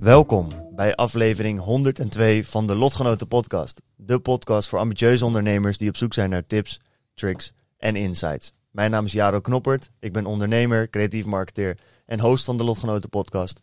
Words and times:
Welkom 0.00 0.48
bij 0.74 0.94
aflevering 0.94 1.60
102 1.60 2.46
van 2.46 2.66
de 2.66 2.74
Lotgenoten 2.74 3.28
Podcast. 3.28 3.80
De 3.96 4.18
podcast 4.18 4.68
voor 4.68 4.78
ambitieuze 4.78 5.24
ondernemers 5.24 5.78
die 5.78 5.88
op 5.88 5.96
zoek 5.96 6.14
zijn 6.14 6.30
naar 6.30 6.46
tips, 6.46 6.80
tricks 7.14 7.52
en 7.78 7.96
insights. 7.96 8.52
Mijn 8.70 8.90
naam 8.90 9.04
is 9.04 9.12
Jaro 9.12 9.40
Knoppert. 9.40 9.90
Ik 9.98 10.12
ben 10.12 10.26
ondernemer, 10.26 10.90
creatief 10.90 11.24
marketeer 11.24 11.78
en 12.06 12.20
host 12.20 12.44
van 12.44 12.58
de 12.58 12.64
Lotgenoten 12.64 13.08
Podcast. 13.08 13.60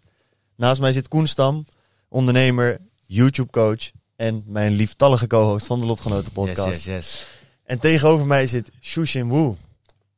Naast 0.55 0.81
mij 0.81 0.92
zit 0.92 1.08
Koen 1.08 1.28
Stam, 1.28 1.66
ondernemer, 2.09 2.78
YouTube 3.06 3.52
coach 3.52 3.92
en 4.16 4.44
mijn 4.45 4.73
lieftallige 4.73 5.28
co-host 5.28 5.66
van 5.66 5.80
de 5.80 5.86
Lotgenoten 5.86 6.31
Podcast. 6.31 6.67
Yes, 6.67 6.84
yes, 6.84 6.86
yes. 6.86 7.28
En 7.64 7.80
tegenover 7.80 8.26
mij 8.26 8.48
zit 8.48 8.72
Shushin 8.81 9.30
Wu. 9.30 9.56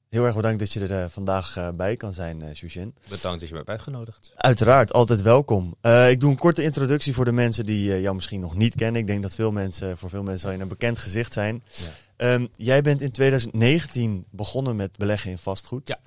Heel 0.10 0.26
erg 0.26 0.36
bedankt 0.36 0.60
dat 0.60 0.74
je 0.74 0.80
er 0.80 0.92
eh, 0.92 1.10
vandaag 1.10 1.58
eh, 1.58 1.70
bij 1.70 1.96
kan 1.96 2.14
zijn, 2.14 2.42
eh 2.42 2.56
Shushin. 2.56 2.96
Bedankt 3.10 3.40
dat 3.40 3.48
je 3.48 3.52
me 3.52 3.58
hebt 3.58 3.70
uitgenodigd. 3.70 4.34
Uiteraard, 4.36 4.94
altijd 4.94 5.22
welkom. 5.22 5.76
Ik 6.10 6.20
doe 6.20 6.32
een 6.32 6.38
korte 6.38 6.64
introductie 6.64 7.14
voor 7.14 7.26
de 7.26 7.32
mensen 7.32 7.66
die 7.66 8.02
jou 8.02 8.16
misschien 8.16 8.40
nog 8.40 8.56
niet 8.56 8.76
kennen. 8.76 9.02
Ik 9.02 9.08
denk 9.08 9.22
dat 9.22 9.36
veel 9.36 9.52
mensen, 9.52 9.98
voor 9.98 10.10
veel 10.10 10.24
mensen 10.24 10.40
zal 10.40 10.52
je 10.52 10.60
een 10.60 10.68
bekend 10.68 11.00
gezicht 11.00 11.34
zijn. 11.34 11.64
Ja. 11.72 11.88
Ehm, 12.20 12.46
jij 12.56 12.82
bent 12.82 13.02
in 13.02 13.12
2019 13.12 14.26
begonnen 14.32 14.76
met 14.76 14.98
beleggen 14.98 15.32
in 15.32 15.38
vastgoed. 15.38 15.88
Ja. 15.88 16.00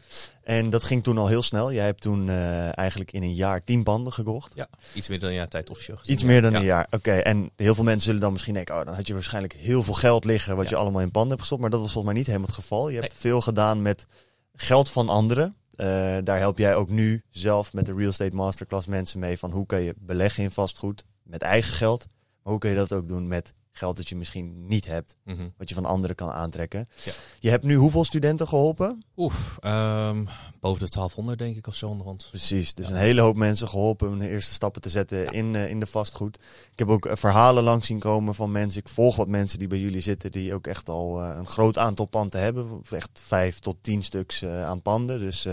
En 0.43 0.71
dat 0.71 0.85
ging 0.85 1.03
toen 1.03 1.19
al 1.19 1.27
heel 1.27 1.43
snel. 1.43 1.73
Jij 1.73 1.85
hebt 1.85 2.01
toen 2.01 2.29
eh, 2.29 2.79
eigenlijk 2.79 3.13
in 3.13 3.23
een 3.23 3.35
jaar 3.35 3.65
tien 3.65 3.83
panden 3.83 4.13
gekocht. 4.13 4.53
Ja, 4.55 4.69
iets 4.95 5.09
meer 5.09 5.19
dan 5.21 5.29
een 5.29 5.35
jaar 5.35 5.49
tijd 5.49 5.71
officieel 5.71 5.97
gezien. 5.97 6.15
Iets 6.15 6.23
meer 6.25 6.43
dan 6.43 6.53
Ja. 6.53 6.59
een 6.59 6.65
jaar. 6.65 6.87
Oké, 6.91 7.13
en 7.13 7.51
heel 7.57 7.75
veel 7.75 7.85
mensen 7.85 8.03
zullen 8.05 8.21
dan 8.21 8.33
misschien 8.33 8.55
denken... 8.55 8.79
oh, 8.79 8.85
dan 8.85 8.95
had 8.95 9.07
je 9.07 9.13
waarschijnlijk 9.13 9.53
heel 9.53 9.83
veel 9.83 9.95
geld 9.95 10.25
liggen... 10.25 10.57
wat 10.57 10.65
Ja. 10.65 10.71
je 10.71 10.77
allemaal 10.77 11.01
in 11.01 11.11
panden 11.11 11.31
hebt 11.31 11.41
gestopt. 11.41 11.61
Maar 11.61 11.71
dat 11.71 11.81
was 11.81 11.93
volgens 11.93 12.13
mij 12.13 12.23
niet 12.23 12.31
helemaal 12.33 12.55
het 12.55 12.65
geval. 12.65 12.89
Je 12.89 12.99
hebt 13.01 13.09
Nee. 13.13 13.21
veel 13.21 13.41
gedaan 13.41 13.83
met 13.83 14.07
geld 14.55 14.91
van 14.91 15.09
anderen. 15.09 15.55
Eh, 15.77 15.87
daar 16.25 16.39
help 16.39 16.59
jij 16.59 16.75
ook 16.75 16.89
nu 16.89 17.23
zelf 17.31 17.73
met 17.73 17.87
de 17.87 17.95
Real 17.95 18.09
Estate 18.11 18.35
Masterclass 18.35 18.87
mensen 18.87 19.19
mee... 19.19 19.39
van 19.39 19.51
hoe 19.51 19.67
kan 19.67 19.83
je 19.83 19.95
beleggen 19.99 20.43
in 20.45 20.51
vastgoed 20.51 21.05
met 21.23 21.43
eigen 21.43 21.73
geld... 21.73 22.07
maar 22.43 22.53
hoe 22.53 22.59
kun 22.59 22.71
je 22.71 22.77
dat 22.77 22.93
ook 22.93 23.09
doen 23.09 23.27
met 23.29 23.53
geld 23.73 23.97
dat 23.97 24.09
je 24.09 24.17
misschien 24.17 24.67
niet 24.67 24.87
hebt... 24.87 25.17
Mhm. 25.25 25.49
wat 25.57 25.69
je 25.69 25.75
van 25.75 25.85
anderen 25.85 26.17
kan 26.17 26.31
aantrekken. 26.31 26.89
Ja. 27.05 27.13
Je 27.41 27.51
hebt 27.51 27.65
nu 27.65 27.75
hoeveel 27.75 28.05
studenten 28.05 28.49
geholpen? 28.49 29.05
Oef, 29.17 29.57
ehm, 29.61 30.25
boven 30.61 30.85
de 30.85 30.89
1200 30.91 31.39
denk 31.39 31.57
ik 31.57 31.67
of 31.67 31.75
zo 31.75 31.89
onderhand. 31.89 32.27
Precies, 32.31 32.75
dus 32.75 32.87
Ja. 32.87 32.93
een 32.93 32.99
hele 32.99 33.21
hoop 33.21 33.37
mensen 33.37 33.69
geholpen 33.69 34.09
om 34.09 34.19
de 34.19 34.29
eerste 34.29 34.53
stappen 34.55 34.83
te 34.83 34.89
zetten 34.89 35.27
in, 35.33 35.55
eh, 35.55 35.69
in 35.71 35.81
de 35.81 35.87
vastgoed. 35.87 36.37
Ik 36.73 36.79
heb 36.79 36.89
ook 36.89 37.07
eh, 37.07 37.17
verhalen 37.17 37.63
langs 37.63 37.87
zien 37.87 37.99
komen 37.99 38.35
van 38.35 38.53
mensen. 38.53 38.81
Ik 38.81 38.89
volg 38.89 39.17
wat 39.17 39.29
mensen 39.29 39.59
die 39.59 39.69
bij 39.69 39.79
jullie 39.79 40.01
zitten, 40.01 40.33
die 40.33 40.55
ook 40.55 40.67
echt 40.67 40.89
al 40.89 41.23
eh, 41.23 41.37
een 41.37 41.47
groot 41.49 41.79
aantal 41.79 42.07
panden 42.07 42.41
hebben. 42.41 42.83
Echt 42.91 43.11
vijf 43.13 43.59
tot 43.59 43.77
tien 43.81 44.03
stuks 44.03 44.45
aan 44.45 44.83
panden. 44.83 45.21
Dus 45.21 45.47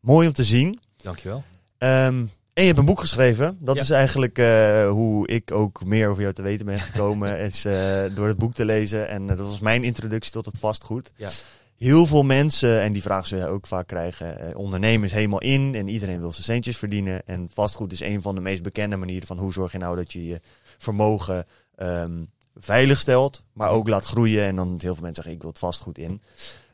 mooi 0.00 0.26
om 0.26 0.32
te 0.32 0.44
zien. 0.44 0.80
Dankjewel. 0.96 1.42
Ehm, 1.78 2.24
en 2.56 2.62
je 2.62 2.68
hebt 2.68 2.78
een 2.78 2.84
boek 2.84 3.00
geschreven. 3.00 3.56
Dat 3.60 3.74
Ja. 3.74 3.80
is 3.80 3.90
eigenlijk 3.90 4.38
eh, 4.38 4.88
hoe 4.90 5.28
ik 5.28 5.52
ook 5.52 5.84
meer 5.84 6.08
over 6.08 6.22
jou 6.22 6.34
te 6.34 6.42
weten 6.42 6.66
ben 6.66 6.80
gekomen. 6.80 7.38
is 7.50 7.64
eh, 7.64 8.02
door 8.14 8.28
het 8.28 8.38
boek 8.38 8.54
te 8.54 8.64
lezen. 8.64 9.08
En 9.08 9.30
eh, 9.30 9.36
dat 9.36 9.46
was 9.46 9.58
mijn 9.58 9.84
introductie 9.84 10.32
tot 10.32 10.46
het 10.46 10.58
vastgoed. 10.58 11.12
Ja. 11.16 11.28
Heel 11.76 12.06
veel 12.06 12.22
mensen, 12.22 12.80
en 12.80 12.92
die 12.92 13.02
vraag 13.02 13.26
zul 13.26 13.38
je 13.38 13.46
ook 13.46 13.66
vaak 13.66 13.86
krijgen, 13.86 14.38
eh, 14.38 14.58
ondernemen 14.58 15.06
is 15.06 15.12
helemaal 15.12 15.40
in 15.40 15.74
en 15.74 15.88
iedereen 15.88 16.18
wil 16.20 16.32
zijn 16.32 16.44
centjes 16.44 16.76
verdienen. 16.76 17.26
En 17.26 17.48
vastgoed 17.52 17.92
is 17.92 18.00
een 18.00 18.22
van 18.22 18.34
de 18.34 18.40
meest 18.40 18.62
bekende 18.62 18.96
manieren 18.96 19.26
van 19.26 19.38
hoe 19.38 19.52
zorg 19.52 19.72
je 19.72 19.78
nou 19.78 19.96
dat 19.96 20.12
je 20.12 20.26
je 20.26 20.40
vermogen 20.78 21.44
ehm, 21.74 22.24
veilig 22.54 23.00
stelt, 23.00 23.42
maar 23.52 23.70
ook 23.70 23.88
laat 23.88 24.06
groeien. 24.06 24.44
En 24.44 24.56
dan 24.56 24.68
heel 24.68 24.94
veel 24.94 25.02
mensen 25.04 25.14
zeggen, 25.14 25.32
ik 25.32 25.40
wil 25.40 25.50
het 25.50 25.58
vastgoed 25.58 25.98
in. 25.98 26.20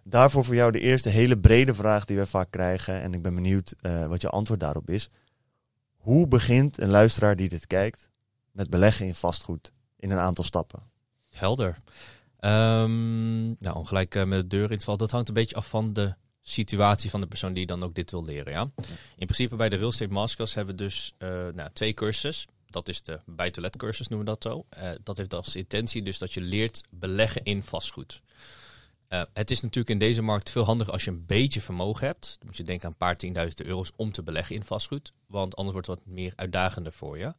Daarvoor 0.05 0.45
voor 0.45 0.55
jou 0.55 0.73
de 0.73 0.81
eerste 0.81 1.09
hele 1.09 1.39
brede 1.39 1.75
vraag 1.75 2.05
die 2.05 2.17
we 2.17 2.27
vaak 2.27 2.51
krijgen. 2.51 3.01
En 3.03 3.15
ik 3.15 3.23
ben 3.23 3.35
benieuwd 3.35 3.75
wat 4.09 4.21
je 4.23 4.29
antwoord 4.29 4.61
daarop 4.61 4.91
is. 4.91 5.11
Hoe 6.03 6.29
begint 6.29 6.81
een 6.81 6.91
luisteraar 6.91 7.37
die 7.37 7.49
dit 7.49 7.67
kijkt 7.67 8.11
met 8.51 8.71
beleggen 8.71 9.07
in 9.07 9.15
vastgoed 9.15 9.73
in 9.97 10.11
een 10.11 10.19
aantal 10.19 10.45
stappen? 10.45 10.83
Helder. 11.31 11.79
Ehm, 12.39 13.47
nou, 13.47 13.77
om 13.77 13.85
gelijk 13.85 14.15
eh, 14.15 14.25
met 14.25 14.41
de 14.41 14.57
deur 14.57 14.71
in 14.71 14.79
te 14.79 14.85
vallen. 14.85 15.01
Dat 15.01 15.11
hangt 15.11 15.29
een 15.29 15.35
beetje 15.35 15.57
af 15.57 15.69
van 15.69 15.93
de 15.93 16.15
situatie 16.41 17.11
van 17.11 17.21
de 17.21 17.27
persoon 17.27 17.53
die 17.53 17.67
dan 17.67 17.83
ook 17.83 17.95
dit 17.95 18.11
wil 18.11 18.25
leren. 18.25 18.53
Ja? 18.53 18.71
In 19.17 19.27
principe 19.27 19.57
bij 19.57 19.69
de 19.69 19.77
Real 19.77 19.89
Estate 19.89 20.13
Masterclass 20.13 20.55
hebben 20.55 20.77
we 20.77 20.83
dus 20.83 21.15
eh, 21.19 21.29
nou, 21.55 21.71
twee 21.73 21.95
cursussen. 21.95 22.51
Dat 22.67 22.89
is 22.89 23.03
de 23.03 23.21
buy-to-let 23.27 23.77
cursus, 23.77 24.09
noemen 24.09 24.27
we 24.27 24.39
dat 24.39 24.53
zo. 24.53 24.67
Eh, 24.69 24.91
dat 25.03 25.17
heeft 25.17 25.35
als 25.35 25.57
intentie 25.57 26.03
dus 26.03 26.19
dat 26.19 26.33
je 26.33 26.41
leert 26.41 26.81
beleggen 26.91 27.43
in 27.43 27.63
vastgoed. 27.63 28.23
Eh, 29.13 29.23
het 29.33 29.51
is 29.51 29.61
natuurlijk 29.61 29.91
in 29.91 29.99
deze 29.99 30.23
markt 30.23 30.51
veel 30.51 30.65
handiger 30.65 30.93
als 30.93 31.05
je 31.05 31.11
een 31.11 31.27
beetje 31.27 31.61
vermogen 31.61 32.07
hebt. 32.07 32.37
Dan 32.39 32.47
moet 32.47 32.57
je 32.57 32.63
denken 32.63 32.85
aan 32.85 32.91
een 32.91 32.99
paar 32.99 33.17
tienduizenden 33.17 33.67
euro's 33.67 33.93
om 33.97 34.13
te 34.13 34.23
beleggen 34.23 34.55
in 34.55 34.65
vastgoed. 34.65 35.13
Want 35.27 35.57
anders 35.57 35.73
wordt 35.73 35.89
het 35.89 35.99
wat 35.99 36.15
meer 36.15 36.33
uitdagender 36.37 36.93
voor 36.93 37.19
je. 37.19 37.35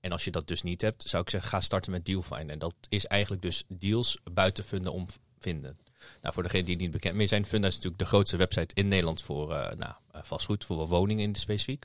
En 0.00 0.12
als 0.12 0.24
je 0.24 0.30
dat 0.30 0.48
dus 0.48 0.62
niet 0.62 0.80
hebt, 0.80 1.02
zou 1.02 1.22
ik 1.22 1.30
zeggen, 1.30 1.50
ga 1.50 1.60
starten 1.60 1.92
met 1.92 2.04
DealFind. 2.04 2.50
En 2.50 2.58
dat 2.58 2.74
is 2.88 3.06
eigenlijk 3.06 3.42
dus 3.42 3.64
deals 3.68 4.18
buiten 4.32 4.64
Funda 4.64 4.90
om 4.90 5.06
vinden. 5.38 5.78
Nou, 6.22 6.34
voor 6.34 6.42
degenen 6.42 6.64
die 6.64 6.76
niet 6.76 6.90
bekend 6.90 7.14
mee 7.14 7.26
zijn, 7.26 7.46
Funda 7.46 7.66
is 7.66 7.74
natuurlijk 7.74 8.02
de 8.02 8.08
grootste 8.08 8.36
website 8.36 8.74
in 8.74 8.88
Nederland 8.88 9.22
voor 9.22 9.52
eh, 9.52 9.76
nou, 9.76 9.92
eh, 10.10 10.22
vastgoed, 10.22 10.64
voor 10.64 10.88
woningen 10.88 11.24
in 11.24 11.32
de 11.32 11.38
specifiek. 11.38 11.84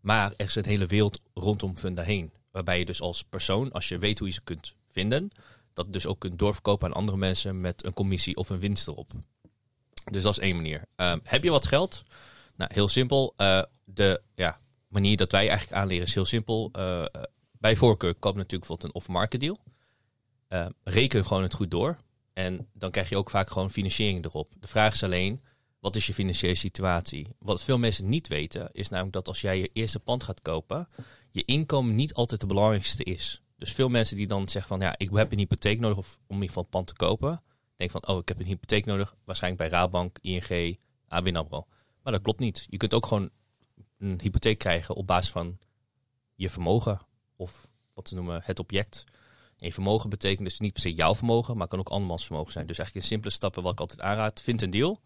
Maar 0.00 0.32
er 0.36 0.46
is 0.46 0.54
een 0.54 0.64
hele 0.64 0.86
wereld 0.86 1.20
rondom 1.34 1.76
Funda 1.76 2.02
heen. 2.02 2.32
Waarbij 2.50 2.78
je 2.78 2.84
dus 2.84 3.00
als 3.00 3.24
persoon, 3.24 3.72
als 3.72 3.88
je 3.88 3.98
weet 3.98 4.18
hoe 4.18 4.28
je 4.28 4.34
ze 4.34 4.42
kunt 4.42 4.74
vinden, 4.88 5.30
dat 5.72 5.92
dus 5.92 6.06
ook 6.06 6.18
kunt 6.18 6.38
doorverkopen 6.38 6.88
aan 6.88 6.94
andere 6.94 7.18
mensen 7.18 7.60
met 7.60 7.84
een 7.84 7.92
commissie 7.92 8.36
of 8.36 8.50
een 8.50 8.60
winst 8.60 8.88
erop. 8.88 9.12
Dus 10.10 10.22
dat 10.22 10.32
is 10.32 10.38
één 10.38 10.56
manier. 10.56 10.84
Ehm, 10.96 11.18
heb 11.22 11.44
je 11.44 11.50
wat 11.50 11.66
geld? 11.66 12.02
Nou, 12.56 12.70
heel 12.74 12.88
simpel. 12.88 13.34
Eh, 13.36 13.62
de 13.84 14.22
ja, 14.34 14.60
manier 14.88 15.16
dat 15.16 15.32
wij 15.32 15.48
eigenlijk 15.48 15.80
aanleren 15.80 16.06
is 16.06 16.14
heel 16.14 16.24
simpel. 16.24 16.68
Eh, 16.72 17.00
eh, 17.00 17.06
bij 17.52 17.76
voorkeur 17.76 18.14
koop 18.14 18.34
natuurlijk 18.34 18.60
bijvoorbeeld 18.60 18.94
een 18.94 19.00
off-market 19.00 19.40
deal. 19.40 19.58
Eh, 20.48 20.66
reken 20.84 21.24
gewoon 21.24 21.42
het 21.42 21.54
goed 21.54 21.70
door. 21.70 21.96
En 22.32 22.68
dan 22.72 22.90
krijg 22.90 23.08
je 23.08 23.16
ook 23.16 23.30
vaak 23.30 23.50
gewoon 23.50 23.70
financiering 23.70 24.24
erop. 24.24 24.48
De 24.60 24.66
vraag 24.66 24.92
is 24.94 25.02
alleen, 25.02 25.42
wat 25.80 25.96
is 25.96 26.06
je 26.06 26.14
financiële 26.14 26.54
situatie? 26.54 27.26
Wat 27.38 27.62
veel 27.62 27.78
mensen 27.78 28.08
niet 28.08 28.28
weten, 28.28 28.68
is 28.72 28.88
namelijk 28.88 29.14
dat 29.14 29.28
als 29.28 29.40
jij 29.40 29.58
je 29.58 29.70
eerste 29.72 30.00
pand 30.00 30.22
gaat 30.22 30.42
kopen, 30.42 30.88
je 31.30 31.44
inkomen 31.44 31.94
niet 31.94 32.14
altijd 32.14 32.40
de 32.40 32.46
belangrijkste 32.46 33.04
is. 33.04 33.42
Dus 33.60 33.72
veel 33.72 33.88
mensen 33.88 34.16
die 34.16 34.26
dan 34.26 34.48
zeggen 34.48 34.78
van, 34.78 34.80
ja, 34.80 34.94
ik 34.96 35.10
heb 35.12 35.32
een 35.32 35.38
hypotheek 35.38 35.80
nodig 35.80 35.98
of, 35.98 36.14
om 36.14 36.20
in 36.26 36.34
ieder 36.34 36.48
geval 36.48 36.62
een 36.62 36.68
pand 36.68 36.86
te 36.86 36.94
kopen. 36.94 37.42
Denken 37.76 38.00
van, 38.00 38.14
oh, 38.14 38.20
ik 38.20 38.28
heb 38.28 38.40
een 38.40 38.46
hypotheek 38.46 38.84
nodig. 38.84 39.14
Waarschijnlijk 39.24 39.62
bij 39.62 39.78
Raadbank, 39.78 40.18
ING, 40.20 40.78
ABN 41.08 41.36
AMRO. 41.36 41.66
Maar 42.02 42.12
dat 42.12 42.22
klopt 42.22 42.38
niet. 42.38 42.66
Je 42.70 42.76
kunt 42.76 42.94
ook 42.94 43.06
gewoon 43.06 43.30
een 43.98 44.20
hypotheek 44.22 44.58
krijgen 44.58 44.94
op 44.94 45.06
basis 45.06 45.30
van 45.30 45.58
je 46.34 46.48
vermogen. 46.48 47.00
Of 47.36 47.68
wat 47.94 48.08
ze 48.08 48.14
noemen 48.14 48.40
het 48.44 48.58
object. 48.58 49.04
En 49.58 49.66
je 49.66 49.72
vermogen 49.72 50.10
betekent 50.10 50.48
dus 50.48 50.58
niet 50.58 50.72
per 50.72 50.82
se 50.82 50.94
jouw 50.94 51.14
vermogen, 51.14 51.56
maar 51.56 51.68
kan 51.68 51.78
ook 51.78 51.88
andermans 51.88 52.26
vermogen 52.26 52.52
zijn. 52.52 52.66
Dus 52.66 52.78
eigenlijk 52.78 53.06
in 53.06 53.12
simpele 53.12 53.34
stappen 53.34 53.62
wat 53.62 53.72
ik 53.72 53.80
altijd 53.80 54.00
aanraad. 54.00 54.40
Vind 54.40 54.62
een 54.62 54.70
deal. 54.70 55.00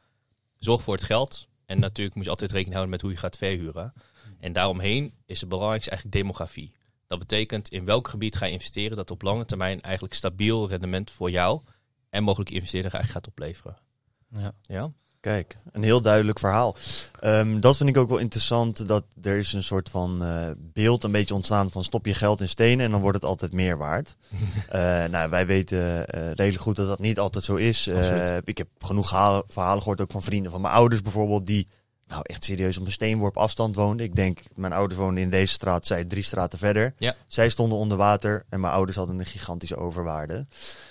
Zorg 0.58 0.82
voor 0.82 0.94
het 0.94 1.04
geld. 1.04 1.48
En 1.66 1.78
natuurlijk 1.78 2.16
moet 2.16 2.24
je 2.24 2.30
altijd 2.30 2.50
rekening 2.50 2.74
houden 2.74 2.94
met 2.94 3.02
hoe 3.02 3.10
je 3.10 3.16
gaat 3.16 3.36
verhuren. 3.36 3.92
En 4.38 4.52
daaromheen 4.52 5.14
is 5.26 5.40
het 5.40 5.48
belangrijkste 5.48 5.90
eigenlijk 5.90 6.18
demografie. 6.18 6.74
Dat 7.18 7.28
betekent 7.28 7.68
in 7.68 7.84
welk 7.84 8.08
gebied 8.08 8.36
ga 8.36 8.46
je 8.46 8.52
investeren 8.52 8.96
dat 8.96 9.10
op 9.10 9.22
lange 9.22 9.44
termijn 9.44 9.80
eigenlijk 9.80 10.14
stabiel 10.14 10.68
rendement 10.68 11.10
voor 11.10 11.30
jou 11.30 11.60
en 12.10 12.22
mogelijk 12.22 12.50
investeerder 12.50 12.92
eigenlijk 12.92 13.24
gaat 13.24 13.34
opleveren. 13.34 13.76
Ja. 14.28 14.52
Ja? 14.62 14.92
Kijk, 15.20 15.58
een 15.72 15.82
heel 15.82 16.02
duidelijk 16.02 16.38
verhaal. 16.38 16.76
Ehm, 17.20 17.60
dat 17.60 17.76
vind 17.76 17.88
ik 17.88 17.96
ook 17.96 18.08
wel 18.08 18.18
interessant. 18.18 18.86
Dat 18.88 19.04
er 19.22 19.36
is 19.36 19.52
een 19.52 19.62
soort 19.62 19.90
van 19.90 20.24
eh, 20.24 20.50
beeld 20.58 21.04
een 21.04 21.12
beetje 21.12 21.34
ontstaan 21.34 21.70
van 21.70 21.84
stop 21.84 22.06
je 22.06 22.14
geld 22.14 22.40
in 22.40 22.48
stenen 22.48 22.84
en 22.84 22.90
dan 22.90 23.00
wordt 23.00 23.16
het 23.16 23.26
altijd 23.26 23.52
meer 23.52 23.78
waard. 23.78 24.16
Eh, 24.68 25.04
nou, 25.04 25.30
wij 25.30 25.46
weten 25.46 26.06
eh, 26.06 26.26
redelijk 26.26 26.62
goed 26.62 26.76
dat 26.76 26.88
dat 26.88 26.98
niet 26.98 27.18
altijd 27.18 27.44
zo 27.44 27.54
is. 27.54 27.86
Eh, 27.86 28.36
ik 28.44 28.58
heb 28.58 28.68
genoeg 28.78 29.08
verhalen, 29.08 29.44
verhalen 29.46 29.82
gehoord 29.82 30.00
ook 30.00 30.10
van 30.10 30.22
vrienden 30.22 30.50
van 30.52 30.60
mijn 30.60 30.74
ouders 30.74 31.02
bijvoorbeeld 31.02 31.46
die 31.46 31.68
nou 32.14 32.26
echt 32.26 32.44
serieus 32.44 32.78
op 32.78 32.86
een 32.86 32.92
steenworp 32.92 33.36
afstand 33.36 33.76
woonde. 33.76 34.02
Ik 34.02 34.14
denk, 34.14 34.40
mijn 34.54 34.72
ouders 34.72 35.00
woonden 35.00 35.22
in 35.22 35.30
deze 35.30 35.52
straat, 35.52 35.86
zij 35.86 36.04
drie 36.04 36.22
straten 36.22 36.58
verder. 36.58 36.94
Ja. 36.98 37.14
Zij 37.26 37.48
stonden 37.48 37.78
onder 37.78 37.98
water 37.98 38.44
en 38.48 38.60
mijn 38.60 38.72
ouders 38.72 38.96
hadden 38.96 39.18
een 39.18 39.26
gigantische 39.26 39.76
overwaarde. 39.76 40.46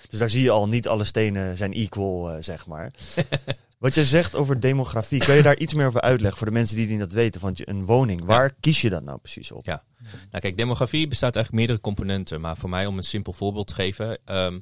Dus 0.10 0.20
daar 0.20 0.30
zie 0.30 0.44
je 0.44 0.50
al, 0.50 0.68
niet 0.68 0.88
alle 0.88 1.04
stenen 1.04 1.58
zijn 1.58 1.74
equal, 1.74 2.30
eh, 2.30 2.38
zeg 2.40 2.68
maar. 2.68 2.92
Wat 3.78 3.96
jij 3.96 4.04
zegt 4.04 4.36
over 4.36 4.60
demografie, 4.60 5.20
kun 5.20 5.36
je 5.36 5.42
daar 5.42 5.58
iets 5.58 5.74
meer 5.74 5.88
over 5.88 6.02
uitleggen 6.02 6.38
voor 6.38 6.48
de 6.48 6.54
mensen 6.54 6.78
die 6.78 6.88
niet 6.88 7.00
dat 7.00 7.12
weten? 7.12 7.42
Want 7.42 7.58
je, 7.58 7.70
een 7.70 7.86
woning, 7.86 8.26
waar 8.26 8.54
kies 8.60 8.82
je 8.82 8.90
dat 8.90 9.04
nou 9.04 9.18
precies 9.18 9.52
op? 9.52 9.66
Ja. 9.66 9.84
Nou 10.02 10.42
kijk, 10.42 10.58
demografie 10.58 11.08
bestaat 11.08 11.36
eigenlijk 11.36 11.56
meerdere 11.56 11.80
componenten. 11.80 12.42
Maar 12.42 12.58
voor 12.58 12.70
mij, 12.70 12.86
om 12.86 12.98
een 12.98 13.04
simpel 13.04 13.34
voorbeeld 13.34 13.68
te 13.68 13.74
geven, 13.74 14.18
ehm, 14.26 14.60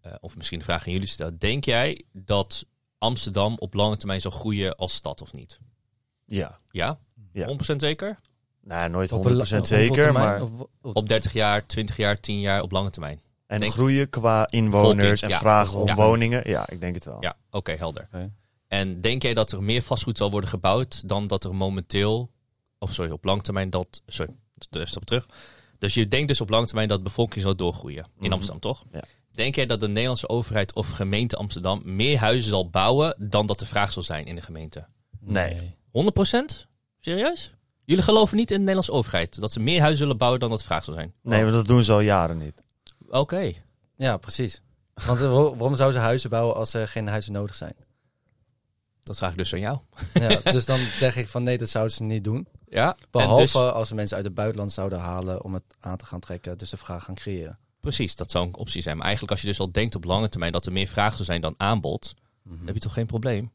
eh, 0.00 0.12
of 0.20 0.36
misschien 0.36 0.58
een 0.58 0.64
vraag 0.64 0.86
aan 0.86 0.92
jullie 0.92 1.08
stellen. 1.08 1.38
Denk 1.38 1.64
jij 1.64 2.04
dat 2.12 2.66
Amsterdam 2.98 3.56
op 3.58 3.74
lange 3.74 3.96
termijn 3.96 4.20
zal 4.20 4.30
groeien 4.30 4.76
als 4.76 4.94
stad 4.94 5.22
of 5.22 5.32
niet? 5.32 5.58
Ja, 6.26 6.58
Ja? 6.70 6.98
Ja. 7.32 7.46
100% 7.46 7.76
zeker? 7.76 8.16
nou 8.62 8.88
nooit 8.90 9.10
100% 9.10 9.12
Op 9.12 9.24
een 9.24 9.32
la- 9.36 9.42
op 9.42 9.48
hoeveel 9.48 9.64
zeker, 9.66 9.94
termijn? 10.04 10.24
maar... 10.26 10.42
Op- 10.42 10.68
op- 10.82 10.96
Op 10.96 11.08
30 11.08 11.32
jaar, 11.32 11.66
20 11.66 11.96
jaar, 11.96 12.20
10 12.20 12.40
jaar, 12.40 12.62
op 12.62 12.70
lange 12.72 12.90
termijn? 12.90 13.20
En 13.46 13.60
Denk- 13.60 13.72
groeien 13.72 14.08
qua 14.10 14.46
inwoners 14.50 14.86
Volking, 15.02 15.20
en 15.20 15.28
ja. 15.28 15.38
vragen 15.38 15.78
om 15.78 15.86
Ja. 15.86 15.94
woningen, 15.94 16.48
ja, 16.50 16.68
ik 16.68 16.80
denk 16.80 16.94
het 16.94 17.04
wel. 17.04 17.16
Ja, 17.20 17.36
oké, 17.50 17.72
helder. 17.72 18.08
En 18.68 19.00
denk 19.00 19.22
jij 19.22 19.34
dat 19.34 19.52
er 19.52 19.62
meer 19.62 19.82
vastgoed 19.82 20.16
zal 20.16 20.30
worden 20.30 20.50
gebouwd 20.50 21.08
dan 21.08 21.26
dat 21.26 21.44
er 21.44 21.54
momenteel, 21.54 22.30
of 22.78 22.92
sorry, 22.92 23.10
op 23.10 23.24
lange 23.24 23.40
termijn 23.42 23.70
dat, 23.70 24.02
sorry, 24.06 24.34
stap 24.84 25.04
terug. 25.04 25.26
Dus 25.78 25.94
je 25.94 26.08
denkt 26.08 26.28
dus 26.28 26.40
op 26.40 26.48
lange 26.50 26.66
termijn 26.66 26.88
dat 26.88 26.98
de 26.98 27.04
bevolking 27.04 27.42
zal 27.42 27.56
doorgroeien 27.56 28.04
in 28.04 28.10
Mhm. 28.24 28.32
Amsterdam, 28.32 28.60
toch? 28.60 28.84
Ja. 28.92 29.02
Denk 29.30 29.54
jij 29.54 29.66
dat 29.66 29.80
de 29.80 29.88
Nederlandse 29.88 30.28
overheid 30.28 30.74
of 30.74 30.88
gemeente 30.90 31.36
Amsterdam 31.36 31.82
meer 31.84 32.18
huizen 32.18 32.50
zal 32.50 32.70
bouwen 32.70 33.14
dan 33.30 33.46
dat 33.46 33.58
de 33.58 33.66
vraag 33.66 33.92
zal 33.92 34.02
zijn 34.02 34.26
in 34.26 34.34
de 34.34 34.42
gemeente? 34.42 34.86
Nee. 35.20 35.74
100%? 36.02 36.66
Serieus? 37.00 37.54
Jullie 37.84 38.02
geloven 38.04 38.36
niet 38.36 38.48
in 38.50 38.54
de 38.56 38.60
Nederlandse 38.60 38.92
overheid 38.92 39.40
dat 39.40 39.52
ze 39.52 39.60
meer 39.60 39.80
huizen 39.80 39.98
zullen 39.98 40.16
bouwen 40.18 40.40
dan 40.40 40.50
dat 40.50 40.64
vraag 40.64 40.84
zal 40.84 40.94
zijn? 40.94 41.12
Nee, 41.22 41.42
want 41.42 41.54
dat 41.54 41.66
doen 41.66 41.82
ze 41.84 41.92
al 41.92 42.00
jaren 42.00 42.38
niet. 42.38 42.62
Oké. 43.08 43.52
Ja, 43.96 44.16
precies. 44.16 44.60
Want 45.06 45.20
eh, 45.20 45.32
waar- 45.32 45.56
waarom 45.56 45.74
zouden 45.76 46.00
ze 46.00 46.06
huizen 46.06 46.30
bouwen 46.30 46.54
als 46.56 46.74
er 46.74 46.88
geen 46.88 47.08
huizen 47.08 47.32
nodig 47.32 47.54
zijn? 47.54 47.74
Dat 49.02 49.16
vraag 49.16 49.30
ik 49.30 49.36
dus 49.38 49.52
aan 49.52 49.60
jou. 49.60 49.78
Ja, 50.14 50.40
dus 50.52 50.64
dan 50.64 50.78
zeg 50.78 51.16
ik 51.16 51.28
van 51.28 51.42
nee, 51.42 51.58
dat 51.58 51.68
zouden 51.68 51.94
ze 51.94 52.02
niet 52.02 52.24
doen. 52.24 52.46
Ja. 52.68 52.96
Behalve 53.10 53.42
dus- 53.42 53.54
als 53.54 53.88
ze 53.88 53.94
mensen 53.94 54.16
uit 54.16 54.24
het 54.24 54.34
buitenland 54.34 54.72
zouden 54.72 54.98
halen 54.98 55.44
om 55.44 55.54
het 55.54 55.62
aan 55.80 55.96
te 55.96 56.04
gaan 56.06 56.20
trekken, 56.20 56.58
dus 56.58 56.70
de 56.70 56.76
vraag 56.76 57.04
gaan 57.04 57.14
creëren. 57.14 57.58
precies, 57.80 58.16
dat 58.16 58.30
zou 58.30 58.46
een 58.46 58.56
optie 58.56 58.82
zijn. 58.82 58.96
Maar 58.96 59.04
eigenlijk 59.04 59.32
als 59.32 59.42
je 59.42 59.48
dus 59.48 59.60
al 59.60 59.72
denkt 59.72 59.94
op 59.94 60.04
lange 60.04 60.28
termijn 60.28 60.52
dat 60.52 60.66
er 60.66 60.72
meer 60.72 60.86
vraag 60.86 61.16
zal 61.16 61.24
zijn 61.24 61.40
dan 61.40 61.54
aanbod, 61.56 62.14
dan 62.42 62.58
heb 62.66 62.74
je 62.74 62.80
toch 62.80 62.92
geen 62.92 63.06
probleem? 63.06 63.50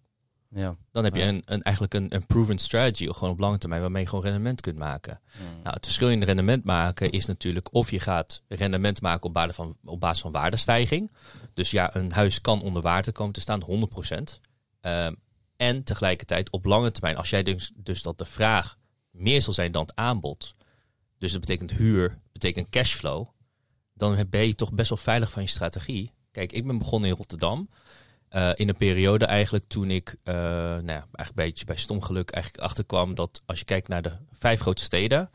Ja. 0.55 0.75
Dan 0.91 1.03
heb 1.03 1.15
je 1.15 1.21
een, 1.21 1.41
een, 1.45 1.61
eigenlijk 1.61 1.93
een, 1.93 2.15
een 2.15 2.25
proven 2.25 2.57
strategy, 2.57 3.07
of 3.07 3.17
gewoon 3.17 3.33
op 3.33 3.39
lange 3.39 3.57
termijn, 3.57 3.81
waarmee 3.81 4.01
je 4.01 4.09
gewoon 4.09 4.23
rendement 4.23 4.61
kunt 4.61 4.77
maken. 4.77 5.19
Nou, 5.63 5.75
het 5.75 5.85
verschil 5.85 6.09
in 6.09 6.23
rendement 6.23 6.63
maken 6.63 7.09
is 7.09 7.25
natuurlijk 7.25 7.73
of 7.73 7.91
je 7.91 7.99
gaat 7.99 8.41
rendement 8.47 9.01
maken 9.01 9.23
op 9.23 9.33
basis 9.33 9.55
van, 9.55 9.77
op 9.83 9.99
basis 9.99 10.21
van 10.21 10.31
waardestijging. 10.31 11.11
Dus 11.53 11.71
ja, 11.71 11.95
een 11.95 12.11
huis 12.11 12.41
kan 12.41 12.61
onder 12.61 12.81
water 12.81 13.13
komen 13.13 13.33
te 13.33 13.41
staan, 13.41 13.63
100%. 13.63 14.39
Ehm, 14.81 15.13
en 15.57 15.83
tegelijkertijd 15.83 16.51
op 16.51 16.65
lange 16.65 16.91
termijn, 16.91 17.17
als 17.17 17.29
jij 17.29 17.43
dus, 17.43 17.71
dus 17.75 18.01
dat 18.01 18.17
de 18.17 18.25
vraag 18.25 18.77
meer 19.11 19.41
zal 19.41 19.53
zijn 19.53 19.71
dan 19.71 19.81
het 19.81 19.95
aanbod, 19.95 20.55
dus 21.17 21.31
dat 21.31 21.41
betekent 21.41 21.71
huur, 21.71 22.19
betekent 22.31 22.69
cashflow, 22.69 23.27
dan 23.93 24.25
ben 24.29 24.47
je 24.47 24.55
toch 24.55 24.73
best 24.73 24.89
wel 24.89 24.97
veilig 24.97 25.31
van 25.31 25.41
je 25.41 25.47
strategie. 25.47 26.11
Kijk, 26.31 26.51
ik 26.51 26.67
ben 26.67 26.77
begonnen 26.77 27.09
in 27.09 27.15
Rotterdam. 27.15 27.69
Eh, 28.31 28.49
in 28.53 28.69
een 28.69 28.75
periode 28.77 29.25
eigenlijk 29.25 29.63
toen 29.67 29.89
ik, 29.91 30.15
eh, 30.23 30.33
nou 30.35 30.85
ja, 30.85 30.93
eigenlijk 30.93 31.29
een 31.29 31.33
beetje 31.35 31.65
bij 31.65 31.75
stomgeluk 31.77 32.29
eigenlijk 32.29 32.63
achterkwam 32.63 33.15
dat 33.15 33.41
als 33.45 33.59
je 33.59 33.65
kijkt 33.65 33.87
naar 33.87 34.01
de 34.01 34.11
vijf 34.33 34.59
grote 34.59 34.83
steden, 34.83 35.29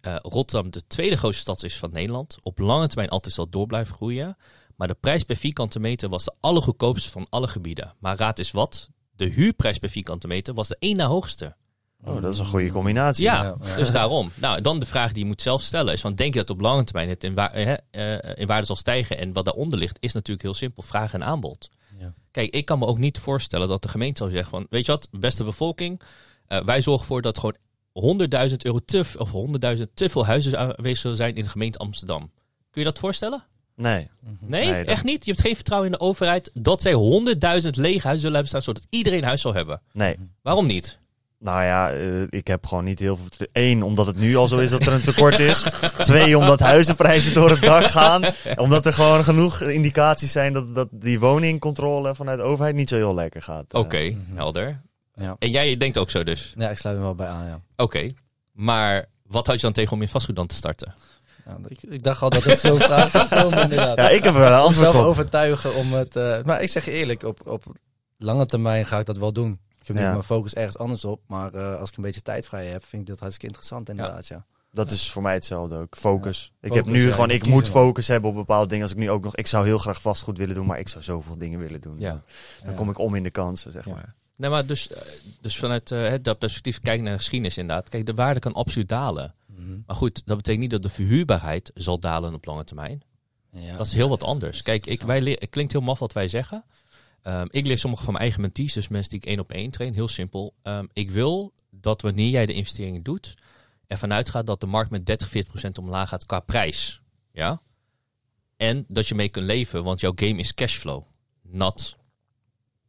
eh, 0.00 0.16
Rotterdam 0.22 0.70
de 0.70 0.86
tweede 0.86 1.16
grootste 1.16 1.40
stad 1.42 1.62
is 1.62 1.76
van 1.78 1.90
Nederland. 1.92 2.38
Op 2.42 2.58
lange 2.58 2.86
termijn 2.86 3.08
altijd 3.10 3.34
zal 3.34 3.48
door 3.48 3.66
blijven 3.66 3.94
groeien. 3.94 4.36
Maar 4.76 4.88
de 4.88 4.96
prijs 5.00 5.22
per 5.22 5.36
vierkante 5.36 5.78
meter 5.80 6.08
was 6.08 6.24
de 6.24 6.34
allergoedkoopste 6.40 7.10
van 7.10 7.26
alle 7.30 7.48
gebieden. 7.48 7.94
Maar 7.98 8.16
raad 8.16 8.38
eens 8.38 8.50
wat, 8.50 8.88
de 9.16 9.24
huurprijs 9.24 9.78
per 9.78 9.90
vierkante 9.90 10.26
meter 10.26 10.54
was 10.54 10.68
de 10.68 10.76
één 10.78 10.96
na 10.96 11.06
hoogste. 11.06 11.56
Oh, 12.04 12.22
dat 12.22 12.32
is 12.32 12.38
een 12.38 12.46
goede 12.46 12.70
combinatie. 12.70 13.24
Ja, 13.24 13.42
Ja, 13.42 13.56
ja. 13.62 13.76
dus 13.76 13.92
daarom. 13.92 14.30
Nou, 14.34 14.60
dan 14.60 14.78
de 14.78 14.86
vraag 14.86 15.08
die 15.12 15.18
je 15.22 15.24
moet 15.24 15.42
zelf 15.42 15.62
stellen 15.62 15.92
is: 15.92 16.00
van, 16.00 16.14
denk 16.14 16.32
je 16.34 16.38
dat 16.40 16.50
op 16.50 16.60
lange 16.60 16.84
termijn 16.84 17.08
het 17.08 17.24
in, 17.24 17.34
wa- 17.34 17.52
eh, 17.52 17.72
eh, 17.90 18.38
in 18.38 18.46
waarde 18.46 18.66
zal 18.66 18.76
stijgen? 18.76 19.18
En 19.18 19.32
wat 19.32 19.44
daaronder 19.44 19.78
ligt, 19.78 19.96
is 20.00 20.12
natuurlijk 20.12 20.42
heel 20.42 20.54
simpel: 20.54 20.82
vraag 20.82 21.12
en 21.12 21.24
aanbod. 21.24 21.68
Kijk, 22.36 22.54
ik 22.54 22.64
kan 22.64 22.78
me 22.78 22.86
ook 22.86 22.98
niet 22.98 23.18
voorstellen 23.18 23.68
dat 23.68 23.82
de 23.82 23.88
gemeente 23.88 24.18
zou 24.18 24.30
zeggen: 24.30 24.50
van, 24.50 24.66
weet 24.70 24.86
je 24.86 24.92
wat, 24.92 25.08
beste 25.10 25.44
bevolking, 25.44 26.00
eh, 26.46 26.60
wij 26.64 26.80
zorgen 26.80 27.00
ervoor 27.02 27.22
dat 27.22 27.38
gewoon 27.38 27.56
100.000 28.50 28.56
euro 28.64 28.78
te, 28.84 29.04
of 29.18 29.30
100.000 29.76 29.82
te 29.94 30.08
veel 30.08 30.26
huizen 30.26 30.58
aanwezig 30.58 30.98
zullen 30.98 31.16
zijn 31.16 31.34
in 31.34 31.42
de 31.42 31.48
gemeente 31.48 31.78
Amsterdam. 31.78 32.20
Kun 32.70 32.82
je 32.82 32.84
dat 32.84 32.98
voorstellen? 32.98 33.44
Nee. 33.74 34.08
Nee, 34.40 34.64
Nee, 34.68 34.78
dat- 34.84 34.86
echt 34.92 35.04
niet. 35.04 35.24
Je 35.24 35.30
hebt 35.30 35.42
geen 35.44 35.54
vertrouwen 35.54 35.90
in 35.92 35.98
de 35.98 36.04
overheid 36.04 36.50
dat 36.54 36.82
zij 36.82 36.92
100.000 36.92 37.76
lege 37.76 38.00
huizen 38.06 38.18
zullen 38.20 38.32
hebben 38.34 38.46
staan, 38.46 38.62
zodat 38.62 38.86
iedereen 38.90 39.24
huis 39.24 39.40
zal 39.40 39.54
hebben. 39.54 39.82
Nee. 39.92 40.16
Waarom 40.42 40.66
niet? 40.66 40.98
Nou 41.38 41.64
ja, 41.64 41.90
eh, 41.92 42.22
ik 42.28 42.46
heb 42.46 42.66
gewoon 42.66 42.84
niet 42.84 42.98
heel 42.98 43.16
veel. 43.16 43.46
Eén, 43.52 43.82
omdat 43.82 44.06
het 44.06 44.16
nu 44.18 44.36
al 44.36 44.48
zo 44.48 44.58
is 44.58 44.70
dat 44.70 44.86
er 44.86 44.92
een 44.92 45.02
tekort 45.02 45.38
is. 45.38 45.66
Twee, 45.98 46.38
omdat 46.38 46.60
huizenprijzen 46.60 47.34
door 47.34 47.50
het 47.50 47.60
dak 47.60 47.84
gaan. 47.86 48.24
Omdat 48.56 48.86
er 48.86 48.92
gewoon 48.92 49.24
genoeg 49.24 49.60
indicaties 49.60 50.32
zijn 50.32 50.52
dat, 50.52 50.74
dat 50.74 50.88
die 50.90 51.20
woningcontrole 51.20 52.14
vanuit 52.14 52.38
de 52.38 52.44
overheid 52.44 52.74
niet 52.74 52.88
zo 52.88 52.96
heel 52.96 53.14
lekker 53.14 53.42
gaat. 53.42 53.64
Eh, 53.68 53.80
Oké, 53.80 53.98
Mhm. 54.02 54.36
helder. 54.36 54.80
Ja. 55.14 55.36
En 55.38 55.50
jij 55.50 55.76
denkt 55.76 55.98
ook 55.98 56.10
zo 56.10 56.24
dus? 56.24 56.52
ja, 56.58 56.70
ik 56.70 56.78
sluit 56.78 56.96
me 56.96 57.02
wel 57.02 57.14
bij 57.14 57.26
aan, 57.28 57.46
ja. 57.46 57.60
Oké, 57.76 58.12
maar 58.52 59.04
wat 59.26 59.46
had 59.46 59.56
je 59.56 59.62
dan 59.62 59.72
tegen 59.72 59.92
om 59.92 60.02
in 60.02 60.08
vastgoed 60.08 60.36
dan 60.36 60.46
te 60.46 60.54
starten? 60.54 60.94
Ja, 61.46 61.56
ik, 61.68 61.82
ik 61.82 62.02
dacht 62.02 62.22
al 62.22 62.30
dat 62.30 62.44
het 62.44 62.60
zo'n 62.60 62.78
vraag 62.80 63.10
zou 63.10 63.28
komen, 63.28 63.62
inderdaad. 63.70 63.96
Ja, 63.98 64.08
ik 64.08 64.24
heb 64.24 64.34
er 64.34 64.40
wel 64.40 64.48
een 64.52 64.58
antwoord 64.58 64.90
zelf 64.90 65.02
op. 65.04 65.08
overtuigen 65.10 65.74
om 65.74 65.92
het... 65.92 66.16
eh, 66.16 66.36
maar 66.44 66.62
ik 66.62 66.68
zeg 66.70 66.84
je 66.84 66.90
eerlijk, 66.90 67.22
op, 67.22 67.40
op 67.46 67.64
lange 68.18 68.46
termijn 68.46 68.86
ga 68.86 68.98
ik 68.98 69.06
dat 69.06 69.16
wel 69.16 69.32
doen. 69.32 69.60
Ik 69.88 69.92
heb 69.94 69.96
nu 70.02 70.08
Ja. 70.08 70.10
mijn 70.12 70.22
focus 70.24 70.54
ergens 70.54 70.78
anders 70.78 71.04
op. 71.04 71.20
Maar 71.26 71.54
eh, 71.54 71.78
als 71.80 71.90
ik 71.90 71.96
een 71.96 72.02
beetje 72.02 72.22
tijd 72.22 72.46
vrij 72.46 72.66
heb, 72.66 72.84
vind 72.84 73.02
ik 73.02 73.08
dat 73.08 73.18
hartstikke 73.18 73.46
interessant 73.46 73.88
inderdaad, 73.88 74.26
ja. 74.26 74.44
Dat 74.72 74.90
is 74.90 75.10
voor 75.10 75.22
mij 75.22 75.34
hetzelfde 75.34 75.76
ook. 75.76 75.96
Focus. 75.96 76.52
ik 76.60 76.68
Focus, 76.68 76.76
heb 76.84 76.94
nu 76.94 77.06
ja, 77.06 77.12
gewoon, 77.14 77.30
ik 77.30 77.46
moet 77.46 77.68
focus 77.68 78.08
hebben 78.08 78.30
op 78.30 78.36
bepaalde 78.36 78.66
dingen. 78.68 78.82
Als 78.82 78.92
ik 78.92 78.98
nu 78.98 79.10
ook 79.10 79.22
nog, 79.24 79.36
ik 79.36 79.46
zou 79.46 79.66
heel 79.66 79.78
graag 79.78 80.00
vastgoed 80.00 80.38
willen 80.38 80.54
doen, 80.54 80.66
maar 80.66 80.78
ik 80.78 80.88
zou 80.88 81.04
zoveel 81.04 81.38
dingen 81.38 81.58
willen 81.58 81.80
doen. 81.80 81.96
Ja. 81.98 82.10
Dan, 82.10 82.20
dan 82.60 82.70
Ja. 82.70 82.76
kom 82.76 82.90
ik 82.90 82.98
om 82.98 83.14
in 83.14 83.22
de 83.22 83.30
kansen, 83.30 83.72
zeg 83.72 83.84
Ja. 83.84 83.92
maar. 83.92 84.14
Nee, 84.36 84.50
maar 84.50 84.66
dus, 84.66 84.90
eh, 84.92 85.00
dus 85.40 85.58
vanuit 85.58 85.90
eh, 85.90 86.12
dat 86.22 86.38
perspectief 86.38 86.80
kijken 86.80 87.02
naar 87.04 87.12
de 87.12 87.18
geschiedenis 87.18 87.56
inderdaad. 87.58 87.88
Kijk, 87.88 88.06
de 88.06 88.14
waarde 88.14 88.40
kan 88.40 88.52
absoluut 88.52 88.88
dalen. 88.88 89.34
Mhm. 89.46 89.78
Maar 89.86 89.96
goed, 89.96 90.22
dat 90.26 90.36
betekent 90.36 90.62
niet 90.62 90.70
dat 90.70 90.82
de 90.82 90.88
verhuurbaarheid 90.88 91.70
zal 91.74 91.98
dalen 92.00 92.34
op 92.34 92.44
lange 92.46 92.64
termijn. 92.64 93.02
ja. 93.50 93.76
Dat 93.76 93.86
is 93.86 93.92
heel 93.94 94.08
wat 94.08 94.22
anders. 94.24 94.62
Kijk, 94.62 94.86
ik, 94.86 95.02
wij 95.02 95.20
leer, 95.20 95.36
het 95.38 95.50
klinkt 95.50 95.72
heel 95.72 95.80
maf 95.80 95.98
wat 95.98 96.12
wij 96.12 96.28
zeggen. 96.28 96.64
Ehm, 97.22 97.46
ik 97.50 97.66
leer 97.66 97.78
sommige 97.78 98.02
van 98.02 98.12
mijn 98.12 98.24
eigen 98.24 98.42
mentees, 98.42 98.72
dus 98.72 98.88
mensen 98.88 99.10
die 99.10 99.20
ik 99.20 99.26
één 99.26 99.38
op 99.40 99.52
één 99.52 99.70
train, 99.70 99.94
heel 99.94 100.08
simpel. 100.08 100.54
Ehm, 100.62 100.86
ik 100.92 101.10
wil 101.10 101.52
dat 101.70 102.02
wanneer 102.02 102.28
jij 102.28 102.46
de 102.46 102.52
investering 102.52 103.04
doet, 103.04 103.34
ervan 103.86 104.12
uitgaat 104.12 104.46
dat 104.46 104.60
de 104.60 104.66
markt 104.66 104.90
met 104.90 105.06
30, 105.06 105.28
40 105.28 105.50
procent 105.50 105.78
omlaag 105.78 106.08
gaat 106.08 106.26
qua 106.26 106.40
prijs. 106.40 107.00
Ja? 107.32 107.62
En 108.56 108.84
dat 108.88 109.06
je 109.08 109.14
mee 109.14 109.28
kunt 109.28 109.46
leven, 109.46 109.84
want 109.84 110.00
jouw 110.00 110.12
game 110.14 110.36
is 110.36 110.54
cashflow, 110.54 111.02
not 111.42 111.96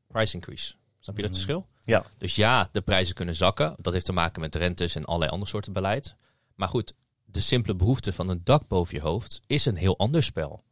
price 0.08 0.34
increase. 0.36 0.75
Snap 1.00 1.16
je 1.16 1.22
dat 1.22 1.32
Mhm. 1.32 1.40
verschil? 1.42 1.68
Ja. 1.84 2.06
Dus 2.18 2.36
ja, 2.36 2.70
de 2.72 2.82
prijzen 2.82 3.16
kunnen 3.16 3.36
zakken. 3.36 3.74
Dat 3.78 3.94
heeft 3.94 4.06
te 4.06 4.12
maken 4.12 4.42
met 4.42 4.56
rentes 4.56 4.96
en 4.96 5.04
allerlei 5.06 5.32
andere 5.32 5.50
soorten 5.50 5.74
beleid. 5.74 6.16
Maar 6.56 6.68
goed, 6.68 6.94
de 7.25 7.40
simpele 7.40 7.75
behoefte 7.75 8.13
van 8.13 8.30
een 8.30 8.42
dak 8.44 8.68
boven 8.68 8.96
je 8.96 9.02
hoofd 9.02 9.40
is 9.48 9.66
een 9.66 9.75
heel 9.75 9.98
ander 9.98 10.24
spel. 10.24 10.63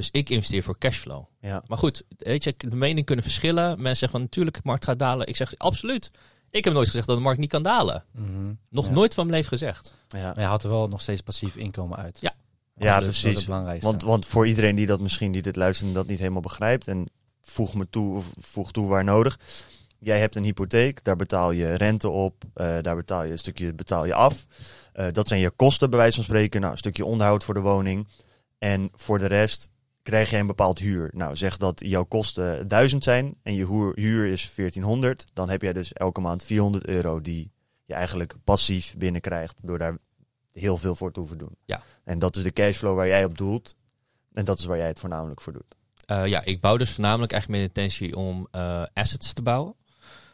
Dus 0.00 0.08
ik 0.12 0.30
investeer 0.30 0.62
voor 0.62 0.78
cashflow. 0.78 1.24
Ja. 1.40 1.62
Maar 1.66 1.78
goed, 1.78 2.02
weet 2.16 2.44
je, 2.44 2.54
de 2.56 2.76
meningen 2.76 3.04
kunnen 3.04 3.24
verschillen. 3.24 3.68
Mensen 3.68 3.86
zeggen 3.96 4.10
van 4.10 4.20
natuurlijk, 4.20 4.56
de 4.56 4.62
markt 4.64 4.84
gaat 4.84 4.98
dalen. 4.98 5.26
Ik 5.26 5.36
zeg 5.36 5.56
absoluut. 5.56 6.10
Ik 6.50 6.64
heb 6.64 6.72
nooit 6.72 6.86
gezegd 6.88 7.06
dat 7.06 7.16
de 7.16 7.22
markt 7.22 7.40
niet 7.40 7.48
kan 7.50 7.62
dalen. 7.62 8.04
Mhm. 8.12 8.52
Nog 8.68 8.86
Ja. 8.86 8.92
nooit 8.92 9.14
van 9.14 9.24
mijn 9.26 9.36
leven 9.36 9.58
gezegd. 9.58 9.94
Ja. 10.08 10.22
Maar 10.22 10.38
je 10.40 10.44
houdt 10.44 10.62
er 10.62 10.68
wel 10.70 10.88
nog 10.88 11.00
steeds 11.02 11.20
passief 11.20 11.56
inkomen 11.56 11.98
uit. 11.98 12.18
Ja. 12.20 12.32
Ja, 12.76 12.86
Dat 12.94 12.98
is- 12.98 13.04
Dat 13.04 13.14
is 13.14 13.20
precies. 13.20 13.36
het 13.38 13.46
belangrijkste. 13.48 13.86
Want, 13.90 14.02
want 14.02 14.26
voor 14.26 14.46
iedereen 14.46 14.74
die 14.76 14.86
dat 14.86 15.00
misschien 15.00 15.32
die 15.32 15.42
dit 15.42 15.56
luistert 15.56 15.88
en 15.88 15.94
dat 15.94 16.06
niet 16.06 16.18
helemaal 16.18 16.40
begrijpt, 16.40 16.88
en 16.88 17.06
voeg 17.40 17.74
me 17.74 17.86
toe 17.90 18.16
of 18.16 18.32
voeg 18.40 18.72
toe 18.72 18.86
waar 18.86 19.04
nodig. 19.04 19.38
Jij 19.98 20.18
hebt 20.20 20.36
een 20.36 20.44
hypotheek, 20.44 21.04
daar 21.04 21.16
betaal 21.16 21.50
je 21.50 21.74
rente 21.74 22.08
op, 22.08 22.44
eh, 22.54 22.76
daar 22.82 22.96
betaal 22.96 23.24
je 23.24 23.32
een 23.32 23.38
stukje 23.38 23.72
betaal 23.74 24.04
je 24.06 24.14
af. 24.14 24.46
Eh, 24.92 25.06
dat 25.12 25.28
zijn 25.28 25.40
je 25.40 25.50
kosten, 25.50 25.90
bij 25.90 25.98
wijze 25.98 26.14
van 26.14 26.24
spreken. 26.24 26.60
Nou, 26.60 26.72
een 26.72 26.78
stukje 26.78 27.04
onderhoud 27.04 27.44
voor 27.44 27.54
de 27.54 27.60
woning. 27.60 28.06
En 28.58 28.90
voor 28.94 29.18
de 29.18 29.26
rest 29.26 29.70
krijg 30.02 30.30
jij 30.30 30.40
een 30.40 30.46
bepaald 30.46 30.78
huur. 30.78 31.10
Nou, 31.12 31.36
zeg 31.36 31.56
dat 31.56 31.80
jouw 31.84 32.04
kosten 32.04 32.68
1000 32.68 33.04
zijn 33.04 33.34
en 33.42 33.54
je 33.54 33.66
huur, 33.66 33.92
huur 33.94 34.26
is 34.26 34.52
1400. 34.54 35.26
Dan 35.32 35.50
heb 35.50 35.62
jij 35.62 35.72
dus 35.72 35.92
elke 35.92 36.20
maand 36.20 36.44
400 36.44 36.86
euro 36.86 37.20
die 37.20 37.50
je 37.84 37.94
eigenlijk 37.94 38.34
passief 38.44 38.96
binnenkrijgt 38.96 39.58
door 39.62 39.78
daar 39.78 39.98
heel 40.52 40.76
veel 40.76 40.94
voor 40.94 41.12
te 41.12 41.20
hoeven 41.20 41.38
doen. 41.38 41.56
Ja. 41.64 41.82
En 42.04 42.18
dat 42.18 42.36
is 42.36 42.42
de 42.42 42.52
cashflow 42.52 42.96
waar 42.96 43.06
jij 43.06 43.24
op 43.24 43.38
doelt. 43.38 43.76
En 44.32 44.44
dat 44.44 44.58
is 44.58 44.64
waar 44.64 44.76
jij 44.76 44.86
het 44.86 44.98
voornamelijk 44.98 45.40
voor 45.40 45.52
doet. 45.52 45.76
Eh, 46.06 46.26
ja, 46.26 46.44
ik 46.44 46.60
bouw 46.60 46.76
dus 46.76 46.90
voornamelijk 46.90 47.32
eigenlijk 47.32 47.62
met 47.62 47.76
intentie 47.76 48.16
om 48.16 48.48
eh, 48.50 48.82
assets 48.94 49.32
te 49.32 49.42
bouwen. 49.42 49.74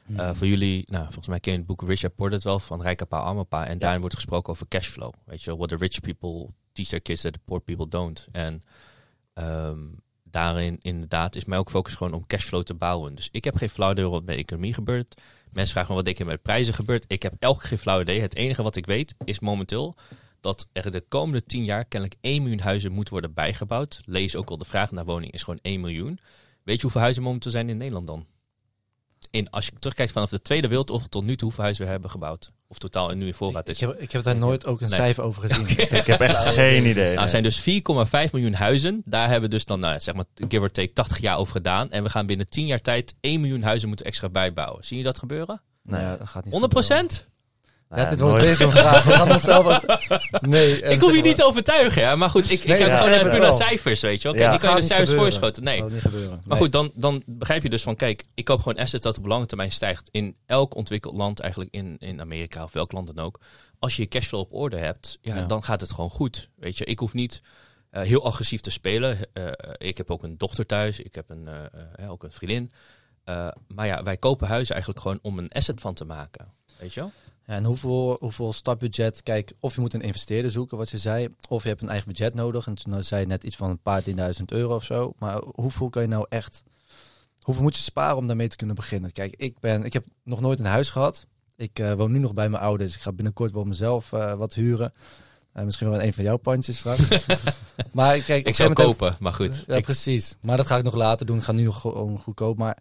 Hmm. 0.06 0.18
Eh, 0.18 0.34
voor 0.34 0.46
jullie, 0.46 0.84
nou, 0.90 1.04
volgens 1.04 1.28
mij 1.28 1.40
ken 1.40 1.52
je 1.52 1.58
het 1.58 1.66
boek 1.66 1.82
Rich 1.82 2.00
Dad 2.00 2.14
Poor 2.14 2.30
Dad 2.30 2.42
wel 2.42 2.58
van 2.58 2.82
Rijke 2.82 3.04
Pa, 3.04 3.18
Arme 3.18 3.44
Pa. 3.44 3.66
En 3.66 3.78
daarin 3.78 4.00
wordt 4.00 4.14
gesproken 4.14 4.52
over 4.52 4.68
cashflow. 4.68 5.12
Weet 5.24 5.42
je, 5.42 5.56
what 5.56 5.68
the 5.68 5.76
rich 5.76 6.00
people 6.00 6.54
teach 6.72 6.88
their 6.88 7.02
kids 7.02 7.20
that 7.20 7.32
the 7.32 7.38
poor 7.44 7.60
people 7.60 7.88
don't. 7.88 8.28
En 8.32 8.62
ehm, 9.36 9.78
daarin 10.22 10.76
inderdaad 10.80 11.34
is 11.34 11.44
mij 11.44 11.58
ook 11.58 11.70
focus 11.70 11.94
gewoon 11.94 12.12
om 12.12 12.26
cashflow 12.26 12.62
te 12.62 12.74
bouwen. 12.74 13.14
Dus 13.14 13.28
ik 13.32 13.44
heb 13.44 13.56
geen 13.56 13.68
flauw 13.68 13.90
idee 13.90 14.08
wat 14.08 14.24
met 14.24 14.34
de 14.34 14.42
economie 14.42 14.74
gebeurt. 14.74 15.20
Mensen 15.52 15.72
vragen 15.72 15.94
me 15.94 16.02
wat 16.02 16.18
je 16.18 16.24
met 16.24 16.42
prijzen 16.42 16.74
gebeurt. 16.74 17.04
Ik 17.08 17.22
heb 17.22 17.34
keer 17.38 17.54
geen 17.58 17.78
flauw 17.78 18.00
idee. 18.00 18.20
Het 18.20 18.34
enige 18.34 18.62
wat 18.62 18.76
ik 18.76 18.86
weet 18.86 19.14
is 19.24 19.40
momenteel 19.40 19.94
dat 20.40 20.68
er 20.72 20.90
de 20.90 21.00
komende 21.08 21.42
10 21.42 21.64
jaar 21.64 21.84
kennelijk 21.84 22.18
1 22.20 22.42
miljoen 22.42 22.60
huizen 22.60 22.92
moet 22.92 23.08
worden 23.08 23.34
bijgebouwd. 23.34 24.00
Lees 24.04 24.36
ook 24.36 24.50
al 24.50 24.58
de 24.58 24.64
vraag 24.64 24.90
naar 24.90 25.04
woning 25.04 25.32
is 25.32 25.42
gewoon 25.42 25.58
1 25.62 25.80
miljoen. 25.80 26.18
Weet 26.62 26.76
je 26.76 26.82
hoeveel 26.82 27.00
huizen 27.00 27.22
momenteel 27.22 27.50
zijn 27.50 27.68
in 27.68 27.76
Nederland 27.76 28.06
dan? 28.06 28.26
In, 29.30 29.50
als 29.50 29.66
je 29.66 29.72
terugkijkt 29.72 30.12
vanaf 30.12 30.30
de 30.30 30.42
Tweede 30.42 30.68
Wereldoorlog 30.68 31.08
tot 31.08 31.24
nu 31.24 31.36
toe, 31.36 31.44
hoeveel 31.44 31.62
huizen 31.62 31.84
we 31.84 31.90
hebben 31.90 32.10
gebouwd? 32.10 32.52
Of 32.68 32.78
totaal 32.78 33.10
nu 33.14 33.26
in 33.26 33.34
voorraad 33.34 33.68
Ik 33.68 33.74
is. 33.74 33.80
heb, 33.80 33.94
ik 34.00 34.12
heb 34.12 34.22
daar 34.22 34.36
nooit 34.36 34.66
ook 34.66 34.80
een 34.80 34.88
Nee. 34.88 34.98
cijfer 34.98 35.22
over 35.22 35.48
gezien. 35.48 35.68
Ik 35.98 36.06
heb 36.06 36.20
echt 36.20 36.46
geen 36.46 36.86
idee. 36.86 37.10
Nou, 37.10 37.20
er 37.22 37.28
zijn 37.28 37.42
dus 37.42 37.60
4,5 37.60 38.30
miljoen 38.32 38.54
huizen. 38.54 39.02
Daar 39.04 39.28
hebben 39.28 39.50
we 39.50 39.54
dus 39.56 39.64
dan, 39.64 39.80
nou, 39.80 40.00
zeg 40.00 40.14
maar, 40.14 40.24
give 40.48 40.62
or 40.62 40.70
take 40.70 40.92
80 40.92 41.18
jaar 41.20 41.38
over 41.38 41.52
gedaan. 41.52 41.90
En 41.90 42.02
we 42.02 42.08
gaan 42.10 42.26
binnen 42.26 42.48
10 42.48 42.66
jaar 42.66 42.80
tijd 42.80 43.14
1 43.20 43.40
miljoen 43.40 43.62
huizen 43.62 43.88
moeten 43.88 44.06
extra 44.06 44.28
bijbouwen. 44.28 44.84
Zie 44.84 44.98
je 44.98 45.02
dat 45.04 45.18
gebeuren? 45.18 45.62
Nee. 45.82 46.00
Nou 46.00 46.10
ja, 46.12 46.16
dat 46.16 46.28
gaat 46.28 46.44
niet 46.44 46.52
100 46.52 46.72
gebeuren. 46.72 47.08
Ja, 47.90 47.96
ja, 47.96 48.04
dit 48.08 48.20
wordt 48.20 48.34
nooit. 48.36 48.46
weer 48.46 48.56
zo'n 48.56 48.70
vraag. 48.72 49.04
We 49.04 49.12
gaan 49.12 49.30
onszelf 49.32 49.66
ook... 49.66 49.98
Nee. 50.48 50.80
ik 50.80 51.00
hoef 51.00 51.14
je 51.14 51.20
niet 51.22 51.36
te 51.36 51.44
overtuigen, 51.44 52.02
ja. 52.02 52.16
Maar 52.16 52.30
goed, 52.30 52.44
ik, 52.50 52.50
ik 52.60 52.66
Nee, 52.66 52.78
heb 52.78 52.88
ja, 52.88 52.96
gewoon 52.98 53.40
naar 53.40 53.52
cijfers, 53.52 54.00
weet 54.00 54.22
je 54.22 54.28
wel. 54.32 54.36
Ja. 54.40 54.48
Kijk, 54.48 54.60
die 54.60 54.68
kan 54.68 54.76
je 54.76 54.80
de 54.80 54.86
cijfers 54.86 55.08
gebeuren. 55.10 55.32
voorschoten. 55.32 55.62
Nee. 55.62 55.74
Dat 55.80 55.84
gaat 55.84 55.92
niet 55.94 56.02
gebeuren. 56.12 56.40
Maar 56.46 56.56
goed, 56.56 56.72
dan, 56.72 56.90
dan 56.94 57.22
begrijp 57.26 57.62
je 57.62 57.68
dus 57.70 57.82
van, 57.82 57.96
kijk, 57.96 58.22
ik 58.34 58.44
koop 58.44 58.58
gewoon 58.62 58.78
assets 58.82 59.02
dat 59.04 59.18
op 59.18 59.26
lange 59.26 59.46
termijn 59.46 59.72
stijgt. 59.72 60.08
In 60.10 60.36
elk 60.46 60.74
ontwikkeld 60.74 61.14
land, 61.14 61.40
eigenlijk 61.40 61.74
in, 61.74 61.96
in 61.98 62.20
Amerika 62.20 62.62
of 62.64 62.72
welk 62.72 62.92
land 62.92 63.14
dan 63.14 63.24
ook. 63.24 63.40
Als 63.78 63.96
je 63.96 64.02
je 64.02 64.08
cashflow 64.08 64.40
op 64.40 64.52
orde 64.52 64.76
hebt, 64.76 65.18
ja, 65.20 65.36
Ja. 65.36 65.44
dan 65.46 65.62
gaat 65.64 65.80
het 65.80 65.90
gewoon 65.92 66.10
goed. 66.10 66.48
Weet 66.56 66.78
je, 66.78 66.84
ik 66.84 66.98
hoef 66.98 67.12
niet 67.12 67.42
eh, 67.90 68.02
heel 68.02 68.24
agressief 68.24 68.60
te 68.60 68.70
spelen. 68.70 69.18
Eh, 69.32 69.44
ik 69.76 69.96
heb 69.96 70.10
ook 70.10 70.22
een 70.22 70.38
dochter 70.38 70.66
thuis, 70.66 71.00
ik 71.00 71.14
heb 71.14 71.30
een, 71.30 71.48
eh, 71.48 72.04
eh, 72.04 72.10
ook 72.10 72.22
een 72.22 72.32
vriendin. 72.32 72.70
Eh, 73.24 73.48
maar 73.74 73.86
ja, 73.86 74.02
wij 74.02 74.16
kopen 74.16 74.46
huizen 74.48 74.74
eigenlijk 74.74 75.02
gewoon 75.04 75.18
om 75.22 75.38
een 75.38 75.50
asset 75.52 75.80
van 75.80 75.94
te 75.94 76.04
maken. 76.04 76.52
Weet 76.78 76.94
je 76.94 77.00
wel? 77.00 77.12
En 77.46 77.64
hoeveel, 77.64 78.16
hoeveel 78.20 78.52
startbudget? 78.52 79.22
Kijk, 79.22 79.52
of 79.60 79.74
je 79.74 79.80
moet 79.80 79.94
een 79.94 80.00
investeerder 80.00 80.50
zoeken, 80.50 80.78
wat 80.78 80.90
je 80.90 80.98
zei. 80.98 81.28
Of 81.48 81.62
je 81.62 81.68
hebt 81.68 81.82
een 81.82 81.88
eigen 81.88 82.08
budget 82.08 82.34
nodig. 82.34 82.66
En 82.66 82.74
toen 82.74 83.02
zei 83.02 83.20
je 83.20 83.26
net 83.26 83.44
iets 83.44 83.56
van 83.56 83.70
een 83.70 83.78
paar 83.82 84.02
tienduizend 84.02 84.52
euro 84.52 84.74
of 84.74 84.84
zo. 84.84 85.12
Maar 85.18 85.40
hoeveel 85.54 85.88
kan 85.88 86.02
je 86.02 86.08
nou 86.08 86.26
echt... 86.28 86.62
Hoeveel 87.40 87.62
moet 87.62 87.76
je 87.76 87.82
sparen 87.82 88.16
om 88.16 88.26
daarmee 88.26 88.48
te 88.48 88.56
kunnen 88.56 88.76
beginnen? 88.76 89.12
Kijk, 89.12 89.34
ik, 89.36 89.58
ben, 89.60 89.84
ik 89.84 89.92
heb 89.92 90.04
nog 90.22 90.40
nooit 90.40 90.58
een 90.58 90.64
huis 90.64 90.90
gehad. 90.90 91.26
Ik 91.56 91.78
eh, 91.78 91.92
woon 91.92 92.12
nu 92.12 92.18
nog 92.18 92.34
bij 92.34 92.48
mijn 92.48 92.62
ouders. 92.62 92.94
Ik 92.94 93.00
ga 93.00 93.12
binnenkort 93.12 93.52
wel 93.52 93.64
mezelf 93.64 94.12
eh, 94.12 94.34
wat 94.34 94.54
huren. 94.54 94.92
Eh, 95.52 95.64
misschien 95.64 95.90
wel 95.90 96.02
een 96.02 96.14
van 96.14 96.24
jouw 96.24 96.36
pandjes 96.36 96.78
straks. 96.78 97.08
maar 97.92 98.18
kijk, 98.18 98.46
Ik 98.46 98.54
zou 98.54 98.72
kopen, 98.72 99.16
maar 99.20 99.32
goed. 99.34 99.64
Ja, 99.66 99.76
Ik- 99.76 99.84
precies. 99.84 100.36
Maar 100.40 100.56
dat 100.56 100.66
ga 100.66 100.76
ik 100.76 100.84
nog 100.84 100.94
later 100.94 101.26
doen. 101.26 101.36
Ik 101.36 101.42
ga 101.42 101.52
nu 101.52 101.70
gewoon 101.70 102.18
goedkoop. 102.18 102.58
Maar 102.58 102.78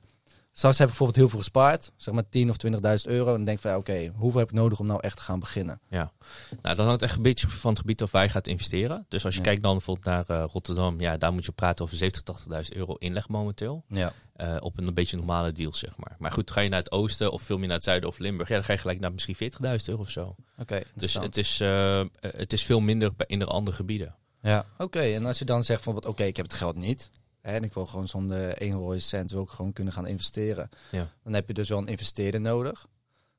straks 0.57 0.77
heb 0.77 0.87
ik 0.87 0.93
bijvoorbeeld 0.97 1.17
heel 1.17 1.29
veel 1.29 1.39
gespaard. 1.39 1.91
Zeg 1.95 2.13
maar 2.13 2.29
10 2.29 2.49
of 2.49 2.55
20.000 2.65 3.11
euro. 3.11 3.25
En 3.29 3.35
dan 3.35 3.45
denk 3.45 3.59
van, 3.59 3.71
ja, 3.71 3.77
oké, 3.77 4.11
hoeveel 4.15 4.39
heb 4.39 4.49
ik 4.49 4.55
nodig 4.55 4.79
om 4.79 4.85
nou 4.87 4.99
echt 5.01 5.15
te 5.17 5.21
gaan 5.21 5.39
beginnen? 5.39 5.79
Nou, 5.89 6.75
dan 6.75 6.85
hangt 6.85 7.01
echt 7.01 7.15
een 7.15 7.21
beetje 7.21 7.49
van 7.49 7.69
het 7.69 7.79
gebied 7.79 8.01
of 8.01 8.11
waar 8.11 8.23
je 8.23 8.29
gaat 8.29 8.47
investeren. 8.47 9.05
Dus 9.09 9.25
als 9.25 9.33
je 9.33 9.39
Ja. 9.39 9.45
kijkt 9.45 9.63
dan 9.63 9.71
bijvoorbeeld 9.71 10.05
naar 10.05 10.25
eh, 10.41 10.45
Rotterdam, 10.51 10.99
ja, 10.99 11.17
daar 11.17 11.33
moet 11.33 11.45
je 11.45 11.51
praten 11.51 11.85
over 11.85 11.97
70.000, 11.97 12.23
80.000 12.69 12.75
euro 12.77 12.93
inleg 12.93 13.27
momenteel. 13.29 13.83
Ja. 13.87 14.13
Eh, 14.35 14.55
op 14.59 14.77
een, 14.77 14.87
een 14.87 14.93
beetje 14.93 15.17
normale 15.17 15.51
deal, 15.51 15.73
zeg 15.73 15.97
maar. 15.97 16.15
Maar 16.19 16.31
goed, 16.31 16.51
ga 16.51 16.61
je 16.61 16.69
naar 16.69 16.79
het 16.79 16.91
oosten 16.91 17.31
of 17.31 17.41
veel 17.41 17.57
meer 17.57 17.67
naar 17.67 17.75
het 17.75 17.85
zuiden 17.85 18.09
of 18.09 18.17
Limburg, 18.17 18.47
ja, 18.49 18.55
dan 18.55 18.63
ga 18.63 18.73
je 18.73 18.79
gelijk 18.79 18.99
naar 18.99 19.11
misschien 19.13 19.35
40.000 19.35 19.87
euro 19.89 20.01
of 20.01 20.09
zo. 20.09 20.35
Oké, 20.57 20.81
Dus 20.95 21.13
het 21.13 21.37
is, 21.37 21.59
eh, 21.59 22.01
het 22.19 22.53
is 22.53 22.63
veel 22.63 22.79
minder 22.79 23.11
bij- 23.15 23.27
in 23.29 23.39
de 23.39 23.45
andere 23.45 23.75
gebieden. 23.75 24.15
Ja, 24.41 24.65
oké. 24.77 24.99
En 24.99 25.25
als 25.25 25.39
je 25.39 25.45
dan 25.45 25.63
zegt 25.63 25.83
van, 25.83 26.05
oké, 26.05 26.23
ik 26.23 26.37
heb 26.37 26.45
het 26.45 26.55
geld 26.55 26.75
niet. 26.75 27.09
En 27.45 27.63
ik 27.63 27.73
wil 27.73 27.85
gewoon 27.85 28.07
zonder 28.07 28.57
1 28.57 28.73
rode 28.73 28.99
cent 28.99 29.31
wil 29.31 29.41
ik 29.41 29.49
gewoon 29.49 29.73
kunnen 29.73 29.93
gaan 29.93 30.07
investeren. 30.07 30.69
Ja. 30.91 31.11
Dan 31.23 31.33
heb 31.33 31.47
je 31.47 31.53
dus 31.53 31.69
wel 31.69 31.77
een 31.77 31.87
investeerder 31.87 32.41
nodig. 32.41 32.87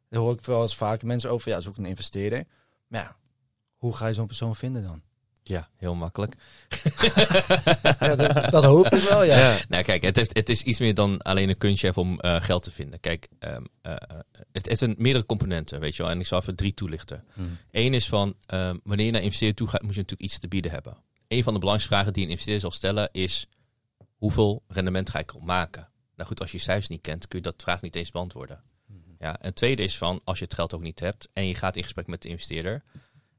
Daar 0.09 0.21
hoor 0.21 0.33
ik 0.33 0.45
wel 0.45 0.63
eens 0.63 0.77
vaker 0.77 1.07
mensen 1.07 1.31
over. 1.31 1.51
Ja, 1.51 1.61
zoek 1.61 1.77
een 1.77 1.87
investeerder. 1.87 2.45
Maar 2.87 3.01
ja, 3.01 3.17
hoe 3.77 3.97
ga 3.97 4.07
je 4.07 4.15
zo'n 4.15 4.27
persoon 4.27 4.57
vinden 4.57 4.83
dan? 4.83 5.03
Ja, 5.43 5.69
heel 5.77 5.95
makkelijk. 5.95 6.35
ja, 8.01 8.17
dat, 8.17 8.51
dat 8.51 8.65
hoop 8.65 8.87
ik 8.87 9.03
wel, 9.03 9.23
ja. 9.23 9.59
Nou, 9.69 9.83
kijk, 9.85 10.03
het, 10.03 10.17
heeft, 10.17 10.37
het 10.37 10.49
is 10.49 10.63
iets 10.63 10.79
meer 10.79 10.95
dan 10.95 11.23
alleen 11.23 11.49
een 11.49 11.59
kunstje 11.59 11.95
om 11.95 12.21
eh, 12.21 12.41
geld 12.41 12.63
te 12.63 12.71
vinden. 12.71 13.01
Kijk, 13.01 13.29
ehm, 13.39 13.65
eh, 13.83 13.93
eh, 13.93 14.19
het 14.53 14.67
heeft 14.67 14.81
een, 14.81 14.95
meerdere 14.99 15.27
componenten, 15.27 15.81
weet 15.81 15.97
je 15.97 16.03
wel. 16.03 16.13
En 16.13 16.21
ik 16.21 16.27
zal 16.27 16.41
even 16.41 16.57
drie 16.57 16.75
toelichten. 16.75 17.25
Hmm. 17.33 17.57
Eén 17.71 17.95
is 17.95 18.09
van, 18.09 18.35
ehm, 18.47 18.77
wanneer 18.85 19.07
je 19.07 19.13
naar 19.13 19.23
investeren 19.23 19.55
toe 19.55 19.69
gaat, 19.69 19.83
moet 19.83 19.95
je 19.95 20.01
natuurlijk 20.01 20.31
iets 20.31 20.39
te 20.39 20.49
bieden 20.49 20.71
hebben. 20.71 20.97
Een 21.29 21.43
van 21.43 21.53
de 21.53 21.59
belangrijkste 21.59 21.95
vragen 21.95 22.13
die 22.13 22.25
een 22.25 22.31
investeerder 22.31 22.63
zal 22.63 22.71
stellen 22.71 23.09
is, 23.13 23.47
hoeveel 24.17 24.63
rendement 24.69 25.11
ga 25.11 25.19
ik 25.19 25.31
erop 25.31 25.43
maken? 25.45 25.89
Nou 26.15 26.29
goed, 26.29 26.41
als 26.41 26.53
je 26.53 26.59
cijfers 26.59 26.89
niet 26.89 27.01
kent, 27.01 27.29
kun 27.29 27.39
je 27.39 27.45
dat 27.45 27.63
vraag 27.63 27.83
niet 27.83 27.97
eens 27.97 28.11
beantwoorden. 28.11 28.63
Ja, 29.19 29.39
en 29.41 29.47
het 29.47 29.55
tweede 29.55 29.83
is 29.83 29.99
van, 29.99 30.21
als 30.25 30.39
je 30.39 30.45
het 30.45 30.55
geld 30.55 30.75
ook 30.75 30.83
niet 30.83 31.01
hebt 31.01 31.29
en 31.33 31.47
je 31.47 31.55
gaat 31.55 31.77
in 31.77 31.83
gesprek 31.83 32.07
met 32.07 32.23
de 32.23 32.29
investeerder, 32.29 32.83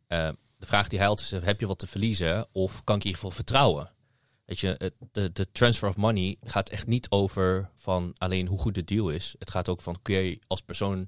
eh, 0.08 0.30
de 0.58 0.66
vraag 0.66 0.88
die 0.88 1.00
hij 1.00 1.08
altijd 1.08 1.32
is, 1.32 1.46
heb 1.46 1.60
je 1.60 1.68
wat 1.68 1.80
te 1.80 1.88
verliezen 1.88 2.48
of 2.52 2.84
kan 2.84 2.96
ik 2.96 3.02
in 3.02 3.08
ieder 3.08 3.22
geval 3.22 3.36
vertrouwen? 3.36 3.92
Weet 4.46 4.60
je, 4.60 4.94
de, 5.12 5.32
de 5.32 5.52
transfer 5.52 5.90
of 5.90 5.96
money 5.96 6.38
gaat 6.42 6.70
echt 6.70 6.88
niet 6.88 7.10
over 7.10 7.70
van 7.76 8.14
alleen 8.18 8.48
hoe 8.48 8.60
goed 8.60 8.76
de 8.76 8.84
deal 8.84 9.10
is. 9.10 9.36
Het 9.40 9.52
gaat 9.52 9.70
ook 9.70 9.82
van, 9.82 10.00
kun 10.02 10.16
je 10.16 10.40
als 10.48 10.62
persoon 10.62 11.08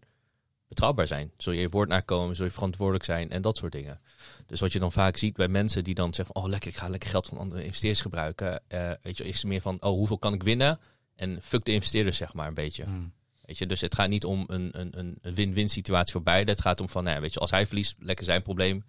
betrouwbaar 0.69 1.07
zijn? 1.07 1.31
Zul 1.37 1.53
je 1.53 1.61
je 1.61 1.69
woord 1.69 1.89
nakomen? 1.89 2.35
Zul 2.35 2.45
je 2.45 2.51
verantwoordelijk 2.51 3.05
zijn? 3.05 3.29
En 3.29 3.41
dat 3.41 3.57
soort 3.57 3.71
dingen. 3.71 3.99
Dus 4.45 4.59
wat 4.59 4.71
je 4.71 4.79
dan 4.79 4.91
vaak 4.91 5.17
ziet 5.17 5.35
bij 5.35 5.47
mensen 5.47 5.83
die 5.83 5.95
dan 5.95 6.13
zeggen, 6.13 6.35
oh 6.35 6.47
lekker, 6.47 6.69
ik 6.69 6.77
ga 6.77 6.87
lekker 6.89 7.09
geld 7.09 7.27
van 7.27 7.37
andere 7.37 7.63
investeerders 7.63 8.01
gebruiken. 8.01 8.61
eh, 8.67 8.91
weet 9.01 9.17
je, 9.17 9.23
is 9.23 9.43
meer 9.43 9.61
van, 9.61 9.77
oh 9.81 9.89
hoeveel 9.91 10.17
kan 10.17 10.33
ik 10.33 10.43
winnen? 10.43 10.79
En 11.15 11.39
fuck 11.41 11.65
de 11.65 11.71
investeerders 11.71 12.17
zeg 12.17 12.33
maar 12.33 12.47
een 12.47 12.53
beetje. 12.53 12.83
Hmm. 12.83 13.11
Weet 13.45 13.57
je, 13.57 13.65
dus 13.65 13.81
het 13.81 13.95
gaat 13.95 14.09
niet 14.09 14.25
om 14.25 14.43
een, 14.47 14.79
een, 14.79 14.99
een- 14.99 15.33
win-win 15.33 15.69
situatie 15.69 16.11
voor 16.11 16.23
beide. 16.23 16.51
Het 16.51 16.61
gaat 16.61 16.79
om 16.81 16.89
van, 16.89 17.03
nou 17.03 17.15
ja, 17.15 17.21
weet 17.21 17.33
je, 17.33 17.39
als 17.39 17.51
hij 17.51 17.65
verliest, 17.65 17.95
lekker 17.99 18.25
zijn 18.25 18.41
probleem. 18.43 18.83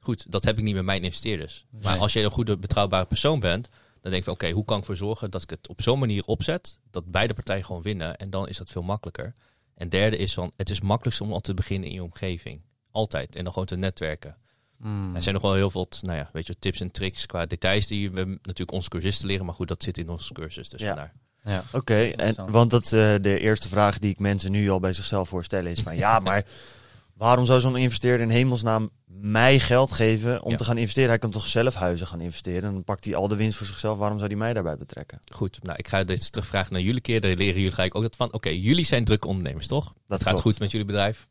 Goed, 0.00 0.30
dat 0.32 0.44
heb 0.44 0.58
ik 0.58 0.64
niet 0.64 0.74
met 0.74 0.84
mijn 0.84 1.02
investeerders. 1.02 1.64
Maar 1.82 1.98
als 1.98 2.12
je 2.12 2.20
een 2.20 2.30
goede, 2.30 2.56
betrouwbare 2.58 3.06
persoon 3.06 3.40
bent, 3.40 3.68
dan 4.00 4.10
denk 4.10 4.22
ik 4.26 4.32
oké, 4.32 4.50
hoe 4.50 4.64
kan 4.64 4.74
ik 4.76 4.80
ervoor 4.82 4.96
zorgen 4.96 5.30
dat 5.30 5.42
ik 5.42 5.50
het 5.50 5.68
op 5.68 5.80
zo'n 5.82 5.98
manier 5.98 6.24
opzet, 6.24 6.78
dat 6.90 7.10
beide 7.10 7.34
partijen 7.34 7.64
gewoon 7.64 7.82
winnen. 7.82 8.16
En 8.16 8.30
dan 8.30 8.48
is 8.48 8.56
dat 8.58 8.70
veel 8.70 8.82
makkelijker. 8.82 9.34
En 9.78 9.88
derde 9.88 10.16
is 10.16 10.34
van, 10.34 10.52
het 10.56 10.70
is 10.70 10.80
makkelijkst 10.80 11.20
om 11.20 11.32
al 11.32 11.40
te 11.40 11.54
beginnen 11.54 11.88
in 11.88 11.94
je 11.94 12.02
omgeving. 12.02 12.60
Altijd. 12.90 13.34
En 13.36 13.42
dan 13.44 13.52
gewoon 13.52 13.68
te 13.68 13.76
netwerken. 13.76 14.36
Hmm. 14.80 15.14
Er 15.14 15.22
zijn 15.22 15.34
nog 15.34 15.42
wel 15.42 15.54
heel 15.54 15.70
veel, 15.70 15.88
nou 16.00 16.16
ja, 16.18 16.30
weet 16.32 16.46
je, 16.46 16.58
tips 16.58 16.80
en 16.80 16.90
tricks 16.90 17.26
qua 17.26 17.46
details 17.46 17.86
die 17.86 18.10
we 18.10 18.24
natuurlijk 18.24 18.72
onze 18.72 18.88
cursisten 18.88 19.26
leren. 19.26 19.44
Maar 19.46 19.54
goed, 19.54 19.68
dat 19.68 19.82
zit 19.82 19.98
in 19.98 20.08
onze 20.08 20.32
cursus. 20.32 20.68
Dus 20.68 20.80
Ja. 20.80 20.86
vandaar. 20.86 21.12
Ja. 21.42 21.62
Oké, 21.72 22.04
en 22.08 22.50
want 22.50 22.70
dat, 22.70 22.84
eh, 22.84 23.14
de 23.20 23.38
eerste 23.40 23.68
vraag 23.68 23.98
die 23.98 24.10
ik 24.10 24.18
mensen 24.18 24.50
nu 24.50 24.70
al 24.70 24.80
bij 24.80 24.92
zichzelf 24.92 25.28
voorstellen 25.28 25.70
is 25.70 25.80
van 25.80 25.96
ja, 25.96 26.18
maar 26.18 26.44
waarom 27.18 27.44
zou 27.46 27.60
zo'n 27.60 27.76
investeerder 27.76 28.26
in 28.26 28.32
hemelsnaam 28.32 28.90
mij 29.06 29.58
geld 29.58 29.92
geven 29.92 30.42
om 30.42 30.50
Ja. 30.50 30.56
te 30.56 30.64
gaan 30.64 30.78
investeren? 30.78 31.08
Hij 31.08 31.18
kan 31.18 31.30
toch 31.30 31.46
zelf 31.46 31.74
huizen 31.74 32.06
gaan 32.06 32.20
investeren 32.20 32.62
en 32.68 32.72
dan 32.72 32.84
pakt 32.84 33.04
hij 33.04 33.14
al 33.14 33.28
de 33.28 33.36
winst 33.36 33.58
voor 33.58 33.66
zichzelf. 33.66 33.98
Waarom 33.98 34.18
zou 34.18 34.30
hij 34.30 34.38
mij 34.38 34.52
daarbij 34.52 34.76
betrekken? 34.76 35.20
Goed, 35.32 35.62
nou, 35.62 35.78
ik 35.78 35.88
ga 35.88 36.04
dit 36.04 36.32
terugvragen 36.32 36.72
naar 36.72 36.82
jullie 36.82 37.00
keer. 37.00 37.20
Daar 37.20 37.34
leren 37.34 37.54
jullie 37.56 37.70
gelijk 37.74 37.94
ook 37.94 38.02
dat 38.02 38.16
van. 38.16 38.32
Oké, 38.32 38.48
jullie 38.48 38.84
zijn 38.84 39.04
drukke 39.04 39.26
ondernemers, 39.26 39.66
toch? 39.66 39.94
Dat 40.06 40.18
gaat 40.22 40.28
klopt. 40.28 40.40
goed 40.40 40.58
met 40.58 40.70
jullie 40.70 40.86
bedrijf. 40.86 41.26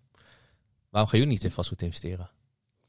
Waarom 0.90 1.10
gaan 1.10 1.20
jullie 1.20 1.34
niet 1.34 1.44
in 1.44 1.52
vastgoed 1.52 1.82
investeren? 1.82 2.30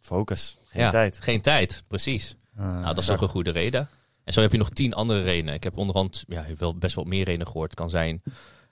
Focus, 0.00 0.56
geen 0.64 0.82
Ja, 0.82 0.90
tijd. 0.90 1.18
Geen 1.20 1.40
tijd, 1.40 1.82
precies. 1.88 2.36
Ah, 2.56 2.64
nou, 2.64 2.84
dat 2.84 2.98
is 2.98 3.06
ja. 3.06 3.12
ook 3.12 3.20
een 3.20 3.28
goede 3.28 3.50
reden. 3.50 3.88
En 4.24 4.32
zo 4.32 4.40
heb 4.40 4.52
je 4.52 4.58
nog 4.58 4.70
tien 4.70 4.94
andere 4.94 5.22
redenen. 5.22 5.54
Ik 5.54 5.62
heb 5.62 5.76
onderhand 5.76 6.24
ja, 6.28 6.46
wel 6.58 6.74
best 6.74 6.94
wel 6.94 7.04
meer 7.04 7.24
redenen 7.24 7.46
gehoord. 7.46 7.70
Het 7.70 7.78
kan 7.80 7.90
zijn 7.90 8.22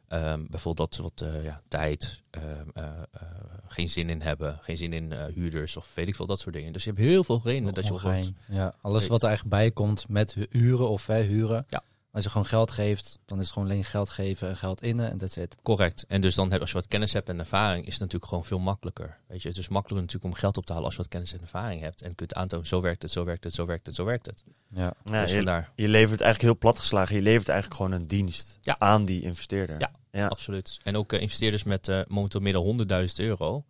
ehm, 0.08 0.44
bijvoorbeeld 0.50 0.76
dat 0.76 0.94
ze 0.94 1.02
wat 1.02 1.20
eh, 1.34 1.44
ja, 1.44 1.62
tijd, 1.68 2.20
ehm, 2.30 2.44
eh, 2.74 2.84
eh, 3.12 3.22
geen 3.68 3.88
zin 3.88 4.10
in 4.10 4.20
hebben, 4.20 4.58
geen 4.60 4.76
zin 4.76 4.92
in 4.92 5.12
eh, 5.12 5.24
huurders 5.34 5.76
of 5.76 5.90
weet 5.94 6.08
ik 6.08 6.14
veel, 6.14 6.26
dat 6.26 6.40
soort 6.40 6.54
dingen. 6.54 6.72
Dus 6.72 6.84
je 6.84 6.90
hebt 6.90 7.02
heel 7.02 7.24
veel 7.24 7.40
redenen 7.44 7.74
dat 7.74 7.84
je 7.84 7.90
bijvoorbeeld... 7.90 8.32
Ja, 8.48 8.74
alles 8.80 9.02
wat 9.06 9.22
er 9.22 9.28
eigenlijk 9.28 9.56
bij 9.56 9.70
komt 9.70 10.08
met 10.08 10.34
hu- 10.34 10.46
huren 10.50 10.88
of 10.88 11.02
verhuren. 11.02 11.66
Ja. 11.68 11.82
Als 12.16 12.24
je 12.24 12.30
gewoon 12.30 12.46
geld 12.46 12.70
geeft, 12.70 13.18
dan 13.24 13.38
is 13.38 13.44
het 13.44 13.52
gewoon 13.52 13.68
alleen 13.68 13.84
geld 13.84 14.10
geven 14.10 14.48
en 14.48 14.56
geld 14.56 14.82
innen 14.82 15.10
en 15.10 15.18
that's 15.18 15.36
it. 15.36 15.56
Correct. 15.62 16.04
En 16.08 16.20
dus 16.20 16.34
dan 16.34 16.50
heb, 16.50 16.60
als 16.60 16.70
je 16.70 16.76
wat 16.76 16.88
kennis 16.88 17.12
hebt 17.12 17.28
en 17.28 17.38
ervaring, 17.38 17.86
is 17.86 17.92
het 17.92 18.00
natuurlijk 18.00 18.30
gewoon 18.30 18.44
veel 18.44 18.58
makkelijker. 18.58 19.18
Weet 19.26 19.42
je, 19.42 19.48
het 19.48 19.58
is 19.58 19.68
makkelijker 19.68 20.06
natuurlijk 20.06 20.34
om 20.34 20.40
geld 20.40 20.56
op 20.56 20.66
te 20.66 20.72
halen 20.72 20.86
als 20.86 20.96
je 20.96 21.02
wat 21.02 21.10
kennis 21.10 21.32
en 21.32 21.40
ervaring 21.40 21.80
hebt. 21.80 22.02
En 22.02 22.14
kunt 22.14 22.34
aantonen, 22.34 22.66
zo 22.66 22.80
werkt 22.80 23.02
het, 23.02 23.10
zo 23.10 23.24
werkt 23.24 23.44
het, 23.44 23.54
zo 23.54 23.66
werkt 23.66 23.86
het, 23.86 23.94
zo 23.94 24.04
werkt 24.04 24.26
het. 24.26 24.44
Ja. 24.68 24.92
Ja, 25.04 25.20
dus 25.20 25.30
je, 25.30 25.36
vandaar, 25.36 25.72
je 25.74 25.88
levert 25.88 26.20
eigenlijk 26.20 26.42
heel 26.42 26.58
platgeslagen, 26.58 27.14
je 27.14 27.22
levert 27.22 27.48
eigenlijk 27.48 27.80
gewoon 27.80 28.00
een 28.00 28.06
dienst 28.06 28.58
Ja. 28.60 28.78
aan 28.78 29.04
die 29.04 29.22
investeerder. 29.22 29.80
Ja. 29.80 29.90
ja. 30.10 30.26
absoluut. 30.26 30.78
En 30.82 30.96
ook 30.96 31.12
eh, 31.12 31.20
investeerders 31.20 31.62
met 31.62 31.88
eh, 31.88 32.00
momenteel 32.08 32.40
meer 32.40 32.52
dan 32.52 32.86
100.000 33.08 33.14
euro 33.16 33.64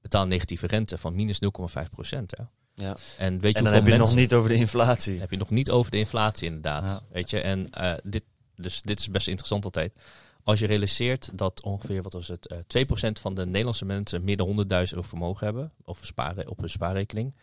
betalen 0.00 0.28
negatieve 0.28 0.66
rente 0.66 0.98
van 0.98 1.14
minus 1.14 1.40
0,5 1.84 1.90
procent. 1.90 2.32
Ja. 2.80 2.96
En 3.18 3.40
weet 3.40 3.52
je 3.52 3.58
En 3.58 3.64
dan 3.64 3.72
heb 3.72 3.82
je 3.82 3.88
mensen... 3.88 4.06
nog 4.08 4.16
niet 4.16 4.34
over 4.34 4.48
de 4.50 4.56
inflatie. 4.56 5.12
Dan 5.12 5.20
heb 5.20 5.30
je 5.30 5.36
nog 5.36 5.50
niet 5.50 5.70
over 5.70 5.90
de 5.90 5.98
inflatie 5.98 6.46
inderdaad. 6.46 6.88
Ja. 6.88 7.00
Weet 7.12 7.30
je, 7.30 7.40
en 7.40 7.70
eh, 7.70 7.92
dit, 8.02 8.22
dus 8.56 8.82
dit 8.82 8.98
is 8.98 9.10
best 9.10 9.26
interessant 9.26 9.64
altijd. 9.64 9.92
als 10.44 10.60
je 10.60 10.66
realiseert 10.66 11.30
dat 11.38 11.62
ongeveer, 11.62 12.02
wat 12.02 12.12
was 12.12 12.28
het, 12.28 12.46
eh 12.46 12.58
2% 12.58 13.20
van 13.20 13.34
de 13.34 13.46
Nederlandse 13.46 13.84
mensen 13.84 14.24
meer 14.24 14.36
dan 14.36 14.48
100.000 14.48 14.66
euro 14.68 15.02
vermogen 15.02 15.44
hebben, 15.44 15.72
of 15.84 15.98
sparen 16.02 16.48
op 16.48 16.58
hun 16.58 16.70
spaarrekening, 16.70 17.34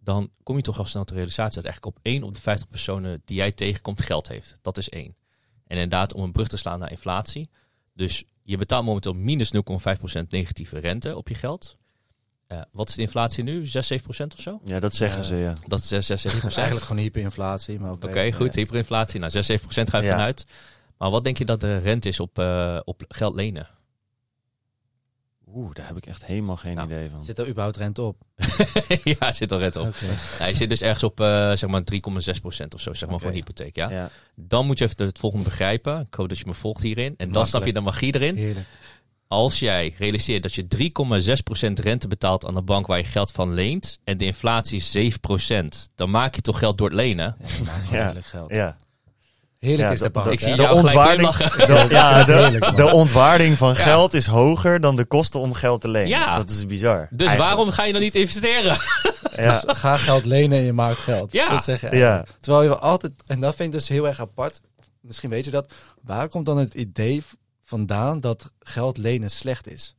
dan 0.00 0.30
kom 0.42 0.56
je 0.56 0.62
toch 0.62 0.78
al 0.78 0.86
snel 0.86 1.02
tot 1.02 1.12
de 1.12 1.20
realisatie 1.20 1.54
dat 1.54 1.64
eigenlijk 1.64 1.96
op 1.96 2.02
1 2.02 2.22
op 2.22 2.34
de 2.34 2.40
50 2.40 2.68
personen 2.68 3.22
die 3.24 3.36
jij 3.36 3.52
tegenkomt 3.52 4.02
geld 4.02 4.28
heeft. 4.28 4.54
Dat 4.62 4.78
is 4.78 4.88
één. 4.88 5.14
En 5.66 5.78
inderdaad, 5.78 6.14
om 6.14 6.22
een 6.22 6.32
brug 6.32 6.48
te 6.48 6.56
slaan 6.56 6.78
naar 6.78 6.90
inflatie. 6.90 7.48
Dus 7.94 8.24
je 8.42 8.56
betaalt 8.56 8.84
momenteel 8.84 9.12
minus 9.12 9.52
0,5% 9.54 9.60
negatieve 10.28 10.78
rente 10.78 11.16
op 11.16 11.28
je 11.28 11.34
geld. 11.34 11.76
Eh, 12.52 12.60
wat 12.72 12.88
is 12.88 12.94
de 12.94 13.02
inflatie 13.02 13.44
nu? 13.44 13.66
6, 13.66 13.86
7% 13.86 14.34
of 14.34 14.40
zo? 14.40 14.60
Ja, 14.64 14.80
dat 14.80 14.94
zeggen 14.94 15.20
Eh, 15.20 15.26
ze, 15.26 15.36
ja. 15.36 15.52
Dat 15.66 15.78
is 15.80 15.88
6, 15.88 16.06
6, 16.06 16.22
7%. 16.22 16.40
Dat 16.42 16.50
is 16.50 16.56
eigenlijk 16.56 16.86
gewoon 16.86 17.02
hyperinflatie. 17.02 17.80
Maar 17.80 17.92
oké. 17.92 18.06
Oké, 18.06 18.32
goed. 18.32 18.54
Hyperinflatie. 18.54 19.20
Nou, 19.20 19.30
6, 19.32 19.46
7% 19.46 19.90
ga 19.90 19.98
je 19.98 20.04
Ja. 20.04 20.10
vanuit. 20.10 20.46
Maar 20.98 21.10
wat 21.10 21.24
denk 21.24 21.38
je 21.38 21.44
dat 21.44 21.60
de 21.60 21.76
rente 21.78 22.08
is 22.08 22.20
op, 22.20 22.38
eh, 22.38 22.78
op 22.84 23.02
geld 23.08 23.34
lenen? 23.34 23.68
Oeh, 25.54 25.74
daar 25.74 25.86
heb 25.86 25.96
ik 25.96 26.06
echt 26.06 26.24
helemaal 26.24 26.56
geen 26.56 26.74
Nou, 26.74 26.86
idee 26.86 27.10
van. 27.10 27.24
Zit 27.24 27.38
er 27.38 27.48
überhaupt 27.48 27.76
rente 27.76 28.02
op? 28.02 28.16
ja, 29.18 29.32
zit 29.32 29.52
al 29.52 29.58
rente 29.58 29.80
op. 29.80 29.86
Oké. 29.86 30.06
Ja, 30.38 30.46
je 30.46 30.54
zit 30.54 30.68
dus 30.68 30.80
ergens 30.80 31.02
op 31.02 31.20
eh, 31.20 31.26
zeg 31.52 31.66
maar 31.70 31.82
3,6% 31.84 32.74
of 32.74 32.80
zo, 32.80 32.92
zeg 32.94 33.08
maar, 33.08 33.18
voor 33.18 33.28
een 33.28 33.34
hypotheek. 33.34 33.74
Ja? 33.74 33.90
Ja. 33.90 34.10
Dan 34.34 34.66
moet 34.66 34.78
je 34.78 34.84
even 34.84 35.06
het 35.06 35.18
volgende 35.18 35.44
begrijpen. 35.44 36.00
Ik 36.00 36.14
hoop 36.14 36.28
dat 36.28 36.38
je 36.38 36.44
me 36.46 36.54
volgt 36.54 36.82
hierin. 36.82 37.14
En 37.16 37.32
dan 37.32 37.46
snap 37.46 37.64
je 37.64 37.72
de 37.72 37.80
magie 37.80 38.14
erin. 38.14 38.36
Heerlijk. 38.36 38.66
Als 39.32 39.58
jij 39.58 39.94
realiseert 39.98 40.42
dat 40.42 40.54
je 40.54 40.66
3,6% 41.68 41.72
rente 41.72 42.08
betaalt 42.08 42.46
aan 42.46 42.54
de 42.54 42.62
bank 42.62 42.86
waar 42.86 42.98
je 42.98 43.04
geld 43.04 43.32
van 43.32 43.54
leent. 43.54 43.98
En 44.04 44.18
de 44.18 44.24
inflatie 44.24 44.76
is 44.76 45.18
7%. 45.18 45.64
Dan 45.94 46.10
maak 46.10 46.34
je 46.34 46.40
toch 46.40 46.58
geld 46.58 46.78
door 46.78 46.86
het 46.88 46.96
lenen. 46.96 47.36
Ja, 47.90 48.12
geld. 48.20 48.52
ja. 48.54 48.76
Heerlijk 49.58 49.88
Ja, 49.88 49.94
is 49.94 50.00
de 50.00 50.10
bank. 50.10 50.26
Ik 50.26 50.40
zie 50.40 50.54
de 50.54 50.70
ontwaarding-. 50.70 51.34
De, 51.36 51.86
ja, 51.90 52.24
de, 52.74 52.90
ontwaarding 52.92 53.58
van 53.58 53.68
Ja. 53.68 53.74
geld 53.74 54.14
is 54.14 54.26
hoger 54.26 54.80
dan 54.80 54.96
de 54.96 55.04
kosten 55.04 55.40
om 55.40 55.52
geld 55.54 55.80
te 55.80 55.88
lenen. 55.88 56.08
Ja. 56.08 56.36
Dat 56.36 56.50
is 56.50 56.66
bizar. 56.66 57.08
Dus 57.10 57.26
Eigenlijk. 57.26 57.48
waarom 57.48 57.70
ga 57.70 57.84
je 57.84 57.92
dan 57.92 58.02
niet 58.02 58.14
investeren? 58.14 58.76
Ja. 59.36 59.60
Dus 59.60 59.76
ga 59.78 59.96
geld 59.96 60.24
lenen 60.24 60.58
en 60.58 60.64
je 60.64 60.72
maakt 60.72 60.98
geld. 60.98 61.32
Ja. 61.32 61.48
Dat 61.48 61.64
zeg 61.64 61.80
je 61.80 61.96
Ja. 61.96 62.24
Terwijl 62.40 62.62
je 62.70 62.78
altijd, 62.78 63.12
en 63.26 63.40
dat 63.40 63.54
vind 63.54 63.68
ik 63.68 63.74
dus 63.78 63.88
heel 63.88 64.06
erg 64.06 64.20
apart. 64.20 64.60
Misschien 65.00 65.30
weet 65.30 65.44
je 65.44 65.50
dat. 65.50 65.72
Waar 66.02 66.28
komt 66.28 66.46
dan 66.46 66.58
het 66.58 66.74
idee 66.74 67.22
vandaan 67.72 68.20
dat 68.20 68.52
geld 68.60 68.96
lenen 68.98 69.30
slecht 69.30 69.70
is? 69.70 69.94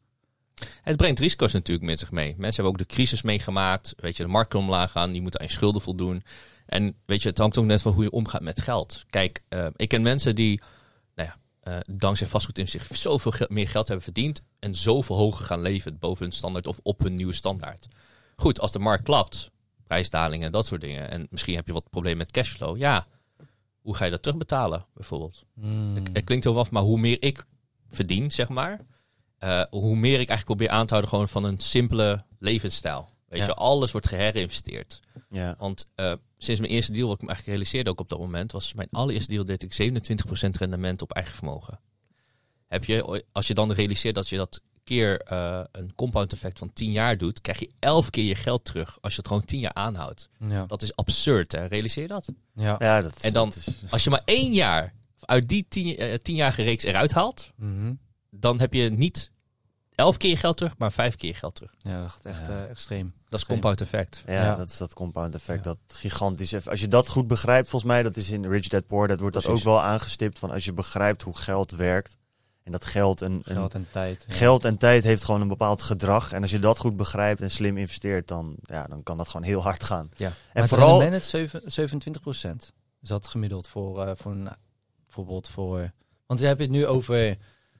Het 0.82 0.98
brengt 0.98 1.20
risico's 1.20 1.54
natuurlijk 1.54 1.86
met 1.86 2.00
zich 2.00 2.12
mee. 2.12 2.28
Mensen 2.38 2.64
hebben 2.64 2.72
ook 2.82 2.88
de 2.88 2.94
crisis 2.96 3.22
meegemaakt. 3.22 3.94
Weet 3.98 4.18
je, 4.18 4.24
de 4.24 4.30
markt 4.30 4.50
kan 4.50 4.62
omlaag 4.62 4.92
gaan. 4.92 5.12
Die 5.12 5.22
moeten 5.22 5.40
aan 5.40 5.46
je 5.46 5.52
schulden 5.52 5.82
voldoen. 5.82 6.24
En 6.66 6.96
weet 7.06 7.22
je, 7.22 7.30
het 7.30 7.38
hangt 7.38 7.58
ook 7.58 7.66
net 7.66 7.82
van 7.82 7.94
hoe 7.94 8.04
je 8.04 8.12
omgaat 8.12 8.42
met 8.42 8.62
geld. 8.62 9.04
Kijk, 9.10 9.44
eh, 9.50 9.68
ik 9.76 9.88
ken 9.90 10.02
mensen 10.02 10.36
die, 10.36 10.62
nou 11.16 11.30
ja, 11.30 11.38
eh, 11.72 11.80
dankzij 11.98 12.28
vastgoed 12.28 12.58
in 12.58 12.68
zich 12.68 12.88
zoveel 12.92 13.32
ge- 13.32 13.48
meer 13.50 13.68
geld 13.68 13.88
hebben 13.88 14.06
verdiend. 14.06 14.42
En 14.60 14.76
zoveel 14.76 15.16
hoger 15.16 15.46
gaan 15.46 15.62
leven 15.62 16.00
boven 16.00 16.24
hun 16.24 16.34
standaard 16.34 16.68
of 16.68 16.80
op 16.84 17.00
hun 17.00 17.16
nieuwe 17.16 17.34
standaard. 17.34 17.88
Goed, 18.36 18.60
als 18.60 18.72
de 18.72 18.80
markt 18.80 19.04
klapt, 19.04 19.52
prijsdalingen, 19.84 20.52
dat 20.52 20.66
soort 20.66 20.82
dingen. 20.82 21.10
En 21.12 21.28
misschien 21.30 21.56
heb 21.56 21.68
je 21.68 21.74
wat 21.74 21.90
probleem 21.90 22.18
met 22.18 22.32
cashflow. 22.32 22.78
Ja, 22.78 23.08
hoe 23.82 23.96
ga 23.96 24.06
je 24.06 24.12
dat 24.12 24.22
terugbetalen 24.22 24.86
bijvoorbeeld? 24.94 25.44
Hmm. 25.54 25.96
Het, 25.96 26.10
het 26.14 26.24
klinkt 26.24 26.44
heel 26.44 26.58
af, 26.60 26.72
maar 26.72 26.84
hoe 26.84 27.00
meer 27.00 27.18
ik 27.22 27.46
verdien, 27.96 28.32
zeg 28.32 28.50
maar, 28.50 28.80
eh, 29.38 29.62
hoe 29.70 29.96
meer 29.96 30.20
ik 30.20 30.28
eigenlijk 30.30 30.46
probeer 30.46 30.70
aan 30.70 30.84
te 30.86 30.90
houden 30.92 31.10
gewoon 31.12 31.30
van 31.30 31.44
een 31.44 31.60
simpele 31.60 32.24
levensstijl. 32.40 33.10
Weet 33.28 33.40
Ja. 33.40 33.46
je, 33.46 33.54
alles 33.54 33.92
wordt 33.92 34.08
geherinvesteerd. 34.08 35.00
Ja. 35.30 35.56
Want 35.58 35.88
eh, 35.96 36.14
sinds 36.38 36.60
mijn 36.60 36.72
eerste 36.74 36.92
deal, 36.92 37.08
wat 37.08 37.16
ik 37.16 37.22
me 37.22 37.28
eigenlijk 37.28 37.58
realiseerde 37.58 37.90
ook 37.90 38.00
op 38.00 38.10
dat 38.10 38.20
moment, 38.20 38.52
was 38.52 38.74
mijn 38.74 38.88
allereerste 38.92 39.32
deal 39.34 39.46
deed 39.46 39.64
ik 39.64 39.74
27% 39.74 40.58
rendement 40.58 41.02
op 41.02 41.12
eigen 41.12 41.34
vermogen. 41.36 41.80
Heb 42.68 42.86
je, 42.86 43.24
als 43.32 43.48
je 43.48 43.54
dan 43.54 43.72
realiseert 43.72 44.16
dat 44.16 44.30
je 44.30 44.38
dat 44.38 44.62
keer 44.84 45.20
eh, 45.22 45.62
een 45.72 45.96
compound 45.96 46.34
effect 46.34 46.60
van 46.60 46.74
10 46.74 46.92
jaar 46.92 47.18
doet, 47.18 47.42
krijg 47.42 47.60
je 47.60 47.70
11 47.80 48.10
keer 48.10 48.24
je 48.24 48.36
geld 48.36 48.66
terug 48.66 48.98
als 49.02 49.12
je 49.14 49.18
het 49.20 49.28
gewoon 49.28 49.46
10 49.46 49.60
jaar 49.60 49.74
aanhoudt. 49.74 50.30
Ja. 50.40 50.66
Dat 50.66 50.82
is 50.82 50.96
absurd, 50.96 51.52
hè? 51.52 51.66
Realiseer 51.66 52.02
je 52.04 52.08
dat? 52.10 52.30
ja. 52.56 52.76
Ja, 52.80 53.02
dat, 53.02 53.22
En 53.22 53.34
dan- 53.34 53.50
dat 53.50 53.58
is, 53.58 53.92
Als 53.92 54.04
je 54.04 54.10
maar 54.10 54.22
één 54.26 54.54
jaar 54.54 54.94
uit 55.26 55.48
die 55.48 55.66
10 55.70 55.98
eh, 55.98 56.14
10-jarige 56.14 56.64
reeks 56.64 56.84
eruit 56.84 57.12
haalt, 57.12 57.52
Mhm. 57.56 57.94
dan 58.30 58.60
heb 58.60 58.74
je 58.74 58.90
niet 58.90 59.32
11 59.96 60.18
keer 60.18 60.38
geld 60.38 60.58
terug, 60.58 60.78
maar 60.78 60.92
5 60.92 61.16
keer 61.16 61.36
geld 61.36 61.56
terug. 61.56 61.74
ja, 61.82 62.02
dat 62.02 62.10
gaat 62.12 62.26
echt 62.26 62.40
Ja. 62.48 62.58
eh, 62.58 62.70
extreem. 62.70 63.14
Dat 63.30 63.40
is 63.40 63.46
compound 63.46 63.82
effect. 63.82 64.24
ja, 64.28 64.34
Ja. 64.34 64.56
dat 64.56 64.70
is 64.70 64.78
dat 64.78 64.94
compound 64.94 65.36
effect, 65.36 65.64
Ja. 65.66 65.70
dat 65.72 65.98
gigantisch. 65.98 66.68
Als 66.68 66.80
je 66.80 66.88
dat 66.88 67.08
goed 67.10 67.28
begrijpt, 67.28 67.70
volgens 67.70 67.92
mij, 67.92 68.04
dat 68.04 68.18
is 68.18 68.30
in 68.30 68.46
Rich 68.46 68.68
Dad 68.68 68.88
Poor, 68.88 69.08
dat 69.08 69.20
wordt 69.20 69.36
dat 69.36 69.48
ook 69.48 69.60
wel 69.64 69.82
aangestipt 69.82 70.40
van 70.40 70.52
als 70.52 70.66
je 70.66 70.74
begrijpt 70.74 71.22
hoe 71.22 71.38
geld 71.38 71.72
werkt 71.72 72.18
en 72.64 72.72
dat 72.72 72.86
geld 72.86 73.22
een, 73.22 73.42
een 73.44 73.56
Geld 73.56 73.74
en 73.74 73.88
tijd. 73.92 74.26
ja. 74.28 74.34
Geld 74.34 74.66
en 74.66 74.78
tijd 74.78 75.04
heeft 75.04 75.24
gewoon 75.24 75.42
een 75.42 75.48
bepaald 75.48 75.82
gedrag. 75.82 76.32
En 76.32 76.42
als 76.42 76.52
je 76.52 76.60
dat 76.60 76.78
goed 76.78 76.96
begrijpt 76.98 77.42
en 77.42 77.52
slim 77.52 77.78
investeert, 77.78 78.28
dan, 78.28 78.56
ja, 78.62 78.84
dan 78.84 79.04
kan 79.04 79.18
dat 79.18 79.28
gewoon 79.28 79.46
heel 79.46 79.62
hard 79.62 79.84
gaan. 79.84 80.10
Ja. 80.16 80.28
En 80.28 80.34
Maar 80.54 80.62
het 80.64 80.70
vooral. 80.70 81.22
zeven- 81.22 81.62
27% 81.66 82.74
Is 83.02 83.10
dat 83.10 83.28
gemiddeld 83.28 83.68
voor, 83.68 84.02
eh, 84.06 84.12
voor 84.16 84.32
een, 84.32 84.50
bijvoorbeeld 85.16 85.50
voor... 85.50 85.92
Want 86.26 86.40
je 86.40 86.46
hebt 86.46 86.60
het 86.60 86.70
nu 86.70 86.86
over... 86.86 87.38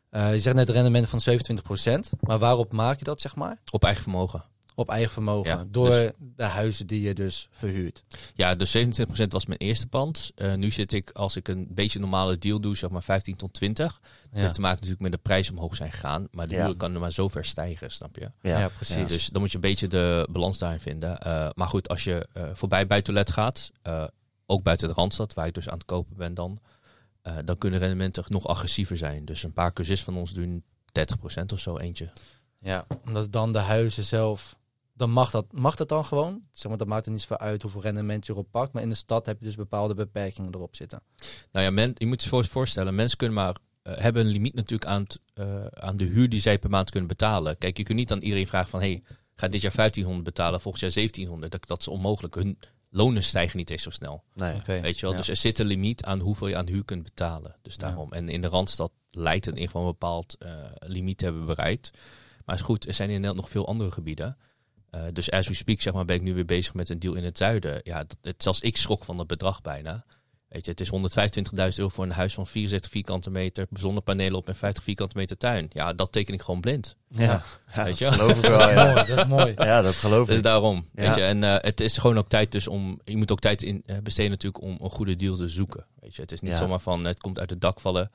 eh, 0.10 0.34
je 0.34 0.40
zegt 0.40 0.56
net 0.56 0.70
rendement 0.70 1.10
van 1.10 1.20
27% 1.22 2.10
Maar 2.20 2.40
waarop 2.40 2.72
maak 2.74 2.98
je 3.00 3.04
dat, 3.06 3.22
zeg 3.22 3.36
maar? 3.36 3.58
Op 3.72 3.84
eigen 3.84 4.04
vermogen. 4.04 4.44
Op 4.76 4.90
eigen 4.90 5.12
vermogen. 5.12 5.52
Ja, 5.52 5.66
door 5.68 5.90
dus- 5.90 6.12
de 6.20 6.44
huizen 6.44 6.88
die 6.88 7.02
je 7.02 7.14
dus 7.14 7.48
verhuurt. 7.52 8.04
Ja, 8.34 8.56
dus 8.56 8.72
27% 8.78 9.28
was 9.28 9.46
mijn 9.46 9.60
eerste 9.60 9.88
pand. 9.88 10.32
Eh, 10.36 10.54
nu 10.54 10.72
zit 10.72 10.92
ik, 10.92 11.10
als 11.12 11.36
ik 11.36 11.48
een 11.48 11.68
beetje 11.70 12.00
normale 12.00 12.38
deal 12.38 12.60
doe, 12.62 12.78
zeg 12.78 12.90
maar 12.90 13.04
15 13.04 13.36
tot 13.36 13.54
20. 13.54 14.00
Dat 14.00 14.02
Ja, 14.34 14.40
heeft 14.40 14.54
te 14.54 14.62
maken 14.62 14.76
natuurlijk 14.76 15.02
met 15.02 15.12
de 15.12 15.18
prijs 15.18 15.50
omhoog 15.52 15.76
zijn 15.76 15.92
gegaan. 15.92 16.28
Maar 16.32 16.48
de 16.48 16.56
Ja. 16.56 16.64
deal 16.64 16.76
kan 16.76 16.94
er 16.94 17.00
maar 17.00 17.12
zo 17.12 17.28
ver 17.28 17.46
stijgen, 17.46 17.92
snap 17.92 18.16
je? 18.16 18.32
ja, 18.42 18.60
ja, 18.60 18.68
precies. 18.70 19.08
Dus 19.08 19.28
dan 19.30 19.42
moet 19.42 19.50
je 19.50 19.56
een 19.56 19.62
beetje 19.62 19.88
de 19.88 20.28
balans 20.32 20.58
daarin 20.58 20.80
vinden. 20.80 21.18
Eh, 21.20 21.50
maar 21.54 21.68
goed, 21.68 21.90
als 21.90 22.04
je 22.04 22.28
eh, 22.34 22.44
voorbij 22.54 22.88
buitenlet 22.88 23.32
gaat, 23.32 23.72
eh, 23.82 24.04
ook 24.46 24.64
buiten 24.64 24.88
de 24.88 24.94
Randstad, 24.94 25.34
waar 25.34 25.48
ik 25.48 25.54
dus 25.54 25.70
aan 25.70 25.78
het 25.78 25.86
kopen 25.86 26.18
ben 26.18 26.34
dan, 26.34 26.60
eh, 27.24 27.36
dan 27.46 27.58
kunnen 27.58 27.80
rendementen 27.80 28.24
nog 28.28 28.48
agressiever 28.48 28.98
zijn. 28.98 29.26
Dus 29.26 29.44
een 29.44 29.54
paar 29.54 29.74
cursisten 29.74 30.14
van 30.14 30.22
ons 30.22 30.34
doen 30.34 30.64
30% 31.42 31.54
of 31.54 31.60
zo 31.60 31.78
eentje. 31.78 32.10
Ja, 32.60 32.86
omdat 33.06 33.32
dan 33.32 33.52
de 33.52 33.60
huizen 33.60 34.04
zelf... 34.04 34.58
Dan 34.96 35.10
mag 35.10 35.32
dat, 35.32 35.46
mag 35.52 35.76
dat 35.76 35.90
dan 35.90 36.06
gewoon? 36.06 36.42
Zeg 36.52 36.68
maar, 36.68 36.78
dat 36.78 36.88
maakt 36.88 37.06
er 37.06 37.12
niet 37.12 37.22
zoveel 37.22 37.38
uit 37.38 37.62
hoeveel 37.62 37.82
rendement 37.82 38.26
je 38.26 38.32
erop 38.32 38.48
pakt. 38.52 38.74
Maar 38.74 38.84
in 38.84 38.90
de 38.90 38.96
stad 38.96 39.26
heb 39.26 39.40
je 39.40 39.46
dus 39.46 39.56
bepaalde 39.56 39.94
beperkingen 39.94 40.54
erop 40.54 40.76
zitten. 40.76 41.02
Nou 41.52 41.66
ja, 41.66 41.72
men, 41.72 41.92
je 41.98 42.06
moet 42.06 42.24
je 42.24 42.30
voor- 42.30 42.46
voorstellen, 42.46 42.96
mensen 42.96 43.18
kunnen 43.18 43.36
maar 43.36 43.56
eh, 43.82 43.98
hebben 43.98 44.26
een 44.26 44.32
limiet 44.32 44.54
natuurlijk 44.54 44.90
aan, 44.90 45.06
eh, 45.34 45.66
aan 45.66 45.96
de 45.96 46.04
huur 46.04 46.30
die 46.30 46.40
zij 46.40 46.60
per 46.60 46.70
maand 46.70 46.90
kunnen 46.90 47.08
betalen. 47.10 47.58
Kijk, 47.58 47.78
je 47.78 47.84
kunt 47.84 47.98
niet 47.98 48.12
aan 48.12 48.22
iedereen 48.22 48.48
vragen 48.48 48.70
van, 48.70 48.80
hey, 48.80 49.04
ga 49.36 49.48
dit 49.48 49.62
jaar 49.62 49.76
1500 49.76 50.24
betalen, 50.36 50.62
volgend 50.62 50.84
jaar 50.84 50.94
1700. 50.94 51.52
Dat, 51.52 51.68
dat 51.68 51.80
is 51.80 51.88
onmogelijk. 51.88 52.36
Hun 52.36 52.60
lonen 52.94 53.24
stijgen 53.24 53.58
niet 53.58 53.70
eens 53.70 53.84
zo 53.84 53.90
snel. 53.90 54.24
Nee. 54.34 54.58
Weet 54.66 55.00
je 55.00 55.02
wel? 55.02 55.12
Ja. 55.12 55.18
Dus 55.18 55.30
er 55.30 55.36
zit 55.36 55.60
een 55.60 55.66
limiet 55.66 56.04
aan 56.04 56.20
hoeveel 56.20 56.48
je 56.48 56.56
aan 56.56 56.68
huur 56.68 56.86
kunt 56.86 57.04
betalen. 57.04 57.56
Dus 57.62 57.78
daarom. 57.78 58.14
En 58.14 58.30
in 58.30 58.42
de 58.42 58.48
Randstad 58.48 58.92
lijkt 59.12 59.46
het 59.46 59.56
in 59.56 59.62
ieder 59.62 59.72
geval 59.72 59.82
een 59.82 59.98
bepaald 60.00 60.36
eh, 60.40 60.52
limiet 60.80 61.18
te 61.18 61.26
hebben 61.26 61.46
bereikt. 61.46 61.92
Maar 62.46 62.56
is 62.56 62.62
goed, 62.62 62.88
er 62.88 62.94
zijn 62.94 63.10
in 63.10 63.14
Nederland 63.16 63.42
nog 63.42 63.50
veel 63.50 63.68
andere 63.68 63.92
gebieden. 63.92 64.38
Eh, 64.90 65.02
dus 65.14 65.32
as 65.32 65.48
we 65.48 65.54
speak, 65.54 65.82
zeg 65.82 65.94
maar, 65.94 66.06
ben 66.06 66.16
ik 66.16 66.22
nu 66.22 66.34
weer 66.34 66.46
bezig 66.46 66.74
met 66.74 66.90
een 66.90 67.00
deal 67.00 67.14
in 67.14 67.24
het 67.24 67.38
zuiden. 67.38 67.82
Ja, 67.84 67.98
dat, 68.04 68.18
het, 68.22 68.44
zelfs 68.44 68.60
ik 68.60 68.78
schrok 68.78 69.04
van 69.04 69.18
het 69.18 69.28
bedrag 69.28 69.62
bijna. 69.62 70.06
Weet 70.54 70.66
je, 70.66 70.72
het 70.72 70.80
is 70.80 70.92
125.000 71.72 71.78
euro 71.78 71.90
voor 71.90 72.04
een 72.04 72.12
huis 72.12 72.34
van 72.34 72.48
64 72.48 72.92
vierkante 72.92 73.30
meter, 73.30 73.68
zonnepanelen 73.72 74.38
op 74.38 74.48
en 74.48 74.56
50 74.56 74.84
vierkante 74.84 75.18
meter 75.18 75.38
tuin. 75.38 75.68
Ja, 75.70 75.94
dat 75.94 76.12
teken 76.12 76.34
ik 76.34 76.42
gewoon 76.42 76.62
blind. 76.62 76.96
Ja, 77.10 77.24
ja, 77.24 77.44
Weet 77.76 77.86
dat 77.86 77.98
je? 77.98 78.06
geloof 78.12 78.36
ik 78.36 78.42
wel. 78.42 78.70
Ja, 78.70 78.84
Mooi, 78.94 79.06
dat 79.06 79.18
is 79.18 79.26
mooi. 79.26 79.54
ja 79.58 79.82
dat 79.82 79.96
geloof 79.96 80.28
Dus 80.28 80.38
ik. 80.38 80.44
daarom. 80.44 80.90
Ja. 80.94 81.02
Weet 81.06 81.16
je, 81.16 81.22
en 81.24 81.44
eh, 81.44 81.56
het 81.60 81.82
is 81.82 81.98
gewoon 81.98 82.18
ook 82.18 82.30
tijd 82.30 82.52
dus 82.52 82.68
om. 82.68 83.00
Je 83.04 83.18
moet 83.18 83.32
ook 83.32 83.40
tijd 83.40 83.64
in 83.64 83.82
eh, 83.86 83.98
besteden 84.04 84.32
natuurlijk 84.32 84.64
om 84.64 84.78
een 84.82 84.90
goede 84.90 85.16
deal 85.16 85.36
te 85.36 85.48
zoeken. 85.48 85.86
Weet 86.00 86.16
je, 86.16 86.22
het 86.22 86.32
is 86.32 86.40
niet 86.40 86.52
Ja. 86.52 86.58
zomaar 86.58 86.80
van 86.80 87.06
het 87.06 87.20
komt 87.20 87.40
uit 87.40 87.50
het 87.50 87.62
dak 87.62 87.80
vallen. 87.80 88.12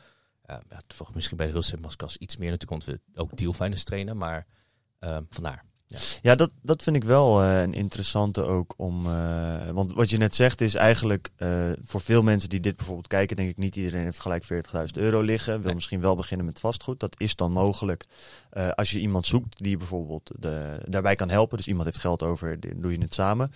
Ja, 0.46 0.60
toevallig 0.86 1.14
misschien 1.14 1.36
bij 1.36 1.46
de 1.52 1.58
Estate 1.58 1.80
Maskas 1.82 2.16
iets 2.16 2.36
meer 2.36 2.50
natuurlijk, 2.50 2.84
want 2.84 2.98
we 3.14 3.20
ook 3.20 3.36
dealfinders 3.36 3.84
trainen. 3.84 4.16
Maar 4.16 4.46
eh, 4.98 5.16
vandaar. 5.30 5.64
Ja, 6.22 6.34
dat, 6.34 6.52
dat 6.62 6.82
vind 6.82 6.96
ik 6.96 7.04
wel 7.04 7.42
eh, 7.42 7.60
een 7.60 7.74
interessante 7.74 8.42
ook 8.42 8.74
om. 8.76 9.06
eh, 9.06 9.70
want 9.70 9.92
wat 9.92 10.10
je 10.10 10.16
net 10.16 10.34
zegt 10.34 10.60
is 10.60 10.74
eigenlijk 10.74 11.30
eh, 11.36 11.70
voor 11.84 12.00
veel 12.00 12.22
mensen 12.22 12.48
die 12.48 12.60
dit 12.60 12.76
bijvoorbeeld 12.76 13.06
kijken, 13.06 13.36
denk 13.36 13.48
ik 13.48 13.56
niet 13.56 13.76
iedereen 13.76 14.04
heeft 14.04 14.20
gelijk 14.20 14.44
40.000 14.44 14.84
euro 14.92 15.20
liggen. 15.20 15.52
Wil 15.52 15.62
Nee. 15.62 15.74
misschien 15.74 16.00
wel 16.00 16.16
beginnen 16.16 16.46
met 16.46 16.60
vastgoed. 16.60 17.00
Dat 17.00 17.20
is 17.20 17.36
dan 17.36 17.52
mogelijk 17.52 18.04
als 18.74 18.90
je 18.90 19.00
iemand 19.00 19.26
zoekt 19.26 19.62
die 19.62 19.76
bijvoorbeeld 19.76 20.30
de, 20.38 20.82
daarbij 20.84 21.14
kan 21.14 21.30
helpen. 21.30 21.56
Dus 21.56 21.68
iemand 21.68 21.86
heeft 21.86 21.98
geld 21.98 22.22
over, 22.22 22.60
dan 22.60 22.80
doe 22.80 22.92
je 22.92 23.00
het 23.00 23.14
samen. 23.14 23.52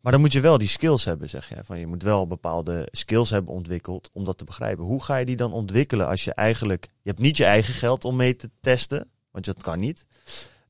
Maar 0.00 0.12
dan 0.12 0.20
moet 0.20 0.32
je 0.32 0.40
wel 0.40 0.58
die 0.58 0.68
skills 0.68 1.04
hebben, 1.04 1.28
zeg 1.28 1.48
je. 1.48 1.56
Van 1.64 1.78
je 1.78 1.86
moet 1.86 2.02
wel 2.02 2.26
bepaalde 2.26 2.88
skills 2.90 3.30
hebben 3.30 3.54
ontwikkeld 3.54 4.10
om 4.12 4.24
dat 4.24 4.38
te 4.38 4.44
begrijpen. 4.44 4.84
Hoe 4.84 5.02
ga 5.04 5.16
je 5.16 5.24
die 5.26 5.36
dan 5.36 5.52
ontwikkelen 5.52 6.06
als 6.08 6.24
je 6.24 6.34
eigenlijk... 6.34 6.88
Je 7.02 7.08
hebt 7.10 7.20
niet 7.22 7.36
je 7.36 7.44
eigen 7.44 7.74
geld 7.74 8.04
om 8.04 8.16
mee 8.16 8.36
te 8.36 8.50
testen, 8.60 9.10
want 9.30 9.44
dat 9.44 9.62
kan 9.62 9.78
niet. 9.80 10.06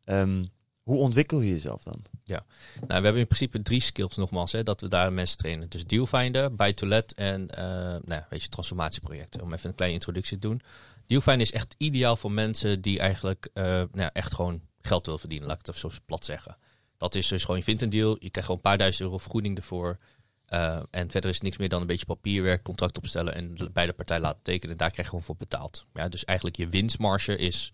Ehm, 0.06 0.44
hoe 0.82 0.98
ontwikkel 0.98 1.40
je 1.40 1.50
jezelf 1.50 1.82
dan? 1.82 2.02
Nou, 2.24 2.42
we 2.86 2.94
hebben 2.94 3.16
in 3.16 3.26
principe 3.26 3.62
drie 3.62 3.80
skills 3.80 4.16
nogmaals, 4.16 4.52
hè, 4.52 4.62
dat 4.62 4.80
we 4.80 4.88
daar 4.88 5.12
mensen 5.12 5.36
trainen. 5.36 5.68
Dus 5.68 5.86
dealfinder, 5.86 6.54
buy 6.54 6.72
to 6.72 6.86
let 6.86 7.14
en 7.14 7.48
eh, 7.50 7.64
nou, 7.64 8.02
ja, 8.06 8.26
weet 8.30 8.42
je, 8.42 8.48
transformatieprojecten. 8.48 9.40
Om 9.40 9.52
even 9.52 9.68
een 9.68 9.74
kleine 9.74 9.96
introductie 9.96 10.38
te 10.38 10.48
doen. 10.48 10.62
DealFinder 11.06 11.46
is 11.46 11.52
echt 11.52 11.74
ideaal 11.78 12.16
voor 12.16 12.32
mensen 12.32 12.80
die 12.80 12.98
eigenlijk 12.98 13.48
eh, 13.52 13.64
nou 13.64 13.88
ja, 13.92 14.12
echt 14.12 14.34
gewoon 14.34 14.60
geld 14.80 15.04
willen 15.04 15.20
verdienen. 15.20 15.48
Laat 15.48 15.60
ik 15.60 15.66
het 15.66 15.76
zo 15.76 15.90
plat 16.04 16.24
zeggen. 16.24 16.56
Dat 16.96 17.14
is 17.14 17.28
dus 17.28 17.42
gewoon, 17.42 17.56
je 17.56 17.62
vindt 17.62 17.82
een 17.82 17.90
deal, 17.90 18.10
je 18.10 18.18
krijgt 18.18 18.40
gewoon 18.40 18.56
een 18.56 18.70
paar 18.70 18.78
duizend 18.78 19.02
euro 19.02 19.18
vergoeding 19.18 19.56
ervoor. 19.56 19.98
Eh, 20.46 20.82
en 20.90 21.10
verder 21.10 21.30
is 21.30 21.40
niks 21.40 21.56
meer 21.56 21.68
dan 21.68 21.80
een 21.80 21.86
beetje 21.86 22.06
papierwerk, 22.06 22.62
contract 22.62 22.96
opstellen 22.96 23.34
en 23.34 23.70
beide 23.72 23.92
partijen 23.92 24.22
laten 24.22 24.42
tekenen. 24.42 24.70
En 24.70 24.76
daar 24.76 24.90
krijg 24.90 25.06
je 25.06 25.10
gewoon 25.10 25.24
voor 25.24 25.36
betaald. 25.36 25.86
Ja, 25.94 26.08
dus 26.08 26.24
eigenlijk 26.24 26.58
je 26.58 26.68
winstmarge 26.68 27.36
is 27.36 27.72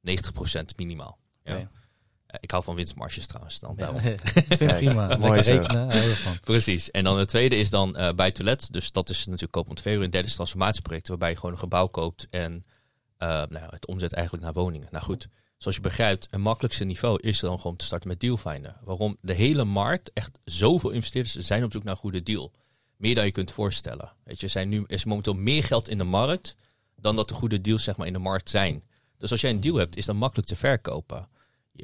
90% 0.00 0.76
minimaal. 0.76 1.18
Ja. 1.48 1.70
Eh, 2.26 2.38
ik 2.40 2.50
hou 2.50 2.64
van 2.64 2.74
winstmarges 2.74 3.26
trouwens. 3.26 3.60
Dan 3.60 3.74
Ja, 3.76 3.84
daarom. 3.84 4.00
vind 4.00 4.60
ik 4.60 4.76
prima. 4.76 5.16
Mooi 5.16 5.40
rekenen. 5.40 5.90
Precies. 6.40 6.90
En 6.90 7.04
dan 7.04 7.18
het 7.18 7.28
tweede 7.28 7.56
is 7.56 7.70
dan 7.70 7.96
eh 7.96 8.12
bij 8.14 8.30
to 8.30 8.44
let. 8.44 8.68
Dus 8.70 8.92
dat 8.92 9.08
is 9.10 9.24
natuurlijk 9.24 9.52
koop 9.52 9.68
Ontario. 9.68 10.00
En 10.02 10.10
derde 10.10 10.28
is 10.28 10.34
transformatieprojecten, 10.34 11.10
waarbij 11.10 11.30
je 11.30 11.36
gewoon 11.36 11.52
een 11.52 11.58
gebouw 11.58 11.86
koopt 11.86 12.26
en 12.30 12.64
eh, 13.16 13.28
nou, 13.28 13.66
het 13.70 13.86
omzet 13.86 14.12
eigenlijk 14.12 14.44
naar 14.44 14.52
woningen. 14.52 14.88
Nou 14.90 15.04
goed, 15.04 15.28
zoals 15.56 15.76
je 15.76 15.82
begrijpt, 15.82 16.28
het 16.30 16.40
makkelijkste 16.40 16.84
niveau 16.84 17.20
is 17.20 17.40
dan 17.40 17.60
gewoon 17.60 17.76
te 17.76 17.84
starten 17.84 18.08
met 18.08 18.20
Dealfinder. 18.20 18.76
Waarom? 18.84 19.16
De 19.20 19.32
hele 19.32 19.64
markt, 19.64 20.10
echt 20.12 20.38
zoveel 20.44 20.90
investeerders 20.90 21.34
zijn 21.34 21.64
op 21.64 21.72
zoek 21.72 21.84
naar 21.84 21.92
een 21.92 21.98
goede 21.98 22.22
deal. 22.22 22.52
Meer 22.96 23.14
dan 23.14 23.24
je 23.24 23.30
kunt 23.30 23.52
voorstellen. 23.52 24.12
Weet 24.24 24.40
je, 24.40 24.48
zijn 24.48 24.68
nu 24.68 24.84
is 24.86 25.04
momenteel 25.04 25.34
meer 25.34 25.64
geld 25.64 25.88
in 25.88 25.98
de 25.98 26.04
markt 26.04 26.56
dan 26.96 27.16
dat 27.16 27.30
er 27.30 27.36
goede 27.36 27.60
deals 27.60 27.82
zeg 27.82 27.96
maar, 27.96 28.06
in 28.06 28.12
de 28.12 28.18
markt 28.18 28.50
zijn. 28.50 28.82
Dus 29.18 29.30
als 29.30 29.40
jij 29.40 29.50
een 29.50 29.60
deal 29.60 29.76
hebt, 29.76 29.96
is 29.96 30.04
dat 30.04 30.14
makkelijk 30.14 30.48
te 30.48 30.56
verkopen. 30.56 31.28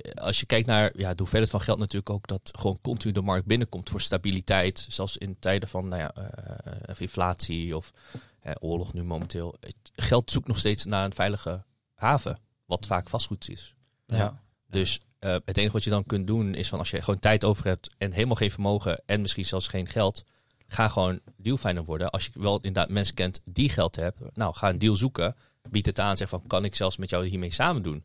Je- 0.02 0.14
Als 0.14 0.40
je 0.40 0.46
kijkt 0.46 0.66
naar 0.66 0.92
ja, 0.96 1.10
de 1.10 1.18
hoeveelheid 1.18 1.50
van 1.50 1.60
geld 1.60 1.78
natuurlijk 1.78 2.10
ook 2.10 2.26
dat 2.26 2.50
gewoon 2.58 2.78
continu 2.82 3.12
de 3.12 3.20
markt 3.20 3.46
binnenkomt 3.46 3.90
voor 3.90 4.00
stabiliteit. 4.00 4.86
Zelfs 4.88 5.16
in 5.16 5.36
tijden 5.38 5.68
van 5.68 5.88
nou 5.88 6.00
ja, 6.02 6.12
eh, 6.14 6.94
inflatie 6.98 7.76
of 7.76 7.92
eh, 8.40 8.52
oorlog 8.60 8.92
nu 8.92 9.04
momenteel. 9.04 9.54
Geld 9.94 10.30
zoekt 10.30 10.46
nog 10.48 10.58
steeds 10.58 10.84
naar 10.84 11.04
een 11.04 11.14
veilige 11.14 11.64
haven, 11.94 12.38
wat 12.66 12.86
vaak 12.86 13.08
vastgoed 13.08 13.48
is. 13.48 13.74
Ja. 14.06 14.42
Dus 14.66 15.00
eh, 15.18 15.36
het 15.44 15.56
enige 15.56 15.72
wat 15.72 15.84
je 15.84 15.90
dan 15.90 16.04
kunt 16.04 16.26
doen 16.26 16.54
is 16.54 16.68
van 16.68 16.78
als 16.78 16.90
je 16.90 17.02
gewoon 17.02 17.20
tijd 17.20 17.44
over 17.44 17.64
hebt 17.66 17.90
en 17.98 18.12
helemaal 18.12 18.36
geen 18.36 18.50
vermogen 18.50 19.02
en 19.06 19.20
misschien 19.20 19.44
zelfs 19.44 19.68
geen 19.68 19.86
geld, 19.88 20.24
ga 20.66 20.88
gewoon 20.88 21.20
dealfinder 21.36 21.84
worden. 21.84 22.10
Als 22.10 22.24
je 22.24 22.30
wel 22.34 22.56
inderdaad 22.56 22.88
mensen 22.88 23.14
kent 23.14 23.40
die 23.44 23.68
geld 23.68 23.96
hebben, 23.96 24.30
nou 24.34 24.54
ga 24.54 24.68
een 24.68 24.78
deal 24.78 24.96
zoeken, 24.96 25.36
bied 25.70 25.86
het 25.86 25.98
aan, 25.98 26.16
zeg 26.16 26.28
van 26.28 26.46
kan 26.46 26.64
ik 26.64 26.74
zelfs 26.74 26.96
met 26.96 27.10
jou 27.10 27.26
hiermee 27.26 27.52
samen 27.52 27.82
doen. 27.82 28.04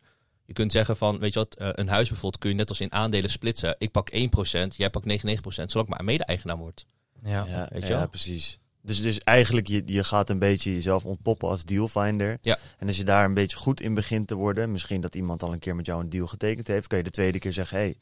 Je 0.50 0.56
kunt 0.56 0.72
zeggen 0.72 0.98
van, 0.98 1.20
weet 1.20 1.34
je 1.34 1.40
wat, 1.40 1.56
eh, 1.56 1.70
een 1.72 1.88
huis 1.88 2.08
bijvoorbeeld 2.08 2.42
kun 2.42 2.50
je 2.50 2.56
net 2.56 2.70
als 2.70 2.82
in 2.82 2.92
aandelen 2.94 3.30
splitsen. 3.30 3.76
Ik 3.78 3.92
pak 3.92 4.10
1%, 4.14 4.76
jij 4.78 4.90
pakt 4.90 5.06
99%, 5.06 5.72
zolang 5.72 5.88
ik 5.88 5.88
maar 5.90 6.00
een 6.00 6.06
mede-eigenaar 6.06 6.58
word. 6.58 6.86
Ja. 7.24 7.46
Ja, 7.50 7.68
weet 7.72 7.88
je 7.88 7.94
ja 7.94 8.06
precies. 8.06 8.60
Dus, 8.82 9.02
dus 9.02 9.20
eigenlijk, 9.20 9.68
je, 9.68 9.84
je 9.86 10.04
gaat 10.04 10.30
een 10.30 10.40
beetje 10.40 10.74
jezelf 10.74 11.06
ontpoppen 11.06 11.50
als 11.50 11.64
dealfinder. 11.64 12.38
Ja. 12.42 12.58
En 12.78 12.88
als 12.88 12.98
je 12.98 13.04
daar 13.04 13.26
een 13.26 13.34
beetje 13.34 13.58
goed 13.58 13.82
in 13.82 13.94
begint 13.94 14.28
te 14.28 14.36
worden, 14.36 14.72
misschien 14.72 15.02
dat 15.02 15.16
iemand 15.16 15.44
al 15.44 15.54
een 15.54 15.60
keer 15.60 15.76
met 15.76 15.86
jou 15.86 16.02
een 16.02 16.10
deal 16.10 16.28
getekend 16.28 16.68
heeft, 16.68 16.88
kan 16.88 16.98
je 16.98 17.04
de 17.04 17.10
tweede 17.10 17.40
keer 17.40 17.54
zeggen, 17.54 17.78
hey, 17.78 17.98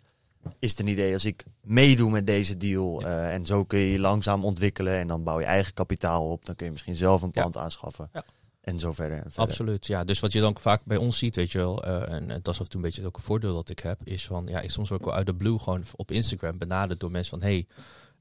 is 0.59 0.69
het 0.69 0.79
een 0.79 0.87
idee 0.87 1.13
als 1.13 1.25
ik 1.25 1.43
meedoe 1.61 2.09
met 2.09 2.25
deze 2.25 2.57
deal? 2.57 3.01
Eh, 3.01 3.33
en 3.33 3.45
zo 3.45 3.63
kun 3.65 3.79
je 3.79 3.91
je 3.91 3.99
langzaam 3.99 4.45
ontwikkelen 4.45 4.97
en 4.97 5.07
dan 5.07 5.23
bouw 5.23 5.39
je 5.39 5.45
eigen 5.45 5.73
kapitaal 5.73 6.31
op. 6.31 6.45
Dan 6.45 6.55
kun 6.55 6.65
je 6.65 6.71
misschien 6.71 6.95
zelf 6.95 7.21
een 7.21 7.29
Ja. 7.31 7.41
pand 7.41 7.57
aanschaffen. 7.57 8.09
Ja. 8.13 8.23
En 8.67 8.79
zo 8.79 8.91
verder. 8.91 9.23
Absoluut, 9.35 9.87
ja. 9.87 10.03
Dus 10.03 10.19
wat 10.19 10.33
je 10.33 10.39
dan 10.39 10.57
vaak 10.57 10.81
bij 10.85 10.97
ons 10.97 11.17
ziet, 11.17 11.35
weet 11.35 11.51
je 11.51 11.57
wel, 11.57 11.83
eh, 11.83 12.13
en, 12.13 12.31
en 12.31 12.39
dat 12.41 12.53
is 12.53 12.59
af 12.59 12.73
een 12.73 12.81
beetje 12.81 13.05
ook 13.05 13.15
een 13.15 13.23
voordeel 13.23 13.53
dat 13.53 13.69
ik 13.69 13.79
heb, 13.79 13.99
is 14.03 14.25
van, 14.25 14.47
ja, 14.47 14.61
ik 14.61 14.71
soms 14.71 14.89
word 14.89 15.01
ik 15.01 15.07
wel 15.07 15.15
uit 15.15 15.25
de 15.25 15.35
blue 15.35 15.59
gewoon 15.59 15.83
op 15.95 16.11
Instagram 16.11 16.57
benaderd 16.57 16.99
door 16.99 17.11
mensen 17.11 17.39
van, 17.39 17.47
hey, 17.47 17.67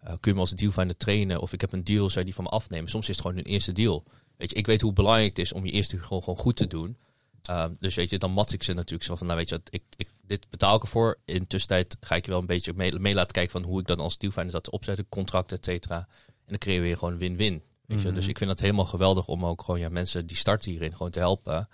eh, 0.01 0.09
kun 0.09 0.31
je 0.31 0.35
me 0.35 0.41
als 0.41 0.51
dealfinder 0.51 0.97
trainen? 0.97 1.41
Of 1.41 1.53
ik 1.53 1.61
heb 1.61 1.73
een 1.73 1.85
deal, 1.85 2.09
zou 2.09 2.19
je 2.19 2.25
die 2.25 2.35
van 2.35 2.45
me 2.45 2.51
afnemen? 2.51 2.91
Soms 2.91 3.09
is 3.09 3.17
het 3.17 3.21
gewoon 3.21 3.37
hun 3.37 3.47
eerste 3.47 3.73
deal. 3.73 4.05
Weet 4.37 4.51
je, 4.51 4.57
ik 4.57 4.67
weet 4.67 4.81
hoe 4.81 4.93
belangrijk 4.93 5.29
het 5.29 5.39
is 5.39 5.53
om 5.53 5.65
je 5.65 5.73
eerste 5.73 5.99
gewoon, 5.99 6.23
gewoon 6.23 6.39
goed 6.39 6.57
te 6.57 6.67
doen. 6.67 6.97
Ehm, 7.43 7.73
dus 7.81 7.95
weet 7.95 8.11
je, 8.11 8.19
dan 8.19 8.31
mat 8.31 8.53
ik 8.53 8.63
ze 8.63 8.73
natuurlijk 8.73 9.05
zo 9.05 9.17
van, 9.17 9.27
nou 9.27 9.39
weet 9.39 9.49
je, 9.49 9.61
ik, 9.71 9.83
ik, 9.97 10.09
dit 10.23 10.51
betaal 10.51 10.77
ik 10.77 10.83
ervoor. 10.83 11.19
In 11.25 11.47
tussentijd 11.47 11.97
ga 12.01 12.15
ik 12.15 12.25
je 12.25 12.31
wel 12.31 12.41
een 12.41 12.47
beetje 12.47 12.73
mee, 12.75 13.15
laten 13.15 13.33
kijken 13.33 13.53
van 13.53 13.63
hoe 13.63 13.81
ik 13.81 13.87
dan 13.87 13.99
als 13.99 14.19
dealfinder 14.19 14.53
dat 14.53 14.71
opzetten, 14.71 15.09
contract, 15.09 15.53
et 15.53 15.65
cetera. 15.65 15.97
En 16.27 16.53
dan 16.53 16.59
creëer 16.59 16.77
je 16.77 16.83
weer 16.83 16.97
gewoon 16.97 17.19
win-win. 17.19 17.63
Weet 17.87 18.01
je? 18.01 18.07
Mhm. 18.07 18.15
Dus 18.15 18.27
ik 18.27 18.39
vind 18.39 18.51
het 18.51 18.61
helemaal 18.61 18.85
geweldig 18.85 19.29
om 19.29 19.45
ook 19.47 19.63
gewoon 19.63 19.81
ja, 19.81 19.89
mensen 19.89 20.27
die 20.27 20.37
starten 20.37 20.71
hierin 20.71 20.93
gewoon 20.93 21.11
te 21.11 21.19
helpen. 21.19 21.69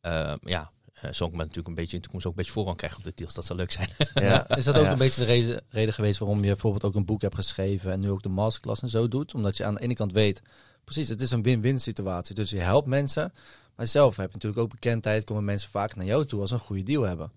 Ehm, 0.00 0.36
ja, 0.40 0.70
eh, 0.92 1.12
zo 1.12 1.24
ik 1.24 1.30
me 1.32 1.36
natuurlijk 1.38 1.68
een 1.68 1.74
beetje 1.74 1.90
in 1.92 1.96
de 1.96 2.02
toekomst 2.02 2.26
ook 2.26 2.32
een 2.32 2.38
beetje 2.38 2.52
voorrang 2.52 2.76
krijgen 2.76 2.98
op 2.98 3.04
de 3.04 3.12
deals. 3.14 3.34
Dat 3.34 3.44
zou 3.46 3.58
leuk 3.58 3.70
zijn. 3.70 3.88
Ja. 4.14 4.48
Is 4.56 4.64
dat 4.64 4.76
ook 4.78 4.84
Ja. 4.84 4.92
een 4.92 4.98
beetje 4.98 5.20
de 5.20 5.26
reden, 5.26 5.62
reden 5.68 5.94
geweest 5.94 6.18
waarom 6.18 6.36
je 6.38 6.42
bijvoorbeeld 6.42 6.84
ook 6.84 6.94
een 6.94 7.04
boek 7.04 7.22
hebt 7.22 7.34
geschreven 7.34 7.92
en 7.92 8.00
nu 8.00 8.10
ook 8.10 8.22
de 8.22 8.28
masterclass 8.28 8.82
en 8.82 8.88
zo 8.88 9.08
doet? 9.08 9.34
Omdat 9.34 9.56
je 9.56 9.64
aan 9.64 9.74
de 9.74 9.80
ene 9.80 9.94
kant 9.94 10.12
weet, 10.12 10.42
precies, 10.84 11.08
het 11.08 11.20
is 11.20 11.30
een 11.30 11.42
win-win 11.42 11.80
situatie. 11.80 12.34
Dus 12.34 12.50
je 12.50 12.58
helpt 12.58 12.86
mensen, 12.86 13.32
maar 13.76 13.86
zelf 13.86 14.16
heb 14.16 14.26
je 14.26 14.32
natuurlijk 14.32 14.62
ook 14.62 14.70
bekendheid, 14.70 15.24
komen 15.24 15.44
mensen 15.44 15.70
vaak 15.70 15.96
naar 15.96 16.06
jou 16.06 16.26
toe 16.26 16.40
als 16.40 16.48
ze 16.48 16.54
een 16.54 16.60
goede 16.60 16.82
deal 16.82 17.02
hebben. 17.02 17.32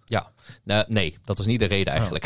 Nou, 0.63 0.85
nee, 0.87 1.17
dat 1.25 1.39
is 1.39 1.45
niet 1.45 1.59
de 1.59 1.65
reden 1.65 1.93
Oh. 1.93 1.99
eigenlijk. 1.99 2.25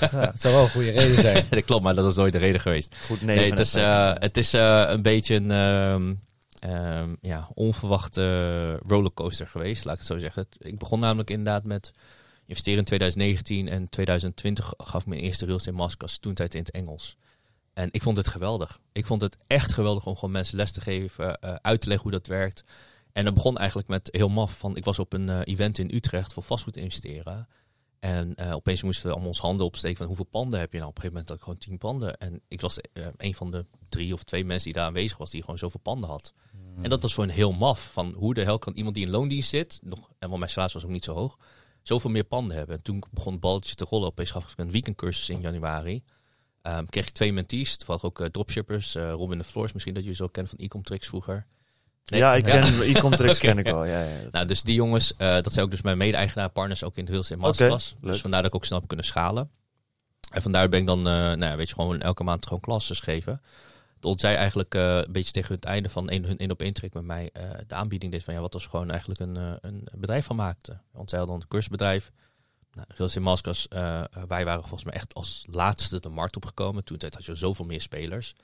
Ja, 0.00 0.30
het 0.30 0.40
zou 0.40 0.54
wel 0.54 0.62
een 0.62 0.70
goede 0.70 0.90
reden 0.90 1.20
zijn. 1.20 1.46
dat 1.50 1.64
klopt, 1.64 1.82
maar 1.82 1.94
dat 1.94 2.04
is 2.04 2.14
nooit 2.14 2.32
de 2.32 2.38
reden 2.38 2.60
geweest. 2.60 2.96
Goed 3.06 3.22
Nee, 3.22 3.50
het 3.50 3.58
is, 3.58 3.74
eh, 3.74 4.12
het 4.14 4.36
is 4.36 4.54
eh, 4.54 4.84
een 4.88 5.02
beetje 5.02 5.34
een 5.34 5.50
ehm, 5.50 6.14
ehm, 6.58 7.14
ja, 7.20 7.48
onverwachte 7.54 8.80
rollercoaster 8.86 9.46
geweest, 9.46 9.84
laat 9.84 9.94
ik 9.94 10.00
het 10.00 10.08
zo 10.08 10.18
zeggen. 10.18 10.46
Ik 10.58 10.78
begon 10.78 11.00
namelijk 11.00 11.30
inderdaad 11.30 11.64
met 11.64 11.92
investeren 12.46 12.78
in 12.78 12.84
2019 12.84 13.68
en 13.68 13.88
2020 13.88 14.72
gaf 14.76 15.00
ik 15.00 15.06
mijn 15.06 15.20
eerste 15.20 15.44
real 15.44 15.56
estate 15.56 15.76
masterclass, 15.76 16.18
toen 16.18 16.34
tijd 16.34 16.54
in 16.54 16.60
het 16.60 16.70
Engels. 16.70 17.16
En 17.74 17.88
ik 17.90 18.02
vond 18.02 18.16
het 18.16 18.28
geweldig. 18.28 18.78
Ik 18.92 19.06
vond 19.06 19.20
het 19.20 19.36
echt 19.46 19.72
geweldig 19.72 20.06
om 20.06 20.14
gewoon 20.14 20.30
mensen 20.30 20.56
les 20.56 20.72
te 20.72 20.80
geven, 20.80 21.40
eh, 21.40 21.54
uit 21.62 21.80
te 21.80 21.88
leggen 21.88 22.10
hoe 22.10 22.18
dat 22.18 22.26
werkt. 22.26 22.64
En 23.14 23.24
dat 23.24 23.34
begon 23.34 23.58
eigenlijk 23.58 23.88
met 23.88 24.08
heel 24.12 24.28
maf 24.28 24.58
van, 24.58 24.76
ik 24.76 24.84
was 24.84 24.98
op 24.98 25.12
een 25.12 25.28
eh, 25.28 25.40
event 25.44 25.78
in 25.78 25.90
Utrecht 25.94 26.32
voor 26.32 26.42
vastgoed 26.42 26.76
investeren. 26.76 27.48
En 27.98 28.34
eh, 28.34 28.52
opeens 28.52 28.82
moesten 28.82 29.06
we 29.06 29.10
allemaal 29.10 29.28
ons 29.28 29.40
handen 29.40 29.66
opsteken 29.66 29.96
van 29.96 30.06
hoeveel 30.06 30.24
panden 30.24 30.60
heb 30.60 30.72
je 30.72 30.78
nou? 30.78 30.90
Op 30.90 30.96
een 30.96 31.02
gegeven 31.02 31.22
moment 31.22 31.28
had 31.28 31.36
ik 31.36 31.42
gewoon 31.42 31.58
tien 31.58 31.88
panden. 31.88 32.16
En 32.16 32.40
ik 32.48 32.60
was 32.60 32.80
eh, 32.80 33.06
een 33.16 33.34
van 33.34 33.50
de 33.50 33.66
drie 33.88 34.12
of 34.12 34.22
twee 34.22 34.44
mensen 34.44 34.64
die 34.64 34.72
daar 34.72 34.86
aanwezig 34.86 35.18
was, 35.18 35.30
die 35.30 35.40
gewoon 35.40 35.58
zoveel 35.58 35.80
panden 35.80 36.08
had. 36.08 36.32
En 36.82 36.90
dat 36.90 37.02
was 37.02 37.14
gewoon 37.14 37.28
heel 37.28 37.52
maf. 37.52 37.90
Van 37.92 38.14
hoe 38.16 38.34
de 38.34 38.42
hel 38.42 38.58
kan 38.58 38.72
iemand 38.74 38.94
die 38.94 39.04
in 39.04 39.10
loondienst 39.10 39.48
zit, 39.48 39.78
nog, 39.82 40.10
en 40.18 40.28
want 40.28 40.38
mijn 40.38 40.50
salaris 40.50 40.74
was 40.74 40.84
ook 40.84 40.90
niet 40.90 41.04
zo 41.04 41.14
hoog, 41.14 41.38
zoveel 41.82 42.10
meer 42.10 42.24
panden 42.24 42.56
hebben. 42.56 42.76
En 42.76 42.82
toen 42.82 43.02
begon 43.10 43.32
het 43.32 43.40
balletje 43.40 43.74
te 43.74 43.84
rollen. 43.84 44.08
Opeens 44.08 44.30
gaf 44.30 44.52
ik 44.52 44.58
een 44.58 44.70
weekendcursus 44.70 45.28
in 45.28 45.40
januari. 45.40 46.02
Ehm, 46.62 46.84
kreeg 46.84 47.06
ik 47.06 47.12
twee 47.12 47.32
mentees, 47.32 47.76
toevallig 47.76 48.04
ook 48.04 48.28
dropshippers. 48.28 48.94
Robin 48.94 49.38
de 49.38 49.44
Floors, 49.44 49.72
misschien 49.72 49.94
dat 49.94 50.04
je 50.04 50.22
ook 50.22 50.32
kent 50.32 50.48
van 50.48 50.58
Ecomtrix 50.58 51.08
vroeger. 51.08 51.46
Nee? 52.10 52.20
ja, 52.20 52.34
ik 52.34 52.46
Ja. 52.46 52.60
ken 52.60 52.80
e-contracts 52.82 53.38
Oké. 53.38 53.46
ken 53.46 53.58
ik 53.58 53.64
wel. 53.64 53.84
Ja, 53.84 54.02
ja. 54.02 54.16
Nou, 54.30 54.46
dus 54.46 54.62
die 54.62 54.74
jongens, 54.74 55.16
eh, 55.16 55.28
dat 55.28 55.52
zijn 55.52 55.64
ook 55.64 55.70
dus 55.70 55.82
mijn 55.82 55.98
mede-eigenaar 55.98 56.48
partners 56.50 56.84
ook 56.84 56.96
in 56.96 57.04
de 57.04 57.10
Real 57.10 57.22
Estate 57.22 57.40
Masterclass. 57.40 57.94
dus 58.00 58.20
vandaar 58.20 58.42
dat 58.42 58.50
ik 58.50 58.56
ook 58.56 58.64
snel 58.64 58.78
heb 58.78 58.88
kunnen 58.88 59.06
schalen. 59.06 59.50
En 60.30 60.42
vandaar 60.42 60.68
ben 60.68 60.80
ik 60.80 60.86
dan, 60.86 60.98
eh, 60.98 61.12
nou 61.12 61.44
ja, 61.44 61.56
weet 61.56 61.68
je, 61.68 61.74
gewoon 61.74 62.00
elke 62.00 62.24
maand 62.24 62.44
gewoon 62.44 62.60
klassen 62.60 62.96
geven. 62.96 63.42
Tot 64.00 64.20
zij 64.20 64.36
eigenlijk 64.36 64.74
eh, 64.74 64.96
een 64.96 65.12
beetje 65.12 65.32
tegen 65.32 65.54
het 65.54 65.64
einde 65.64 65.88
van 65.88 66.10
een, 66.10 66.24
hun 66.24 66.36
in 66.36 66.50
op 66.50 66.60
één 66.60 66.72
trek 66.72 66.94
met 66.94 67.04
mij 67.04 67.30
eh, 67.32 67.50
de 67.66 67.74
aanbieding 67.74 68.12
deed 68.12 68.24
van 68.24 68.34
ja, 68.34 68.40
wat 68.40 68.54
als 68.54 68.64
we 68.64 68.70
gewoon 68.70 68.90
eigenlijk 68.90 69.20
een, 69.20 69.36
een 69.60 69.88
bedrijf 69.96 70.24
van 70.24 70.36
maakten. 70.36 70.82
Want 70.92 71.10
zij 71.10 71.18
hadden 71.18 71.36
een 71.36 71.48
cursusbedrijf. 71.48 72.10
Nou, 72.74 73.20
Masterclass, 73.20 73.68
eh, 73.68 74.04
wij 74.28 74.44
waren 74.44 74.60
volgens 74.60 74.84
mij 74.84 74.94
echt 74.94 75.14
als 75.14 75.44
laatste 75.50 76.00
de 76.00 76.08
markt 76.08 76.36
opgekomen. 76.36 76.84
Toen 76.84 76.98
tijd 76.98 77.14
had 77.14 77.24
je 77.24 77.34
zoveel 77.34 77.64
meer 77.64 77.80
spelers. 77.80 78.34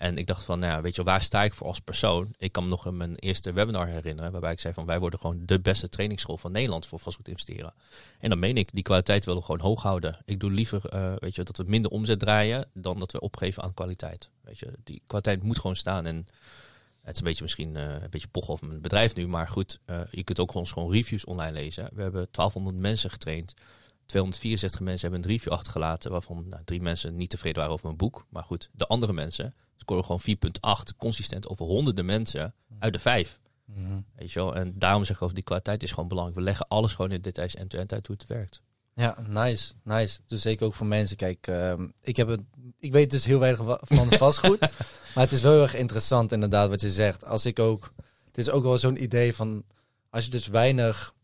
En 0.00 0.18
ik 0.18 0.26
dacht 0.26 0.44
van, 0.44 0.58
nou 0.58 0.72
ja, 0.72 0.80
weet 0.80 0.96
je 0.96 1.02
waar 1.02 1.22
sta 1.22 1.44
ik 1.44 1.54
voor 1.54 1.66
als 1.66 1.80
persoon? 1.80 2.34
Ik 2.38 2.52
kan 2.52 2.62
me 2.62 2.68
nog 2.68 2.86
in 2.86 2.96
mijn 2.96 3.16
eerste 3.16 3.52
webinar 3.52 3.86
herinneren, 3.86 4.32
waarbij 4.32 4.52
ik 4.52 4.60
zei 4.60 4.74
van, 4.74 4.86
wij 4.86 4.98
worden 4.98 5.18
gewoon 5.18 5.42
de 5.46 5.60
beste 5.60 5.88
trainingsschool 5.88 6.36
van 6.36 6.52
Nederland 6.52 6.86
voor 6.86 6.98
vastgoed 6.98 7.28
investeren. 7.28 7.74
En 8.18 8.28
dan 8.28 8.38
meen 8.38 8.56
ik, 8.56 8.68
die 8.72 8.82
kwaliteit 8.82 9.24
willen 9.24 9.40
we 9.40 9.46
gewoon 9.46 9.60
hoog 9.60 9.82
houden. 9.82 10.18
Ik 10.24 10.40
doe 10.40 10.50
liever, 10.50 10.86
eh, 10.86 11.12
weet 11.18 11.34
je, 11.34 11.42
dat 11.42 11.56
we 11.56 11.64
minder 11.66 11.90
omzet 11.90 12.18
draaien, 12.18 12.68
dan 12.72 12.98
dat 12.98 13.12
we 13.12 13.20
opgeven 13.20 13.62
aan 13.62 13.74
kwaliteit. 13.74 14.30
Weet 14.40 14.58
je, 14.58 14.72
die 14.84 15.02
kwaliteit 15.06 15.42
moet 15.42 15.58
gewoon 15.58 15.76
staan 15.76 16.06
en 16.06 16.16
het 17.02 17.14
is 17.14 17.18
een 17.18 17.26
beetje 17.26 17.42
misschien 17.42 17.76
eh, 17.76 17.84
een 17.84 18.10
beetje 18.10 18.28
pochen 18.28 18.52
over 18.52 18.66
mijn 18.66 18.80
bedrijf 18.80 19.14
nu, 19.14 19.28
maar 19.28 19.48
goed, 19.48 19.78
eh, 19.84 20.00
je 20.10 20.24
kunt 20.24 20.38
ook 20.38 20.50
gewoon, 20.50 20.66
gewoon 20.66 20.92
reviews 20.92 21.24
online 21.24 21.52
lezen. 21.52 21.88
We 21.92 22.02
hebben 22.02 22.28
1200 22.30 22.82
mensen 22.82 23.10
getraind. 23.10 23.54
264 24.06 24.80
mensen 24.80 25.10
hebben 25.10 25.28
een 25.28 25.36
review 25.36 25.52
achtergelaten, 25.52 26.10
waarvan 26.10 26.48
nou, 26.48 26.62
drie 26.64 26.80
mensen 26.80 27.16
niet 27.16 27.30
tevreden 27.30 27.58
waren 27.58 27.72
over 27.72 27.86
mijn 27.86 27.98
boek. 27.98 28.26
Maar 28.28 28.44
goed, 28.44 28.70
de 28.72 28.86
andere 28.86 29.12
mensen 29.12 29.54
scoren 29.80 30.04
gewoon 30.04 30.20
4,8 30.90 30.96
consistent 30.96 31.48
over 31.48 31.64
honderden 31.64 32.04
mensen 32.04 32.54
uit 32.78 32.92
de 32.92 32.98
vijf. 32.98 33.40
Mhm. 33.64 34.00
Weet 34.16 34.32
je 34.32 34.40
wel? 34.40 34.54
En 34.54 34.72
daarom 34.78 35.04
zeg 35.04 35.16
ik 35.16 35.22
over 35.22 35.34
die 35.34 35.44
kwaliteit 35.44 35.82
is 35.82 35.90
gewoon 35.92 36.08
belangrijk. 36.08 36.38
We 36.38 36.44
leggen 36.44 36.68
alles 36.68 36.94
gewoon 36.94 37.10
in 37.10 37.20
details 37.20 37.54
end-to-end 37.54 37.92
uit 37.92 38.06
hoe 38.06 38.16
het 38.16 38.26
werkt. 38.26 38.62
Ja, 38.94 39.16
nice, 39.28 39.72
nice. 39.82 40.20
Dus 40.26 40.42
zeker 40.42 40.66
ook 40.66 40.74
voor 40.74 40.86
mensen. 40.86 41.16
Kijk, 41.16 41.46
ehm, 41.46 41.88
ik, 42.02 42.16
heb 42.16 42.28
het, 42.28 42.40
ik 42.78 42.92
weet 42.92 43.10
dus 43.10 43.24
heel 43.24 43.38
weinig 43.38 43.78
van 43.80 44.12
vastgoed. 44.12 44.60
maar 45.14 45.24
het 45.24 45.32
is 45.32 45.40
wel 45.40 45.52
heel 45.52 45.62
erg 45.62 45.74
interessant 45.74 46.32
inderdaad 46.32 46.68
wat 46.68 46.80
je 46.80 46.90
zegt. 46.90 47.24
Als 47.24 47.46
ik 47.46 47.58
ook, 47.58 47.92
het 48.26 48.38
is 48.38 48.50
ook 48.50 48.62
wel 48.62 48.78
zo'n 48.78 49.02
idee 49.02 49.34
van, 49.34 49.64
als 50.10 50.24
je 50.24 50.30
dus 50.30 50.46
weinig 50.46 51.14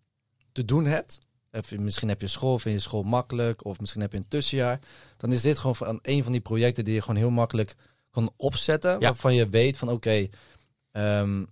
te 0.53 0.65
doen 0.65 0.85
hebt. 0.85 1.19
Of 1.53 1.71
misschien 1.77 2.09
heb 2.09 2.21
je 2.21 2.27
school, 2.27 2.59
vind 2.59 2.75
je 2.75 2.81
school 2.81 3.03
makkelijk. 3.03 3.65
Of 3.65 3.81
misschien 3.81 4.01
heb 4.01 4.13
je 4.13 4.19
een 4.19 4.29
tussenjaar. 4.29 4.81
Dan 5.17 5.33
is 5.33 5.41
dit 5.41 5.59
gewoon 5.59 5.77
van 5.77 5.99
een 6.03 6.23
van 6.23 6.33
die 6.33 6.41
projecten 6.41 6.85
die 6.85 6.95
je 6.95 7.01
gewoon 7.01 7.17
heel 7.17 7.31
makkelijk 7.31 7.75
kan 8.25 8.33
opzetten. 8.37 9.01
Waarvan 9.01 9.35
je 9.35 9.49
weet 9.49 9.79
van 9.79 9.89
oké, 9.91 10.29
ehm, 10.93 11.45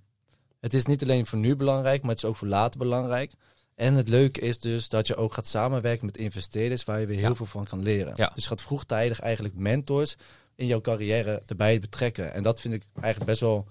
Het 0.60 0.74
is 0.74 0.86
niet 0.86 1.02
alleen 1.02 1.26
voor 1.26 1.38
nu 1.38 1.56
belangrijk, 1.56 2.02
maar 2.02 2.10
het 2.10 2.22
is 2.22 2.28
ook 2.28 2.36
voor 2.36 2.48
later 2.48 2.78
belangrijk. 2.78 3.32
En 3.74 3.94
het 3.94 4.08
leuke 4.08 4.40
is 4.40 4.58
dus 4.58 4.88
dat 4.88 5.06
je 5.06 5.16
ook 5.16 5.34
gaat 5.34 5.46
samenwerken 5.46 6.06
met 6.06 6.16
investeerders 6.16 6.84
waar 6.84 7.00
je 7.00 7.06
weer 7.06 7.18
heel 7.18 7.28
Ja. 7.28 7.34
veel 7.34 7.46
van 7.46 7.64
kan 7.64 7.82
leren. 7.82 8.12
Ja. 8.16 8.30
Dus 8.34 8.42
je 8.42 8.48
gaat 8.48 8.60
vroegtijdig 8.60 9.20
eigenlijk 9.20 9.54
mentors 9.54 10.16
in 10.56 10.66
jouw 10.66 10.80
carrière 10.80 11.42
erbij 11.46 11.80
betrekken. 11.80 12.32
En 12.34 12.42
dat 12.42 12.60
vind 12.60 12.74
ik 12.74 12.82
eigenlijk 12.94 13.26
best 13.30 13.40
wel 13.40 13.66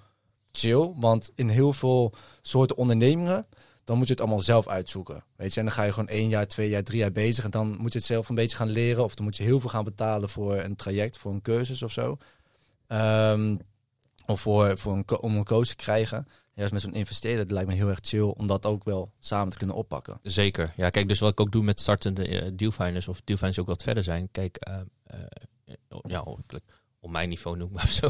chill, 0.51 0.91
want 0.95 1.31
in 1.35 1.49
heel 1.49 1.73
veel 1.73 2.13
soorten 2.41 2.77
ondernemingen 2.77 3.45
dan 3.83 3.97
moet 3.97 4.07
je 4.07 4.13
het 4.13 4.21
allemaal 4.21 4.41
zelf 4.41 4.67
uitzoeken. 4.67 5.23
Weet 5.35 5.53
je, 5.53 5.59
en 5.59 5.65
dan 5.65 5.75
ga 5.75 5.83
je 5.83 5.91
gewoon 5.91 6.07
één 6.09 6.29
jaar, 6.29 6.47
twee 6.47 6.69
jaar, 6.69 6.83
drie 6.83 6.99
jaar 6.99 7.11
bezig. 7.11 7.43
En 7.43 7.51
dan 7.51 7.77
moet 7.77 7.91
je 7.93 7.97
het 7.97 8.07
zelf 8.07 8.29
een 8.29 8.35
beetje 8.35 8.57
gaan 8.57 8.69
leren. 8.69 9.03
Of 9.03 9.15
dan 9.15 9.25
moet 9.25 9.37
je 9.37 9.43
heel 9.43 9.59
veel 9.59 9.69
gaan 9.69 9.83
betalen 9.83 10.29
voor 10.29 10.55
een 10.57 10.75
traject, 10.75 11.17
voor 11.17 11.31
een 11.31 11.41
cursus 11.41 11.83
of 11.83 11.91
zo. 11.91 12.17
Ehm, 12.93 13.57
of 14.25 14.41
voor, 14.41 14.77
voor 14.77 14.93
een, 14.93 15.19
om 15.19 15.35
een 15.35 15.43
coach 15.43 15.67
te 15.67 15.75
krijgen. 15.75 16.27
Juist 16.55 16.71
met 16.73 16.81
zo'n 16.81 16.93
investeerder, 16.93 17.43
dat 17.43 17.51
lijkt 17.51 17.69
me 17.69 17.75
heel 17.75 17.89
erg 17.89 17.99
chill 18.01 18.21
om 18.37 18.47
dat 18.47 18.65
ook 18.65 18.83
wel 18.83 19.11
samen 19.19 19.51
te 19.51 19.57
kunnen 19.57 19.75
oppakken. 19.75 20.19
Zeker. 20.21 20.73
Ja, 20.77 20.89
kijk, 20.89 21.07
dus 21.07 21.19
wat 21.19 21.31
ik 21.31 21.39
ook 21.39 21.51
doe 21.51 21.63
met 21.63 21.79
startende 21.79 22.27
eh, 22.27 22.51
dealfinders, 22.53 23.07
of 23.07 23.21
dealfinders 23.23 23.59
ook 23.59 23.67
wat 23.67 23.83
verder 23.83 24.03
zijn. 24.03 24.29
Kijk, 24.31 24.55
eh, 24.57 24.79
eh, 25.03 25.19
ja, 26.07 26.21
op- 26.21 26.59
op 26.99 27.09
mijn 27.09 27.29
niveau 27.29 27.57
noem 27.57 27.67
ik 27.67 27.73
maar 27.77 27.87
zo, 27.89 28.09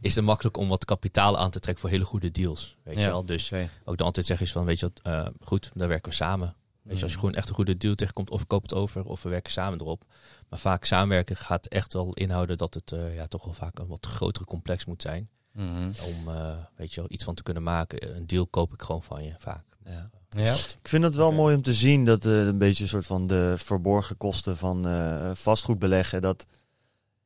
is 0.00 0.14
het 0.14 0.24
makkelijk 0.24 0.56
om 0.56 0.68
wat 0.68 0.84
kapitaal 0.84 1.38
aan 1.38 1.50
te 1.50 1.60
trekken 1.60 1.82
voor 1.82 1.90
hele 1.92 2.04
goede 2.04 2.30
deals. 2.30 2.76
Weet 2.82 2.94
je 2.98 3.00
wel? 3.10 3.24
Dus 3.26 3.48
ook 3.84 3.96
dan 3.96 4.06
altijd 4.06 4.26
zeg 4.26 4.40
is 4.40 4.52
van, 4.52 4.64
weet 4.64 4.80
je 4.80 4.90
wat, 5.02 5.32
goed, 5.40 5.70
dan 5.74 5.88
werken 5.88 6.08
we 6.10 6.16
samen. 6.16 6.54
Weet 6.82 6.96
je, 6.96 7.02
als 7.02 7.12
je 7.12 7.18
gewoon 7.18 7.34
echt 7.34 7.48
een 7.48 7.54
goede 7.54 7.76
deal 7.76 7.94
tegenkomt, 7.94 8.30
of 8.30 8.46
koop 8.46 8.62
het 8.62 8.74
over, 8.74 9.04
of 9.04 9.22
we 9.22 9.28
werken 9.28 9.52
samen 9.52 9.80
erop. 9.80 10.04
Maar 10.54 10.62
vaak 10.62 10.84
samenwerken 10.84 11.36
gaat 11.36 11.66
echt 11.66 11.92
wel 11.92 12.12
inhouden 12.12 12.58
dat 12.58 12.74
het 12.74 12.92
eh, 12.92 13.14
ja, 13.14 13.26
toch 13.26 13.44
wel 13.44 13.54
vaak 13.54 13.78
een 13.78 13.86
wat 13.86 14.06
grotere 14.06 14.44
complex 14.44 14.84
moet 14.84 15.02
zijn. 15.02 15.28
Mhm. 15.52 15.90
Om 16.04 16.34
eh, 16.34 16.56
weet 16.76 16.94
je 16.94 17.00
wel, 17.00 17.10
iets 17.12 17.24
van 17.24 17.34
te 17.34 17.42
kunnen 17.42 17.62
maken. 17.62 18.16
Een 18.16 18.26
deal 18.26 18.46
koop 18.46 18.72
ik 18.72 18.82
gewoon 18.82 19.02
van 19.02 19.24
je, 19.24 19.34
vaak. 19.38 19.64
Ja. 19.84 20.10
Ja. 20.28 20.52
Ik 20.52 20.88
vind 20.88 21.04
het 21.04 21.14
wel 21.14 21.32
mooi 21.32 21.56
om 21.56 21.62
te 21.62 21.74
zien 21.74 22.04
dat 22.04 22.26
eh, 22.26 22.46
een 22.46 22.58
beetje 22.58 22.82
een 22.82 22.88
soort 22.88 23.06
van 23.06 23.26
de 23.26 23.54
verborgen 23.56 24.16
kosten 24.16 24.56
van 24.56 24.88
eh, 24.88 25.30
vastgoed 25.34 25.78
beleggen. 25.78 26.22
Dat 26.22 26.46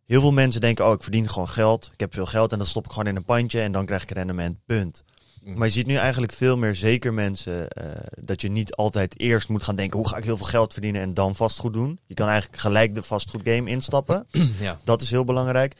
heel 0.04 0.20
veel 0.20 0.32
mensen 0.32 0.60
denken, 0.60 0.86
oh 0.86 0.92
ik 0.92 1.02
verdien 1.02 1.28
gewoon 1.28 1.48
geld. 1.48 1.90
Ik 1.92 2.00
heb 2.00 2.14
veel 2.14 2.26
geld 2.26 2.52
en 2.52 2.58
dat 2.58 2.66
stop 2.66 2.84
ik 2.84 2.90
gewoon 2.90 3.06
in 3.06 3.16
een 3.16 3.24
pandje 3.24 3.60
en 3.60 3.72
dan 3.72 3.86
krijg 3.86 4.02
ik 4.02 4.10
rendement, 4.10 4.58
punt. 4.64 5.04
Maar 5.56 5.66
je 5.66 5.72
ziet 5.72 5.86
nu 5.86 5.94
eigenlijk 5.94 6.32
veel 6.32 6.56
meer 6.56 6.74
zeker 6.74 7.14
mensen 7.14 7.70
eh, 7.70 7.90
dat 8.20 8.40
je 8.40 8.48
niet 8.48 8.74
altijd 8.74 9.20
eerst 9.20 9.48
moet 9.48 9.62
gaan 9.62 9.74
denken, 9.74 9.98
hoe 9.98 10.08
ga 10.08 10.16
ik 10.16 10.24
heel 10.24 10.36
veel 10.36 10.46
geld 10.46 10.72
verdienen 10.72 11.02
en 11.02 11.14
dan 11.14 11.36
vastgoed 11.36 11.72
doen. 11.72 12.00
Je 12.06 12.14
kan 12.14 12.28
eigenlijk 12.28 12.60
gelijk 12.60 12.94
de 12.94 13.02
vastgoedgame 13.02 13.70
instappen. 13.70 14.26
ja. 14.60 14.80
Dat 14.84 15.02
is 15.02 15.10
heel 15.10 15.24
belangrijk. 15.24 15.76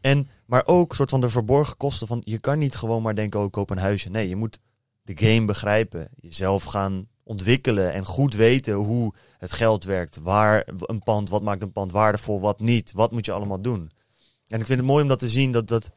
En, 0.00 0.28
maar 0.46 0.62
ook 0.66 0.94
soort 0.94 1.10
van 1.10 1.20
de 1.20 1.30
verborgen 1.30 1.76
kosten 1.76 2.06
van 2.06 2.22
je 2.24 2.38
kan 2.38 2.58
niet 2.58 2.74
gewoon 2.74 3.02
maar 3.02 3.14
denken, 3.14 3.40
oh 3.40 3.46
ik 3.46 3.52
koop 3.52 3.70
een 3.70 3.78
huisje. 3.78 4.10
Nee, 4.10 4.28
je 4.28 4.36
moet 4.36 4.60
de 5.02 5.16
game 5.16 5.44
begrijpen. 5.44 6.08
Jezelf 6.20 6.64
gaan 6.64 7.06
ontwikkelen 7.22 7.92
en 7.92 8.04
goed 8.04 8.34
weten 8.34 8.74
hoe 8.74 9.14
het 9.38 9.52
geld 9.52 9.84
werkt. 9.84 10.18
Waar 10.22 10.66
een 10.78 11.02
pand, 11.02 11.30
wat 11.30 11.42
maakt 11.42 11.62
een 11.62 11.72
pand 11.72 11.92
waardevol, 11.92 12.40
wat 12.40 12.60
niet. 12.60 12.92
Wat 12.92 13.10
moet 13.10 13.26
je 13.26 13.32
allemaal 13.32 13.60
doen. 13.60 13.90
En 14.48 14.60
ik 14.60 14.66
vind 14.66 14.78
het 14.78 14.88
mooi 14.88 15.02
om 15.02 15.08
dat 15.08 15.18
te 15.18 15.28
zien 15.28 15.52
dat 15.52 15.68
dat... 15.68 15.90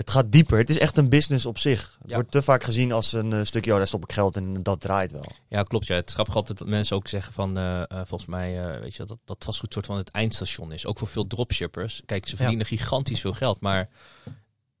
Het 0.00 0.10
gaat 0.10 0.32
dieper. 0.32 0.58
Het 0.58 0.70
is 0.70 0.78
echt 0.78 0.98
een 0.98 1.08
business 1.08 1.46
op 1.46 1.58
zich. 1.58 1.96
Het 2.00 2.10
Ja. 2.10 2.14
wordt 2.14 2.30
te 2.30 2.42
vaak 2.42 2.64
gezien 2.64 2.92
als 2.92 3.12
een 3.12 3.32
eh, 3.32 3.44
stukje, 3.44 3.70
oh, 3.70 3.76
daar 3.76 3.86
stop 3.86 4.02
ik 4.02 4.12
geld 4.12 4.36
en 4.36 4.62
dat 4.62 4.80
draait 4.80 5.12
wel. 5.12 5.32
Ja, 5.48 5.62
klopt. 5.62 5.86
Ja. 5.86 5.94
Het 5.94 6.08
is 6.08 6.14
grappig 6.14 6.36
altijd 6.36 6.58
dat 6.58 6.68
mensen 6.68 6.96
ook 6.96 7.08
zeggen 7.08 7.32
van, 7.32 7.56
eh, 7.56 7.80
eh, 7.80 7.86
volgens 7.90 8.26
mij, 8.26 8.62
eh, 8.62 8.80
weet 8.80 8.96
je, 8.96 9.04
dat 9.04 9.18
dat 9.24 9.44
vastgoed 9.44 9.72
soort 9.72 9.86
van 9.86 9.96
het 9.96 10.08
eindstation 10.08 10.72
is. 10.72 10.86
Ook 10.86 10.98
voor 10.98 11.08
veel 11.08 11.26
dropshippers. 11.26 12.02
Kijk, 12.06 12.28
ze 12.28 12.36
verdienen 12.36 12.66
gigantisch 12.66 13.20
veel 13.20 13.32
geld, 13.32 13.60
maar 13.60 13.88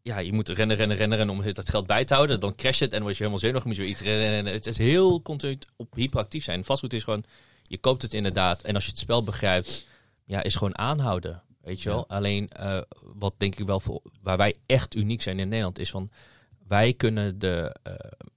ja, 0.02 0.18
je 0.18 0.32
moet 0.32 0.48
rennen, 0.48 0.76
rennen, 0.76 0.96
rennen, 0.96 1.18
rennen 1.18 1.36
om 1.36 1.52
dat 1.52 1.68
geld 1.68 1.86
bij 1.86 2.04
te 2.04 2.14
houden. 2.14 2.40
Dan 2.40 2.54
crash 2.54 2.80
het 2.80 2.92
en 2.92 3.00
word 3.02 3.12
je 3.12 3.18
helemaal 3.18 3.38
zenuwachtig, 3.40 3.70
moet 3.70 3.80
je 3.80 3.82
weer 3.82 3.92
iets 3.92 4.02
rennen, 4.02 4.30
rennen. 4.30 4.52
Het 4.52 4.66
is 4.66 4.78
heel 4.78 5.22
continu 5.22 5.58
op 5.76 5.94
hyperactief 5.94 6.44
zijn. 6.44 6.64
Vastgoed 6.64 6.92
is 6.92 7.04
gewoon, 7.04 7.24
je 7.62 7.78
koopt 7.78 8.02
het 8.02 8.14
inderdaad 8.14 8.62
en 8.62 8.74
als 8.74 8.84
je 8.84 8.90
het 8.90 9.00
spel 9.00 9.22
begrijpt, 9.24 9.86
ja, 10.24 10.42
is 10.42 10.54
gewoon 10.54 10.78
aanhouden. 10.78 11.42
Weet 11.60 11.82
je 11.82 11.88
wel? 11.88 12.08
Alleen, 12.08 12.48
eh, 12.48 12.80
wat 13.00 13.34
denk 13.36 13.56
ik 13.56 13.66
wel 13.66 13.80
voor, 13.80 14.00
waar 14.22 14.36
wij 14.36 14.54
echt 14.66 14.94
uniek 14.94 15.22
zijn 15.22 15.38
in 15.38 15.48
Nederland, 15.48 15.78
is 15.78 15.90
van, 15.90 16.10
wij 16.68 16.92
kunnen 16.92 17.38
de 17.38 17.76
eh, 17.82 17.94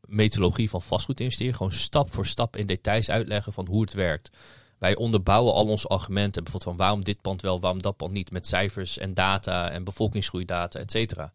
methodologie 0.08 0.70
van 0.70 0.82
vastgoed 0.82 1.20
investeren 1.20 1.56
gewoon 1.56 1.72
stap 1.72 2.14
voor 2.14 2.26
stap 2.26 2.56
in 2.56 2.66
details 2.66 3.10
uitleggen 3.10 3.54
van 3.54 3.68
hoe 3.68 3.82
het 3.82 3.94
werkt. 3.94 4.30
Wij 4.78 4.96
onderbouwen 4.96 5.54
al 5.54 5.66
onze 5.66 5.88
argumenten, 5.88 6.44
bijvoorbeeld 6.44 6.76
van 6.76 6.86
waarom 6.86 7.04
dit 7.04 7.22
pand 7.22 7.42
wel, 7.42 7.60
waarom 7.60 7.82
dat 7.82 7.98
pand 7.98 8.12
niet, 8.12 8.32
met 8.32 8.48
cijfers 8.48 8.98
en 8.98 9.14
data 9.14 9.70
en 9.70 9.84
bevolkingsgroeidata, 9.84 10.80
et 10.80 10.92
cetera. 10.92 11.34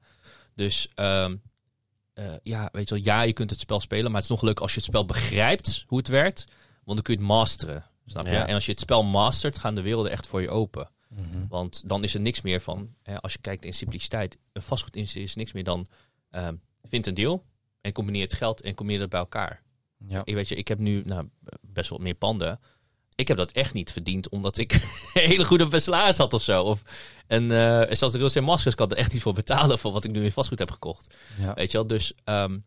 Dus 0.55 0.89
ehm, 0.95 1.37
eh, 2.13 2.33
ja, 2.43 2.69
weet 2.73 2.89
je 2.89 2.95
wel, 2.95 3.05
ja, 3.05 3.23
je 3.23 3.33
kunt 3.33 3.51
het 3.51 3.61
spel 3.61 3.81
spelen, 3.81 4.05
maar 4.05 4.21
het 4.21 4.31
is 4.31 4.37
nog 4.37 4.43
leuk 4.43 4.61
als 4.61 4.71
je 4.71 4.77
het 4.77 4.89
spel 4.89 5.05
begrijpt 5.05 5.85
hoe 5.87 5.99
het 5.99 6.09
werkt, 6.09 6.45
want 6.85 6.97
dan 6.97 7.03
kun 7.03 7.15
je 7.15 7.21
het 7.21 7.29
masteren. 7.29 7.85
Snap 8.07 8.27
je? 8.27 8.33
Ja. 8.33 8.47
En 8.47 8.55
als 8.55 8.65
je 8.65 8.71
het 8.71 8.81
spel 8.81 9.05
mastert, 9.05 9.59
gaan 9.59 9.75
de 9.75 9.83
werelden 9.83 10.13
echt 10.13 10.27
voor 10.27 10.41
je 10.41 10.51
open. 10.51 10.91
Mhm. 11.09 11.47
Want 11.49 11.89
dan 11.89 12.05
is 12.05 12.15
er 12.15 12.21
niks 12.21 12.41
meer 12.41 12.61
van, 12.61 12.95
hè, 13.03 13.21
als 13.21 13.33
je 13.33 13.39
kijkt 13.39 13.65
in 13.65 13.75
simpliciteit, 13.75 14.39
een 14.53 14.63
vastgoedinstituut 14.63 15.29
is 15.29 15.35
niks 15.35 15.53
meer 15.53 15.65
dan 15.65 15.87
ehm 16.31 16.55
vind 16.89 17.07
een 17.07 17.15
deal 17.15 17.45
en 17.81 17.93
combineer 17.93 18.23
het 18.23 18.33
geld 18.33 18.61
en 18.61 18.75
combineer 18.75 19.01
het 19.01 19.11
bij 19.11 19.21
elkaar. 19.21 19.63
Ja. 20.07 20.23
Ik 20.25 20.35
weet 20.35 20.49
je, 20.49 20.55
ik 20.55 20.69
heb 20.69 20.79
nu 20.79 21.03
nou, 21.05 21.29
best 21.61 21.91
wel 21.91 21.99
meer 21.99 22.15
panden. 22.15 22.61
Ik 23.15 23.29
heb 23.29 23.37
dat 23.37 23.51
echt 23.51 23.75
niet 23.75 23.93
verdiend 23.93 24.29
omdat 24.29 24.59
ik 24.59 24.73
een 24.73 24.81
hele 25.13 25.45
goede 25.45 25.81
salaris 25.81 26.17
had 26.17 26.33
of 26.33 26.43
zo. 26.43 26.63
Of, 26.63 26.83
en 27.27 27.43
eh 27.43 27.97
zelfs 27.97 27.99
de 27.99 28.19
real 28.19 28.27
estate 28.27 28.47
masters 28.47 28.75
kan 28.75 28.91
er 28.91 28.97
echt 28.97 29.13
niet 29.13 29.23
voor 29.23 29.33
betalen 29.33 29.79
voor 29.79 29.93
wat 29.93 30.05
ik 30.05 30.11
nu 30.11 30.25
in 30.25 30.33
vastgoed 30.33 30.59
heb 30.59 30.71
gekocht. 30.71 31.15
Ja. 31.39 31.55
Weet 31.55 31.71
je 31.71 31.79
wel, 31.79 31.87
dus 31.87 32.13
ehm, 32.25 32.59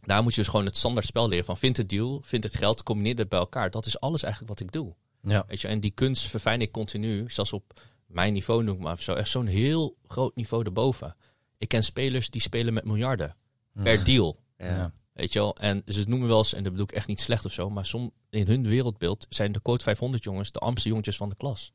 daar 0.00 0.22
moet 0.22 0.34
je 0.34 0.40
dus 0.40 0.50
gewoon 0.50 0.66
het 0.66 0.76
standaard 0.76 1.06
spel 1.06 1.28
leren 1.28 1.44
van 1.44 1.58
vind 1.58 1.76
het 1.76 1.88
deal, 1.88 2.22
vind 2.24 2.44
het 2.44 2.56
geld, 2.56 2.82
combineer 2.82 3.16
het 3.16 3.28
bij 3.28 3.38
elkaar. 3.38 3.70
Dat 3.70 3.86
is 3.86 4.00
alles 4.00 4.22
eigenlijk 4.22 4.52
wat 4.52 4.68
ik 4.68 4.72
doe. 4.72 4.94
Ja. 5.24 5.44
Weet 5.48 5.60
je, 5.60 5.68
en 5.68 5.80
die 5.80 5.90
kunst 5.90 6.26
verfijn 6.26 6.60
ik 6.60 6.72
continu, 6.72 7.24
zelfs 7.30 7.52
op 7.52 7.80
mijn 8.06 8.32
niveau 8.32 8.62
noem 8.62 8.76
ik 8.76 8.82
maar 8.82 9.02
zo, 9.02 9.14
echt 9.14 9.30
zo'n 9.30 9.46
heel 9.46 9.96
groot 10.06 10.36
niveau 10.36 10.64
erboven. 10.64 11.16
Ik 11.56 11.68
ken 11.68 11.84
spelers 11.84 12.30
die 12.30 12.40
spelen 12.40 12.74
met 12.74 12.84
miljarden 12.84 13.36
per 13.82 14.04
deal. 14.04 14.40
Ja. 14.58 14.92
Weet 15.12 15.32
je 15.32 15.38
wel, 15.38 15.56
en 15.56 15.82
ze 15.86 16.04
noemen 16.06 16.28
wel 16.28 16.38
eens, 16.38 16.54
en 16.54 16.62
dat 16.62 16.72
bedoel 16.72 16.88
ik 16.88 16.94
echt 16.94 17.06
niet 17.06 17.20
slecht 17.20 17.44
of 17.44 17.52
zo, 17.52 17.70
maar 17.70 17.86
som, 17.86 18.12
in 18.30 18.46
hun 18.46 18.68
wereldbeeld 18.68 19.26
zijn 19.28 19.52
de 19.52 19.62
Code 19.62 19.82
500 19.82 20.24
jongens 20.24 20.52
de 20.52 20.58
armste 20.58 20.88
jongetjes 20.88 21.16
van 21.16 21.28
de 21.28 21.36
klas. 21.36 21.72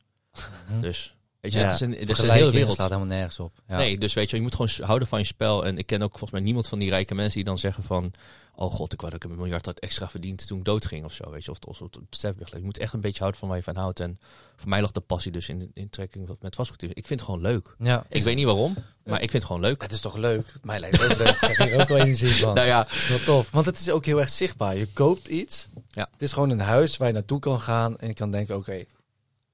Mhm. 0.67 0.81
Dus, 0.81 1.15
weet 1.41 1.53
je, 1.53 1.59
Ja. 1.59 1.63
het 1.65 1.73
is 1.73 1.79
een, 1.79 1.91
het 1.93 2.09
is 2.09 2.17
een 2.19 2.29
hele 2.29 2.51
wereld. 2.51 2.73
slaat 2.75 2.89
helemaal 2.89 3.09
nergens 3.15 3.39
op. 3.39 3.51
Ja. 3.67 3.77
Nee, 3.77 3.97
dus 3.97 4.13
weet 4.13 4.29
je, 4.29 4.35
je 4.35 4.41
moet 4.41 4.55
gewoon 4.55 4.71
houden 4.87 5.07
van 5.07 5.19
je 5.19 5.25
spel. 5.25 5.65
En 5.65 5.77
ik 5.77 5.85
ken 5.85 6.01
ook 6.01 6.09
volgens 6.09 6.31
mij 6.31 6.41
niemand 6.41 6.67
van 6.67 6.79
die 6.79 6.89
rijke 6.89 7.15
mensen 7.15 7.35
die 7.35 7.43
dan 7.43 7.57
zeggen 7.57 7.83
van... 7.83 8.11
Oh 8.55 8.73
god, 8.73 8.93
ik 8.93 8.99
wou 9.01 9.11
dat 9.13 9.23
ik 9.23 9.29
een 9.29 9.37
miljard 9.37 9.65
had 9.65 9.79
extra 9.79 10.09
verdiend 10.09 10.47
toen 10.47 10.57
ik 10.57 10.65
doodging 10.65 11.05
of 11.05 11.13
zo. 11.13 11.29
Weet 11.31 11.45
je, 11.45 11.51
of, 11.51 11.57
of, 11.67 11.81
of 11.81 11.89
sterfelijk. 12.09 12.53
Je 12.55 12.61
moet 12.61 12.77
echt 12.77 12.93
een 12.93 13.01
beetje 13.01 13.19
houden 13.19 13.39
van 13.39 13.49
waar 13.49 13.57
je 13.57 13.63
van 13.63 13.75
houdt. 13.75 13.99
En 13.99 14.17
voor 14.55 14.69
mij 14.69 14.81
lag 14.81 14.91
de 14.91 14.99
passie 14.99 15.31
dus 15.31 15.49
in, 15.49 15.71
in 15.73 15.89
trekking 15.89 16.29
met 16.41 16.55
vastgoed. 16.55 16.83
Ik 16.83 16.91
vind 17.07 17.09
het 17.09 17.21
gewoon 17.21 17.41
leuk. 17.41 17.75
Ja. 17.79 18.05
Ik 18.09 18.23
weet 18.23 18.35
niet 18.35 18.45
waarom, 18.45 18.75
maar 19.03 19.13
ik 19.21 19.29
vind 19.29 19.33
het 19.33 19.45
gewoon 19.45 19.61
leuk. 19.61 19.81
Het 19.81 19.91
is 19.91 20.01
toch 20.01 20.15
leuk? 20.17 20.53
Mij 20.61 20.79
lijkt 20.79 21.01
het 21.01 21.11
ook 21.11 21.17
leuk. 21.17 21.27
Ik 21.29 21.37
krijg 21.53 21.71
hier 21.71 21.81
ook 21.81 21.87
wel 21.87 21.97
energie 21.97 22.31
van. 22.31 22.53
Nou 22.59 22.67
ja, 22.67 22.85
Het 22.87 22.95
is 22.97 23.07
wel 23.07 23.19
tof. 23.19 23.51
Want 23.51 23.65
het 23.65 23.79
is 23.79 23.89
ook 23.89 24.05
heel 24.05 24.19
erg 24.19 24.29
zichtbaar. 24.29 24.77
Je 24.77 24.87
koopt 24.93 25.27
iets. 25.27 25.67
Ja. 25.91 26.07
Het 26.11 26.21
is 26.21 26.31
gewoon 26.31 26.49
een 26.49 26.59
huis 26.59 26.97
waar 26.97 27.07
je 27.07 27.13
naartoe 27.13 27.39
kan 27.39 27.59
gaan. 27.59 27.97
En 27.97 28.07
je 28.07 28.13
kan 28.13 28.31
denken, 28.31 28.55
oké. 28.55 28.83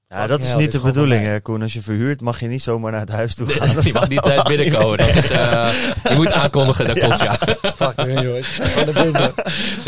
Ja, 0.08 0.26
dat 0.26 0.40
is 0.40 0.54
niet 0.54 0.72
de 0.72 0.80
bedoeling, 0.80 1.24
hè, 1.24 1.40
Koen. 1.40 1.62
Als 1.62 1.72
je 1.72 1.80
verhuurt, 1.82 2.20
mag 2.20 2.40
je 2.40 2.46
niet 2.46 2.62
zomaar 2.62 2.90
naar 2.92 3.00
het 3.00 3.10
huis 3.10 3.34
toe 3.34 3.46
gaan. 3.48 3.76
die 3.82 3.92
mag 3.92 4.08
niet 4.08 4.22
thuis 4.22 4.42
binnenkomen. 4.42 4.98
Dat 4.98 5.08
is, 5.08 5.30
eh, 5.30 5.68
je 6.10 6.14
moet 6.16 6.32
aankondigen, 6.32 6.86
dat 6.86 6.96
ja. 7.20 7.38
Fuck 7.76 7.92
you, 7.96 8.20
jongens. 8.22 8.46
Gewoon 8.48 8.94
naar 8.94 9.02
binnen. 9.04 9.34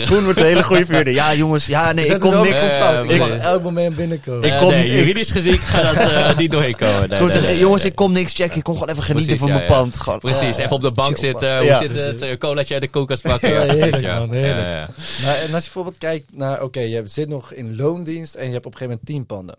Koen 0.08 0.24
wordt 0.24 0.38
een 0.38 0.44
hele 0.44 0.62
goede 0.64 0.84
verhuurder. 0.86 1.12
Ja, 1.14 1.34
jongens, 1.34 1.66
ja, 1.66 1.92
nee, 1.92 2.06
ik 2.06 2.20
kom 2.20 2.40
niks. 2.40 2.62
op 2.64 2.70
Eh, 2.70 2.78
fout. 2.80 3.10
Ik 3.10 3.18
mag 3.18 3.28
elk 3.28 3.62
moment 3.62 3.96
binnenkomen. 3.96 4.42
Ik 4.44 4.52
Eh, 4.52 4.60
kom- 4.60 4.70
nee, 4.70 4.90
juridisch 4.96 5.30
gezien 5.30 5.58
gaat 5.58 5.94
dat 5.94 6.10
eh, 6.10 6.36
niet 6.36 6.50
doorheen 6.50 6.76
komen. 6.76 7.08
Nee, 7.08 7.20
nee, 7.20 7.40
nee, 7.40 7.58
jongens, 7.58 7.82
nee. 7.82 7.90
ik 7.90 7.96
kom 7.96 8.12
niks 8.12 8.32
checken. 8.34 8.56
Ik 8.56 8.62
kom 8.62 8.74
gewoon 8.74 8.88
even 8.90 9.02
genieten 9.02 9.36
Precies, 9.36 9.52
van 9.52 9.60
ja, 9.60 9.66
mijn 9.66 9.76
ja. 9.78 9.82
pand. 9.82 10.00
Gewoon, 10.00 10.18
Precies, 10.18 10.56
oh, 10.56 10.62
even 10.62 10.70
op 10.70 10.80
de 10.82 10.92
bank 10.92 11.08
chill, 11.18 11.28
zitten. 11.28 11.56
Hoe 11.56 11.66
Ja, 11.66 11.78
zit 11.78 11.94
het? 12.04 12.22
Uh, 12.22 12.36
colaatje 12.36 12.72
uit 12.74 12.82
de 12.82 12.88
koelkast 12.88 13.22
pakken. 13.22 13.48
Ja, 13.48 13.54
Ja, 13.54 13.64
precies, 13.64 13.82
heerlijk, 13.82 14.02
ja. 14.04 14.18
man, 14.18 14.32
heerlijk. 14.32 14.66
Ja, 14.66 14.70
ja, 14.70 14.88
ja. 15.22 15.34
En 15.34 15.42
als 15.54 15.64
je 15.64 15.70
bijvoorbeeld 15.70 15.98
kijkt 15.98 16.36
naar, 16.36 16.62
oké, 16.62 16.80
je 16.80 17.02
zit 17.04 17.28
nog 17.28 17.52
in 17.52 17.76
loondienst 17.76 18.34
en 18.34 18.46
je 18.46 18.52
hebt 18.52 18.66
op 18.66 18.72
een 18.72 18.78
gegeven 18.78 19.00
moment 19.04 19.06
tien 19.06 19.36
panden. 19.36 19.56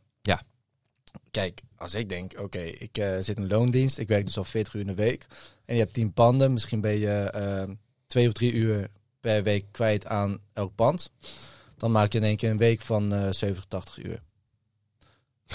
Kijk, 1.31 1.61
als 1.75 1.93
ik 1.93 2.09
denk, 2.09 2.39
oké, 2.39 2.59
ik 2.59 2.97
eh, 2.97 3.17
zit 3.19 3.37
in 3.37 3.47
loondienst, 3.47 3.97
ik 3.97 4.07
werk 4.07 4.25
dus 4.25 4.37
al 4.37 4.43
40 4.43 4.73
uur 4.73 4.81
in 4.81 4.87
de 4.87 4.93
week. 4.93 5.25
En 5.65 5.75
je 5.75 5.81
hebt 5.81 5.93
tien 5.93 6.13
panden, 6.13 6.53
misschien 6.53 6.81
ben 6.81 6.99
je 6.99 7.13
eh, 7.13 7.63
twee 8.07 8.27
of 8.27 8.33
drie 8.33 8.53
uur 8.53 8.87
per 9.19 9.43
week 9.43 9.65
kwijt 9.71 10.05
aan 10.05 10.39
elk 10.53 10.75
pand. 10.75 11.11
Dan 11.77 11.91
maak 11.91 12.11
je 12.11 12.17
in 12.17 12.23
één 12.23 12.37
keer 12.37 12.49
een 12.49 12.57
week 12.57 12.81
van 12.81 13.13
eh 13.13 13.31
70, 13.31 13.65
80 13.65 14.03
uur. 14.03 14.21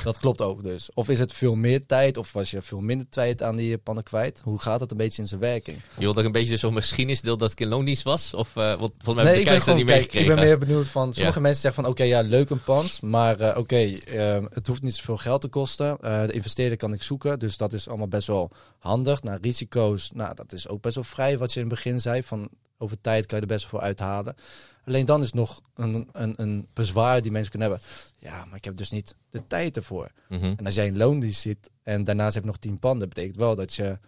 Dat 0.03 0.19
klopt 0.19 0.41
ook 0.41 0.63
dus. 0.63 0.91
Of 0.95 1.09
is 1.09 1.19
het 1.19 1.33
veel 1.33 1.55
meer 1.55 1.87
tijd, 1.87 2.17
of 2.17 2.33
was 2.33 2.51
je 2.51 2.63
veel 2.63 2.81
minder 2.81 3.07
tijd 3.09 3.43
aan 3.43 3.57
die 3.57 3.79
panden 3.79 4.05
kwijt? 4.05 4.41
Hoe 4.45 4.59
gaat 4.61 4.81
dat 4.81 4.91
een 4.91 4.97
beetje 4.97 5.23
in 5.23 5.29
zijn 5.29 5.41
werking? 5.41 5.77
Je 5.77 6.01
wilde 6.01 6.21
ook 6.21 6.27
een 6.27 6.33
beetje 6.33 6.57
zo'n 6.57 6.75
geschiedenisdeel 6.75 7.37
dat 7.37 7.51
ik 7.51 7.61
in 7.61 7.69
loondienst 7.69 8.03
was? 8.03 8.35
Of, 8.35 8.57
uh, 8.57 8.75
want 8.75 8.93
volgens 8.99 9.15
mij 9.15 9.25
Nee, 9.25 9.27
heb 9.33 9.39
ik 9.39 9.45
ben, 9.45 9.55
dat 9.55 9.63
gewoon, 9.63 9.79
niet 9.79 9.87
kijk, 9.89 10.01
ik 10.05 10.13
meegekregen. 10.13 10.35
ben 10.37 10.45
meer 10.45 10.59
benieuwd 10.59 10.89
van. 10.89 11.13
Sommige 11.15 11.37
Ja. 11.37 11.43
mensen 11.43 11.61
zeggen 11.63 11.83
van, 11.83 11.93
oké, 11.93 12.03
ja, 12.03 12.21
leuk 12.21 12.51
een 12.51 12.63
pand, 12.63 13.03
maar 13.03 13.41
eh, 13.41 13.59
oké, 13.59 13.77
eh, 13.77 14.43
het 14.51 14.67
hoeft 14.67 14.83
niet 14.83 14.95
zoveel 14.95 15.17
geld 15.17 15.41
te 15.41 15.49
kosten. 15.49 15.99
Eh, 16.01 16.27
de 16.27 16.33
investeerder 16.33 16.77
kan 16.79 16.93
ik 16.93 17.03
zoeken, 17.03 17.39
dus 17.39 17.57
dat 17.57 17.73
is 17.73 17.89
allemaal 17.89 18.09
best 18.09 18.27
wel 18.27 18.51
handig. 18.79 19.23
Nou, 19.23 19.39
risico's, 19.43 20.11
nou, 20.15 20.35
dat 20.35 20.53
is 20.53 20.69
ook 20.69 20.81
best 20.83 20.95
wel 20.95 21.05
vrij, 21.05 21.39
wat 21.39 21.53
je 21.53 21.61
in 21.61 21.67
het 21.67 21.75
begin 21.75 22.01
zei. 22.01 22.23
Van, 22.23 22.49
over 22.79 23.01
tijd 23.01 23.27
kan 23.27 23.37
je 23.37 23.43
er 23.43 23.53
best 23.55 23.67
voor 23.67 23.81
uithalen. 23.81 24.37
Alleen 24.85 25.05
dan 25.05 25.23
is 25.23 25.33
nog 25.33 25.61
een, 25.75 26.09
een, 26.13 26.35
een 26.37 26.69
bezwaar 26.73 27.23
die 27.23 27.31
mensen 27.31 27.51
kunnen 27.51 27.71
hebben. 27.71 27.89
Ja, 28.19 28.45
maar 28.45 28.57
ik 28.57 28.65
heb 28.65 28.77
dus 28.77 28.91
niet 28.91 29.15
de 29.31 29.47
tijd 29.47 29.77
ervoor. 29.77 30.11
Mhm. 30.29 30.55
En 30.57 30.67
als 30.67 30.75
jij 30.75 30.87
in 30.87 30.97
loondienst 30.97 31.41
zit 31.41 31.71
en 31.83 32.05
daarnaast 32.05 32.35
heb 32.35 32.43
je 32.43 32.49
nog 32.49 32.59
tien 32.59 32.79
panden, 32.79 33.09
betekent 33.09 33.37
wel 33.37 33.55
dat 33.57 33.75
je 33.75 33.99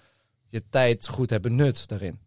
je 0.48 0.62
tijd 0.70 1.08
goed 1.08 1.30
hebt 1.30 1.42
benut 1.42 1.88
daarin. 1.88 2.18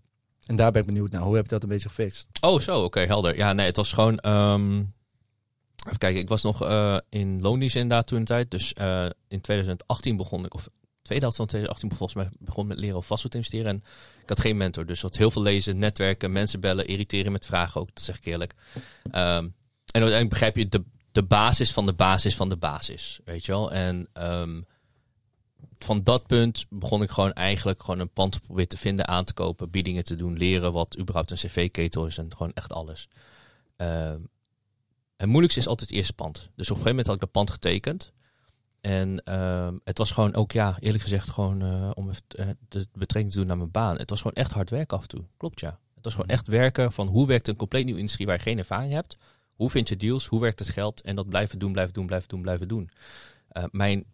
En 0.46 0.56
daar 0.56 0.72
ben 0.72 0.82
ik 0.82 0.88
benieuwd 0.88 1.12
naar. 1.12 1.22
Hoe 1.22 1.36
heb 1.36 1.44
je 1.44 1.50
dat 1.52 1.64
een 1.64 1.70
beetje 1.70 1.90
gefixt? 1.90 2.28
Oh, 2.42 2.60
zo, 2.60 2.84
oké, 2.84 3.00
helder. 3.00 3.36
Ja, 3.36 3.54
nee, 3.54 3.66
het 3.66 3.76
was 3.76 3.94
gewoon. 3.94 4.18
ehm, 4.18 4.78
even 5.86 5.98
kijken, 5.98 6.22
ik 6.22 6.28
was 6.28 6.44
nog 6.44 6.64
eh, 6.64 6.98
in 7.10 7.42
loondienst 7.42 7.76
inderdaad 7.76 8.08
toen 8.08 8.20
een 8.20 8.26
tijd. 8.26 8.52
Dus 8.52 8.74
eh, 8.74 9.06
in 9.28 9.42
2018 9.42 10.18
begon 10.18 10.46
ik, 10.46 10.54
of 10.54 10.70
tweede 11.10 11.36
van 11.36 11.46
2018 11.46 11.98
volgens 11.98 12.14
mij 12.14 12.30
begon 12.40 12.68
met 12.68 12.80
leren 12.80 12.96
over 12.96 13.08
vastgoed 13.08 13.36
investeren. 13.36 13.68
En 13.68 13.84
ik 14.22 14.30
had 14.30 14.40
geen 14.40 14.58
mentor, 14.58 14.86
dus 14.86 15.02
wat 15.02 15.18
heel 15.18 15.32
veel 15.32 15.42
lezen, 15.42 15.78
netwerken, 15.78 16.32
mensen 16.32 16.60
bellen, 16.60 16.88
irriteren 16.88 17.32
met 17.32 17.46
vragen 17.46 17.82
ook, 17.82 17.88
dat 17.94 18.04
zeg 18.04 18.18
ik 18.18 18.26
eerlijk. 18.26 18.54
Ehm, 19.12 19.44
en 19.92 20.02
uiteindelijk 20.02 20.30
begrijp 20.30 20.56
je 20.56 20.70
de, 20.70 20.84
de 21.12 21.24
basis 21.24 21.72
van 21.72 21.86
de 21.86 21.94
basis 21.94 22.36
van 22.36 22.50
de 22.50 22.58
basis, 22.58 23.20
weet 23.26 23.46
je 23.46 23.52
wel. 23.52 23.72
En 23.72 24.08
ehm, 24.14 24.62
van 25.80 26.04
dat 26.04 26.28
punt 26.28 26.66
begon 26.70 27.02
ik 27.02 27.10
gewoon 27.10 27.34
eigenlijk 27.34 27.82
gewoon 27.84 28.00
een 28.00 28.14
pand 28.14 28.32
te 28.32 28.40
proberen 28.40 28.70
te 28.70 28.78
vinden, 28.78 29.08
aan 29.08 29.26
te 29.26 29.34
kopen, 29.34 29.70
biedingen 29.70 30.04
te 30.04 30.16
doen, 30.16 30.38
leren 30.38 30.72
wat 30.72 30.98
überhaupt 31.00 31.32
een 31.32 31.38
cv-ketel 31.38 32.06
is 32.06 32.18
en 32.18 32.36
gewoon 32.36 32.54
echt 32.54 32.74
alles. 32.74 33.08
Ehm, 33.76 34.20
het 35.18 35.28
moeilijkste 35.28 35.60
is 35.60 35.68
altijd 35.68 35.90
het 35.90 35.98
eerste 35.98 36.14
pand. 36.14 36.38
Dus 36.38 36.46
op 36.48 36.56
een 36.56 36.66
gegeven 36.66 36.90
moment 36.90 37.06
had 37.06 37.16
ik 37.16 37.22
dat 37.22 37.32
pand 37.32 37.52
getekend. 37.52 38.12
En 38.82 39.24
ehm, 39.24 39.78
het 39.84 39.98
was 39.98 40.12
gewoon 40.12 40.36
ook, 40.36 40.52
ja, 40.52 40.78
eerlijk 40.80 41.04
gezegd, 41.04 41.30
gewoon 41.30 41.62
eh, 41.62 41.92
om 41.94 42.10
even 42.10 42.24
eh, 42.28 42.48
de 42.68 42.88
betrekking 42.94 43.34
te 43.34 43.40
doen 43.40 43.48
naar 43.48 43.58
mijn 43.58 43.72
baan. 43.72 43.98
Het 43.98 44.10
was 44.10 44.22
gewoon 44.22 44.36
echt 44.36 44.52
hard 44.52 44.70
werken 44.70 44.98
af 44.98 45.04
en 45.04 45.10
toe. 45.10 45.24
Klopt, 45.38 45.60
ja. 45.60 45.80
Het 45.96 46.04
was 46.04 46.14
gewoon 46.14 46.30
echt 46.30 46.48
werken 46.48 46.92
van 46.92 47.08
hoe 47.08 47.28
werkt 47.28 47.48
een 47.48 47.56
compleet 47.56 47.84
nieuwe 47.84 48.00
industrie 48.00 48.28
waar 48.28 48.36
je 48.36 48.42
geen 48.42 48.58
ervaring 48.58 48.94
hebt. 48.94 49.18
Hoe 49.56 49.70
vind 49.70 49.90
je 49.90 49.96
deals? 49.96 50.26
Hoe 50.26 50.42
werkt 50.42 50.60
het 50.60 50.70
geld? 50.70 51.02
En 51.02 51.16
dat 51.16 51.30
blijven 51.30 51.60
doen, 51.60 51.72
blijven 51.72 51.94
doen, 51.94 52.06
blijven 52.06 52.30
doen, 52.30 52.42
blijven 52.42 52.68
doen. 52.68 52.90
Eh, 53.48 53.64
mijn 53.72 54.06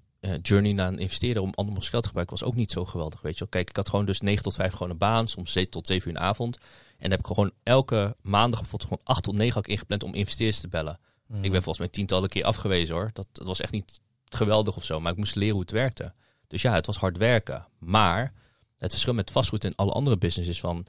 journey 0.41 0.71
naar 0.71 0.87
een 0.87 0.99
investeerder 0.99 1.41
om 1.41 1.51
andermans 1.53 1.89
geld 1.89 2.01
te 2.01 2.07
gebruiken 2.07 2.37
was 2.39 2.47
ook 2.47 2.55
niet 2.55 2.71
zo 2.71 2.85
geweldig, 2.85 3.21
weet 3.21 3.33
je 3.33 3.39
wel. 3.39 3.49
Kijk, 3.49 3.69
ik 3.69 3.75
had 3.75 3.89
gewoon 3.89 4.05
dus 4.05 4.21
9 4.21 4.43
tot 4.43 4.55
5 4.55 4.71
gewoon 4.71 4.89
een 4.89 4.97
baan, 4.97 5.27
soms 5.27 5.51
7 5.51 5.71
tot 5.71 5.87
7 5.87 6.09
uur 6.09 6.15
in 6.15 6.21
de 6.21 6.27
avond. 6.27 6.57
En 6.57 6.63
dan 6.99 7.09
heb 7.09 7.19
ik 7.19 7.25
gewoon 7.25 7.51
elke 7.63 8.15
maandag 8.21 8.59
bijvoorbeeld 8.59 8.89
gewoon 8.89 9.15
8 9.15 9.23
tot 9.23 9.35
9 9.35 9.53
had 9.53 9.65
ik 9.65 9.71
ingepland 9.71 10.03
om 10.03 10.13
investeerders 10.13 10.59
te 10.59 10.67
bellen. 10.67 10.99
Mhm. 11.27 11.43
Ik 11.43 11.51
ben 11.51 11.63
volgens 11.63 11.77
mij 11.77 11.87
tientallen 11.87 12.29
keer 12.29 12.43
afgewezen 12.43 12.95
hoor. 12.95 13.09
Dat, 13.13 13.27
dat 13.31 13.47
was 13.47 13.61
echt 13.61 13.71
niet 13.71 13.99
geweldig 14.35 14.75
of 14.75 14.85
zo, 14.85 14.99
maar 14.99 15.11
ik 15.11 15.17
moest 15.17 15.35
leren 15.35 15.53
hoe 15.53 15.61
het 15.61 15.71
werkte. 15.71 16.13
Dus 16.47 16.61
ja, 16.61 16.73
het 16.73 16.85
was 16.85 16.97
hard 16.97 17.17
werken. 17.17 17.67
Maar 17.79 18.33
het 18.77 18.91
verschil 18.91 19.13
met 19.13 19.31
vastgoed 19.31 19.63
en 19.63 19.75
alle 19.75 19.91
andere 19.91 20.17
businesses 20.17 20.55
is 20.55 20.59
van... 20.59 20.85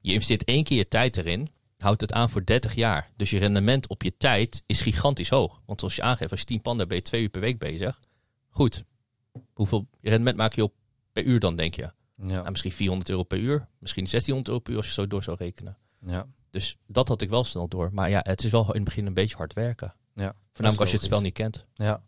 je 0.00 0.12
investeert 0.12 0.44
één 0.44 0.64
keer 0.64 0.76
je 0.76 0.88
tijd 0.88 1.16
erin, 1.16 1.48
houdt 1.78 2.00
het 2.00 2.12
aan 2.12 2.30
voor 2.30 2.44
30 2.44 2.74
jaar. 2.74 3.10
Dus 3.16 3.30
je 3.30 3.38
rendement 3.38 3.88
op 3.88 4.02
je 4.02 4.16
tijd 4.16 4.62
is 4.66 4.80
gigantisch 4.80 5.28
hoog. 5.28 5.60
Want 5.66 5.80
zoals 5.80 5.96
je 5.96 6.02
aangeeft, 6.02 6.30
als 6.30 6.40
je 6.40 6.46
10 6.46 6.62
panden 6.62 6.88
ben 6.88 6.96
je 6.96 7.02
twee 7.02 7.22
uur 7.22 7.28
per 7.28 7.40
week 7.40 7.58
bezig. 7.58 8.00
Goed. 8.48 8.84
Hoeveel 9.52 9.88
rendement 10.00 10.36
maak 10.36 10.52
je 10.52 10.62
op 10.62 10.74
per 11.12 11.24
uur 11.24 11.40
dan, 11.40 11.56
denk 11.56 11.74
je? 11.74 11.82
Ja. 11.82 11.92
Nou, 12.16 12.50
misschien 12.50 12.72
400 12.72 13.10
euro 13.10 13.22
per 13.22 13.38
uur. 13.38 13.68
Misschien 13.78 14.04
1600 14.04 14.48
euro 14.48 14.60
per 14.60 14.72
uur 14.72 14.78
als 14.78 14.86
je 14.86 14.92
zo 14.92 15.06
door 15.06 15.22
zou 15.22 15.36
rekenen. 15.40 15.76
ja. 16.06 16.26
Dus 16.50 16.76
dat 16.86 17.08
had 17.08 17.20
ik 17.20 17.30
wel 17.30 17.44
snel 17.44 17.68
door. 17.68 17.90
Maar 17.92 18.10
ja, 18.10 18.20
het 18.22 18.44
is 18.44 18.50
wel 18.50 18.66
in 18.66 18.74
het 18.74 18.84
begin 18.84 19.06
een 19.06 19.14
beetje 19.14 19.36
hard 19.36 19.52
werken. 19.52 19.94
Ja. 20.14 20.34
Voornamelijk 20.52 20.80
als 20.80 20.90
je 20.90 20.96
het 20.96 21.04
spel 21.04 21.20
niet 21.20 21.32
kent. 21.32 21.66
Ja. 21.74 22.02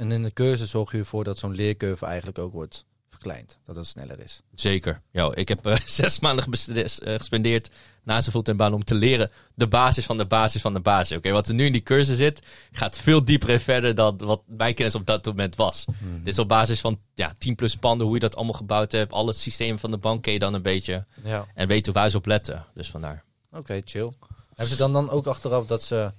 En 0.00 0.12
in 0.12 0.22
de 0.22 0.32
cursus 0.32 0.70
zorg 0.70 0.92
je 0.92 0.98
ervoor 0.98 1.24
dat 1.24 1.38
zo'n 1.38 1.54
leercurve 1.54 2.06
eigenlijk 2.06 2.38
ook 2.38 2.52
wordt 2.52 2.84
verkleind. 3.10 3.58
Dat 3.64 3.76
het 3.76 3.86
sneller 3.86 4.20
is. 4.20 4.42
Zeker. 4.54 5.00
Ja, 5.10 5.34
ik 5.34 5.48
heb 5.48 5.66
eh, 5.66 5.76
zes 6.00 6.20
maanden 6.20 6.44
eh, 6.44 6.84
gespendeerd 7.16 7.70
na 8.02 8.20
zijn 8.20 8.32
fulltime 8.32 8.56
baan 8.56 8.74
om 8.74 8.84
te 8.84 8.94
leren 8.94 9.30
de 9.54 9.66
basis 9.66 10.06
van 10.06 10.16
de 10.16 10.26
basis 10.26 10.60
van 10.60 10.74
de 10.74 10.80
basis. 10.80 11.16
Oké, 11.16 11.30
wat 11.30 11.48
er 11.48 11.54
nu 11.54 11.64
in 11.64 11.72
die 11.72 11.82
cursus 11.82 12.16
zit, 12.16 12.42
gaat 12.72 12.98
veel 12.98 13.24
dieper 13.24 13.48
en 13.48 13.60
verder 13.60 13.94
dan 13.94 14.16
wat 14.16 14.42
mijn 14.46 14.74
kennis 14.74 14.94
op 14.94 15.06
dat 15.06 15.24
moment 15.24 15.56
was. 15.56 15.84
Dit 16.18 16.32
is 16.32 16.38
op 16.38 16.48
basis 16.48 16.80
van 16.80 17.00
ja, 17.14 17.32
10 17.38 17.54
plus 17.54 17.76
panden, 17.76 18.06
hoe 18.06 18.14
je 18.14 18.20
dat 18.20 18.36
allemaal 18.36 18.54
gebouwd 18.54 18.92
hebt. 18.92 19.12
Al 19.12 19.26
het 19.26 19.36
systeem 19.36 19.78
van 19.78 19.90
de 19.90 19.98
bank 19.98 20.22
ken 20.22 20.32
je 20.32 20.38
dan 20.38 20.54
een 20.54 20.62
beetje. 20.62 21.06
Ja. 21.24 21.46
En 21.54 21.68
weten 21.68 21.92
waar 21.92 22.10
ze 22.10 22.16
op 22.16 22.26
letten. 22.26 22.66
Dus 22.74 22.90
vandaar. 22.90 23.24
Oké, 23.52 23.80
chill. 23.84 24.12
Hebben 24.48 24.66
ze 24.66 24.76
dan, 24.76 24.92
dan 24.92 25.10
ook 25.10 25.26
achteraf 25.26 25.66
dat 25.66 25.82
ze... 25.82 26.12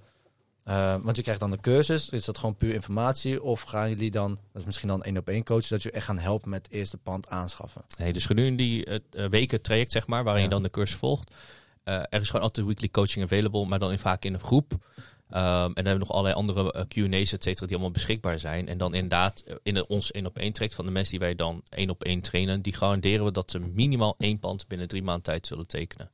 eh, 0.64 0.96
want 1.04 1.16
je 1.16 1.22
krijgt 1.22 1.40
dan 1.42 1.52
een 1.52 1.62
cursus. 1.62 2.10
Is 2.10 2.26
dat 2.26 2.38
gewoon 2.38 2.56
puur 2.58 2.74
informatie? 2.74 3.44
Of 3.44 3.62
gaan 3.62 3.90
jullie 3.90 4.12
dan, 4.12 4.30
dat 4.52 4.62
is 4.62 4.66
misschien 4.66 4.88
dan 4.88 5.04
één 5.04 5.18
op 5.18 5.28
één 5.30 5.44
coach, 5.44 5.68
dat 5.68 5.84
je 5.84 5.92
echt 5.92 6.06
gaan 6.06 6.18
helpen 6.20 6.50
met 6.50 6.66
het 6.66 6.72
eerste 6.76 6.98
pand 6.98 7.30
aanschaffen? 7.30 7.82
Nee, 7.98 8.14
dus 8.14 8.26
gedurende 8.26 8.58
die 8.58 8.86
eh, 8.86 9.26
weken 9.30 9.62
traject, 9.62 9.92
zeg 9.92 10.08
maar, 10.08 10.24
waarin 10.24 10.44
Ja. 10.44 10.48
je 10.48 10.54
dan 10.54 10.64
de 10.64 10.70
cursus 10.70 10.98
volgt. 10.98 11.32
eh, 11.84 11.96
er 12.10 12.22
is 12.22 12.28
gewoon 12.30 12.46
altijd 12.46 12.66
weekly 12.66 12.90
coaching 12.90 13.26
available, 13.26 13.66
maar 13.66 13.80
dan 13.80 13.92
in, 13.92 14.00
vaak 14.00 14.26
in 14.26 14.34
een 14.34 14.40
groep. 14.40 14.74
Ehm, 15.30 15.44
en 15.44 15.74
dan 15.74 15.86
hebben 15.86 15.94
we 15.94 16.00
nog 16.00 16.12
allerlei 16.12 16.36
andere 16.36 16.86
Q&A's, 16.88 17.32
et 17.34 17.44
cetera, 17.44 17.66
die 17.66 17.76
allemaal 17.76 17.92
beschikbaar 17.92 18.40
zijn. 18.40 18.68
En 18.68 18.78
dan 18.78 18.94
inderdaad, 18.94 19.44
in 19.64 19.74
de, 19.74 19.88
ons 19.88 20.12
één 20.12 20.26
op 20.26 20.38
één 20.38 20.52
traject 20.54 20.76
van 20.76 20.86
de 20.86 20.92
mensen 20.92 21.12
die 21.12 21.20
wij 21.20 21.36
dan 21.36 21.62
één 21.70 21.90
op 21.90 22.04
één 22.04 22.22
trainen, 22.22 22.62
die 22.62 22.74
garanderen 22.76 23.26
we 23.26 23.32
dat 23.32 23.52
ze 23.52 23.60
minimaal 23.60 24.16
één 24.18 24.40
pand 24.40 24.68
binnen 24.68 24.88
drie 24.88 25.04
maanden 25.04 25.24
tijd 25.24 25.48
zullen 25.48 25.68
tekenen. 25.68 26.10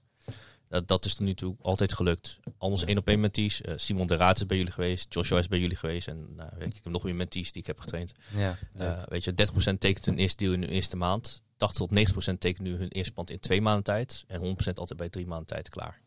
Dat, 0.69 0.88
dat 0.88 1.06
is 1.06 1.15
tot 1.15 1.25
nu 1.25 1.34
toe 1.34 1.56
altijd 1.62 1.93
gelukt. 1.93 2.39
Al 2.58 2.69
onze 2.69 2.86
één 2.86 2.97
op 2.97 3.08
één 3.08 3.19
mentees, 3.19 3.62
eh, 3.62 3.73
Simon 3.77 4.08
de 4.08 4.15
Raad 4.15 4.38
is 4.38 4.45
bij 4.45 4.58
jullie 4.58 4.71
geweest, 4.71 5.13
Joshua 5.13 5.38
is 5.38 5.47
bij 5.47 5.60
jullie 5.60 5.75
geweest 5.77 6.08
en 6.08 6.27
weet 6.58 6.67
ik, 6.67 6.80
heb 6.84 6.93
nog 6.93 7.03
meer 7.03 7.15
mentees 7.15 7.51
die 7.51 7.62
ik 7.62 7.67
heb 7.67 7.80
getraind. 7.80 8.13
Ja. 8.36 8.58
Eh, 8.73 9.03
weet 9.08 9.23
je, 9.23 9.34
30% 9.34 9.80
tekent 9.80 10.06
hun 10.06 10.17
eerste 10.17 10.38
deal 10.38 10.53
in 10.53 10.62
hun 10.62 10.69
eerste 10.69 10.97
maand. 10.97 11.41
80 11.58 11.77
tot 11.77 11.91
90% 11.91 12.39
tekent 12.39 12.67
nu 12.67 12.75
hun 12.75 12.88
eerste 12.88 13.13
pand 13.13 13.30
in 13.30 13.39
twee 13.39 13.62
maanden 13.62 13.84
tijd. 13.84 14.23
En 14.27 14.39
100% 14.39 14.80
altijd 14.80 14.99
bij 14.99 15.10
drie 15.10 15.27
maanden 15.27 15.47
tijd 15.47 15.69
klaar. 15.69 15.99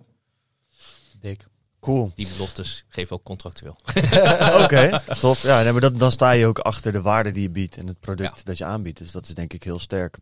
Dik. 1.21 1.47
Cool. 1.81 2.13
Die 2.15 2.29
beloftes 2.29 2.85
geven 2.89 3.17
ook 3.17 3.23
contractueel. 3.25 3.77
Oké, 4.65 5.01
tof. 5.21 5.43
Ja, 5.43 5.63
nee, 5.63 5.73
maar 5.73 5.81
dat, 5.81 5.99
dan 5.99 6.13
sta 6.13 6.31
je 6.31 6.47
ook 6.47 6.59
achter 6.59 6.93
de 6.93 7.03
waarde 7.03 7.31
die 7.31 7.43
je 7.43 7.51
biedt 7.51 7.77
en 7.77 7.87
het 7.87 8.01
product 8.01 8.39
Ja. 8.39 8.45
dat 8.45 8.59
je 8.59 8.65
aanbiedt. 8.65 8.99
Dus 8.99 9.13
dat 9.13 9.23
is 9.29 9.35
denk 9.35 9.53
ik 9.53 9.63
heel 9.63 9.79
sterk. 9.79 10.19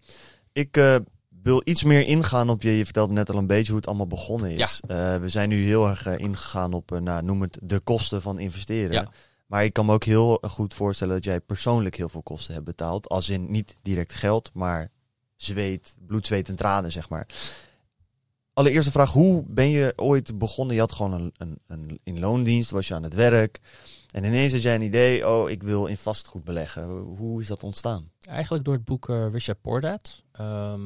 Ik 0.53 0.77
eh, 0.77 0.97
wil 1.43 1.61
iets 1.65 1.85
meer 1.85 2.07
ingaan 2.07 2.51
op 2.51 2.63
je. 2.63 2.77
Je 2.77 2.85
vertelde 2.85 3.13
net 3.13 3.31
al 3.31 3.39
een 3.39 3.47
beetje 3.47 3.69
hoe 3.69 3.77
het 3.77 3.87
allemaal 3.87 4.07
begonnen 4.07 4.51
is. 4.51 4.81
Eh, 4.87 5.17
we 5.17 5.29
zijn 5.29 5.49
nu 5.49 5.65
heel 5.65 5.89
erg 5.89 6.07
eh, 6.07 6.19
ingegaan 6.19 6.73
op, 6.73 6.93
eh, 6.93 7.01
nou, 7.01 7.23
noem 7.23 7.43
het, 7.43 7.59
de 7.63 7.81
kosten 7.81 8.23
van 8.23 8.39
investeren. 8.39 8.93
Ja. 8.93 9.09
Maar 9.47 9.65
ik 9.65 9.73
kan 9.73 9.87
me 9.87 9.93
ook 9.93 10.05
heel 10.05 10.43
goed 10.43 10.75
voorstellen 10.75 11.15
dat 11.15 11.25
jij 11.25 11.41
persoonlijk 11.41 11.97
heel 11.97 12.09
veel 12.09 12.23
kosten 12.23 12.55
hebt 12.55 12.67
betaald. 12.67 13.09
Als 13.09 13.29
in 13.29 13.51
niet 13.51 13.77
direct 13.83 14.15
geld, 14.15 14.51
maar 14.55 14.91
zweet, 15.37 15.97
bloed, 16.07 16.27
zweet 16.27 16.49
en 16.49 16.57
tranen, 16.57 16.93
zeg 16.93 17.09
maar. 17.09 17.27
Allereerste 18.53 18.91
vraag, 18.91 19.13
hoe 19.13 19.45
ben 19.47 19.69
je 19.69 19.93
ooit 19.97 20.39
begonnen? 20.39 20.75
Je 20.75 20.81
had 20.81 20.93
gewoon 20.93 21.13
een, 21.13 21.33
een, 21.37 21.59
een 21.67 22.01
in 22.03 22.19
loondienst, 22.19 22.71
was 22.71 22.89
je 22.89 22.95
aan 22.95 23.03
het 23.03 23.15
werk. 23.15 23.61
En 24.11 24.25
ineens 24.25 24.53
had 24.53 24.63
jij 24.63 24.75
een 24.75 24.83
idee, 24.83 25.29
oh, 25.29 25.51
ik 25.51 25.63
wil 25.63 25.87
in 25.87 25.97
vastgoed 25.97 26.45
beleggen. 26.45 26.89
Hoe 26.89 27.41
is 27.41 27.47
dat 27.47 27.63
ontstaan? 27.63 28.11
Eigenlijk 28.21 28.65
door 28.65 28.75
het 28.75 28.85
boek 28.85 29.09
eh, 29.09 29.31
Richard 29.31 29.61
Poordad. 29.61 30.23
Ehm, 30.33 30.81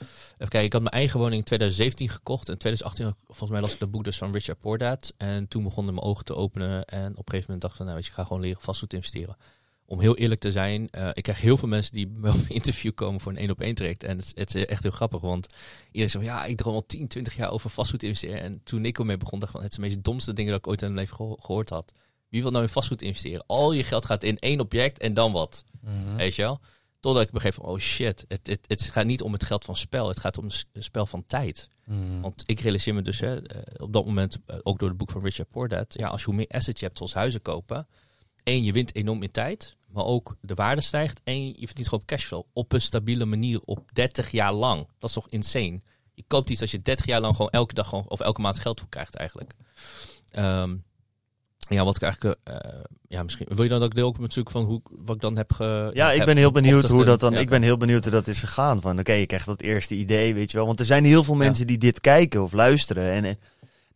even 0.00 0.36
kijken, 0.38 0.62
ik 0.64 0.72
had 0.72 0.82
mijn 0.82 0.94
eigen 0.94 1.18
woning 1.18 1.38
in 1.38 1.44
2017 1.44 2.08
gekocht. 2.08 2.48
In 2.48 2.56
2018, 2.56 3.14
volgens 3.26 3.50
mij 3.50 3.60
las 3.60 3.72
ik 3.72 3.78
dat 3.78 3.90
boek 3.90 4.04
dus 4.04 4.18
van 4.18 4.32
Richard 4.32 4.60
Poordad. 4.60 5.14
En 5.16 5.48
toen 5.48 5.62
begonnen 5.62 5.94
mijn 5.94 6.06
ogen 6.06 6.24
te 6.24 6.34
openen. 6.34 6.84
En 6.84 7.10
op 7.10 7.18
een 7.18 7.24
gegeven 7.24 7.44
moment 7.44 7.60
dacht 7.60 7.72
ik 7.72 7.76
van, 7.76 7.86
nou 7.86 7.96
weet 7.96 8.04
je, 8.06 8.12
ik 8.12 8.18
ga 8.18 8.24
gewoon 8.24 8.42
leren 8.42 8.62
vastgoed 8.62 8.92
investeren. 8.92 9.36
Om 9.86 10.00
heel 10.00 10.16
eerlijk 10.16 10.40
te 10.40 10.50
zijn, 10.50 10.90
eh, 10.90 11.08
ik 11.12 11.22
krijg 11.22 11.40
heel 11.40 11.56
veel 11.56 11.68
mensen 11.68 11.92
die 11.92 12.06
bij 12.06 12.20
me 12.20 12.28
op 12.38 12.42
een 12.48 12.54
interview 12.54 12.94
komen 12.94 13.20
voor 13.20 13.32
een 13.32 13.38
één 13.38 13.50
op 13.50 13.60
één 13.60 13.74
traject. 13.74 14.02
En 14.04 14.16
het, 14.16 14.24
is- 14.26 14.32
het 14.34 14.54
is 14.54 14.66
echt 14.66 14.82
heel 14.82 14.92
grappig, 14.92 15.20
want 15.20 15.46
iedereen 15.86 16.10
zegt, 16.10 16.24
ja, 16.24 16.44
ik 16.44 16.56
droom 16.56 16.74
al 16.74 16.86
10, 16.86 17.08
20 17.08 17.36
jaar 17.36 17.50
over 17.50 17.70
vastgoed 17.70 18.02
investeren. 18.02 18.40
En 18.40 18.60
toen 18.64 18.84
ik 18.84 18.98
ermee 18.98 19.16
begon, 19.16 19.38
dacht 19.38 19.50
ik 19.52 19.56
van, 19.56 19.64
het 19.68 19.74
is 19.78 19.82
de 19.82 19.86
meest 19.88 20.04
domste 20.04 20.32
dingen 20.32 20.50
dat 20.50 20.60
ik 20.60 20.66
ooit 20.66 20.82
in 20.82 20.86
mijn 20.92 21.00
leven 21.00 21.16
geho- 21.16 21.36
gehoord 21.40 21.68
had. 21.70 21.92
Wie 22.28 22.42
wil 22.42 22.50
nou 22.50 22.62
in 22.64 22.68
vastgoed 22.70 23.02
investeren? 23.02 23.44
Al 23.46 23.72
je 23.72 23.84
geld 23.84 24.04
gaat 24.04 24.22
in 24.22 24.38
één 24.38 24.60
object 24.60 24.98
en 24.98 25.14
dan 25.14 25.32
wat. 25.32 25.64
Mhm. 25.80 26.16
Weet 26.16 26.34
je 26.34 26.42
wel? 26.42 26.60
Totdat 27.04 27.22
ik 27.22 27.30
begreep 27.30 27.54
van, 27.54 27.64
oh 27.64 27.78
shit, 27.78 28.24
het, 28.28 28.46
het, 28.46 28.64
het 28.66 28.82
gaat 28.82 29.04
niet 29.04 29.22
om 29.22 29.32
het 29.32 29.44
geld 29.44 29.64
van 29.64 29.76
spel. 29.76 30.08
Het 30.08 30.20
gaat 30.20 30.38
om 30.38 30.44
het 30.44 30.66
spel 30.84 31.06
van 31.06 31.24
tijd. 31.26 31.68
Mhm. 31.84 32.20
Want 32.20 32.42
ik 32.46 32.60
realiseer 32.60 32.94
me 32.94 33.02
dus 33.02 33.20
hè, 33.20 33.46
eh, 33.46 33.60
op 33.76 33.92
dat 33.92 34.04
moment, 34.04 34.38
eh, 34.46 34.58
ook 34.62 34.78
door 34.78 34.88
het 34.88 34.96
boek 34.96 35.10
van 35.10 35.22
Richard 35.22 35.50
Poordad, 35.50 35.94
ja, 35.98 36.08
als 36.08 36.20
je 36.20 36.26
hoe 36.26 36.34
meer 36.34 36.48
assets 36.48 36.80
je 36.80 36.86
hebt, 36.86 36.98
zoals 36.98 37.14
huizen 37.14 37.42
kopen, 37.42 37.86
één, 38.42 38.64
je 38.64 38.72
wint 38.72 38.94
enorm 38.94 39.22
in 39.22 39.30
tijd, 39.30 39.76
maar 39.86 40.04
ook 40.04 40.36
de 40.40 40.54
waarde 40.54 40.80
stijgt 40.80 41.20
en 41.24 41.46
je 41.46 41.66
verdient 41.66 41.88
gewoon 41.88 42.04
cashflow 42.04 42.42
op 42.52 42.72
een 42.72 42.80
stabiele 42.80 43.24
manier 43.24 43.60
op 43.64 43.90
30 43.92 44.30
jaar 44.30 44.52
lang. 44.52 44.88
Dat 44.98 45.08
is 45.08 45.14
toch 45.14 45.28
insane? 45.28 45.80
Je 46.14 46.24
koopt 46.26 46.50
iets 46.50 46.60
als 46.60 46.70
je 46.70 46.82
30 46.82 47.06
jaar 47.06 47.20
lang 47.20 47.36
gewoon 47.36 47.50
elke 47.50 47.74
dag 47.74 47.88
gewoon, 47.88 48.08
of 48.08 48.20
elke 48.20 48.40
maand 48.40 48.58
geld 48.58 48.80
voor 48.80 48.88
krijgt 48.88 49.14
eigenlijk. 49.14 49.52
Ehm, 50.30 50.76
ja, 51.68 51.84
wat 51.84 51.96
ik 51.96 52.02
eigenlijk, 52.02 52.38
eh, 52.44 52.56
ja, 53.08 53.22
misschien 53.22 53.46
wil 53.48 53.62
je 53.62 53.68
dan 53.68 53.82
ook 53.82 53.94
deel 53.94 54.06
ook 54.06 54.18
natuurlijk 54.18 54.50
van 54.50 54.64
hoe 54.64 54.80
wat 55.04 55.14
ik 55.14 55.20
dan 55.20 55.36
heb 55.36 55.52
ge. 55.52 55.90
Ja, 55.94 56.10
ik 56.10 56.16
heb 56.16 56.26
ben 56.26 56.36
heel 56.36 56.50
benieuwd 56.50 56.88
hoe 56.88 57.04
dat 57.04 57.20
dan. 57.20 57.32
ja, 57.32 57.38
ik 57.38 57.48
ben 57.48 57.62
heel 57.62 57.76
benieuwd 57.76 58.02
hoe 58.02 58.12
dat 58.12 58.26
is 58.26 58.38
gegaan. 58.38 58.80
Van 58.80 58.98
oké, 58.98 59.12
je 59.12 59.26
krijgt 59.26 59.46
dat 59.46 59.60
eerste 59.60 59.94
idee, 59.94 60.34
weet 60.34 60.50
je 60.50 60.56
wel. 60.56 60.66
Want 60.66 60.80
er 60.80 60.86
zijn 60.86 61.04
heel 61.04 61.24
veel 61.24 61.34
mensen 61.34 61.66
die 61.66 61.78
dit 61.78 62.00
kijken 62.00 62.42
of 62.42 62.52
luisteren. 62.52 63.12
En, 63.12 63.24
en 63.24 63.38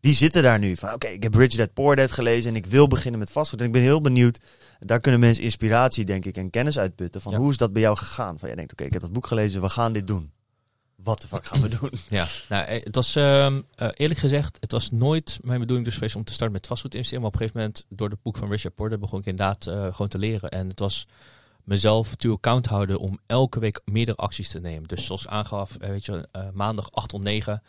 die 0.00 0.14
zitten 0.14 0.42
daar 0.42 0.58
nu 0.58 0.76
van 0.76 0.92
oké, 0.92 1.06
ik 1.06 1.22
heb 1.22 1.34
Rich 1.34 1.54
Dad 1.54 1.72
Poor 1.72 1.96
Dad 1.96 2.12
gelezen 2.12 2.50
en 2.50 2.56
ik 2.56 2.66
wil 2.66 2.86
beginnen 2.86 3.20
met 3.20 3.30
vastgoed. 3.30 3.60
En 3.60 3.66
ik 3.66 3.72
ben 3.72 3.82
heel 3.82 4.00
benieuwd. 4.00 4.38
Daar 4.78 5.00
kunnen 5.00 5.20
mensen 5.20 5.44
inspiratie, 5.44 6.04
denk 6.04 6.24
ik, 6.24 6.36
en 6.36 6.50
kennis 6.50 6.78
uitputten. 6.78 7.20
Van 7.20 7.32
Ja. 7.32 7.38
hoe 7.38 7.50
is 7.50 7.56
dat 7.56 7.72
bij 7.72 7.82
jou 7.82 7.96
gegaan? 7.96 8.38
Van 8.38 8.48
jij 8.48 8.56
denkt, 8.56 8.72
oké, 8.72 8.84
ik 8.84 8.92
heb 8.92 9.02
dat 9.02 9.12
boek 9.12 9.26
gelezen, 9.26 9.60
we 9.60 9.68
gaan 9.68 9.92
dit 9.92 10.06
doen. 10.06 10.30
Wat 11.02 11.20
de 11.20 11.26
fuck 11.26 11.46
gaan 11.46 11.60
we 11.60 11.68
doen? 11.68 11.92
Ja, 12.08 12.26
nou, 12.48 12.66
eh, 12.66 12.84
het 12.84 12.94
was 12.94 13.16
ehm, 13.16 13.60
eh, 13.74 13.88
eerlijk 13.94 14.20
gezegd, 14.20 14.56
het 14.60 14.72
was 14.72 14.90
nooit 14.90 15.38
mijn 15.42 15.60
bedoeling 15.60 15.86
dus 15.86 15.96
geweest 15.96 16.16
om 16.16 16.24
te 16.24 16.32
starten 16.32 16.56
met 16.56 16.66
vastgoed 16.66 16.94
investeren. 16.94 17.22
Maar 17.22 17.32
op 17.32 17.40
een 17.40 17.46
gegeven 17.46 17.66
moment, 17.66 17.86
door 17.88 18.10
het 18.10 18.22
boek 18.22 18.36
van 18.36 18.50
Richard 18.50 18.74
Porter, 18.74 18.98
begon 18.98 19.20
ik 19.20 19.26
inderdaad 19.26 19.66
eh, 19.66 19.82
gewoon 19.92 20.08
te 20.08 20.18
leren. 20.18 20.50
En 20.50 20.68
het 20.68 20.78
was 20.78 21.06
mezelf 21.64 22.14
to 22.14 22.32
account 22.32 22.66
houden 22.66 22.98
om 22.98 23.18
elke 23.26 23.60
week 23.60 23.80
meerdere 23.84 24.16
acties 24.16 24.48
te 24.48 24.60
nemen. 24.60 24.88
Dus 24.88 25.06
zoals 25.06 25.26
aangaf, 25.26 25.76
weet 25.78 26.04
je, 26.04 26.28
maandag 26.54 26.92
8 26.92 27.08
tot 27.08 27.22
9. 27.22 27.62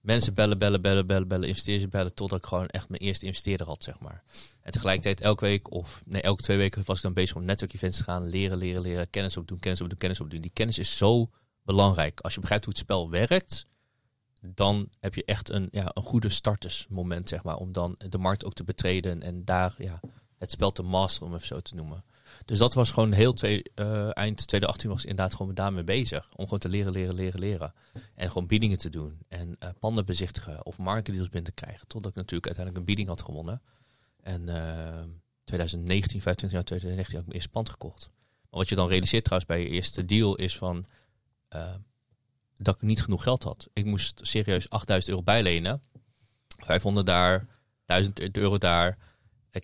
Mensen 0.00 0.34
bellen, 0.34 0.58
bellen, 0.58 0.80
bellen, 0.82 1.06
bellen, 1.06 1.28
bellen, 1.28 1.48
investeerders 1.48 1.90
bellen, 1.90 2.14
totdat 2.14 2.38
ik 2.38 2.46
gewoon 2.46 2.66
echt 2.66 2.88
mijn 2.88 3.00
eerste 3.00 3.26
investeerder 3.26 3.66
had, 3.66 3.82
zeg 3.82 3.98
maar. 3.98 4.22
En 4.62 4.72
tegelijkertijd 4.72 5.20
elke 5.20 5.44
week, 5.44 5.70
of 5.70 6.02
nee, 6.04 6.22
elke 6.22 6.42
twee 6.42 6.56
weken 6.56 6.82
was 6.84 6.96
ik 6.96 7.02
dan 7.02 7.12
bezig 7.12 7.36
om 7.36 7.44
network 7.44 7.74
events 7.74 7.96
te 7.96 8.02
gaan, 8.02 8.28
leren, 8.28 8.58
leren, 8.58 8.82
leren, 8.82 9.10
kennis 9.10 9.36
opdoen, 9.36 9.58
kennis 9.58 9.80
opdoen, 9.80 9.98
kennis 9.98 10.20
opdoen. 10.20 10.40
Die 10.40 10.50
kennis 10.54 10.78
is 10.78 10.96
zo 10.96 11.30
belangrijk. 11.64 12.20
Als 12.20 12.34
je 12.34 12.40
begrijpt 12.40 12.64
hoe 12.64 12.74
het 12.74 12.82
spel 12.82 13.10
werkt, 13.10 13.66
dan 14.40 14.88
heb 15.00 15.14
je 15.14 15.24
echt 15.24 15.50
een, 15.50 15.68
ja, 15.70 15.90
een 15.92 16.02
goede 16.02 16.28
startersmoment, 16.28 17.28
zeg 17.28 17.42
maar, 17.42 17.56
om 17.56 17.72
dan 17.72 17.94
de 17.98 18.18
markt 18.18 18.44
ook 18.44 18.52
te 18.52 18.64
betreden 18.64 19.22
en 19.22 19.44
daar 19.44 19.74
ja, 19.78 20.00
het 20.38 20.50
spel 20.50 20.72
te 20.72 20.82
masteren, 20.82 21.28
om 21.28 21.34
even 21.34 21.46
zo 21.46 21.60
te 21.60 21.74
noemen. 21.74 22.04
Dus 22.44 22.58
dat 22.58 22.74
was 22.74 22.90
gewoon 22.90 23.12
heel 23.12 23.32
twee, 23.32 23.62
eh, 23.74 24.16
eind 24.16 24.36
2018 24.36 24.90
was 24.90 25.02
ik 25.02 25.08
inderdaad 25.08 25.34
gewoon 25.34 25.54
daarmee 25.54 25.84
bezig. 25.84 26.28
Om 26.36 26.44
gewoon 26.44 26.58
te 26.58 26.68
leren, 26.68 26.92
leren, 26.92 27.14
leren, 27.14 27.40
leren. 27.40 27.74
En 28.14 28.28
gewoon 28.28 28.46
biedingen 28.46 28.78
te 28.78 28.90
doen. 28.90 29.18
En 29.28 29.56
eh, 29.58 29.68
panden 29.78 30.04
bezichtigen 30.04 30.66
of 30.66 30.78
marktdeals 30.78 31.28
binnen 31.28 31.54
te 31.54 31.64
krijgen. 31.64 31.86
Totdat 31.86 32.10
ik 32.10 32.16
natuurlijk 32.16 32.46
uiteindelijk 32.46 32.78
een 32.78 32.94
bieding 32.94 33.08
had 33.08 33.22
gewonnen. 33.22 33.62
En 34.22 34.48
eh 34.48 35.04
2019, 35.44 36.20
25 36.20 36.50
jaar 36.50 36.64
2019 36.64 37.14
had 37.14 37.22
ik 37.22 37.26
mijn 37.26 37.38
eerste 37.38 37.52
pand 37.52 37.68
gekocht. 37.68 38.10
Maar 38.50 38.60
wat 38.60 38.68
je 38.68 38.74
dan 38.74 38.88
realiseert 38.88 39.24
trouwens 39.24 39.50
bij 39.50 39.60
je 39.60 39.68
eerste 39.68 40.04
deal 40.04 40.34
is 40.36 40.56
van... 40.56 40.84
eh, 41.54 41.74
dat 42.56 42.74
ik 42.74 42.82
niet 42.82 43.02
genoeg 43.02 43.22
geld 43.22 43.42
had. 43.42 43.68
Ik 43.72 43.84
moest 43.84 44.20
serieus 44.22 44.70
8000 44.70 45.10
euro 45.10 45.22
bijlenen. 45.24 45.82
500 46.58 47.06
daar, 47.06 47.46
1000 47.86 48.36
euro 48.36 48.58
daar. 48.58 48.98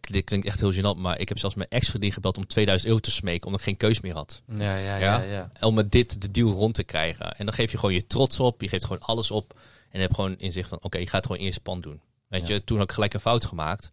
Dit 0.00 0.24
klinkt 0.24 0.46
echt 0.46 0.60
heel 0.60 0.72
gênant, 0.72 0.96
maar 1.00 1.18
ik 1.20 1.28
heb 1.28 1.38
zelfs 1.38 1.54
mijn 1.54 1.68
ex-vriendin 1.68 2.12
gebeld 2.12 2.36
om 2.36 2.46
2000 2.46 2.88
euro 2.88 3.00
te 3.02 3.10
smeken, 3.10 3.44
omdat 3.46 3.60
ik 3.60 3.66
geen 3.66 3.76
keus 3.76 4.00
meer 4.00 4.14
had. 4.14 4.42
Ja, 4.46 4.76
ja, 4.76 4.96
Ja? 4.96 4.96
ja. 4.96 5.22
ja. 5.22 5.50
Om 5.66 5.74
met 5.74 5.92
dit 5.92 6.20
de 6.20 6.30
deal 6.30 6.50
rond 6.52 6.74
te 6.74 6.82
krijgen. 6.84 7.36
En 7.36 7.44
dan 7.46 7.54
geef 7.54 7.70
je 7.70 7.78
gewoon 7.78 7.94
je 7.94 8.06
trots 8.06 8.40
op, 8.40 8.60
je 8.60 8.68
geeft 8.68 8.84
gewoon 8.84 9.00
alles 9.02 9.30
op. 9.30 9.58
En 9.58 9.98
je 9.98 9.98
hebt 10.00 10.14
gewoon 10.14 10.38
inzicht 10.38 10.68
van, 10.68 10.78
oké, 10.82 10.98
je 10.98 11.06
gaat 11.06 11.26
gewoon 11.26 11.42
eerst 11.42 11.62
pand 11.62 11.82
doen. 11.82 12.02
Weet 12.28 12.48
Ja. 12.48 12.54
je, 12.54 12.64
toen 12.64 12.78
had 12.78 12.86
ik 12.88 12.94
gelijk 12.94 13.14
een 13.14 13.20
fout 13.20 13.44
gemaakt. 13.44 13.92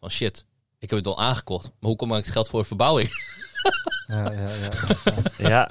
Van 0.00 0.10
shit, 0.10 0.44
ik 0.78 0.90
heb 0.90 0.98
het 0.98 1.08
al 1.08 1.18
aangekocht, 1.20 1.64
maar 1.64 1.74
hoe 1.90 1.96
kom 1.96 2.10
ik 2.14 2.24
het 2.24 2.32
geld 2.32 2.48
voor 2.48 2.60
de 2.60 2.66
verbouwing? 2.66 3.08
ja, 4.06 4.32
ja, 4.32 4.48
ja. 4.60 4.70
Ja, 5.48 5.70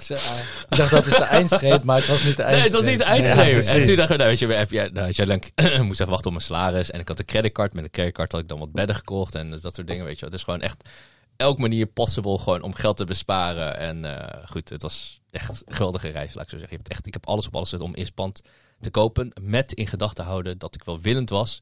Ik 0.69 0.77
dacht 0.77 0.91
dat 0.91 1.05
is 1.05 1.15
de 1.17 1.23
eindstreep, 1.23 1.83
maar 1.83 1.97
het 1.97 2.07
was 2.07 2.23
niet 2.23 2.37
de 2.37 2.43
Nee, 2.43 2.51
eindstreep. 2.53 2.63
het 2.63 2.73
was 2.73 2.83
niet 2.91 2.99
de 2.99 3.05
Ja, 3.05 3.09
eindstreep. 3.43 3.77
en 3.79 3.85
toen 3.85 3.95
dacht 3.95 4.09
ik, 4.09 4.17
nou, 4.17 4.29
weet 4.29 4.39
je, 4.39 4.47
heb 4.47 4.71
je, 4.71 4.89
nou, 4.93 5.11
je, 5.13 5.27
lang, 5.27 5.43
moest 5.87 5.99
even 5.99 6.11
wachten 6.11 6.25
op 6.25 6.31
mijn 6.31 6.41
salaris. 6.45 6.91
En 6.91 6.99
ik 6.99 7.07
had 7.07 7.19
een 7.19 7.25
creditcard. 7.25 7.73
Met 7.73 7.83
een 7.83 7.89
creditcard 7.89 8.31
had 8.31 8.41
ik 8.41 8.47
dan 8.47 8.59
wat 8.59 8.71
bedden 8.71 8.95
gekocht. 8.95 9.35
En 9.35 9.49
dus 9.51 9.61
dat 9.61 9.75
soort 9.75 9.87
dingen, 9.87 10.05
weet 10.05 10.13
je. 10.13 10.19
wel. 10.21 10.29
Het 10.29 10.39
is 10.39 10.45
gewoon 10.45 10.61
echt 10.61 10.89
elk 11.37 11.57
manier 11.57 11.85
possible 11.85 12.37
gewoon 12.37 12.61
om 12.61 12.73
geld 12.73 12.97
te 12.97 13.05
besparen. 13.05 13.77
En 13.77 14.05
eh, 14.19 14.47
goed, 14.49 14.69
het 14.69 14.81
was 14.81 15.19
echt 15.31 15.63
een 15.65 15.73
geweldige 15.75 16.09
reis, 16.09 16.33
laat 16.33 16.43
ik 16.43 16.49
zo 16.49 16.57
zeggen. 16.57 16.77
Je 16.77 16.83
hebt 16.83 16.89
echt, 16.95 17.05
ik 17.07 17.13
heb 17.13 17.27
alles 17.27 17.47
op 17.47 17.55
alles 17.55 17.69
gezet 17.69 17.85
om 17.85 17.93
eerst 17.93 18.13
pand 18.13 18.41
te 18.81 18.89
kopen. 18.89 19.31
Met 19.41 19.73
in 19.73 19.87
gedachten 19.87 20.23
houden 20.23 20.57
dat 20.57 20.75
ik 20.75 20.83
wel 20.83 20.99
willend 21.01 21.29
was 21.29 21.61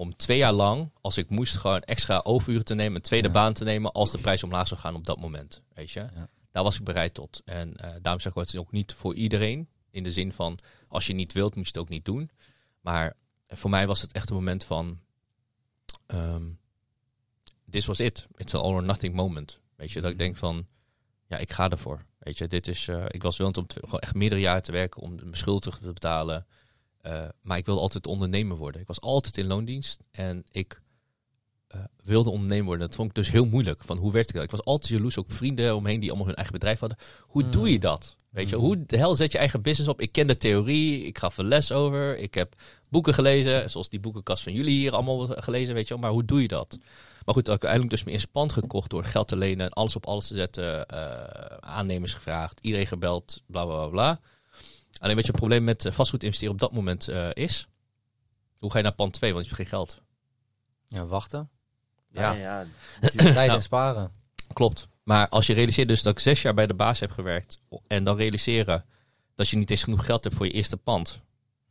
om 0.00 0.16
twee 0.16 0.38
jaar 0.38 0.52
lang, 0.52 0.90
als 1.00 1.16
ik 1.18 1.30
moest, 1.30 1.56
gewoon 1.56 1.80
extra 1.80 2.20
overuren 2.24 2.64
te 2.64 2.74
nemen, 2.74 2.94
een 2.96 3.02
tweede 3.02 3.26
Ja. 3.28 3.34
baan 3.34 3.52
te 3.52 3.64
nemen, 3.64 3.92
als 3.92 4.10
de 4.10 4.18
prijs 4.18 4.42
omlaag 4.44 4.68
zou 4.68 4.80
gaan 4.80 4.94
op 4.94 5.06
dat 5.06 5.18
moment. 5.20 5.62
Weet 5.74 5.90
je? 5.90 6.00
Ja. 6.00 6.28
Daar 6.50 6.62
was 6.62 6.78
ik 6.78 6.84
bereid 6.84 7.14
tot. 7.14 7.42
En 7.44 7.76
eh, 7.76 7.90
daarom 8.02 8.20
zeg 8.20 8.32
ik, 8.32 8.38
het 8.38 8.48
is 8.48 8.58
ook 8.60 8.72
niet 8.72 8.92
voor 8.92 9.14
iedereen. 9.14 9.68
In 9.90 10.02
de 10.02 10.12
zin 10.12 10.32
van, 10.32 10.58
als 10.88 11.06
je 11.06 11.12
niet 11.12 11.32
wilt, 11.32 11.54
moet 11.54 11.64
je 11.64 11.70
het 11.70 11.80
ook 11.80 11.88
niet 11.88 12.04
doen. 12.04 12.30
Maar 12.80 13.16
voor 13.48 13.70
mij 13.70 13.86
was 13.86 14.00
het 14.00 14.12
echt 14.12 14.28
een 14.30 14.34
moment 14.36 14.64
van, 14.64 14.98
ehm 16.06 16.42
this 17.70 17.86
was 17.86 18.00
it. 18.00 18.26
It's 18.36 18.54
an 18.54 18.60
all 18.60 18.72
or 18.72 18.82
nothing 18.82 19.14
moment. 19.14 19.60
Weet 19.76 19.92
je, 19.92 20.00
dat 20.00 20.10
ik 20.10 20.18
denk 20.18 20.36
van, 20.36 20.66
ja, 21.26 21.36
ik 21.38 21.52
ga 21.52 21.68
ervoor. 21.70 22.00
Weet 22.18 22.38
je, 22.38 22.46
dit 22.48 22.68
is, 22.68 22.88
eh, 22.88 23.04
ik 23.08 23.22
was 23.22 23.36
willend 23.36 23.56
om 23.56 23.66
te- 23.66 23.80
gewoon 23.84 24.00
echt 24.00 24.14
meerdere 24.14 24.40
jaren 24.40 24.62
te 24.62 24.72
werken 24.72 25.02
om 25.02 25.14
mijn 25.14 25.34
schuld 25.36 25.62
terug 25.62 25.78
te 25.78 25.92
betalen. 25.92 26.46
Eh, 27.00 27.24
maar 27.42 27.58
ik 27.58 27.66
wilde 27.66 27.80
altijd 27.80 28.06
ondernemer 28.06 28.56
worden. 28.56 28.80
Ik 28.80 28.86
was 28.86 29.00
altijd 29.00 29.36
in 29.36 29.46
loondienst 29.46 30.00
en 30.10 30.44
ik 30.50 30.80
eh, 31.66 31.80
wilde 32.04 32.30
ondernemer 32.30 32.64
worden. 32.66 32.86
Dat 32.86 32.96
vond 32.96 33.08
ik 33.08 33.14
dus 33.14 33.30
heel 33.30 33.44
moeilijk. 33.44 33.82
Van 33.84 33.96
hoe 33.98 34.12
werd 34.12 34.28
ik 34.28 34.34
dat? 34.34 34.44
Ik 34.44 34.50
was 34.50 34.62
altijd 34.64 34.92
jaloers, 34.92 35.18
ook 35.18 35.32
vrienden 35.32 35.76
omheen 35.76 36.00
die 36.00 36.08
allemaal 36.08 36.26
hun 36.26 36.34
eigen 36.36 36.54
bedrijf 36.54 36.78
hadden. 36.80 36.98
Hoe 37.20 37.42
Mm. 37.42 37.50
doe 37.50 37.70
je 37.72 37.78
dat? 37.78 38.16
Weet 38.30 38.48
je, 38.50 38.56
Mm. 38.56 38.62
hoe 38.62 38.84
de 38.86 38.96
hel 38.96 39.14
zet 39.14 39.32
je 39.32 39.38
eigen 39.38 39.62
business 39.62 39.90
op? 39.90 40.00
Ik 40.00 40.12
ken 40.12 40.26
de 40.26 40.36
theorie, 40.36 41.04
ik 41.04 41.18
gaf 41.18 41.38
er 41.38 41.44
les 41.44 41.72
over, 41.72 42.18
ik 42.18 42.34
heb 42.34 42.54
boeken 42.90 43.14
gelezen, 43.14 43.70
zoals 43.70 43.88
die 43.88 44.00
boekenkast 44.00 44.42
van 44.42 44.52
jullie 44.52 44.78
hier 44.78 44.92
allemaal 44.92 45.26
gelezen, 45.26 45.74
weet 45.74 45.88
je 45.88 45.94
wel. 45.94 46.02
Maar 46.02 46.12
hoe 46.12 46.24
doe 46.24 46.42
je 46.42 46.48
dat? 46.48 46.78
Maar 47.24 47.34
goed, 47.34 47.48
uiteindelijk 47.48 47.90
dus 47.90 48.00
mijn 48.02 48.14
eerste 48.14 48.30
pand 48.30 48.52
gekocht 48.52 48.90
door 48.90 49.04
geld 49.04 49.28
te 49.28 49.36
lenen 49.36 49.66
en 49.66 49.72
alles 49.72 49.96
op 49.96 50.06
alles 50.06 50.26
te 50.26 50.34
zetten, 50.34 50.86
eh, 50.86 51.56
aannemers 51.60 52.14
gevraagd, 52.14 52.58
iedereen 52.60 52.86
gebeld, 52.86 53.42
bla 53.46 53.64
bla 53.64 53.76
bla 53.76 53.88
bla. 53.88 54.20
Alleen 55.00 55.14
weet 55.14 55.24
je, 55.24 55.30
het 55.30 55.40
probleem 55.40 55.64
met 55.64 55.84
eh, 55.84 55.92
vastgoed 55.92 56.22
investeren 56.22 56.54
op 56.54 56.60
dat 56.60 56.72
moment 56.72 57.08
eh, 57.08 57.28
is, 57.32 57.68
hoe 58.58 58.70
ga 58.70 58.76
je 58.76 58.84
naar 58.84 58.92
pand 58.92 59.12
2, 59.12 59.32
want 59.32 59.44
je 59.46 59.50
hebt 59.54 59.62
geen 59.62 59.78
geld. 59.78 60.00
Ja, 60.86 61.06
wachten. 61.06 61.50
Ja. 62.10 62.32
ja. 62.32 62.66
Tijd 63.00 63.34
Nou. 63.34 63.50
en 63.50 63.62
sparen. 63.62 64.12
Klopt. 64.52 64.88
Maar 65.02 65.28
als 65.28 65.46
je 65.46 65.52
realiseert 65.52 65.88
dus 65.88 66.02
dat 66.02 66.12
ik 66.12 66.18
zes 66.18 66.42
jaar 66.42 66.54
bij 66.54 66.66
de 66.66 66.74
baas 66.74 67.00
heb 67.00 67.10
gewerkt 67.10 67.60
en 67.86 68.04
dan 68.04 68.16
realiseren 68.16 68.84
dat 69.34 69.48
je 69.48 69.56
niet 69.56 69.70
eens 69.70 69.82
genoeg 69.82 70.04
geld 70.04 70.24
hebt 70.24 70.36
voor 70.36 70.46
je 70.46 70.52
eerste 70.52 70.76
pand, 70.76 71.20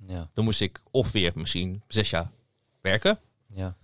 Ja, 0.08 0.30
dan 0.34 0.44
moest 0.44 0.62
ik 0.62 0.82
of 0.92 1.12
weer 1.12 1.32
misschien 1.36 1.84
zes 1.88 2.10
jaar 2.10 2.32
werken, 2.82 3.20
ja. 3.48 3.76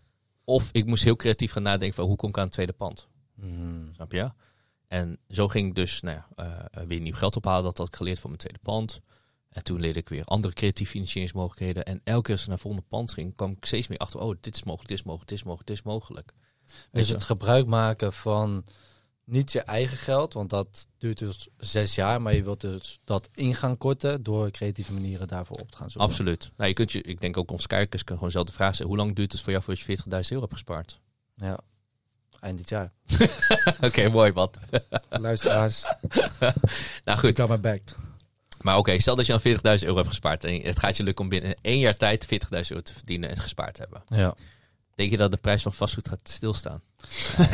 of 0.43 0.69
ik 0.71 0.85
moest 0.85 1.03
heel 1.03 1.15
creatief 1.15 1.51
gaan 1.51 1.63
nadenken 1.63 1.95
van 1.95 2.05
hoe 2.05 2.15
kom 2.15 2.29
ik 2.29 2.37
aan 2.37 2.43
het 2.43 2.53
tweede 2.53 2.73
pand. 2.73 3.07
Mm. 3.35 3.89
Snap 3.95 4.11
je? 4.11 4.31
En 4.87 5.17
zo 5.29 5.47
ging 5.47 5.67
ik 5.67 5.75
dus 5.75 6.01
nou 6.01 6.17
ja, 6.35 6.67
eh, 6.71 6.83
weer 6.87 6.99
nieuw 6.99 7.13
geld 7.15 7.35
ophalen. 7.35 7.63
Dat 7.63 7.77
had 7.77 7.87
ik 7.87 7.95
geleerd 7.95 8.19
voor 8.19 8.29
mijn 8.29 8.41
tweede 8.41 8.59
pand. 8.63 9.01
En 9.55 9.63
toen 9.63 9.79
leerde 9.79 9.99
ik 9.99 10.09
weer 10.09 10.25
andere 10.25 10.53
creatieve 10.53 10.91
financieringsmogelijkheden. 10.91 11.85
En 11.85 12.01
elke 12.03 12.21
keer 12.21 12.33
als 12.33 12.41
ik 12.41 12.47
naar 12.47 12.59
volgende 12.59 12.85
pand 12.89 13.13
ging, 13.13 13.35
kwam 13.35 13.51
ik 13.51 13.65
steeds 13.65 13.87
meer 13.87 13.97
achter. 13.97 14.19
Oh, 14.19 14.35
dit 14.41 14.55
is 14.55 14.63
mogelijk, 14.63 14.89
dit 14.89 14.97
is 14.97 15.03
mogelijk, 15.03 15.29
dit 15.29 15.37
is 15.37 15.43
mogelijk, 15.43 15.67
dit 15.67 15.77
is 15.77 15.83
mogelijk. 15.83 16.31
Dus 16.91 17.09
het 17.09 17.23
gebruik 17.23 17.65
maken 17.65 18.13
van 18.13 18.65
niet 19.23 19.51
je 19.51 19.61
eigen 19.61 19.97
geld, 19.97 20.33
want 20.33 20.49
dat 20.49 20.87
duurt 20.97 21.17
dus 21.17 21.47
zes 21.57 21.95
jaar, 21.95 22.21
maar 22.21 22.35
je 22.35 22.43
wilt 22.43 22.61
dus 22.61 22.99
dat 23.03 23.29
in 23.33 23.55
gaan 23.55 23.77
korten 23.77 24.23
door 24.23 24.51
creatieve 24.51 24.93
manieren 24.93 25.27
daarvoor 25.27 25.57
op 25.57 25.71
te 25.71 25.77
gaan 25.77 25.91
zoeken. 25.91 26.09
Absoluut. 26.09 26.51
Nou, 26.57 26.69
je 26.69 26.75
kunt 26.75 26.91
je, 26.91 27.01
ik 27.01 27.21
denk 27.21 27.37
ook 27.37 27.51
ons 27.51 27.67
kijkers 27.67 28.01
kunnen 28.03 28.17
gewoon 28.17 28.31
zelf 28.31 28.45
de 28.45 28.53
vraag 28.53 28.73
stellen. 28.73 28.91
Hoe 28.91 29.01
lang 29.01 29.15
duurt 29.15 29.31
het 29.31 29.41
voor 29.41 29.51
jou 29.51 29.63
voordat 29.63 29.83
je 29.83 29.97
40.000 29.97 30.03
euro 30.29 30.41
hebt 30.41 30.53
gespaard? 30.53 30.99
Ja. 31.35 31.59
Eind 32.39 32.57
dit 32.57 32.69
jaar. 32.69 32.91
Oké, 33.87 34.09
mooi 34.09 34.31
wat. 34.31 34.59
Luisteraars, 35.09 35.85
Nou 37.05 37.19
goed, 37.19 37.39
got 37.39 37.49
my 37.49 37.59
back. 37.59 37.81
Maar 38.65 38.77
oké, 38.77 38.99
stel 38.99 39.15
dat 39.15 39.25
je 39.25 39.39
dan 39.61 39.77
40.000 39.79 39.83
euro 39.83 39.95
hebt 39.95 40.07
gespaard. 40.07 40.43
En 40.43 40.61
het 40.61 40.79
gaat 40.79 40.97
je 40.97 41.03
lukken 41.03 41.23
om 41.23 41.29
binnen 41.29 41.55
één 41.61 41.79
jaar 41.79 41.95
tijd 41.97 42.25
40.000 42.25 42.29
euro 42.49 42.81
te 42.81 42.93
verdienen 42.93 43.29
en 43.29 43.37
gespaard 43.37 43.73
te 43.73 43.81
hebben. 43.81 44.03
Ja. 44.07 44.35
Denk 44.95 45.11
je 45.11 45.17
dat 45.17 45.31
de 45.31 45.37
prijs 45.37 45.61
van 45.61 45.73
vastgoed 45.73 46.09
gaat 46.09 46.29
stilstaan? 46.29 46.81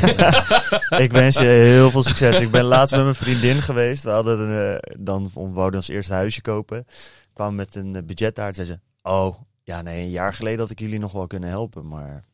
Ik 1.05 1.12
wens 1.12 1.38
je 1.38 1.45
heel 1.45 1.91
veel 1.91 2.03
succes. 2.03 2.39
Ik 2.39 2.51
ben 2.51 2.64
laatst 2.64 2.95
met 2.95 3.03
mijn 3.03 3.16
vriendin 3.16 3.62
geweest. 3.62 4.03
We 4.03 4.09
hadden 4.09 4.39
een, 4.39 4.80
eh, 4.80 4.95
dan, 4.99 5.32
we 5.34 5.49
wouden 5.49 5.80
ons 5.80 5.88
eerste 5.88 6.14
huisje 6.14 6.41
kopen. 6.41 6.86
Kwamen 7.34 7.55
met 7.55 7.76
een 7.76 7.95
eh, 7.95 8.03
budget 8.03 8.36
daar. 8.36 8.55
Zei 8.55 8.68
ze, 8.68 8.80
oh, 9.01 9.36
ja 9.64 9.82
nee, 9.82 10.01
een 10.01 10.09
jaar 10.09 10.34
geleden 10.34 10.59
had 10.59 10.70
ik 10.70 10.80
jullie 10.80 10.99
nog 10.99 11.12
wel 11.12 11.28
kunnen 11.28 11.49
helpen. 11.49 11.88
Maar 11.88 12.26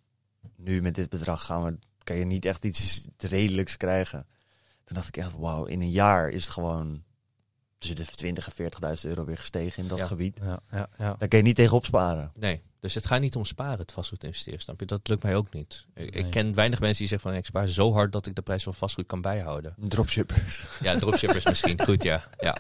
nu 0.56 0.82
met 0.82 0.96
dit 0.96 1.10
bedrag 1.10 1.46
gaan 1.46 1.64
we, 1.64 1.78
kan 2.04 2.16
je 2.16 2.26
niet 2.26 2.46
echt 2.46 2.66
iets 2.66 3.08
redelijks 3.18 3.78
krijgen. 3.78 4.28
Toen 4.84 4.96
dacht 4.96 5.08
ik 5.08 5.18
echt, 5.18 5.34
wauw, 5.38 5.66
in 5.66 5.82
een 5.82 5.92
jaar 5.92 6.30
is 6.30 6.44
het 6.44 6.54
gewoon 6.54 7.04
tussen 7.78 7.98
de 7.98 8.06
20 8.06 8.48
en 8.48 8.54
40.000 8.98 9.08
euro 9.10 9.26
weer 9.26 9.38
gestegen 9.38 9.84
in 9.84 9.90
dat 9.90 9.98
Ja. 9.98 10.06
gebied. 10.06 10.40
Ja, 10.44 10.60
ja, 10.72 10.88
ja. 10.98 11.16
Daar 11.20 11.28
kun 11.28 11.38
je 11.38 11.44
niet 11.44 11.56
tegen 11.56 11.76
opsparen. 11.76 12.32
Nee, 12.36 12.62
dus 12.80 12.94
het 12.94 13.06
gaat 13.06 13.20
niet 13.22 13.36
om 13.36 13.46
sparen, 13.46 13.80
het 13.80 13.92
vastgoed 13.92 14.24
investeren, 14.24 14.60
snap 14.60 14.80
je? 14.80 14.86
Dat 14.86 15.08
lukt 15.08 15.24
mij 15.24 15.36
ook 15.36 15.54
niet. 15.54 15.86
Ik, 15.96 16.06
ik 16.16 16.22
Nee. 16.22 16.30
ken 16.30 16.54
weinig 16.56 16.80
mensen 16.80 16.98
die 17.00 17.08
zeggen 17.08 17.30
van 17.30 17.38
ik 17.40 17.46
spaar 17.46 17.68
zo 17.68 17.94
hard 17.94 18.12
dat 18.12 18.26
ik 18.26 18.36
de 18.36 18.42
prijs 18.42 18.64
van 18.64 18.74
vastgoed 18.74 19.06
kan 19.06 19.22
bijhouden. 19.22 19.76
Dropshippers. 19.78 20.64
Ja, 20.82 20.98
dropshippers 21.00 21.46
misschien, 21.52 21.84
goed 21.84 22.04
ja. 22.04 22.24
Ja, 22.40 22.58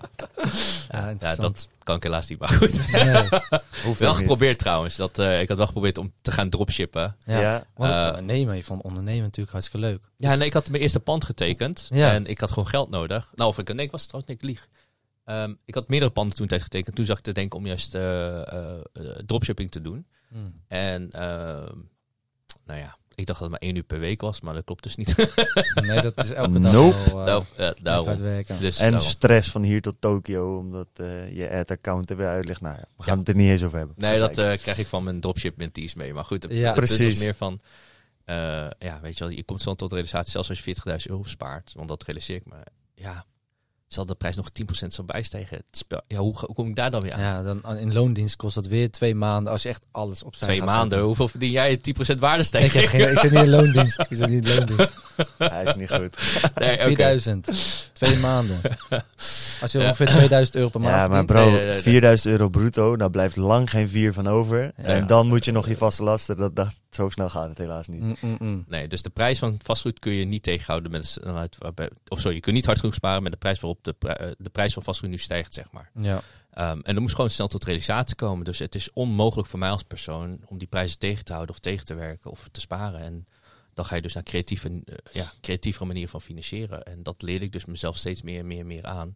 Ja, 0.90 1.14
dat 1.36 1.68
kan 1.84 1.96
ik 1.96 2.04
helaas 2.04 2.28
niet, 2.28 2.40
maar 2.40 2.50
goed. 2.50 2.92
Nee. 2.92 3.28
Hoeft 3.84 4.00
wel 4.00 4.10
niet. 4.10 4.18
geprobeerd 4.20 4.60
trouwens. 4.60 4.96
Dat, 4.96 5.20
eh, 5.20 5.42
ik 5.42 5.48
had 5.48 5.58
wel 5.58 5.66
geprobeerd 5.66 5.98
om 5.98 6.14
te 6.22 6.32
gaan 6.32 6.50
dropshippen. 6.50 7.16
Ja. 7.24 7.40
Ja. 7.40 7.64
Want 7.76 7.92
Eh, 7.94 8.06
ondernemen, 8.08 8.56
je 8.56 8.64
vond 8.64 8.82
ondernemen 8.84 9.24
natuurlijk 9.24 9.52
hartstikke 9.52 9.88
leuk. 9.88 10.00
Ja, 10.18 10.36
nee, 10.36 10.48
ik 10.48 10.54
had 10.54 10.70
mijn 10.70 10.82
eerste 10.82 11.00
pand 11.00 11.24
getekend 11.24 11.88
Ja. 11.90 12.12
en 12.14 12.26
ik 12.26 12.40
had 12.40 12.50
gewoon 12.50 12.68
geld 12.68 12.90
nodig. 12.90 13.30
Nou, 13.34 13.50
of 13.50 13.58
ik, 13.58 13.74
nee, 13.74 13.86
ik 13.86 13.92
was 13.92 14.06
trouwens 14.06 14.32
niet, 14.34 14.42
ik 14.42 14.48
lieg. 14.50 14.68
Ehm, 15.28 15.54
ik 15.66 15.74
had 15.74 15.88
meerdere 15.88 16.12
panden 16.12 16.36
toen 16.38 16.48
tijd 16.48 16.62
getekend. 16.64 16.96
Toen 16.96 17.06
zag 17.06 17.18
ik 17.18 17.24
te 17.24 17.32
denken 17.32 17.60
om 17.60 17.66
juist 17.68 17.96
eh, 17.96 18.38
eh, 18.54 18.80
eh, 18.94 19.06
dropshipping 19.26 19.72
te 19.72 19.82
doen. 19.82 20.06
Mm. 20.30 20.62
En 20.68 21.12
ehm, 21.12 21.76
nou 22.66 22.80
ja, 22.80 22.98
Ik 23.16 23.26
dacht 23.26 23.40
dat 23.40 23.50
het 23.52 23.60
maar 23.60 23.70
één 23.70 23.76
uur 23.76 23.84
per 23.84 24.00
week 24.00 24.22
was, 24.22 24.42
maar 24.42 24.54
dat 24.54 24.64
klopt 24.64 24.84
dus 24.84 24.96
niet. 24.96 25.16
Nee, 25.88 26.02
dat 26.02 26.18
is 26.24 26.32
elke 26.32 26.60
dag 26.60 26.72
Nope. 26.74 26.96
wel, 27.06 27.26
nou, 27.26 27.44
ja, 27.58 27.74
daarom. 27.82 28.06
hard 28.06 28.20
werken. 28.20 28.60
Dus 28.60 28.78
En 28.80 28.90
daarom. 28.92 29.10
stress 29.10 29.52
van 29.52 29.64
hier 29.64 29.82
tot 29.82 29.96
Tokio, 30.00 30.58
omdat 30.58 30.88
eh, 30.94 31.36
je 31.38 31.50
ad-account 31.50 32.10
er 32.10 32.18
weer 32.18 32.28
uit 32.28 32.46
ligt. 32.48 32.62
Nou 32.62 32.76
ja, 32.76 32.86
we 32.98 33.04
gaan 33.04 33.14
Ja. 33.14 33.20
het 33.20 33.28
er 33.30 33.36
niet 33.36 33.50
eens 33.50 33.64
over 33.64 33.78
hebben. 33.78 33.96
Nee, 34.00 34.20
dat 34.20 34.38
eh, 34.38 34.58
krijg 34.58 34.78
ik 34.78 34.88
van 34.88 35.04
mijn 35.04 35.20
dropship 35.22 35.58
mentees 35.58 35.94
mee. 35.94 36.14
Maar 36.14 36.26
goed, 36.26 36.44
het- 36.44 36.52
Ja. 36.52 36.74
Precies. 36.74 37.20
meer 37.20 37.36
van... 37.36 37.60
eh, 38.26 38.36
ja, 38.80 39.00
weet 39.02 39.18
je 39.18 39.24
wel, 39.24 39.34
je 39.34 39.44
komt 39.44 39.62
zo 39.62 39.74
tot 39.76 39.90
de 39.90 39.96
realisatie, 39.96 40.32
zelfs 40.32 40.50
als 40.50 40.64
je 40.64 40.76
40.000 40.76 41.12
euro 41.12 41.24
spaart, 41.24 41.74
want 41.76 41.88
dat 41.88 42.04
realiseer 42.04 42.36
ik 42.36 42.46
me. 42.46 42.56
Ja, 42.96 43.26
zal 43.88 44.06
de 44.06 44.16
prijs 44.16 44.36
nog 44.36 44.48
10% 44.50 44.88
zou 44.88 45.08
bijstijgen. 45.08 45.58
Het 45.58 45.78
spel, 45.78 46.02
ja, 46.08 46.18
hoe, 46.18 46.34
hoe 46.40 46.56
kom 46.56 46.68
ik 46.68 46.76
daar 46.76 46.92
dan 46.92 47.02
weer 47.02 47.14
aan? 47.14 47.20
Ja, 47.20 47.44
dan 47.44 47.78
in 47.78 47.94
loondienst 47.94 48.36
kost 48.36 48.56
dat 48.56 48.68
weer 48.68 48.92
twee 48.92 49.16
maanden 49.16 49.52
als 49.52 49.64
je 49.64 49.70
echt 49.70 49.88
alles 49.92 50.24
opzij 50.24 50.48
Twee 50.48 50.60
gaat 50.60 50.68
maanden, 50.68 50.88
zetten. 50.90 51.08
hoeveel 51.08 51.28
verdien 51.28 51.52
jij? 51.52 51.80
10% 52.16 52.20
waardestijging? 52.20 52.74
Ik, 52.84 52.90
heb 52.92 53.02
geen, 53.02 53.12
ik 53.12 53.20
zit 53.20 53.32
niet 53.32 53.42
in 53.44 53.50
loondienst. 53.50 54.00
Ik 54.00 54.18
zit 54.18 54.30
niet 54.30 54.46
in 54.48 54.56
loondienst. 54.56 54.94
Hij 55.38 55.64
is 55.64 55.76
niet 55.76 55.92
goed. 55.92 56.18
Nee, 56.56 56.74
oké. 56.74 56.84
4000. 56.84 57.50
Twee 57.94 58.18
maanden. 58.18 58.62
Als 59.62 59.72
je 59.72 59.80
Ja. 59.80 59.86
ongeveer 59.86 60.08
2000 60.08 60.56
euro 60.56 60.70
per 60.70 60.80
maand 60.82 60.96
Ja, 60.96 61.08
maar 61.08 61.26
bro, 61.26 61.50
Nee, 61.50 61.52
nee, 61.60 61.66
nee. 61.68 61.82
4000 61.82 62.32
euro 62.34 62.50
bruto, 62.50 62.96
daar 62.96 63.10
blijft 63.10 63.36
lang 63.36 63.70
geen 63.70 63.90
vier 63.90 64.14
van 64.14 64.28
over. 64.28 64.72
En 64.76 65.08
dan 65.08 65.28
moet 65.28 65.46
je 65.46 65.52
nog 65.52 65.68
je 65.68 65.78
vaste 65.78 66.04
lasten. 66.04 66.38
Dat, 66.38 66.56
dat, 66.56 66.70
zo 66.92 67.10
snel 67.10 67.30
gaat 67.30 67.50
het 67.50 67.58
helaas 67.58 67.88
niet. 67.88 68.02
Mm, 68.02 68.16
mm, 68.22 68.38
mm. 68.40 68.66
Nee, 68.68 68.88
dus 68.88 69.02
de 69.02 69.10
prijs 69.10 69.40
van 69.40 69.60
vastgoed 69.64 70.00
kun 70.00 70.12
je 70.14 70.26
niet 70.26 70.44
tegenhouden 70.44 70.92
met 70.92 71.18
of 72.08 72.20
sorry, 72.20 72.36
je 72.36 72.42
kunt 72.42 72.56
niet 72.56 72.66
hard 72.66 72.80
genoeg 72.80 72.96
sparen 72.96 73.24
met 73.24 73.32
de 73.32 73.38
prijs 73.38 73.60
waarop 73.60 73.77
de, 73.82 73.94
pri- 73.94 74.10
eh, 74.12 74.32
de 74.38 74.50
prijs 74.50 74.74
van 74.74 74.84
vastgoed 74.84 75.10
nu 75.10 75.18
stijgt, 75.18 75.54
zeg 75.54 75.72
maar. 75.72 75.92
Ja. 76.02 76.22
Ehm, 76.50 76.80
en 76.84 76.96
er 76.96 77.02
moest 77.02 77.16
gewoon 77.16 77.30
snel 77.30 77.48
tot 77.48 77.64
realisatie 77.64 78.16
komen. 78.16 78.46
Dus 78.46 78.60
het 78.60 78.76
is 78.76 78.94
onmogelijk 78.94 79.48
voor 79.48 79.60
mij 79.60 79.70
als 79.70 79.84
persoon 79.84 80.40
om 80.46 80.58
die 80.58 80.68
prijzen 80.68 81.00
tegen 81.00 81.26
te 81.26 81.34
houden 81.34 81.56
of 81.56 81.62
tegen 81.62 81.86
te 81.86 81.94
werken 81.94 82.32
of 82.32 82.48
te 82.52 82.60
sparen. 82.60 83.00
En 83.00 83.26
dan 83.74 83.86
ga 83.86 83.96
je 83.96 84.02
dus 84.02 84.14
naar 84.14 84.24
creatieve, 84.24 84.82
eh, 84.86 84.96
ja, 85.12 85.32
creatievere 85.42 85.86
manieren 85.86 86.10
van 86.10 86.22
financieren. 86.22 86.84
En 86.84 87.04
dat 87.04 87.22
leerde 87.22 87.46
ik 87.46 87.52
dus 87.52 87.66
mezelf 87.66 87.98
steeds 87.98 88.22
meer 88.22 88.40
en 88.40 88.48
meer 88.48 88.60
en 88.60 88.68
meer 88.68 88.86
aan. 88.86 89.16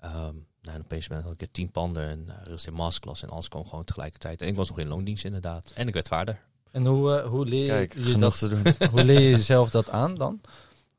Ehm, 0.00 0.34
nou, 0.62 0.76
en 0.76 0.80
opeens 0.80 1.06
ben 1.06 1.34
ik 1.36 1.48
tien 1.52 1.70
panden 1.70 2.08
en 2.08 2.24
uh, 2.28 2.34
real 2.42 2.54
estate 2.54 2.76
masterclass 2.76 3.22
en 3.22 3.28
alles 3.28 3.48
kwam 3.48 3.64
gewoon 3.66 3.84
tegelijkertijd. 3.84 4.42
En 4.42 4.48
ik 4.48 4.56
was 4.56 4.68
nog 4.68 4.78
in 4.78 4.88
loondienst 4.88 5.24
inderdaad. 5.24 5.70
En 5.74 5.88
ik 5.88 5.94
werd 5.94 6.08
vaarder. 6.08 6.40
En 6.70 6.86
hoe, 6.86 7.20
hoe 7.20 7.46
leer 7.46 7.68
Kijk, 7.68 7.94
je 7.94 8.02
genoeg 8.02 8.38
dat? 8.38 8.38
te 8.38 8.48
doen. 8.48 8.74
Hoe 8.90 9.04
leer 9.04 9.20
je 9.20 9.30
jezelf 9.30 9.70
dat 9.70 9.90
aan 9.90 10.14
dan? 10.14 10.40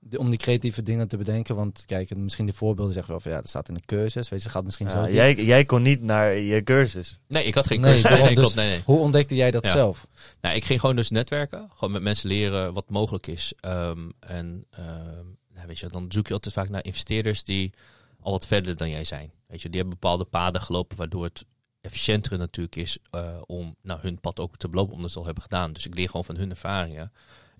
De- 0.07 0.19
om 0.19 0.29
die 0.29 0.39
creatieve 0.39 0.83
dingen 0.83 1.07
te 1.07 1.17
bedenken. 1.17 1.55
Want 1.55 1.83
kijk, 1.85 2.15
misschien 2.15 2.45
die 2.45 2.53
voorbeelden 2.55 2.93
zeggen 2.93 3.11
wel 3.11 3.21
van 3.21 3.31
ja, 3.31 3.37
dat 3.37 3.49
staat 3.49 3.67
in 3.67 3.73
de 3.73 3.81
cursus. 3.85 4.29
Weet 4.29 4.43
je, 4.43 4.49
gaat 4.49 4.63
misschien 4.63 4.89
zo. 4.89 5.09
Jij, 5.09 5.35
jij 5.35 5.65
kon 5.65 5.81
niet 5.81 6.01
naar 6.01 6.35
je 6.37 6.63
cursus. 6.63 7.19
Nee, 7.27 7.43
ik 7.43 7.53
had 7.55 7.67
geen 7.67 7.81
Nee, 7.81 7.91
cursus. 7.91 8.09
Nee, 8.17 8.19
nee, 8.19 8.27
dus- 8.27 8.37
klopt. 8.39 8.55
Nee, 8.55 8.69
nee. 8.69 8.81
Hoe 8.85 8.99
ontdekte 8.99 9.35
jij 9.35 9.51
dat 9.51 9.63
Ja. 9.65 9.71
zelf? 9.71 10.07
Nou, 10.41 10.55
ik 10.55 10.65
ging 10.65 10.79
gewoon 10.79 10.95
dus 10.95 11.09
netwerken. 11.09 11.69
Gewoon 11.75 11.93
met 11.93 12.01
mensen 12.01 12.27
leren 12.27 12.73
wat 12.73 12.89
mogelijk 12.89 13.27
is. 13.27 13.53
Ehm, 13.59 14.09
en 14.19 14.65
ehm, 14.69 15.25
nou, 15.53 15.67
weet 15.67 15.79
je, 15.79 15.87
dan 15.87 16.05
zoek 16.11 16.27
je 16.27 16.33
altijd 16.33 16.53
vaak 16.53 16.69
naar 16.69 16.83
investeerders 16.85 17.43
die 17.43 17.73
al 18.19 18.31
wat 18.31 18.47
verder 18.47 18.75
dan 18.77 18.89
jij 18.89 19.03
zijn. 19.03 19.31
Weet 19.47 19.61
je, 19.61 19.69
die 19.69 19.79
hebben 19.79 19.99
bepaalde 19.99 20.25
paden 20.25 20.61
gelopen 20.61 20.97
waardoor 20.97 21.23
het 21.23 21.45
efficiënter 21.81 22.37
natuurlijk 22.37 22.75
is 22.75 22.97
eh, 23.11 23.41
om 23.45 23.75
nou, 23.81 23.99
hun 24.01 24.19
pad 24.19 24.39
ook 24.39 24.57
te 24.57 24.69
belopen, 24.69 24.95
omdat 24.95 25.11
ze 25.11 25.17
al 25.19 25.25
hebben 25.25 25.43
gedaan. 25.43 25.73
Dus 25.73 25.85
ik 25.85 25.95
leer 25.95 26.07
gewoon 26.07 26.25
van 26.25 26.35
hun 26.37 26.49
ervaringen. 26.49 27.11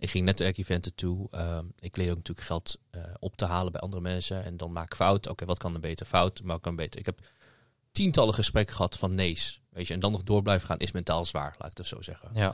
Ik 0.06 0.12
ging 0.12 0.26
netwerkeventen 0.26 0.95
toe. 0.95 1.28
Ehm, 1.32 1.66
ik 1.80 1.97
leer 1.97 2.10
ook 2.10 2.16
natuurlijk 2.16 2.47
geld 2.47 2.78
eh, 2.91 3.01
op 3.20 3.38
te 3.38 3.45
halen 3.45 3.72
bij 3.72 3.82
andere 3.82 4.01
mensen. 4.01 4.43
En 4.43 4.58
dan 4.58 4.72
maak 4.72 4.86
ik 4.86 4.95
fout. 4.95 5.28
Oké, 5.28 5.45
wat 5.45 5.58
kan 5.58 5.74
er 5.74 5.80
beter? 5.80 6.06
Fout, 6.06 6.41
maar 6.43 6.60
kan 6.60 6.76
beter? 6.76 6.99
Ik 6.99 7.06
heb 7.06 7.20
tientallen 7.91 8.34
gesprekken 8.34 8.76
gehad 8.76 8.97
van 8.97 9.16
nee's. 9.16 9.62
Weet 9.70 9.88
je, 9.88 9.93
en 9.93 9.99
dan 9.99 10.12
nog 10.12 10.24
door 10.24 10.41
blijven 10.41 10.68
gaan 10.68 10.78
is 10.78 10.91
mentaal 10.91 11.26
zwaar, 11.26 11.56
laat 11.58 11.72
ik 11.72 11.78
het 11.78 11.88
zo 11.88 12.01
zeggen. 12.01 12.30
Ja. 12.34 12.53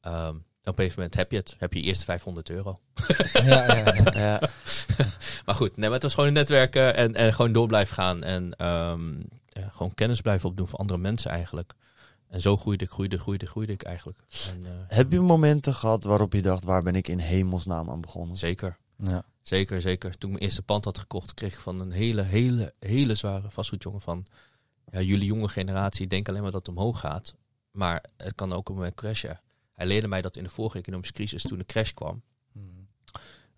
Ehm, 0.00 0.34
op 0.36 0.44
een 0.64 0.74
gegeven 0.74 0.94
moment 0.96 1.14
heb 1.14 1.30
je 1.30 1.36
het. 1.36 1.54
Heb 1.58 1.72
je 1.72 1.80
je 1.80 1.86
eerste 1.86 2.04
500 2.04 2.50
euro. 2.50 2.76
ja, 3.32 3.40
ja, 3.42 3.94
ja. 3.94 4.12
Ja, 4.14 4.50
Maar 5.46 5.54
goed, 5.54 5.76
nee, 5.76 5.84
maar 5.84 5.92
het 5.92 6.02
was 6.02 6.14
gewoon 6.14 6.32
netwerken 6.32 6.94
en, 6.94 7.14
en 7.14 7.34
gewoon 7.34 7.52
door 7.52 7.66
blijven 7.66 7.94
gaan. 7.94 8.22
En 8.22 8.56
ehm, 8.56 9.18
ja, 9.48 9.68
gewoon 9.70 9.94
kennis 9.94 10.20
blijven 10.20 10.48
opdoen 10.48 10.68
voor 10.68 10.78
andere 10.78 10.98
mensen 10.98 11.30
eigenlijk. 11.30 11.74
En 12.28 12.40
zo 12.40 12.56
groeide 12.56 12.84
ik, 12.84 12.90
groeide, 12.90 13.18
groeide, 13.18 13.46
groeide 13.46 13.72
ik 13.72 13.82
eigenlijk. 13.82 14.18
En, 14.54 14.66
eh, 14.66 14.72
Heb 14.86 15.12
je 15.12 15.20
momenten 15.20 15.74
gehad 15.74 16.04
waarop 16.04 16.32
je 16.32 16.42
dacht, 16.42 16.64
waar 16.64 16.82
ben 16.82 16.94
ik 16.94 17.08
in 17.08 17.18
hemelsnaam 17.18 17.90
aan 17.90 18.00
begonnen? 18.00 18.36
zeker, 18.36 18.78
ja. 18.96 19.24
zeker, 19.42 19.80
zeker. 19.80 20.10
Toen 20.10 20.30
ik 20.30 20.36
mijn 20.36 20.44
eerste 20.44 20.62
pand 20.62 20.84
had 20.84 20.98
gekocht, 20.98 21.34
kreeg 21.34 21.54
ik 21.54 21.60
van 21.60 21.80
een 21.80 21.90
hele, 21.90 22.22
hele, 22.22 22.74
hele 22.78 23.14
zware 23.14 23.50
vastgoedjongen 23.50 24.00
van... 24.00 24.26
Ja, 24.90 25.00
jullie 25.00 25.26
jonge 25.26 25.48
generatie 25.48 26.06
denken 26.06 26.30
alleen 26.30 26.42
maar 26.42 26.52
dat 26.52 26.66
het 26.66 26.76
omhoog 26.76 27.00
gaat. 27.00 27.34
Maar 27.70 28.04
het 28.16 28.34
kan 28.34 28.52
ook 28.52 28.58
op 28.58 28.68
een 28.68 28.74
moment 28.74 28.94
crashen. 28.94 29.40
Hij 29.72 29.86
leerde 29.86 30.08
mij 30.08 30.22
dat 30.22 30.36
in 30.36 30.44
de 30.44 30.50
vorige 30.50 30.78
economische 30.78 31.12
crisis, 31.12 31.42
toen 31.42 31.58
de 31.58 31.64
crash 31.64 31.90
kwam... 31.90 32.22
Mm. 32.52 32.88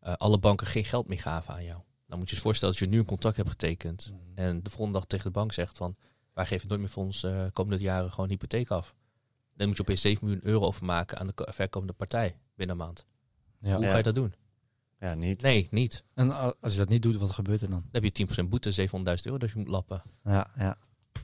eh, 0.01 0.13
alle 0.13 0.39
banken 0.39 0.67
geen 0.67 0.85
geld 0.85 1.09
meer 1.09 1.21
gaven 1.21 1.55
aan 1.55 1.65
jou. 1.65 1.81
Dan 2.07 2.19
moet 2.19 2.29
je 2.29 2.35
je 2.35 2.41
voorstellen 2.41 2.75
dat 2.75 2.83
je 2.83 2.91
nu 2.91 2.99
een 2.99 3.07
contract 3.07 3.37
hebt 3.37 3.51
getekend... 3.51 4.11
Mm. 4.13 4.19
En 4.35 4.63
de 4.63 4.71
volgende 4.71 4.99
dag 4.99 5.07
tegen 5.07 5.25
de 5.25 5.31
bank 5.31 5.53
zegt 5.53 5.77
van... 5.77 5.97
wij 6.35 6.47
geven 6.47 6.69
nooit 6.69 6.81
meer 6.81 6.89
voor 6.89 7.05
ons 7.05 7.23
eh, 7.23 7.45
komende 7.53 7.83
jaren 7.83 8.11
gewoon 8.13 8.29
hypotheek 8.29 8.69
af. 8.71 8.95
Dan 9.57 9.67
moet 9.67 9.77
je 9.77 9.83
opeens 9.83 10.01
7 10.01 10.25
miljoen 10.25 10.47
euro 10.47 10.65
overmaken 10.67 11.19
aan 11.19 11.27
de 11.27 11.33
ko- 11.33 11.45
verkomende 11.49 11.93
partij 11.93 12.37
binnen 12.57 12.79
een 12.79 12.83
maand. 12.85 13.05
Ja. 13.61 13.75
Hoe 13.75 13.85
Ja. 13.85 13.91
ga 13.91 13.97
je 13.97 14.03
dat 14.03 14.15
doen? 14.15 14.35
Ja, 15.01 15.15
niet. 15.15 15.43
Nee, 15.43 15.69
niet. 15.71 16.05
En 16.15 16.57
als 16.61 16.73
je 16.73 16.79
dat 16.79 16.89
niet 16.89 17.03
doet, 17.03 17.17
wat 17.17 17.31
gebeurt 17.31 17.61
er 17.61 17.71
dan? 17.71 17.79
Dan 17.79 18.03
heb 18.03 18.05
je 18.05 18.11
10% 18.45 18.49
boete, 18.49 18.73
700.000 18.73 19.27
euro 19.27 19.39
dat 19.39 19.51
je 19.51 19.59
moet 19.59 19.69
lappen. 19.69 20.03
Ja, 20.25 20.51
ja. 20.57 20.77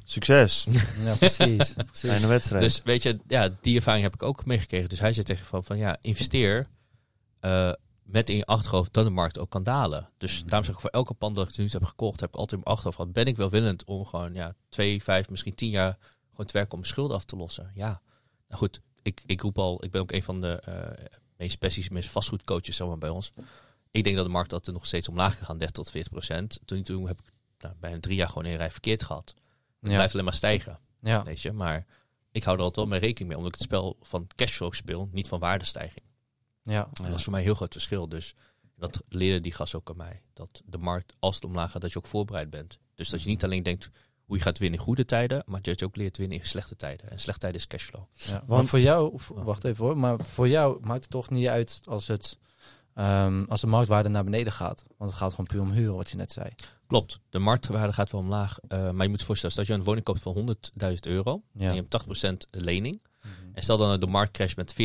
Succes. 0.04 0.66
ja 1.04 1.14
precies. 1.14 1.72
precies. 1.72 2.10
Fijne 2.10 2.26
wedstrijd. 2.26 2.62
Dus 2.62 2.82
weet 2.82 3.02
je, 3.02 3.18
ja, 3.26 3.48
die 3.60 3.76
ervaring 3.76 4.04
heb 4.04 4.14
ik 4.14 4.22
ook 4.22 4.44
meegekregen. 4.46 4.88
Dus 4.88 5.00
hij 5.00 5.12
zei 5.12 5.26
tegen 5.26 5.46
van, 5.46 5.64
van 5.64 5.78
ja, 5.78 5.96
investeer 6.00 6.66
eh, 7.40 7.72
met 8.06 8.28
in 8.30 8.36
je 8.36 8.46
achterhoofd 8.46 8.92
dat 8.92 9.04
de 9.04 9.10
markt 9.10 9.38
ook 9.38 9.50
kan 9.50 9.62
dalen. 9.62 10.08
Dus 10.18 10.44
daarom 10.44 10.64
zeg 10.64 10.74
ik 10.74 10.80
voor 10.80 10.90
elke 10.90 11.14
pand 11.14 11.34
dat 11.34 11.48
ik 11.48 11.56
nu 11.56 11.68
heb 11.70 11.84
gekocht, 11.84 12.20
heb 12.20 12.28
ik 12.28 12.34
altijd 12.34 12.52
in 12.52 12.58
mijn 12.64 12.70
achterhoofd 12.76 12.96
gehad, 12.96 13.12
ben 13.12 13.26
ik 13.26 13.36
wel 13.36 13.50
willend 13.50 13.84
om 13.84 14.06
gewoon 14.06 14.34
ja, 14.34 14.54
twee, 14.68 15.02
vijf, 15.02 15.30
misschien 15.30 15.54
tien 15.54 15.70
jaar 15.70 15.98
gewoon 16.30 16.46
te 16.46 16.52
werken 16.52 16.72
om 16.72 16.78
mijn 16.78 16.90
schulden 16.90 17.16
af 17.16 17.24
te 17.24 17.36
lossen. 17.36 17.70
Ja, 17.74 18.00
nou 18.48 18.58
goed, 18.60 18.80
ik, 19.02 19.22
ik 19.26 19.40
roep 19.40 19.58
al, 19.58 19.84
ik 19.84 19.90
ben 19.90 20.00
ook 20.00 20.12
een 20.12 20.22
van 20.22 20.40
de 20.40 20.60
eh, 20.60 21.04
meest 21.36 21.58
passieve, 21.58 21.92
meest 21.92 22.10
vastgoedcoaches 22.10 22.76
zeg 22.76 22.86
maar, 22.86 22.98
bij 22.98 23.08
ons. 23.08 23.32
Ik 23.90 24.04
denk 24.04 24.16
dat 24.16 24.24
de 24.24 24.30
markt 24.30 24.52
altijd 24.52 24.76
nog 24.76 24.86
steeds 24.86 25.08
omlaag 25.08 25.36
kan 25.36 25.46
gaan, 25.46 25.58
30 25.58 25.76
tot 25.76 25.90
40 25.90 26.12
procent. 26.12 26.58
Toen, 26.64 26.82
toen 26.82 27.06
heb 27.06 27.20
ik 27.20 27.32
nou, 27.58 27.74
bijna 27.80 28.00
drie 28.00 28.16
jaar 28.16 28.28
gewoon 28.28 28.44
een 28.44 28.56
rij 28.56 28.70
verkeerd 28.70 29.02
gehad. 29.02 29.34
Het 29.80 29.90
Ja. 29.90 29.94
blijft 29.96 30.12
alleen 30.12 30.24
maar 30.24 30.34
stijgen. 30.34 30.78
Ja. 31.00 31.24
Weet 31.24 31.40
je, 31.42 31.52
maar 31.52 31.86
ik 32.30 32.42
hou 32.42 32.56
er 32.56 32.62
altijd 32.62 32.86
wel 32.86 32.98
mee 32.98 33.06
rekening 33.06 33.28
mee, 33.28 33.36
omdat 33.36 33.52
ik 33.54 33.58
het 33.58 33.68
spel 33.68 33.96
van 34.02 34.26
cashflow 34.34 34.72
speel, 34.72 35.08
niet 35.12 35.28
van 35.28 35.38
waardestijging. 35.38 36.05
Ja. 36.66 36.88
Dat 36.92 37.14
is 37.14 37.22
voor 37.22 37.30
mij 37.32 37.40
een 37.40 37.46
heel 37.46 37.54
groot 37.56 37.72
verschil. 37.72 38.08
Dus 38.08 38.34
dat 38.76 39.00
leerde 39.08 39.40
die 39.40 39.52
gast 39.52 39.74
ook 39.74 39.90
aan 39.90 39.96
mij. 39.96 40.22
Dat 40.32 40.62
de 40.64 40.78
markt, 40.78 41.12
als 41.18 41.34
het 41.34 41.44
omlaag 41.44 41.70
gaat, 41.70 41.80
dat 41.82 41.92
je 41.92 41.98
ook 41.98 42.06
voorbereid 42.06 42.50
bent. 42.50 42.78
Dus 42.94 43.08
dat 43.08 43.22
je 43.22 43.28
niet 43.28 43.44
alleen 43.44 43.62
denkt 43.62 43.90
hoe 44.24 44.36
je 44.36 44.42
gaat 44.42 44.58
winnen 44.58 44.78
in 44.78 44.84
goede 44.84 45.04
tijden, 45.04 45.42
maar 45.46 45.62
dat 45.62 45.78
je 45.80 45.86
ook 45.86 45.96
leert 45.96 46.16
winnen 46.16 46.38
in 46.38 46.46
slechte 46.46 46.76
tijden. 46.76 47.10
En 47.10 47.18
slechte 47.18 47.40
tijden 47.40 47.60
is 47.60 47.66
cashflow. 47.66 48.02
Ja, 48.12 48.42
Want- 48.46 48.68
voor 48.68 48.80
jou, 48.80 49.18
wacht 49.28 49.64
even 49.64 49.84
hoor, 49.84 49.98
maar 49.98 50.16
voor 50.24 50.48
jou 50.48 50.78
maakt 50.86 51.02
het 51.02 51.10
toch 51.10 51.30
niet 51.30 51.46
uit 51.48 51.80
als, 51.84 52.06
het, 52.06 52.38
ehm, 52.94 53.44
als 53.48 53.60
de 53.60 53.66
marktwaarde 53.66 54.08
naar 54.08 54.24
beneden 54.24 54.52
gaat. 54.52 54.84
Want 54.96 55.10
het 55.10 55.18
gaat 55.20 55.30
gewoon 55.30 55.46
puur 55.46 55.60
om 55.60 55.70
huren, 55.70 55.94
wat 55.96 56.10
je 56.10 56.16
net 56.16 56.32
zei. 56.32 56.48
Klopt, 56.86 57.18
de 57.30 57.38
marktwaarde 57.38 57.92
gaat 57.92 58.10
wel 58.12 58.20
omlaag. 58.20 58.58
eh, 58.68 58.90
maar 58.90 59.02
je 59.04 59.08
moet 59.10 59.20
je 59.20 59.26
voorstellen, 59.26 59.56
dat 59.56 59.66
je 59.66 59.72
een 59.72 59.84
woning 59.84 60.04
koopt 60.04 60.20
van 60.20 60.32
100.000 60.32 61.06
euro 61.06 61.42
Ja. 61.52 61.66
en 61.68 61.74
je 61.74 61.76
hebt 61.80 61.90
80% 61.90 62.46
lening. 62.50 63.00
En 63.52 63.62
stel 63.62 63.76
dan 63.76 64.00
de 64.00 64.06
markt 64.06 64.32
crasht 64.32 64.56
met 64.56 64.72
40%. 64.72 64.76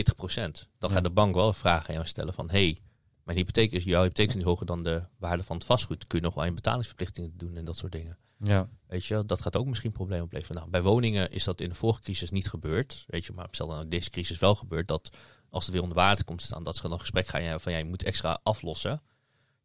Dan 0.79 0.89
Ja. 0.89 0.95
gaat 0.95 1.03
de 1.03 1.09
bank 1.09 1.35
wel 1.35 1.47
een 1.47 1.53
vraag 1.53 1.87
aan 1.87 1.93
jou 1.93 2.07
stellen 2.07 2.33
van... 2.33 2.49
hey, 2.49 2.77
mijn 3.23 3.37
hypotheek 3.37 3.71
is, 3.71 3.83
jouw 3.83 4.01
hypotheek 4.01 4.27
is 4.27 4.35
niet 4.35 4.43
hoger 4.43 4.65
dan 4.65 4.83
de 4.83 5.03
waarde 5.17 5.43
van 5.43 5.55
het 5.55 5.65
vastgoed. 5.65 6.07
Kun 6.07 6.19
je 6.19 6.25
nog 6.25 6.33
wel 6.33 6.45
je 6.45 6.51
betalingsverplichtingen 6.51 7.37
doen 7.37 7.55
en 7.55 7.65
dat 7.65 7.77
soort 7.77 7.91
dingen. 7.91 8.17
Ja. 8.37 8.69
Weet 8.87 9.05
je, 9.05 9.25
dat 9.25 9.41
gaat 9.41 9.55
ook 9.55 9.65
misschien 9.65 9.91
problemen 9.91 10.25
opleveren. 10.25 10.55
Nou, 10.55 10.69
bij 10.69 10.81
woningen 10.81 11.31
is 11.31 11.43
dat 11.43 11.61
in 11.61 11.69
de 11.69 11.75
vorige 11.75 12.01
crisis 12.01 12.31
niet 12.31 12.49
gebeurd. 12.49 13.03
Weet 13.07 13.25
je, 13.25 13.33
maar 13.33 13.47
stel 13.51 13.67
dan 13.67 13.89
deze 13.89 14.09
crisis 14.09 14.39
wel 14.39 14.55
gebeurt 14.55 14.87
dat 14.87 15.09
als 15.49 15.63
het 15.63 15.73
weer 15.73 15.83
onder 15.83 15.97
waarde 15.97 16.23
komt 16.23 16.39
te 16.39 16.45
staan, 16.45 16.63
dat 16.63 16.75
ze 16.75 16.81
dan 16.81 16.91
een 16.91 16.99
gesprek 16.99 17.27
gaan 17.27 17.43
ja, 17.43 17.59
van 17.59 17.71
jij 17.71 17.83
moet 17.83 18.03
extra 18.03 18.39
aflossen. 18.43 19.01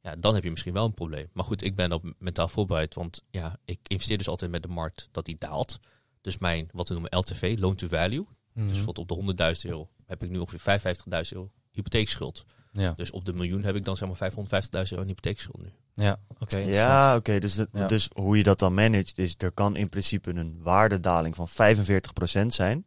Ja, 0.00 0.16
dan 0.16 0.34
heb 0.34 0.44
je 0.44 0.50
misschien 0.50 0.72
wel 0.72 0.84
een 0.84 0.94
probleem. 0.94 1.28
Maar 1.32 1.44
goed, 1.44 1.62
ik 1.62 1.74
ben 1.76 1.92
op 1.92 2.12
mentaal 2.18 2.48
voorbereid, 2.48 2.94
want 2.94 3.22
ja, 3.30 3.56
ik 3.64 3.78
investeer 3.86 4.18
dus 4.18 4.28
altijd 4.28 4.50
met 4.50 4.62
de 4.62 4.68
markt 4.68 5.08
dat 5.10 5.24
die 5.24 5.36
daalt. 5.38 5.78
Dus 6.20 6.38
mijn, 6.38 6.68
wat 6.72 6.88
we 6.88 6.94
noemen 6.94 7.18
LTV, 7.18 7.56
loan 7.58 7.74
to 7.74 7.88
value. 7.88 8.26
Mhm. 8.56 8.66
Dus 8.68 8.76
bijvoorbeeld 8.76 9.10
op 9.10 9.36
de 9.36 9.44
100.000 9.54 9.70
euro 9.70 9.88
heb 10.06 10.22
ik 10.22 10.30
nu 10.30 10.38
ongeveer 10.38 10.60
55.000 10.60 11.32
euro 11.32 11.50
hypotheekschuld. 11.70 12.44
ja. 12.72 12.92
Dus 12.96 13.10
op 13.10 13.24
de 13.24 13.32
miljoen 13.32 13.64
heb 13.64 13.74
ik 13.76 13.84
dan 13.84 13.96
zeg 13.96 14.08
maar 14.08 14.32
550.000 14.32 14.92
euro 14.92 15.04
hypotheekschuld 15.06 15.62
nu. 15.62 15.72
Ja, 15.94 16.20
oké. 16.38 16.56
Ja, 16.56 17.16
oké. 17.16 17.38
dus, 17.38 17.60
Ja. 17.72 17.86
dus 17.86 18.08
hoe 18.14 18.36
je 18.36 18.42
dat 18.42 18.58
dan 18.58 18.74
managt, 18.74 19.18
is 19.18 19.34
er 19.38 19.52
kan 19.52 19.76
in 19.76 19.88
principe 19.88 20.30
een 20.34 20.62
waardedaling 20.62 21.34
van 21.36 21.48
45% 21.48 22.54
zijn. 22.54 22.84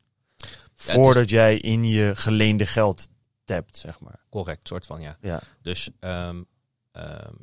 voordat 0.75 1.29
jij 1.29 1.57
in 1.57 1.83
je 1.85 2.15
geleende 2.15 2.65
geld 2.65 3.09
tapt, 3.43 3.77
zeg 3.77 3.99
maar. 3.99 4.19
Correct, 4.29 4.67
soort 4.67 4.85
van 4.85 5.01
ja. 5.01 5.17
Ja. 5.21 5.41
Dus 5.61 5.89
ehm, 5.99 6.43
ehm, 6.91 7.33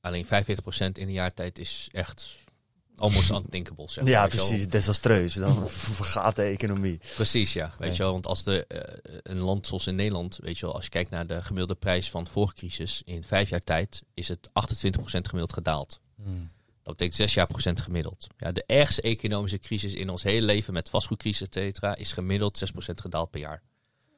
alleen 0.00 0.24
45% 0.24 0.98
in 0.98 1.06
een 1.06 1.12
jaar 1.12 1.34
tijd 1.34 1.58
is 1.58 1.88
echt 1.92 2.36
almost 3.00 3.30
unthinkable, 3.30 3.88
zeg 3.90 4.04
maar. 4.04 4.12
Ja, 4.12 4.20
wel. 4.20 4.28
precies. 4.28 4.68
Desastreus. 4.68 5.34
Dan 5.34 5.68
vergaat 5.98 6.36
de 6.36 6.42
economie. 6.42 7.00
Precies, 7.14 7.52
ja. 7.52 7.74
Weet 7.78 7.88
Ja. 7.88 7.94
je 7.96 8.02
wel, 8.02 8.12
want 8.12 8.26
als 8.26 8.44
de, 8.44 8.66
eh, 8.66 9.18
een 9.22 9.38
land 9.38 9.66
zoals 9.66 9.86
in 9.86 9.94
Nederland, 9.94 10.38
weet 10.42 10.58
je 10.58 10.66
wel, 10.66 10.74
als 10.74 10.84
je 10.84 10.90
kijkt 10.90 11.10
naar 11.10 11.26
de 11.26 11.42
gemiddelde 11.42 11.74
prijs 11.74 12.10
van 12.10 12.24
de 12.24 12.30
vorige 12.30 12.54
crisis, 12.54 13.02
in 13.04 13.24
vijf 13.24 13.48
jaar 13.48 13.60
tijd 13.60 14.02
is 14.14 14.28
het 14.28 14.48
28% 14.52 15.28
gemiddeld 15.28 15.52
gedaald. 15.52 16.00
Hmm. 16.22 16.50
Dat 16.82 16.96
betekent 16.96 17.14
zes 17.14 17.34
jaar 17.34 17.46
procent 17.46 17.80
gemiddeld. 17.80 18.26
Ja, 18.38 18.52
de 18.52 18.64
ergste 18.66 19.02
economische 19.02 19.58
crisis 19.58 19.94
in 19.94 20.08
ons 20.10 20.22
hele 20.22 20.46
leven 20.46 20.72
met 20.72 20.90
vastgoedcrisis, 20.90 21.46
et 21.46 21.54
cetera, 21.54 21.96
is 21.96 22.12
gemiddeld 22.12 22.58
6% 22.58 23.00
gedaald 23.00 23.30
per 23.30 23.40
jaar. 23.40 23.62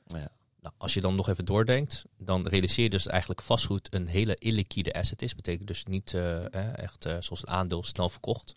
Ja. 0.07 0.29
Nou, 0.61 0.75
als 0.79 0.95
je 0.95 1.01
dan 1.01 1.15
nog 1.15 1.29
even 1.29 1.45
doordenkt, 1.45 2.05
dan 2.19 2.49
realiseer 2.49 2.85
je 2.85 2.91
dus 2.91 3.07
eigenlijk 3.07 3.43
vastgoed 3.43 3.95
een 3.95 4.07
hele 4.07 4.35
illiquide 4.35 4.93
asset 4.93 5.23
is. 5.23 5.35
Betekent 5.35 5.69
dus 5.69 5.85
niet 5.85 6.15
eh, 6.15 6.79
echt 6.79 7.05
eh, 7.05 7.17
zoals 7.21 7.41
het 7.41 7.47
aandeel 7.47 7.85
snel 7.85 8.09
verkocht. 8.09 8.55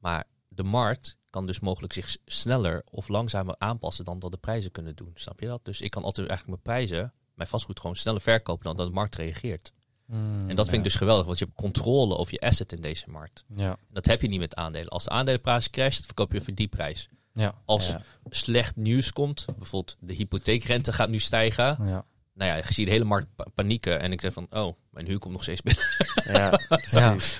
Maar 0.00 0.24
de 0.48 0.62
markt 0.62 1.16
kan 1.30 1.46
dus 1.46 1.60
mogelijk 1.60 1.92
zich 1.92 2.16
sneller 2.24 2.84
of 2.90 3.08
langzamer 3.08 3.54
aanpassen 3.58 4.04
dan 4.04 4.18
dat 4.18 4.30
de 4.30 4.36
prijzen 4.36 4.70
kunnen 4.70 4.96
doen. 4.96 5.10
Snap 5.14 5.40
je 5.40 5.46
dat? 5.46 5.64
Dus 5.64 5.80
ik 5.80 5.90
kan 5.90 6.02
altijd 6.02 6.28
eigenlijk 6.28 6.64
mijn 6.64 6.78
prijzen, 6.78 7.12
mijn 7.34 7.48
vastgoed 7.48 7.80
gewoon 7.80 7.96
sneller 7.96 8.20
verkopen 8.20 8.64
dan 8.64 8.76
dat 8.76 8.86
de 8.86 8.92
markt 8.92 9.16
reageert. 9.16 9.72
Hmm. 10.06 10.48
En 10.50 10.56
dat 10.56 10.66
vind 10.66 10.78
ik 10.78 10.84
dus 10.84 10.94
geweldig, 10.94 11.26
want 11.26 11.38
je 11.38 11.44
hebt 11.44 11.56
controle 11.56 12.16
over 12.16 12.32
je 12.32 12.46
asset 12.46 12.72
in 12.72 12.80
deze 12.80 13.10
markt. 13.10 13.44
Ja. 13.54 13.76
Dat 13.90 14.06
heb 14.06 14.22
je 14.22 14.28
niet 14.28 14.40
met 14.40 14.54
aandelen. 14.54 14.88
Als 14.88 15.04
de 15.04 15.10
aandelenprijs 15.10 15.70
crasht, 15.70 16.04
verkoop 16.04 16.32
je 16.32 16.40
voor 16.40 16.54
die 16.54 16.68
prijs. 16.68 17.08
Ja. 17.34 17.54
Als 17.64 17.88
Ja. 17.88 18.00
slecht 18.28 18.76
nieuws 18.76 19.12
komt, 19.12 19.44
bijvoorbeeld 19.58 19.96
de 20.00 20.12
hypotheekrente 20.14 20.92
gaat 20.92 21.08
nu 21.08 21.18
stijgen. 21.18 21.64
Ja. 21.84 22.04
Nou 22.34 22.50
ja, 22.50 22.56
je 22.56 22.62
ziet 22.72 22.86
de 22.86 22.92
hele 22.92 23.04
markt 23.04 23.26
pa- 23.36 23.46
panieken. 23.54 24.00
En 24.00 24.12
ik 24.12 24.20
zeg 24.20 24.32
van, 24.32 24.46
oh, 24.50 24.76
mijn 24.90 25.06
huur 25.06 25.18
komt 25.18 25.32
nog 25.32 25.42
steeds 25.42 25.60
binnen. 25.62 25.84
Ja, 26.24 26.50
precies. 26.68 27.38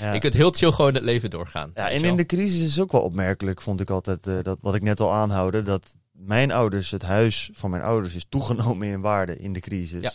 Ja. 0.00 0.12
Je 0.12 0.18
kunt 0.18 0.34
heel 0.34 0.50
chill 0.50 0.72
gewoon 0.72 0.94
het 0.94 1.02
leven 1.02 1.30
doorgaan. 1.30 1.70
Ja, 1.74 1.90
en 1.90 2.04
in 2.04 2.16
de 2.16 2.26
crisis 2.26 2.66
is 2.68 2.80
ook 2.80 2.92
wel 2.92 3.02
opmerkelijk, 3.02 3.60
vond 3.60 3.80
ik 3.80 3.90
altijd, 3.90 4.26
eh, 4.26 4.38
dat, 4.42 4.58
wat 4.60 4.74
ik 4.74 4.82
net 4.82 5.00
al 5.00 5.12
aanhouden, 5.12 5.64
dat 5.64 5.86
mijn 6.12 6.52
ouders, 6.52 6.90
het 6.90 7.02
huis 7.02 7.50
van 7.52 7.70
mijn 7.70 7.82
ouders 7.82 8.14
is 8.14 8.24
toegenomen 8.28 8.88
in 8.88 9.00
waarde 9.00 9.38
in 9.38 9.52
de 9.52 9.60
crisis. 9.60 10.02
Ja. 10.02 10.12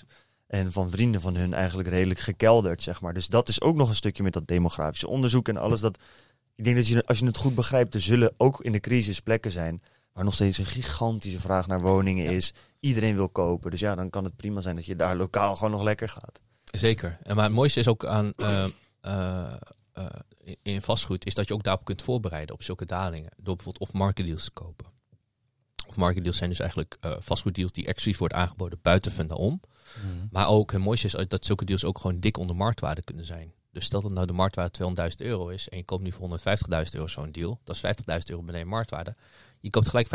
En 0.48 0.72
van 0.72 0.92
vrienden 0.92 1.22
van 1.22 1.36
hun 1.36 1.54
eigenlijk 1.54 1.90
redelijk 1.90 2.20
gekelderd, 2.20 2.82
zeg 2.84 3.02
maar. 3.02 3.14
Dus 3.14 3.28
dat 3.28 3.50
is 3.50 3.62
ook 3.62 3.76
nog 3.76 3.90
een 3.90 3.96
stukje 3.96 4.24
met 4.24 4.34
dat 4.34 4.48
demografische 4.48 5.08
onderzoek 5.08 5.48
en 5.48 5.58
alles. 5.58 5.82
Dat, 5.82 5.98
ik 6.58 6.64
denk 6.64 6.76
dat 6.76 6.88
je, 6.88 7.04
als 7.06 7.20
je 7.20 7.26
het 7.26 7.38
goed 7.38 7.56
begrijpt, 7.56 7.94
er 7.94 8.02
zullen 8.02 8.34
ook 8.38 8.62
in 8.62 8.72
de 8.72 8.80
crisis 8.80 9.20
plekken 9.20 9.52
zijn 9.52 9.82
waar 10.14 10.24
nog 10.24 10.34
steeds 10.34 10.58
een 10.58 10.66
gigantische 10.66 11.40
vraag 11.40 11.68
naar 11.68 11.80
woningen 11.82 12.24
Ja. 12.24 12.30
is. 12.32 12.54
Iedereen 12.80 13.16
wil 13.16 13.30
kopen. 13.30 13.72
Dus 13.72 13.80
ja, 13.80 13.96
dan 13.96 14.10
kan 14.10 14.24
het 14.24 14.36
prima 14.36 14.62
zijn 14.62 14.76
dat 14.76 14.86
je 14.86 14.96
daar 14.96 15.16
lokaal 15.16 15.56
gewoon 15.56 15.72
nog 15.72 15.84
lekker 15.84 16.10
gaat. 16.10 16.40
Zeker. 16.64 17.18
En 17.24 17.36
maar 17.36 17.46
het 17.46 17.54
mooiste 17.54 17.80
is 17.80 17.88
ook 17.88 18.06
aan 18.06 18.32
eh, 18.36 18.66
eh, 19.02 19.54
eh, 19.94 20.06
in- 20.62 20.82
vastgoed, 20.82 21.26
is 21.26 21.34
dat 21.34 21.48
je 21.48 21.54
ook 21.54 21.64
daarop 21.64 21.86
kunt 21.86 22.02
voorbereiden 22.02 22.56
op 22.56 22.64
zulke 22.64 22.86
dalingen. 22.86 23.32
Door 23.38 23.56
bijvoorbeeld 23.56 23.90
of 23.90 23.94
market 23.96 24.26
deals 24.26 24.44
te 24.44 24.52
kopen. 24.52 24.86
Of 25.88 25.96
market 25.98 26.22
deals 26.24 26.38
zijn 26.38 26.50
dus 26.50 26.60
eigenlijk 26.60 26.98
eh, 27.00 27.12
vastgoeddeals 27.20 27.72
die 27.72 27.86
exclusief 27.86 28.20
worden 28.20 28.38
aangeboden 28.38 28.80
buiten 28.82 29.12
Funda 29.12 29.36
om. 29.36 29.62
Hmm. 30.02 30.28
Maar 30.32 30.48
ook 30.48 30.72
het 30.72 30.82
mooiste 30.82 31.18
is 31.18 31.28
dat 31.28 31.46
zulke 31.46 31.66
deals 31.66 31.86
ook 31.86 32.00
gewoon 32.00 32.20
dik 32.20 32.38
onder 32.38 32.56
marktwaarde 32.56 33.02
kunnen 33.02 33.26
zijn. 33.26 33.54
Dus 33.78 33.86
stel 33.86 34.02
dat 34.02 34.12
nou 34.12 34.26
de 34.28 34.34
marktwaarde 34.34 35.10
200.000 35.10 35.16
euro 35.18 35.48
is 35.48 35.70
en 35.70 35.78
je 35.78 35.84
koopt 35.84 36.04
nu 36.04 36.12
voor 36.12 36.40
150.000 36.40 36.44
euro 36.92 37.08
zo'n 37.08 37.32
deal. 37.32 37.60
Dat 37.64 37.76
is 37.76 37.82
50.000 37.82 38.18
euro 38.26 38.42
beneden 38.44 38.68
marktwaarde. 38.68 39.16
Je 39.60 39.70
koopt 39.70 39.90
gelijk 39.90 40.08
25% 40.08 40.10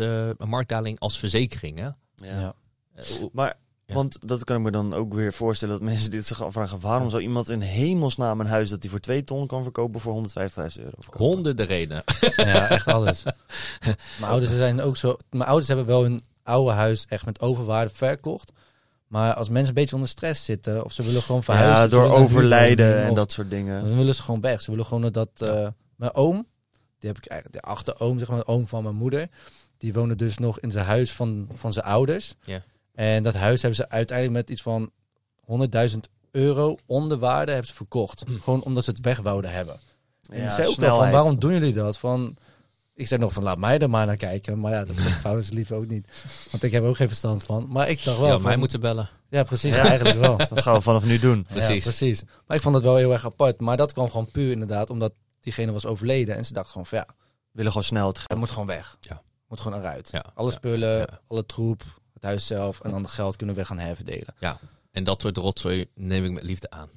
eh, 0.00 0.26
een 0.26 0.48
marktdaling 0.48 0.98
als 1.00 1.18
verzekering. 1.18 1.78
Hè? 1.78 1.88
Ja. 2.16 2.54
Eh, 2.94 3.04
Maar, 3.32 3.54
Ja. 3.86 3.94
want 3.94 4.28
dat 4.28 4.44
kan 4.44 4.56
ik 4.56 4.62
me 4.62 4.70
dan 4.70 4.94
ook 4.94 5.14
weer 5.14 5.32
voorstellen 5.32 5.74
dat 5.74 5.82
mensen 5.88 6.10
dit 6.10 6.26
zich 6.26 6.42
afvragen. 6.42 6.80
Waarom 6.80 7.10
zou 7.10 7.22
iemand 7.22 7.48
in 7.48 7.60
hemelsnaam 7.60 8.40
een 8.40 8.46
huis 8.46 8.70
dat 8.70 8.82
hij 8.82 8.90
voor 8.90 9.00
2 9.00 9.24
ton 9.24 9.46
kan 9.46 9.62
verkopen 9.62 10.00
voor 10.00 10.12
150.000 10.12 10.82
euro 10.84 10.96
verkopen? 10.98 11.26
honderden 11.26 11.66
redenen. 11.66 12.02
Ja, 12.36 12.68
echt 12.68 12.86
alles. 12.86 13.22
mijn 14.20 14.30
ouders 14.30 14.50
zijn 14.52 14.80
ook 14.80 14.96
zo. 14.96 15.16
Mijn 15.30 15.44
ouders 15.44 15.68
hebben 15.68 15.86
wel 15.86 16.02
hun 16.02 16.22
oude 16.42 16.72
huis 16.72 17.04
echt 17.08 17.24
met 17.24 17.40
overwaarde 17.40 17.90
verkocht. 17.94 18.52
Maar 19.08 19.34
als 19.34 19.48
mensen 19.48 19.68
een 19.68 19.74
beetje 19.74 19.94
onder 19.94 20.10
stress 20.10 20.44
zitten 20.44 20.84
of 20.84 20.92
ze 20.92 21.02
willen 21.02 21.22
gewoon 21.22 21.42
verhuizen. 21.42 21.80
Ja, 21.82 21.86
door 21.88 22.12
overlijden 22.12 23.02
en 23.02 23.10
of- 23.10 23.16
dat 23.16 23.32
soort 23.32 23.50
dingen. 23.50 23.84
Dan 23.84 23.96
willen 23.96 24.14
ze 24.14 24.22
gewoon 24.22 24.40
weg. 24.40 24.62
Ze 24.62 24.70
willen 24.70 24.86
gewoon 24.86 25.12
dat. 25.12 25.28
Eh, 25.38 25.68
mijn 25.96 26.14
oom, 26.14 26.46
die 26.98 27.08
heb 27.08 27.18
ik 27.18 27.26
eigenlijk, 27.26 27.62
de 27.62 27.68
achteroom, 27.70 28.18
zeg 28.18 28.28
maar, 28.28 28.38
de 28.38 28.46
oom 28.46 28.66
van 28.66 28.82
mijn 28.82 28.94
moeder. 28.94 29.28
Die 29.78 29.92
woonde 29.92 30.14
dus 30.16 30.38
nog 30.38 30.60
in 30.60 30.70
zijn 30.70 30.84
huis 30.86 31.12
van, 31.12 31.48
van 31.54 31.72
zijn 31.72 31.84
ouders. 31.84 32.34
Ja. 32.44 32.62
En 32.94 33.22
dat 33.22 33.34
huis 33.34 33.60
hebben 33.62 33.78
ze 33.78 33.88
uiteindelijk 33.88 34.36
met 34.38 34.50
iets 34.50 34.62
van 34.62 34.90
100.000 35.40 36.08
euro 36.30 36.76
onder 36.86 37.18
waarde 37.18 37.50
hebben 37.52 37.68
ze 37.68 37.74
verkocht. 37.76 38.22
Gewoon 38.42 38.62
omdat 38.62 38.84
ze 38.84 38.90
het 38.90 39.00
weg 39.00 39.20
wouden 39.20 39.50
hebben. 39.50 39.80
En 40.30 40.40
Ja, 40.42 40.50
zei 40.50 40.50
ook 40.50 40.56
wel 40.56 40.64
van, 40.66 40.74
snelheid. 40.74 41.12
waarom 41.12 41.38
doen 41.38 41.52
jullie 41.52 41.72
dat? 41.72 41.98
Van, 41.98 42.36
ik 42.94 43.06
zei 43.08 43.20
nog 43.20 43.32
van, 43.32 43.42
laat 43.42 43.58
mij 43.58 43.78
er 43.78 43.90
maar 43.90 44.06
naar 44.06 44.16
kijken. 44.16 44.60
Maar 44.60 44.72
ja, 44.72 44.84
dat 44.84 44.96
vindt 44.96 45.24
ouders 45.24 45.50
liever 45.50 45.76
ook 45.76 45.86
niet. 45.86 46.08
Want 46.50 46.62
ik 46.62 46.72
heb 46.72 46.82
er 46.82 46.88
ook 46.88 46.96
geen 46.96 47.08
verstand 47.08 47.44
van. 47.44 47.66
Maar 47.68 47.88
ik 47.88 48.04
dacht 48.04 48.18
wel 48.18 48.26
Ja, 48.26 48.32
van, 48.32 48.42
mij 48.42 48.56
moeten 48.56 48.80
bellen. 48.80 49.08
ja 49.28 49.42
precies, 49.42 49.74
Ja. 49.74 49.86
eigenlijk 49.86 50.18
wel. 50.18 50.36
Dat 50.36 50.62
gaan 50.62 50.74
we 50.74 50.80
vanaf 50.80 51.04
nu 51.04 51.18
doen. 51.18 51.42
Precies. 51.42 51.74
Ja, 51.84 51.90
precies. 51.90 52.22
Maar 52.46 52.56
ik 52.56 52.62
vond 52.62 52.74
het 52.74 52.84
wel 52.84 52.96
heel 52.96 53.12
erg 53.12 53.24
apart. 53.24 53.60
Maar 53.60 53.76
dat 53.76 53.92
kwam 53.92 54.10
gewoon 54.10 54.30
puur 54.30 54.50
inderdaad 54.52 54.90
omdat 54.90 55.12
diegene 55.40 55.72
was 55.72 55.86
overleden. 55.86 56.36
En 56.36 56.44
ze 56.44 56.52
dacht 56.52 56.70
gewoon 56.70 56.86
van 56.86 56.98
ja, 56.98 57.06
We 57.08 57.14
willen 57.52 57.70
gewoon 57.70 57.86
snel 57.86 58.08
het 58.08 58.20
het 58.26 58.38
moet 58.38 58.50
gewoon 58.50 58.66
weg. 58.66 58.96
Ja. 59.00 59.22
Moet 59.48 59.60
gewoon 59.60 59.78
eruit. 59.78 60.08
Ja, 60.12 60.24
Alle 60.34 60.50
ja, 60.50 60.56
spullen, 60.56 60.96
ja. 60.98 61.06
alle 61.26 61.46
troep, 61.46 61.82
het 62.12 62.22
huis 62.22 62.46
zelf. 62.46 62.80
En 62.80 62.90
dan 62.90 63.02
het 63.02 63.10
geld 63.10 63.36
kunnen 63.36 63.54
we 63.54 63.64
gaan 63.64 63.78
herverdelen. 63.78 64.34
En 64.90 65.04
dat 65.04 65.20
soort 65.20 65.36
rotzooi 65.36 65.86
neem 65.94 66.24
ik 66.24 66.30
met 66.30 66.42
liefde 66.42 66.70
aan. 66.70 66.88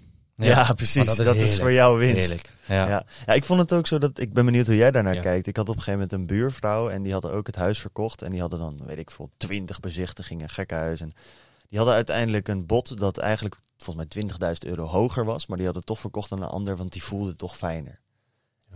Ja, 0.45 0.73
precies. 0.73 1.05
Dat, 1.05 1.17
dat 1.17 1.35
is, 1.35 1.59
voor 1.59 1.71
jou 1.71 1.99
winst. 1.99 2.15
Heerlijk. 2.19 2.51
Ja. 2.65 2.87
Ja. 2.87 3.05
Ja. 3.25 3.33
ik 3.33 3.45
vond 3.45 3.59
het 3.59 3.73
ook 3.73 3.87
zo 3.87 3.97
dat 3.97 4.19
ik 4.19 4.33
ben 4.33 4.45
benieuwd 4.45 4.65
hoe 4.65 4.75
jij 4.75 4.91
daarnaar 4.91 5.13
Ja. 5.15 5.21
kijkt. 5.21 5.47
Ik 5.47 5.55
had 5.55 5.69
op 5.69 5.75
een 5.75 5.81
gegeven 5.81 5.99
moment 5.99 6.19
een 6.19 6.37
buurvrouw 6.37 6.89
en 6.89 7.01
die 7.01 7.11
hadden 7.13 7.31
ook 7.31 7.47
het 7.47 7.55
huis 7.55 7.79
verkocht. 7.79 8.21
En 8.21 8.31
die 8.31 8.39
hadden 8.39 8.59
dan, 8.59 8.81
weet 8.85 8.97
ik 8.97 9.11
veel, 9.11 9.29
20 9.37 9.79
bezichtigingen, 9.79 10.49
gekke 10.49 10.73
huis. 10.75 11.01
En 11.01 11.13
die 11.69 11.77
hadden 11.77 11.95
uiteindelijk 11.95 12.47
een 12.47 12.65
bod 12.65 12.97
dat 12.97 13.17
eigenlijk 13.17 13.55
volgens 13.77 14.15
mij 14.15 14.23
20.000 14.63 14.67
euro 14.69 14.85
hoger 14.85 15.25
was. 15.25 15.47
Maar 15.47 15.57
die 15.57 15.65
hadden 15.65 15.83
het 15.85 15.91
toch 15.93 16.01
verkocht 16.01 16.31
aan 16.31 16.41
een 16.41 16.49
ander, 16.49 16.75
want 16.75 16.91
die 16.91 17.03
voelde 17.03 17.29
het 17.29 17.37
toch 17.37 17.57
fijner. 17.57 17.99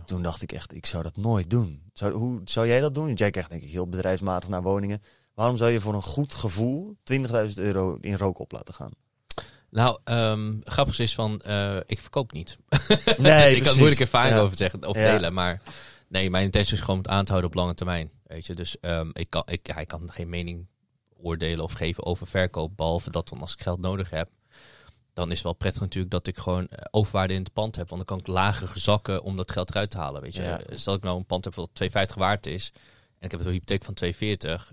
Toen 0.04 0.22
dacht 0.22 0.42
ik 0.42 0.52
echt, 0.52 0.74
ik 0.74 0.86
zou 0.86 1.02
dat 1.02 1.16
nooit 1.16 1.50
doen. 1.50 1.82
Zou, 1.92 2.12
hoe 2.12 2.40
zou 2.44 2.66
jij 2.66 2.80
dat 2.80 2.94
doen? 2.94 3.06
Want 3.06 3.18
jij 3.18 3.30
kijkt 3.30 3.50
denk 3.50 3.62
ik 3.62 3.70
heel 3.70 3.88
bedrijfsmatig 3.88 4.48
naar 4.48 4.62
woningen. 4.62 5.02
Waarom 5.34 5.56
zou 5.56 5.70
je 5.70 5.80
voor 5.80 5.94
een 5.94 6.02
goed 6.02 6.34
gevoel 6.34 6.96
20.000 7.12 7.24
euro 7.54 7.98
in 8.00 8.16
rook 8.16 8.38
op 8.38 8.52
laten 8.52 8.74
gaan? 8.74 8.90
Nou, 9.72 9.98
ehm 10.04 10.54
grappig 10.64 10.98
is 10.98 11.14
van, 11.14 11.40
eh, 11.40 11.76
ik 11.86 12.00
verkoop 12.00 12.32
niet. 12.32 12.56
Nee, 13.18 13.42
dus 13.44 13.52
ik 13.52 13.62
kan 13.62 13.76
moeilijk 13.76 14.00
ervaring 14.00 14.34
Ja. 14.34 14.40
over 14.40 14.56
zeggen 14.56 14.86
of 14.86 14.94
delen. 14.96 15.32
Maar 15.32 15.60
nee, 16.08 16.30
mijn 16.30 16.44
intentie 16.44 16.74
is 16.74 16.80
gewoon 16.80 16.96
het 16.98 17.08
aan 17.08 17.24
te 17.24 17.30
houden 17.30 17.50
op 17.50 17.56
lange 17.56 17.74
termijn. 17.74 18.10
Weet 18.26 18.46
je, 18.46 18.54
dus 18.54 18.80
ehm, 18.80 19.10
ik, 19.12 19.30
kan, 19.30 19.42
ik, 19.46 19.68
ik 19.78 19.88
kan 19.88 20.10
geen 20.12 20.28
mening 20.28 20.66
oordelen 21.16 21.64
of 21.64 21.72
geven 21.72 22.04
over 22.04 22.26
verkoop. 22.26 22.76
Behalve 22.76 23.10
dat 23.10 23.28
dan 23.28 23.40
als 23.40 23.52
ik 23.52 23.60
geld 23.62 23.80
nodig 23.80 24.10
heb, 24.10 24.28
dan 25.12 25.28
is 25.28 25.34
het 25.34 25.42
wel 25.42 25.52
prettig 25.52 25.80
natuurlijk 25.80 26.12
dat 26.12 26.26
ik 26.26 26.38
gewoon 26.38 26.66
eh, 26.68 26.84
overwaarde 26.90 27.34
in 27.34 27.42
het 27.42 27.52
pand 27.52 27.76
heb. 27.76 27.88
Want 27.88 28.06
dan 28.06 28.16
kan 28.16 28.18
ik 28.18 28.34
lager 28.34 28.78
zakken 28.78 29.22
om 29.22 29.36
dat 29.36 29.50
geld 29.52 29.70
eruit 29.70 29.90
te 29.90 29.98
halen. 29.98 30.22
Weet 30.22 30.34
je, 30.34 30.42
Ja. 30.42 30.60
Stel 30.74 30.94
ik 30.94 31.02
nou 31.02 31.16
een 31.18 31.26
pand 31.26 31.44
heb 31.44 31.54
wat 31.54 31.70
2,50 31.82 32.14
waard 32.16 32.46
is. 32.46 32.72
En 33.18 33.28
ik 33.28 33.30
heb 33.30 33.40
een 33.40 33.52
hypotheek 33.52 33.84
van 33.84 33.94
2,40. 33.94 34.10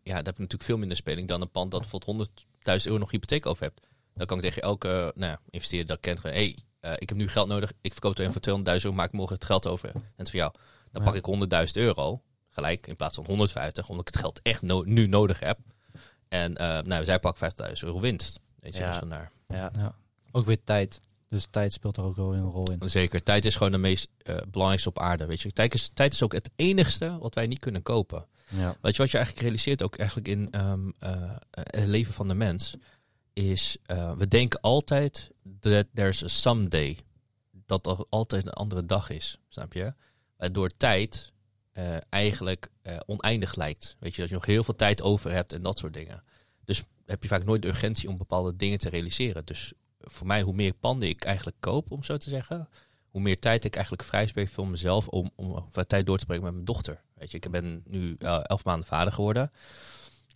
Ja, 0.04 0.16
dan 0.16 0.16
heb 0.16 0.28
ik 0.28 0.38
natuurlijk 0.38 0.64
veel 0.64 0.78
minder 0.78 0.97
speling 0.97 1.28
dan 1.28 1.41
een 1.41 1.52
pand 1.52 1.72
dat 1.72 1.80
bijvoorbeeld 1.82 2.30
100.000 2.30 2.86
euro 2.86 2.97
nog 2.97 3.12
hypotheek 3.12 3.45
over 3.45 3.64
hebt. 3.64 3.88
Dan 4.20 4.28
kan 4.28 4.38
ik 4.38 4.43
tegen 4.43 4.61
elke 4.61 5.11
nou, 5.15 5.32
ja, 5.32 5.39
investeerder 5.49 5.88
dat 5.88 5.95
ik 5.95 6.01
ken 6.01 6.17
van, 6.17 6.30
hey, 6.32 6.57
eh, 6.80 6.93
ik 6.97 7.09
heb 7.09 7.17
nu 7.17 7.28
geld 7.28 7.47
nodig. 7.47 7.72
Ik 7.82 7.91
verkoop 7.91 8.11
het 8.11 8.20
even 8.20 8.34
voor 8.34 8.41
200.000 8.41 8.84
euro, 8.84 8.95
maak 8.97 9.07
ik 9.07 9.13
morgen 9.13 9.36
het 9.36 9.45
geld 9.45 9.67
over. 9.67 9.89
En 9.95 10.03
het 10.15 10.26
is 10.26 10.30
voor 10.32 10.39
jou. 10.39 10.51
Dan 10.91 11.01
Ja. 11.03 11.07
pak 11.09 11.17
ik 11.17 11.26
100.000 11.26 11.76
euro 11.78 12.22
gelijk 12.49 12.88
in 12.88 12.95
plaats 12.95 13.15
van 13.15 13.26
150, 13.26 13.89
omdat 13.89 14.07
ik 14.07 14.13
het 14.13 14.24
geld 14.24 14.39
echt 14.43 14.61
no- 14.61 14.84
nu 14.86 15.07
nodig 15.07 15.39
heb. 15.39 15.59
En 16.28 16.55
eh, 16.57 16.82
nou, 16.82 17.03
zij 17.03 17.20
pakt 17.20 17.38
50.000 17.38 17.88
euro 17.88 17.99
winst. 17.99 18.39
Weet 18.59 18.74
je, 18.76 18.80
Ja. 18.82 18.89
dus 18.89 18.97
vandaar. 18.99 19.32
Ja. 19.47 19.95
Ook 20.32 20.45
weer 20.45 20.63
tijd. 20.63 20.99
Dus 21.30 21.45
tijd 21.45 21.74
speelt 21.74 21.97
er 21.97 22.03
ook 22.03 22.15
wel 22.15 22.34
een 22.34 22.41
rol 22.49 22.72
in. 22.72 22.89
Zeker, 22.89 23.24
tijd 23.24 23.45
is 23.45 23.55
gewoon 23.55 23.72
de 23.72 23.78
meest 23.78 24.07
eh, 24.17 24.38
belangrijkste 24.47 24.89
op 24.89 24.99
aarde. 24.99 25.26
Weet 25.26 25.41
je, 25.41 25.51
tijd 25.51 25.74
is, 25.74 25.89
tijd 25.93 26.13
is 26.13 26.24
ook 26.24 26.34
het 26.34 26.49
enigste 26.55 27.17
wat 27.20 27.36
wij 27.36 27.47
niet 27.47 27.59
kunnen 27.59 27.82
kopen. 27.82 28.26
Ja. 28.47 28.76
Weet 28.82 28.95
je 28.95 29.01
wat 29.01 29.11
je 29.11 29.17
eigenlijk 29.17 29.45
realiseert 29.47 29.84
ook 29.84 29.95
eigenlijk 29.97 30.28
in 30.28 30.47
ehm, 30.51 30.89
eh, 30.99 31.36
het 31.51 31.88
leven 31.88 32.13
van 32.13 32.28
de 32.28 32.34
mens? 32.34 32.76
Is 33.40 33.78
eh, 33.86 34.12
we 34.18 34.28
denken 34.28 34.62
altijd 34.62 35.32
that 35.60 35.86
there's 35.94 36.24
a 36.24 36.28
someday. 36.28 36.98
Dat 37.66 37.88
er 37.88 38.06
altijd 38.10 38.46
een 38.46 38.52
andere 38.52 38.86
dag 38.86 39.10
is. 39.10 39.38
Snap 39.48 39.74
je? 39.74 39.94
Waardoor 40.38 40.70
tijd 40.78 41.32
eh, 41.72 41.98
eigenlijk 42.10 42.70
eh, 42.82 43.00
oneindig 43.06 43.56
lijkt. 43.56 43.96
Weet 44.00 44.16
je, 44.16 44.22
dat 44.22 44.30
je 44.30 44.36
nog 44.36 44.46
heel 44.46 44.64
veel 44.64 44.76
tijd 44.76 45.02
over 45.02 45.32
hebt 45.32 45.54
en 45.54 45.62
dat 45.62 45.78
soort 45.78 45.94
dingen. 45.94 46.24
Dus 46.66 46.84
heb 47.06 47.22
je 47.24 47.30
vaak 47.30 47.46
nooit 47.46 47.62
de 47.62 47.68
urgentie 47.68 48.10
om 48.10 48.18
bepaalde 48.18 48.56
dingen 48.56 48.78
te 48.78 48.90
realiseren. 48.90 49.46
Dus 49.46 49.74
voor 50.00 50.28
mij, 50.28 50.42
hoe 50.42 50.54
meer 50.54 50.74
panden 50.74 51.10
ik 51.10 51.24
eigenlijk 51.24 51.58
koop, 51.60 51.92
om 51.92 52.04
zo 52.04 52.18
te 52.18 52.30
zeggen, 52.30 52.70
hoe 53.10 53.22
meer 53.22 53.40
tijd 53.40 53.66
ik 53.66 53.74
eigenlijk 53.74 54.04
vrij 54.04 54.28
spreek 54.28 54.50
voor 54.50 54.68
mezelf 54.68 55.08
om, 55.08 55.32
om 55.36 55.70
tijd 55.88 56.06
door 56.06 56.18
te 56.18 56.26
brengen 56.26 56.44
met 56.44 56.54
mijn 56.54 56.66
dochter. 56.66 57.02
Weet 57.14 57.32
je, 57.32 57.38
ik 57.38 57.52
ben 57.52 57.84
nu 57.86 58.16
elf 58.44 58.66
maanden 58.66 58.88
vader 58.88 59.14
geworden. 59.14 59.52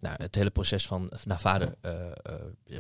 Nou, 0.04 0.16
het 0.18 0.36
hele 0.36 0.49
proces 0.49 0.86
van 0.88 1.12
naar 1.26 1.39
vader, 1.39 1.76
eh, 1.82 1.93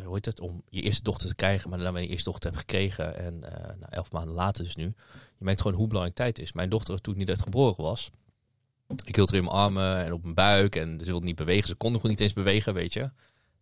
hoe 0.03 0.13
heet 0.13 0.25
het, 0.25 0.39
om 0.39 0.63
je 0.69 0.81
eerste 0.81 1.03
dochter 1.03 1.27
te 1.27 1.35
krijgen, 1.35 1.69
maar 1.69 1.79
dan 1.79 2.01
je 2.01 2.07
eerste 2.07 2.29
dochter 2.29 2.49
hebt 2.49 2.61
gekregen 2.61 3.17
en 3.17 3.39
nou, 3.39 3.85
elf 3.89 4.11
maanden 4.11 4.35
later 4.35 4.63
dus 4.63 4.75
nu, 4.75 4.83
je 5.37 5.45
merkt 5.45 5.61
gewoon 5.61 5.77
hoe 5.77 5.87
belangrijk 5.87 6.17
tijd 6.17 6.39
is. 6.39 6.53
Mijn 6.53 6.69
dochter, 6.69 7.01
toen 7.01 7.17
niet 7.17 7.29
uit 7.29 7.41
geboren 7.41 7.83
was, 7.83 8.11
ik 9.05 9.15
hield 9.15 9.29
er 9.29 9.35
in 9.35 9.43
mijn 9.43 9.55
armen 9.55 10.03
en 10.03 10.13
op 10.13 10.23
mijn 10.23 10.35
buik 10.35 10.75
en 10.75 10.99
ze 10.99 11.05
wilde 11.05 11.25
niet 11.25 11.35
bewegen, 11.35 11.67
ze 11.67 11.75
kon 11.75 11.91
nog 11.91 12.03
niet 12.03 12.19
eens 12.19 12.33
bewegen, 12.33 12.73
weet 12.73 12.93
je. 12.93 13.11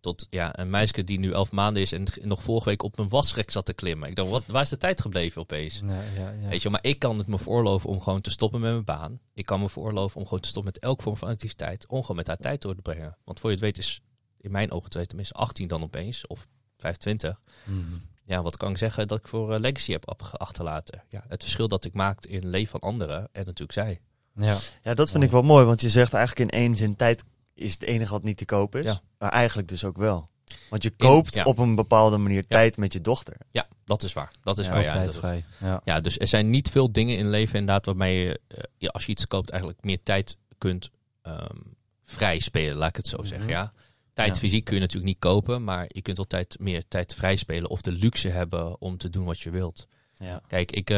Tot 0.01 0.27
ja, 0.29 0.59
een 0.59 0.69
meisje 0.69 1.03
die 1.03 1.19
nu 1.19 1.31
elf 1.31 1.51
maanden 1.51 1.81
is 1.81 1.91
en 1.91 2.07
nog 2.21 2.43
vorige 2.43 2.69
week 2.69 2.83
op 2.83 2.97
mijn 2.97 3.09
wasrek 3.09 3.51
zat 3.51 3.65
te 3.65 3.73
klimmen. 3.73 4.09
Ik 4.09 4.15
dacht, 4.15 4.29
wat, 4.29 4.43
waar 4.47 4.61
is 4.61 4.69
de 4.69 4.77
tijd 4.77 5.01
gebleven 5.01 5.41
opeens? 5.41 5.81
Ja, 5.85 6.01
ja, 6.15 6.31
ja. 6.31 6.47
Weet 6.47 6.61
je, 6.61 6.69
maar 6.69 6.83
ik 6.83 6.99
kan 6.99 7.17
het 7.17 7.27
me 7.27 7.39
veroorloven 7.39 7.89
om 7.89 8.01
gewoon 8.01 8.21
te 8.21 8.31
stoppen 8.31 8.59
met 8.59 8.71
mijn 8.71 8.83
baan. 8.83 9.19
Ik 9.33 9.45
kan 9.45 9.59
me 9.59 9.69
veroorloven 9.69 10.17
om 10.17 10.25
gewoon 10.25 10.39
te 10.39 10.47
stoppen 10.47 10.71
met 10.73 10.83
elke 10.83 11.03
vorm 11.03 11.17
van 11.17 11.27
activiteit. 11.27 11.87
Om 11.87 12.01
gewoon 12.01 12.15
met 12.15 12.27
haar 12.27 12.37
tijd 12.37 12.61
door 12.61 12.75
te 12.75 12.81
brengen. 12.81 13.17
Want 13.23 13.39
voor 13.39 13.49
je 13.49 13.55
het 13.55 13.65
weet 13.65 13.77
is, 13.77 14.01
in 14.37 14.51
mijn 14.51 14.71
ogen 14.71 14.89
twee 14.89 15.05
tenminste 15.05 15.33
18 15.33 15.67
dan 15.67 15.83
opeens. 15.83 16.27
Of 16.27 16.47
25. 16.77 17.41
Mhm. 17.63 17.77
Ja, 18.23 18.41
wat 18.41 18.57
kan 18.57 18.71
ik 18.71 18.77
zeggen 18.77 19.07
dat 19.07 19.19
ik 19.19 19.27
voor 19.27 19.53
eh, 19.53 19.59
Legacy 19.59 19.91
heb 19.91 20.15
achterlaten? 20.37 21.03
Ja, 21.09 21.23
het 21.27 21.43
verschil 21.43 21.67
dat 21.67 21.85
ik 21.85 21.93
maak 21.93 22.25
in 22.25 22.35
het 22.35 22.43
leven 22.43 22.69
van 22.69 22.79
anderen 22.79 23.29
en 23.31 23.45
natuurlijk 23.45 23.71
zij. 23.71 23.99
Ja. 24.35 24.57
Ja, 24.83 24.93
dat 24.93 25.11
vind 25.11 25.23
ik 25.23 25.31
wel 25.31 25.41
mooi, 25.41 25.65
want 25.65 25.81
je 25.81 25.89
zegt 25.89 26.13
eigenlijk 26.13 26.51
in 26.51 26.59
één 26.59 26.75
zin 26.75 26.95
tijd 26.95 27.23
is 27.61 27.71
het 27.73 27.83
enige 27.83 28.11
wat 28.11 28.23
niet 28.23 28.37
te 28.37 28.45
koop 28.45 28.75
is. 28.75 28.85
Ja. 28.85 29.01
Maar 29.17 29.31
eigenlijk 29.31 29.67
dus 29.67 29.83
ook 29.85 29.97
wel. 29.97 30.29
Want 30.69 30.83
je 30.83 30.89
koopt 30.89 31.35
ja. 31.35 31.43
op 31.43 31.57
een 31.57 31.75
bepaalde 31.75 32.17
manier 32.17 32.47
tijd 32.47 32.77
met 32.77 32.93
je 32.93 33.01
dochter. 33.01 33.37
Ja, 33.51 33.67
dat 33.85 34.03
is 34.03 34.13
waar. 34.13 34.31
Dat 34.43 34.59
is 34.59 34.65
Ja, 34.65 34.71
waar. 34.71 34.79
Ook 34.79 34.85
Ja, 34.93 35.05
dat 35.05 35.23
is-. 35.33 35.43
Ja. 35.59 35.81
Ja, 35.83 35.99
dus 36.01 36.19
er 36.19 36.27
zijn 36.27 36.49
niet 36.49 36.69
veel 36.69 36.91
dingen 36.91 37.17
in 37.17 37.29
leven 37.29 37.59
inderdaad 37.59 37.85
waarmee 37.85 38.23
je, 38.25 38.39
eh, 38.47 38.57
ja, 38.77 38.89
als 38.89 39.05
je 39.05 39.11
iets 39.11 39.27
koopt, 39.27 39.49
eigenlijk 39.49 39.83
meer 39.83 40.03
tijd 40.03 40.37
kunt 40.57 40.89
ehm, 41.21 41.57
vrij 42.05 42.39
spelen, 42.39 42.75
laat 42.77 42.89
ik 42.89 42.95
het 42.95 43.07
zo 43.07 43.17
Mhm. 43.17 43.25
zeggen. 43.27 43.49
Ja. 43.49 43.73
Tijd 44.13 44.33
Ja. 44.33 44.35
fysiek 44.35 44.63
kun 44.65 44.73
je 44.75 44.79
natuurlijk 44.81 45.07
niet 45.11 45.19
kopen, 45.19 45.63
maar 45.63 45.85
je 45.87 46.01
kunt 46.01 46.17
altijd 46.17 46.59
meer 46.59 46.87
tijd 46.87 47.13
vrij 47.13 47.35
spelen 47.35 47.69
of 47.69 47.81
de 47.81 47.91
luxe 47.91 48.29
hebben 48.29 48.81
om 48.81 48.97
te 48.97 49.09
doen 49.09 49.25
wat 49.25 49.39
je 49.39 49.49
wilt. 49.49 49.87
Ja. 50.15 50.41
Kijk, 50.47 50.71
ik, 50.71 50.89
eh, 50.89 50.95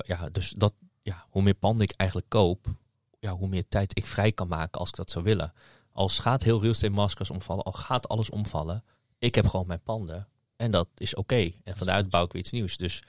ja, 0.00 0.28
dus 0.32 0.54
dat, 0.56 0.74
ja, 1.02 1.24
hoe 1.28 1.42
meer 1.42 1.54
panden 1.54 1.84
ik 1.84 1.92
eigenlijk 1.96 2.30
koop, 2.30 2.66
ja, 3.18 3.32
hoe 3.32 3.48
meer 3.48 3.64
tijd 3.68 3.96
ik 3.98 4.06
vrij 4.06 4.32
kan 4.32 4.48
maken 4.48 4.80
als 4.80 4.88
ik 4.88 4.94
dat 4.96 5.10
zou 5.10 5.24
willen. 5.24 5.52
Als 5.94 6.18
gaat 6.18 6.42
heel 6.42 6.60
real 6.60 6.72
estate 6.72 6.92
maskers 6.92 7.30
omvallen, 7.30 7.64
al 7.64 7.72
gaat 7.72 8.08
alles 8.08 8.30
omvallen, 8.30 8.84
ik 9.18 9.34
heb 9.34 9.46
gewoon 9.46 9.66
mijn 9.66 9.82
panden. 9.82 10.28
En 10.56 10.70
dat 10.70 10.88
is 10.96 11.14
oké. 11.14 11.50
En 11.62 11.76
van 11.76 11.86
daaruit 11.86 12.10
bouw 12.10 12.24
ik 12.24 12.32
weer 12.32 12.42
iets 12.42 12.50
nieuws. 12.50 12.76
Dus 12.76 13.02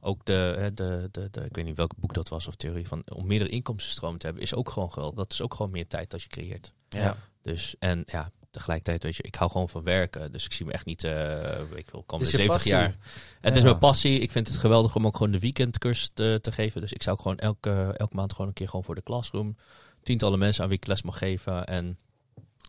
ook 0.00 0.24
de, 0.24 0.54
hè, 0.58 0.74
de, 0.74 1.08
de, 1.10 1.28
de, 1.30 1.40
ik 1.40 1.54
weet 1.54 1.64
niet 1.64 1.76
welk 1.76 1.96
boek 1.96 2.14
dat 2.14 2.28
was 2.28 2.46
of 2.46 2.54
theorie 2.54 2.88
van 2.88 3.02
om 3.14 3.26
meerdere 3.26 3.50
inkomstenstromen 3.50 4.18
te 4.18 4.26
hebben, 4.26 4.42
is 4.44 4.54
ook 4.54 4.70
gewoon 4.70 4.92
geweldig. 4.92 5.18
Dat 5.18 5.32
is 5.32 5.42
ook 5.42 5.54
gewoon 5.54 5.70
meer 5.70 5.86
tijd 5.86 6.10
dat 6.10 6.22
je 6.22 6.28
creëert. 6.28 6.72
Ja. 6.88 7.16
Dus 7.42 7.74
en 7.78 8.02
ja, 8.06 8.30
tegelijkertijd 8.50 9.02
weet 9.02 9.16
je, 9.16 9.22
ik 9.22 9.34
hou 9.34 9.50
gewoon 9.50 9.68
van 9.68 9.82
werken. 9.82 10.32
Dus 10.32 10.44
ik 10.44 10.52
zie 10.52 10.66
me 10.66 10.72
echt 10.72 10.86
niet, 10.86 11.04
eh 11.04 11.60
ik 11.74 11.90
wil 11.90 12.02
komen 12.02 12.26
Het 12.26 12.34
is 12.34 12.40
je 12.40 12.46
70 12.46 12.46
passie. 12.46 12.72
jaar. 12.72 12.96
Het 13.40 13.56
is 13.56 13.62
mijn 13.62 13.78
passie. 13.78 14.18
Ik 14.18 14.30
vind 14.30 14.48
het 14.48 14.56
geweldig 14.56 14.94
om 14.94 15.06
ook 15.06 15.16
gewoon 15.16 15.32
de 15.32 15.38
weekendcursus 15.38 16.10
te, 16.14 16.38
te 16.42 16.52
geven. 16.52 16.80
Dus 16.80 16.92
ik 16.92 17.02
zou 17.02 17.16
ook 17.16 17.22
gewoon 17.22 17.38
elke, 17.38 17.94
elke 17.96 18.16
maand 18.16 18.32
gewoon 18.32 18.46
een 18.46 18.52
keer 18.52 18.68
gewoon 18.68 18.84
voor 18.84 18.94
de 18.94 19.02
classroom 19.02 19.56
tientallen 20.02 20.38
mensen 20.38 20.62
aan 20.62 20.68
wie 20.68 20.78
ik 20.78 20.86
les 20.86 21.02
mag 21.02 21.18
geven. 21.18 21.66
En 21.66 21.98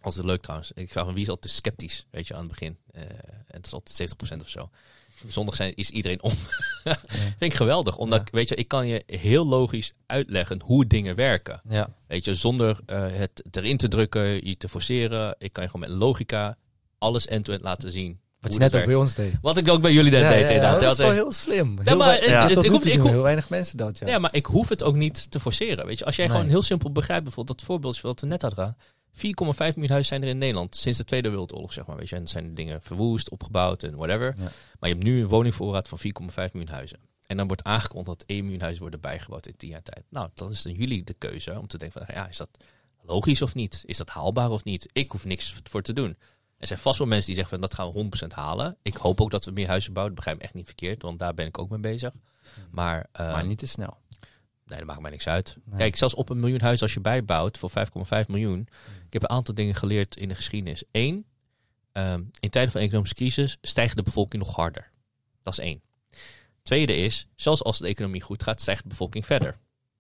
altijd 0.05 0.25
leuk 0.25 0.41
trouwens. 0.41 0.71
Ik 0.71 0.91
vraag 0.91 1.05
van 1.05 1.13
wie 1.13 1.23
is 1.23 1.29
altijd 1.29 1.53
sceptisch, 1.53 2.05
weet 2.11 2.27
je, 2.27 2.33
aan 2.33 2.39
het 2.39 2.49
begin. 2.49 2.77
Eh, 2.91 3.01
en 3.01 3.45
het 3.47 3.65
is 3.65 3.73
altijd 3.73 3.95
70% 3.95 4.41
of 4.41 4.49
zo. 4.49 4.69
Zondag 5.27 5.55
zijn, 5.55 5.75
is 5.75 5.89
iedereen 5.89 6.23
om. 6.23 6.31
Vind 7.37 7.41
ik 7.51 7.53
geweldig. 7.53 7.97
Omdat, 7.97 8.19
Ja. 8.19 8.25
weet 8.31 8.49
je, 8.49 8.55
ik 8.55 8.67
kan 8.67 8.87
je 8.87 9.03
heel 9.05 9.47
logisch 9.47 9.93
uitleggen 10.05 10.61
hoe 10.65 10.87
dingen 10.87 11.15
werken. 11.15 11.61
Ja. 11.69 11.89
Weet 12.07 12.25
je, 12.25 12.35
zonder 12.35 12.79
eh, 12.85 13.05
het 13.11 13.43
erin 13.51 13.77
te 13.77 13.87
drukken, 13.87 14.47
je 14.47 14.57
te 14.57 14.69
forceren. 14.69 15.35
Ik 15.37 15.53
kan 15.53 15.63
je 15.63 15.69
gewoon 15.69 15.89
met 15.89 15.97
logica 15.99 16.57
alles 16.97 17.27
end-to-end 17.27 17.61
laten 17.63 17.91
zien. 17.91 18.19
Wat 18.39 18.53
je 18.53 18.59
net 18.59 18.75
ook 18.75 18.85
bij 18.85 18.95
ons 18.95 19.15
deed. 19.15 19.33
wat 19.41 19.57
ik 19.57 19.69
ook 19.69 19.81
bij 19.81 19.93
jullie 19.93 20.11
net 20.11 20.21
Ja, 20.21 20.29
deed, 20.29 20.49
ja, 20.49 20.79
dat 20.79 20.91
is 20.91 20.97
wel 20.97 21.11
heel 21.11 21.31
slim. 21.31 21.77
Ja, 21.77 21.83
Heel 21.83 21.97
maar 21.97 22.13
het- 22.13 22.55
het- 22.55 22.63
ik 22.63 22.71
hoef 22.71 22.85
ik 22.85 23.01
Heel 23.01 23.21
weinig 23.21 23.49
mensen 23.49 23.77
dat, 23.77 23.99
ja. 23.99 24.07
Ja, 24.07 24.19
maar 24.19 24.35
ik 24.35 24.45
hoef 24.45 24.69
het 24.69 24.83
ook 24.83 24.95
niet 24.95 25.31
te 25.31 25.39
forceren. 25.39 25.85
Weet 25.85 25.97
je, 25.99 26.05
als 26.05 26.15
jij 26.15 26.25
Nee. 26.25 26.35
gewoon 26.35 26.49
heel 26.49 26.61
simpel 26.61 26.91
begrijpt, 26.91 27.23
bijvoorbeeld 27.23 27.57
dat 27.57 27.67
voorbeeldje 27.67 28.01
wat 28.01 28.19
we 28.21 28.27
net 28.27 28.41
hadden. 28.41 28.77
4,5 29.15 29.19
miljoen 29.19 29.87
huizen 29.87 30.05
zijn 30.05 30.23
er 30.23 30.27
in 30.27 30.37
Nederland 30.37 30.75
sinds 30.75 30.97
de 30.97 31.03
Tweede 31.03 31.29
Wereldoorlog, 31.29 31.73
zeg 31.73 31.85
maar. 31.85 31.95
Weet 31.95 32.09
je, 32.09 32.15
en 32.15 32.27
zijn 32.27 32.53
dingen 32.53 32.81
verwoest, 32.81 33.29
opgebouwd 33.29 33.83
en 33.83 33.95
whatever. 33.95 34.35
Ja. 34.37 34.43
Maar 34.79 34.89
je 34.89 34.95
hebt 34.95 35.03
nu 35.03 35.21
een 35.21 35.27
woningvoorraad 35.27 35.89
van 35.89 35.99
4,5 35.99 36.05
miljoen 36.35 36.73
huizen. 36.73 36.99
En 37.27 37.37
dan 37.37 37.47
wordt 37.47 37.63
aangekondigd 37.63 38.19
dat 38.19 38.27
1 38.27 38.41
miljoen 38.43 38.61
huizen 38.61 38.81
worden 38.81 38.99
bijgebouwd 38.99 39.47
in 39.47 39.55
10 39.57 39.69
jaar 39.69 39.81
tijd. 39.81 40.03
Nou, 40.09 40.29
dan 40.33 40.51
is 40.51 40.61
dan 40.61 40.73
jullie 40.73 41.03
de 41.03 41.13
keuze 41.13 41.59
om 41.59 41.67
te 41.67 41.77
denken 41.77 42.05
van, 42.05 42.15
ja, 42.15 42.27
is 42.27 42.37
dat 42.37 42.49
logisch 43.01 43.41
of 43.41 43.55
niet? 43.55 43.83
Is 43.85 43.97
dat 43.97 44.09
haalbaar 44.09 44.49
of 44.49 44.63
niet? 44.63 44.89
Ik 44.91 45.11
hoef 45.11 45.25
niks 45.25 45.55
voor 45.63 45.81
te 45.81 45.93
doen. 45.93 46.17
Er 46.57 46.67
zijn 46.67 46.79
vast 46.79 46.97
wel 46.97 47.07
mensen 47.07 47.25
die 47.25 47.35
zeggen 47.35 47.59
van, 47.59 47.69
dat 47.69 47.73
gaan 47.73 47.91
we 47.91 48.25
100% 48.27 48.27
halen. 48.33 48.77
Ik 48.81 48.95
hoop 48.95 49.21
ook 49.21 49.31
dat 49.31 49.45
we 49.45 49.51
meer 49.51 49.67
huizen 49.67 49.93
bouwen. 49.93 50.15
Dat 50.15 50.23
begrijp 50.23 50.41
ik 50.41 50.49
echt 50.49 50.57
niet 50.57 50.65
verkeerd, 50.65 51.01
want 51.01 51.19
daar 51.19 51.33
ben 51.33 51.47
ik 51.47 51.57
ook 51.57 51.69
mee 51.69 51.79
bezig. 51.79 52.13
Maar, 52.71 53.07
eh, 53.11 53.31
Maar 53.31 53.45
niet 53.45 53.57
te 53.57 53.67
snel. 53.67 53.97
Nee, 54.65 54.77
dat 54.77 54.87
maakt 54.87 55.01
mij 55.01 55.11
niks 55.11 55.27
uit. 55.27 55.57
Nee. 55.65 55.77
Kijk, 55.77 55.95
zelfs 55.95 56.13
op 56.13 56.29
een 56.29 56.39
miljoen 56.39 56.61
huis 56.61 56.81
als 56.81 56.93
je 56.93 56.99
bijbouwt 56.99 57.57
voor 57.57 57.69
5,5 57.69 58.27
miljoen. 58.27 58.67
Ik 59.13 59.21
heb 59.21 59.29
een 59.29 59.37
aantal 59.37 59.53
dingen 59.53 59.75
geleerd 59.75 60.15
in 60.15 60.27
de 60.27 60.35
geschiedenis. 60.35 60.83
Eén, 60.91 61.25
ehm, 61.91 62.23
in 62.39 62.49
tijden 62.49 62.71
van 62.71 62.81
economische 62.81 63.15
crisis 63.15 63.57
stijgt 63.61 63.95
de 63.95 64.03
bevolking 64.03 64.43
nog 64.43 64.55
harder. 64.55 64.91
Dat 65.41 65.53
is 65.53 65.59
één. 65.59 65.81
Tweede 66.61 66.95
is, 66.95 67.27
zelfs 67.35 67.63
als 67.63 67.77
de 67.77 67.87
economie 67.87 68.21
goed 68.21 68.43
gaat, 68.43 68.61
stijgt 68.61 68.83
de 68.83 68.89
bevolking 68.89 69.25
verder. 69.25 69.57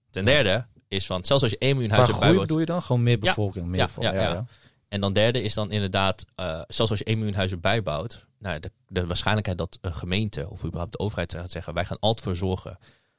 Ten 0.09 0.25
derde 0.25 0.65
is 0.87 1.05
van, 1.05 1.25
zelfs 1.25 1.43
als 1.43 1.51
je 1.51 1.57
1 1.57 1.75
miljoen 1.75 1.91
huizen 1.93 2.13
groei 2.13 2.27
bijbouwt. 2.27 2.49
doe 2.49 2.59
je 2.59 2.65
dan? 2.65 2.81
Gewoon 2.81 3.03
meer 3.03 3.13
Ja. 3.13 3.19
bevolking? 3.19 3.65
Meer 3.65 3.89
Ja, 3.99 4.13
ja, 4.13 4.21
ja. 4.21 4.45
En 4.87 5.01
dan 5.01 5.13
derde 5.13 5.41
is 5.41 5.53
dan 5.53 5.71
inderdaad, 5.71 6.25
eh, 6.35 6.61
zelfs 6.67 6.91
als 6.91 6.99
je 6.99 7.09
1 7.09 7.17
miljoen 7.17 7.35
huizen 7.35 7.59
bijbouwt, 7.59 8.25
nou, 8.39 8.59
de, 8.59 8.71
de 8.87 9.07
waarschijnlijkheid 9.07 9.57
dat 9.57 9.77
een 9.81 9.93
gemeente 9.93 10.49
of 10.49 10.63
überhaupt 10.63 10.91
de 10.91 10.99
overheid 10.99 11.33
gaat 11.33 11.51
zeggen, 11.51 11.73
wij 11.73 11.85
gaan 11.85 11.99
altijd 11.99 12.25
voor 12.25 12.35
zorgen 12.35 12.77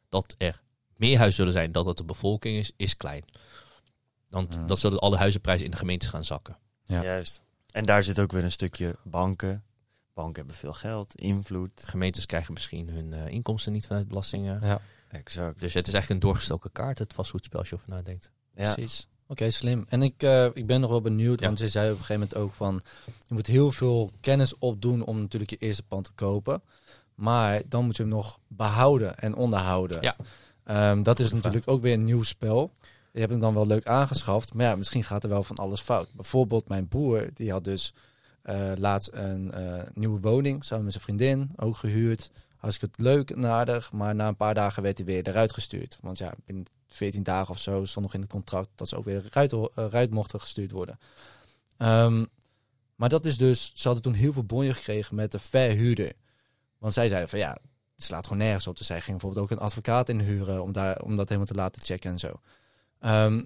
dat 0.08 0.34
er 0.38 0.62
meer 0.96 1.16
huizen 1.16 1.36
zullen 1.36 1.52
zijn 1.52 1.72
dan 1.72 1.84
dat 1.84 1.96
de 1.96 2.04
bevolking 2.04 2.56
is, 2.56 2.72
is 2.76 2.96
klein. 2.96 3.24
Want 4.34 4.58
dan 4.68 4.76
zullen 4.76 4.98
alle 4.98 5.16
huizenprijzen 5.16 5.64
in 5.64 5.70
de 5.70 5.76
gemeentes 5.76 6.08
gaan 6.08 6.24
zakken. 6.24 6.58
Ja. 6.84 7.02
Juist. 7.02 7.42
En 7.70 7.84
daar 7.84 8.02
zit 8.02 8.18
ook 8.20 8.32
weer 8.32 8.44
een 8.44 8.50
stukje 8.50 8.96
banken. 9.02 9.64
Banken 10.14 10.36
hebben 10.36 10.54
veel 10.54 10.72
geld, 10.72 11.14
invloed. 11.14 11.82
Gemeentes 11.86 12.26
krijgen 12.26 12.52
misschien 12.52 12.88
hun 12.88 13.12
eh, 13.12 13.26
inkomsten 13.26 13.72
niet 13.72 13.86
vanuit 13.86 14.08
belastingen. 14.08 14.60
Ja, 14.66 14.80
Exact. 15.10 15.60
Dus 15.60 15.74
het 15.74 15.86
is 15.86 15.92
eigenlijk 15.94 16.22
een 16.22 16.28
doorgestoken 16.28 16.72
kaart, 16.72 16.98
het 16.98 17.14
vastgoedspel, 17.14 17.58
als 17.58 17.68
je 17.68 17.74
over 17.74 17.88
nadenkt. 17.88 18.30
Ja. 18.54 18.72
precies. 18.72 19.06
Oké, 19.26 19.50
slim. 19.50 19.84
En 19.88 20.02
ik, 20.02 20.22
eh, 20.22 20.44
ik 20.44 20.66
ben 20.66 20.80
nog 20.80 20.90
wel 20.90 21.00
benieuwd, 21.00 21.40
Ja. 21.40 21.46
want 21.46 21.58
ze 21.58 21.68
zei 21.68 21.84
op 21.90 21.98
een 21.98 22.04
gegeven 22.04 22.20
moment 22.20 22.38
ook 22.38 22.52
van... 22.52 22.82
Je 23.06 23.34
moet 23.34 23.46
heel 23.46 23.72
veel 23.72 24.12
kennis 24.20 24.58
opdoen 24.58 25.04
om 25.04 25.20
natuurlijk 25.20 25.50
je 25.50 25.56
eerste 25.56 25.82
pand 25.82 26.04
te 26.04 26.12
kopen. 26.12 26.62
Maar 27.14 27.62
dan 27.68 27.84
moet 27.84 27.96
je 27.96 28.02
hem 28.02 28.12
nog 28.12 28.38
behouden 28.48 29.18
en 29.18 29.34
onderhouden. 29.34 30.02
Ja. 30.02 30.16
Ehm, 30.64 31.02
dat 31.02 31.20
is 31.20 31.32
natuurlijk 31.32 31.68
ook 31.68 31.82
weer 31.82 31.92
een 31.92 32.04
nieuw 32.04 32.22
spel. 32.22 32.72
Je 33.14 33.20
hebt 33.20 33.32
hem 33.32 33.40
dan 33.40 33.54
wel 33.54 33.66
leuk 33.66 33.86
aangeschaft, 33.86 34.54
maar 34.54 34.66
ja, 34.66 34.76
misschien 34.76 35.04
gaat 35.04 35.22
er 35.22 35.28
wel 35.28 35.42
van 35.42 35.56
alles 35.56 35.80
fout. 35.80 36.12
Bijvoorbeeld 36.12 36.68
mijn 36.68 36.88
broer, 36.88 37.30
die 37.34 37.50
had 37.50 37.64
dus 37.64 37.94
eh, 38.42 38.72
laatst 38.76 39.10
een 39.12 39.52
eh, 39.52 39.82
nieuwe 39.92 40.20
woning 40.20 40.64
samen 40.64 40.84
met 40.84 40.92
zijn 40.92 41.04
vriendin, 41.04 41.50
ook 41.56 41.76
gehuurd. 41.76 42.30
Hartstikke 42.56 43.02
leuk 43.02 43.30
en 43.30 43.46
aardig, 43.46 43.92
maar 43.92 44.14
na 44.14 44.28
een 44.28 44.36
paar 44.36 44.54
dagen 44.54 44.82
werd 44.82 44.98
hij 44.98 45.06
weer 45.06 45.28
eruit 45.28 45.52
gestuurd. 45.52 45.98
Want 46.00 46.18
ja, 46.18 46.34
binnen 46.44 46.64
14 46.88 47.22
dagen 47.22 47.54
of 47.54 47.60
zo 47.60 47.84
stond 47.84 48.04
nog 48.04 48.14
in 48.14 48.20
het 48.20 48.30
contract 48.30 48.68
dat 48.74 48.88
ze 48.88 48.96
ook 48.96 49.04
weer 49.04 49.24
eruit, 49.30 49.52
eh, 49.94 50.10
mochten 50.10 50.40
gestuurd 50.40 50.70
worden. 50.70 50.98
Ehm, 51.76 52.24
maar 52.94 53.08
dat 53.08 53.24
is 53.24 53.36
dus, 53.36 53.72
ze 53.74 53.86
hadden 53.86 54.02
toen 54.02 54.12
heel 54.12 54.32
veel 54.32 54.44
bonje 54.44 54.74
gekregen 54.74 55.14
met 55.14 55.32
de 55.32 55.38
verhuurder. 55.38 56.12
Want 56.78 56.92
zij 56.92 57.08
zeiden 57.08 57.28
van 57.28 57.38
ja, 57.38 57.58
het 57.94 58.04
slaat 58.04 58.26
gewoon 58.26 58.42
nergens 58.42 58.66
op. 58.66 58.76
Dus 58.76 58.86
zij 58.86 59.00
ging 59.00 59.18
bijvoorbeeld 59.18 59.44
ook 59.44 59.50
een 59.50 59.64
advocaat 59.64 60.08
inhuren 60.08 60.62
om, 60.62 60.72
daar, 60.72 61.02
om 61.02 61.16
dat 61.16 61.28
helemaal 61.28 61.48
te 61.48 61.54
laten 61.54 61.82
checken 61.82 62.10
en 62.10 62.18
zo. 62.18 62.40
Ehm, 63.04 63.44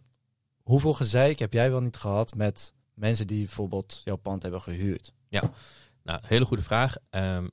hoeveel 0.62 0.92
gezeik 0.92 1.38
heb 1.38 1.52
jij 1.52 1.70
wel 1.70 1.80
niet 1.80 1.96
gehad 1.96 2.34
met 2.34 2.72
mensen 2.94 3.26
die 3.26 3.44
bijvoorbeeld 3.44 4.00
jouw 4.04 4.16
pand 4.16 4.42
hebben 4.42 4.60
gehuurd? 4.60 5.12
Nou, 6.02 6.20
hele 6.22 6.44
goede 6.44 6.62
vraag. 6.62 6.96
Ehm, 7.10 7.48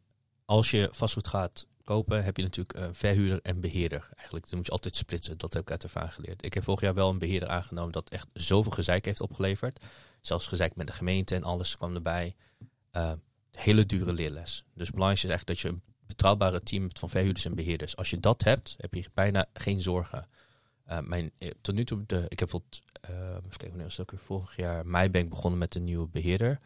als 0.45 0.71
je 0.71 0.89
vastgoed 0.91 1.27
gaat 1.27 1.65
kopen, 1.83 2.23
heb 2.23 2.37
je 2.37 2.43
natuurlijk 2.43 2.79
een 2.79 2.95
verhuurder 2.95 3.39
en 3.41 3.59
beheerder. 3.59 4.09
Eigenlijk, 4.15 4.51
moet 4.51 4.65
je 4.65 4.71
altijd 4.71 4.95
splitsen. 4.95 5.37
Dat 5.37 5.53
heb 5.53 5.61
ik 5.61 5.71
uit 5.71 5.83
ervaring 5.83 6.13
geleerd. 6.13 6.45
Ik 6.45 6.53
heb 6.53 6.63
vorig 6.63 6.81
jaar 6.81 6.93
wel 6.93 7.09
een 7.09 7.17
beheerder 7.17 7.49
aangenomen 7.49 7.91
dat 7.91 8.09
echt 8.09 8.27
zoveel 8.33 8.71
gezeik 8.71 9.05
heeft 9.05 9.21
opgeleverd. 9.21 9.79
Zelfs 10.21 10.47
gezeik 10.47 10.75
met 10.75 10.87
de 10.87 10.93
gemeente 10.93 11.35
en 11.35 11.43
alles 11.43 11.77
kwam 11.77 11.95
erbij. 11.95 12.35
Eh, 12.91 13.11
hele 13.51 13.85
dure 13.85 14.13
leerles. 14.13 14.63
Dus 14.73 14.87
het 14.87 14.95
belangrijkste 14.95 15.27
is 15.27 15.33
eigenlijk 15.33 15.47
dat 15.47 15.59
je 15.59 15.67
een 15.67 15.93
betrouwbare 16.07 16.59
team 16.59 16.83
hebt 16.83 16.99
van 16.99 17.09
verhuurders 17.09 17.45
en 17.45 17.55
beheerders. 17.55 17.95
Als 17.95 18.09
je 18.09 18.19
dat 18.19 18.43
hebt, 18.43 18.75
heb 18.77 18.93
je 18.93 19.05
bijna 19.13 19.45
geen 19.53 19.81
zorgen. 19.81 20.27
Eh, 20.85 20.99
mijn, 20.99 21.31
eh, 21.37 21.49
tot 21.61 21.75
nu 21.75 21.83
toe, 21.83 22.03
de, 22.05 22.25
ik 22.27 22.39
heb 22.39 22.49
eh 22.49 23.11
even 23.27 23.41
kijken, 23.41 23.67
wanneer 23.67 23.93
was 23.97 23.99
vorig 24.15 24.55
jaar 24.55 24.85
mei 24.85 25.09
ben 25.09 25.21
ik 25.21 25.29
begonnen 25.29 25.59
met 25.59 25.75
een 25.75 25.83
nieuwe 25.83 26.07
beheerder. 26.07 26.59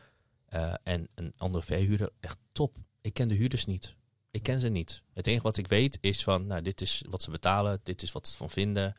Eh, 0.46 0.74
en 0.84 1.08
een 1.16 1.34
andere 1.38 1.64
verhuurder, 1.64 2.10
echt 2.20 2.38
top. 2.52 2.78
Ik 3.02 3.14
ken 3.14 3.28
de 3.28 3.36
huurders 3.36 3.66
niet. 3.66 3.96
Ik 4.32 4.44
ken 4.44 4.60
ze 4.60 4.70
niet. 4.70 5.02
Het 5.14 5.28
enige 5.28 5.44
wat 5.44 5.58
ik 5.58 5.68
weet 5.68 5.98
is 6.02 6.24
van, 6.24 6.48
nou, 6.48 6.62
dit 6.62 6.82
is 6.82 7.04
wat 7.10 7.22
ze 7.22 7.32
betalen, 7.32 7.80
dit 7.84 8.02
is 8.02 8.12
wat 8.12 8.28
ze 8.28 8.38
van 8.38 8.50
vinden, 8.50 8.96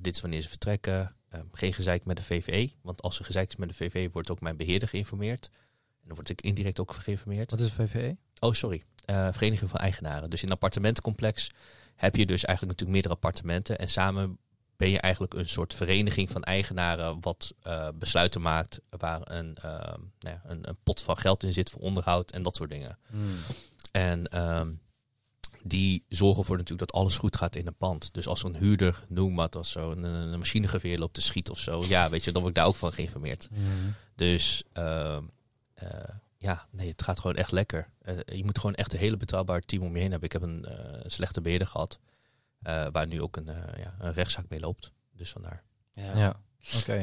dit 0.00 0.14
is 0.14 0.20
wanneer 0.20 0.40
ze 0.40 0.48
vertrekken. 0.48 1.16
geen 1.52 1.72
gezeik 1.72 2.04
met 2.04 2.16
de 2.16 2.22
VVE. 2.22 2.72
Want 2.82 3.02
als 3.02 3.18
er 3.18 3.24
gezeik 3.24 3.48
is 3.48 3.56
met 3.56 3.68
de 3.68 3.74
VVE, 3.74 4.10
wordt 4.12 4.30
ook 4.30 4.40
mijn 4.40 4.56
beheerder 4.56 4.88
geïnformeerd. 4.88 5.50
En 6.00 6.06
dan 6.06 6.14
word 6.14 6.28
ik 6.28 6.42
indirect 6.42 6.80
ook 6.80 6.92
geïnformeerd. 6.92 7.50
Wat 7.50 7.60
is 7.60 7.72
VVE? 7.72 8.16
Oh, 8.38 8.52
sorry. 8.52 8.82
Vereniging 9.06 9.70
van 9.70 9.80
Eigenaren. 9.80 10.30
Dus 10.30 10.42
in 10.42 10.48
een 10.48 10.54
appartementencomplex 10.54 11.50
heb 11.94 12.16
je 12.16 12.26
dus 12.26 12.44
eigenlijk 12.44 12.78
natuurlijk 12.78 12.90
meerdere 12.90 13.14
appartementen. 13.14 13.78
En 13.78 13.88
samen 13.88 14.38
ben 14.76 14.90
je 14.90 15.00
eigenlijk 15.00 15.34
een 15.34 15.48
soort 15.48 15.74
vereniging 15.74 16.30
van 16.30 16.42
eigenaren 16.42 17.20
wat 17.20 17.54
eh, 17.62 17.88
besluiten 17.94 18.40
maakt 18.40 18.80
waar 18.90 19.20
een, 19.24 19.54
ehm, 19.54 20.00
nou 20.20 20.36
ja, 20.36 20.42
een, 20.44 20.68
een 20.68 20.76
pot 20.82 21.02
van 21.02 21.16
geld 21.16 21.42
in 21.42 21.52
zit 21.52 21.70
voor 21.70 21.80
onderhoud 21.80 22.30
en 22.30 22.42
dat 22.42 22.56
soort 22.56 22.70
dingen. 22.70 22.98
Hmm. 23.06 23.34
En 23.90 24.26
ehm, 24.28 24.70
die 25.62 26.04
zorgen 26.08 26.38
ervoor 26.38 26.56
natuurlijk 26.56 26.90
dat 26.90 27.00
alles 27.00 27.16
goed 27.16 27.36
gaat 27.36 27.56
in 27.56 27.66
een 27.66 27.74
pand. 27.74 28.14
Dus 28.14 28.26
als 28.26 28.42
een 28.42 28.56
huurder, 28.56 29.04
noem 29.08 29.34
wat, 29.34 29.56
als 29.56 29.70
zo 29.70 29.90
een, 29.90 30.02
een 30.02 30.38
machinegeweer 30.38 30.98
loopt 30.98 31.14
te 31.14 31.22
schieten 31.22 31.52
of 31.52 31.58
zo, 31.58 31.84
ja, 31.88 32.10
weet 32.10 32.24
je, 32.24 32.32
dan 32.32 32.42
word 32.42 32.54
ik 32.54 32.60
daar 32.60 32.70
ook 32.70 32.76
van 32.76 32.92
geïnformeerd. 32.92 33.48
Hmm. 33.52 33.94
Dus 34.14 34.62
eh, 34.72 35.18
ja, 36.42 36.66
nee, 36.70 36.88
het 36.88 37.02
gaat 37.02 37.20
gewoon 37.20 37.36
echt 37.36 37.52
lekker. 37.52 37.88
Eh, 38.00 38.16
je 38.24 38.44
moet 38.44 38.58
gewoon 38.58 38.74
echt 38.74 38.92
een 38.92 38.98
hele 38.98 39.16
betrouwbaar 39.16 39.60
team 39.60 39.82
om 39.82 39.94
je 39.94 40.00
heen 40.00 40.10
hebben. 40.10 40.28
Ik 40.28 40.32
heb 40.32 40.42
een 40.42 40.64
eh, 40.64 41.00
slechte 41.06 41.40
beheerder 41.40 41.68
gehad, 41.68 41.98
eh, 42.62 42.86
waar 42.92 43.06
nu 43.06 43.22
ook 43.22 43.36
een, 43.36 43.48
eh, 43.48 43.82
ja, 43.82 43.94
een 43.98 44.12
rechtszaak 44.12 44.44
mee 44.48 44.60
loopt. 44.60 44.92
Dus 45.12 45.30
vandaar. 45.30 45.62
Ja, 45.92 46.34
oké. 46.76 47.02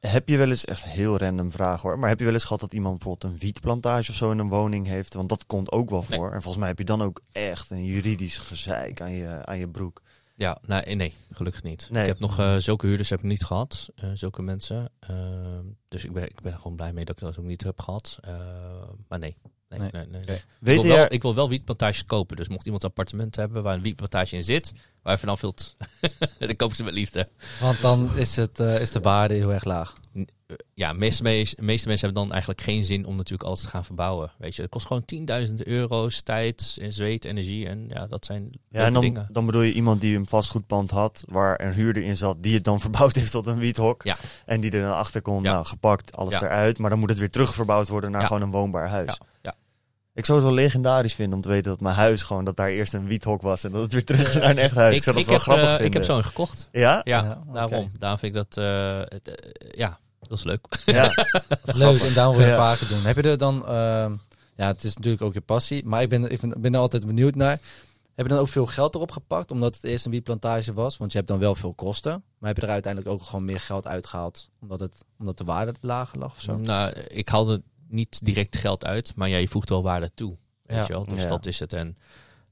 Heb 0.00 0.28
je 0.28 0.36
wel 0.36 0.48
eens, 0.48 0.64
echt 0.64 0.82
een 0.84 0.90
heel 0.90 1.18
random 1.18 1.52
vraag 1.52 1.82
hoor, 1.82 1.98
maar 1.98 2.08
heb 2.08 2.18
je 2.18 2.24
wel 2.24 2.34
eens 2.34 2.44
gehad 2.44 2.60
dat 2.60 2.72
iemand 2.72 2.98
bijvoorbeeld 2.98 3.32
een 3.32 3.38
wietplantage 3.38 4.10
of 4.10 4.16
zo 4.16 4.30
in 4.30 4.38
een 4.38 4.48
woning 4.48 4.86
heeft? 4.86 5.14
Want 5.14 5.28
dat 5.28 5.46
komt 5.46 5.72
ook 5.72 5.90
wel 5.90 6.04
Nee. 6.08 6.18
voor. 6.18 6.26
En 6.26 6.42
volgens 6.42 6.56
mij 6.56 6.68
heb 6.68 6.78
je 6.78 6.84
dan 6.84 7.02
ook 7.02 7.20
echt 7.32 7.70
een 7.70 7.84
juridisch 7.84 8.38
gezeik 8.38 9.00
aan 9.00 9.12
je, 9.12 9.44
aan 9.44 9.58
je 9.58 9.68
broek. 9.68 10.02
Ja, 10.40 10.58
nou, 10.66 10.94
nee, 10.94 11.14
gelukkig 11.30 11.62
niet. 11.62 11.88
Nee. 11.90 12.02
Ik 12.02 12.08
heb 12.08 12.18
nog 12.18 12.38
eh, 12.38 12.56
zulke 12.56 12.86
huurders 12.86 13.10
heb 13.10 13.18
ik 13.18 13.24
niet 13.24 13.44
gehad, 13.44 13.88
eh, 13.94 14.10
zulke 14.14 14.42
mensen. 14.42 14.90
Ehm, 15.00 15.64
dus 15.88 16.04
ik 16.04 16.12
ben, 16.12 16.24
ik 16.24 16.40
ben 16.42 16.52
er 16.52 16.58
gewoon 16.58 16.76
blij 16.76 16.92
mee 16.92 17.04
dat 17.04 17.16
ik 17.16 17.22
dat 17.22 17.38
ook 17.38 17.44
niet 17.44 17.62
heb 17.62 17.80
gehad. 17.80 18.18
Ehm, 18.20 18.36
maar 19.08 19.18
nee, 19.18 19.36
nee, 19.68 19.78
nee. 19.78 19.90
Nee. 19.92 20.06
nee, 20.06 20.22
Oké. 20.22 20.32
Ik, 20.32 20.46
Weet 20.60 20.82
wil 20.82 20.84
je, 20.84 20.96
wel, 20.96 21.06
ik 21.08 21.22
wil 21.22 21.34
wel 21.34 21.48
wietplantages 21.48 22.04
kopen. 22.04 22.36
Dus 22.36 22.48
mocht 22.48 22.64
iemand 22.64 22.82
een 22.82 22.88
appartement 22.88 23.36
hebben 23.36 23.62
waar 23.62 23.74
een 23.74 23.82
wietplantage 23.82 24.36
in 24.36 24.42
zit, 24.42 24.72
waar 25.02 25.12
je 25.12 25.18
vanaf 25.18 25.40
wilt, 25.40 25.76
dan 26.38 26.56
koop 26.56 26.70
ik 26.70 26.76
ze 26.76 26.84
met 26.84 26.94
liefde. 26.94 27.28
Want 27.60 27.80
dan 27.80 28.16
is, 28.16 28.36
het, 28.36 28.60
eh, 28.60 28.80
is 28.80 28.92
de 28.92 29.00
waarde 29.00 29.34
heel 29.34 29.52
erg 29.52 29.64
laag. 29.64 29.94
Eh, 30.50 30.56
ja, 30.74 30.92
meeste, 30.92 31.22
meeste, 31.22 31.62
meeste 31.62 31.88
mensen 31.88 32.06
hebben 32.06 32.22
dan 32.22 32.32
eigenlijk 32.32 32.60
geen 32.60 32.84
zin 32.84 33.06
om 33.06 33.16
natuurlijk 33.16 33.48
alles 33.48 33.60
te 33.60 33.68
gaan 33.68 33.84
verbouwen. 33.84 34.32
Weet 34.38 34.56
je, 34.56 34.62
het 34.62 34.70
kost 34.70 34.86
gewoon 34.86 35.04
10.000 35.48 35.54
euro's, 35.54 36.20
tijd, 36.22 36.76
en 36.80 36.92
zweet, 36.92 37.24
energie. 37.24 37.66
En 37.68 37.84
ja, 37.88 38.06
dat 38.06 38.24
zijn 38.24 38.50
ja, 38.68 38.84
en 38.84 38.92
dan, 38.92 39.02
dingen. 39.02 39.28
dan 39.32 39.46
bedoel 39.46 39.62
je 39.62 39.72
iemand 39.72 40.00
die 40.00 40.16
een 40.16 40.28
vastgoedpand 40.28 40.90
had, 40.90 41.24
waar 41.28 41.60
een 41.60 41.72
huurder 41.72 42.02
in 42.02 42.16
zat, 42.16 42.42
die 42.42 42.54
het 42.54 42.64
dan 42.64 42.80
verbouwd 42.86 43.14
heeft 43.14 43.32
tot 43.32 43.46
een 43.46 43.58
wiethok. 43.58 44.02
Ja. 44.04 44.16
En 44.46 44.60
die 44.60 44.70
er 44.70 44.80
dan 44.82 44.94
achter 44.96 45.22
komt, 45.22 45.44
Ja. 45.46 45.52
nou 45.52 45.66
gepakt, 45.66 46.16
alles 46.16 46.34
Ja. 46.34 46.42
eruit. 46.42 46.78
Maar 46.78 46.90
dan 46.90 46.98
moet 46.98 47.08
het 47.10 47.18
weer 47.18 47.30
terugverbouwd 47.30 47.88
worden 47.88 48.10
naar 48.10 48.20
Ja. 48.20 48.26
gewoon 48.26 48.42
een 48.42 48.50
woonbaar 48.50 48.88
huis. 48.88 49.18
Ja, 49.20 49.26
ja. 49.42 49.54
Ik 50.14 50.24
zou 50.26 50.38
het 50.38 50.46
wel 50.46 50.56
legendarisch 50.56 51.14
vinden 51.14 51.34
om 51.36 51.40
te 51.42 51.48
weten 51.48 51.70
dat 51.70 51.80
mijn 51.80 51.94
huis 51.94 52.22
gewoon, 52.22 52.44
dat 52.44 52.56
daar 52.56 52.68
eerst 52.68 52.94
een 52.94 53.06
wiethok 53.06 53.42
was 53.42 53.64
en 53.64 53.70
dat 53.70 53.82
het 53.82 53.92
weer 53.92 54.04
terug 54.04 54.28
is 54.28 54.34
naar 54.34 54.50
een 54.50 54.58
echt 54.58 54.74
huis. 54.74 54.96
Ik, 54.96 55.02
zou 55.02 55.16
dat 55.16 55.24
wel 55.24 55.34
heb, 55.34 55.42
grappig 55.42 55.64
eh, 55.64 55.70
vinden. 55.70 55.86
ik 55.86 55.92
heb 55.94 56.02
zo'n 56.04 56.24
gekocht. 56.24 56.68
Ja? 56.72 57.00
Ja, 57.04 57.22
Ja, 57.22 57.40
oké. 57.42 57.52
daarom. 57.52 57.90
Daarom 57.98 58.18
vind 58.18 58.36
ik 58.36 58.42
dat, 58.42 58.64
eh, 58.64 58.98
het, 59.04 59.28
eh, 59.34 59.70
ja, 59.78 59.98
dat 60.30 60.38
is 60.38 60.44
leuk. 60.44 60.66
Ja. 60.84 61.12
Leuk, 61.84 62.00
en 62.00 62.14
daarom 62.14 62.36
wil 62.36 62.44
je 62.44 62.50
het 62.50 62.58
Ja. 62.60 62.74
vaker 62.74 62.88
doen. 62.88 63.02
Heb 63.02 63.16
je 63.16 63.22
er 63.22 63.38
dan, 63.38 63.66
ehm, 63.66 64.12
ja, 64.56 64.66
het 64.66 64.84
is 64.84 64.94
natuurlijk 64.96 65.22
ook 65.22 65.34
je 65.34 65.40
passie, 65.40 65.84
maar 65.84 66.02
ik 66.02 66.08
ben, 66.08 66.30
ik 66.30 66.40
ben, 66.60 66.74
er 66.74 66.80
altijd 66.80 67.06
benieuwd 67.06 67.34
naar. 67.34 67.58
Heb 68.14 68.26
je 68.28 68.34
dan 68.34 68.38
ook 68.38 68.48
veel 68.48 68.66
geld 68.66 68.94
erop 68.94 69.10
gepakt, 69.10 69.50
omdat 69.50 69.74
het 69.74 69.84
eerst 69.84 70.04
een 70.04 70.10
wietplantage 70.10 70.72
was? 70.72 70.96
Want 70.96 71.10
je 71.12 71.16
hebt 71.18 71.30
dan 71.30 71.38
wel 71.38 71.54
veel 71.54 71.74
kosten, 71.74 72.22
maar 72.38 72.48
heb 72.48 72.56
je 72.58 72.62
er 72.66 72.72
uiteindelijk 72.72 73.12
ook 73.14 73.22
gewoon 73.22 73.44
meer 73.44 73.60
geld 73.60 73.86
uitgehaald, 73.86 74.50
omdat, 74.60 74.80
het, 74.80 75.04
omdat 75.18 75.38
de 75.38 75.44
waarde 75.44 75.74
lager 75.80 76.18
lag 76.18 76.32
of 76.32 76.40
zo? 76.40 76.56
Nou, 76.56 76.90
ik 76.92 77.28
haalde 77.28 77.62
niet 77.88 78.24
direct 78.24 78.56
geld 78.56 78.84
uit, 78.84 79.12
maar 79.16 79.28
ja, 79.28 79.36
je 79.36 79.48
voegt 79.48 79.68
wel 79.68 79.82
waarde 79.82 80.10
toe. 80.14 80.36
Weet 80.62 80.76
Ja. 80.78 80.82
je 80.86 80.92
wel? 80.92 81.04
Dus 81.04 81.22
Ja. 81.22 81.28
dat 81.28 81.46
is 81.46 81.58
het. 81.58 81.72
En 81.72 81.96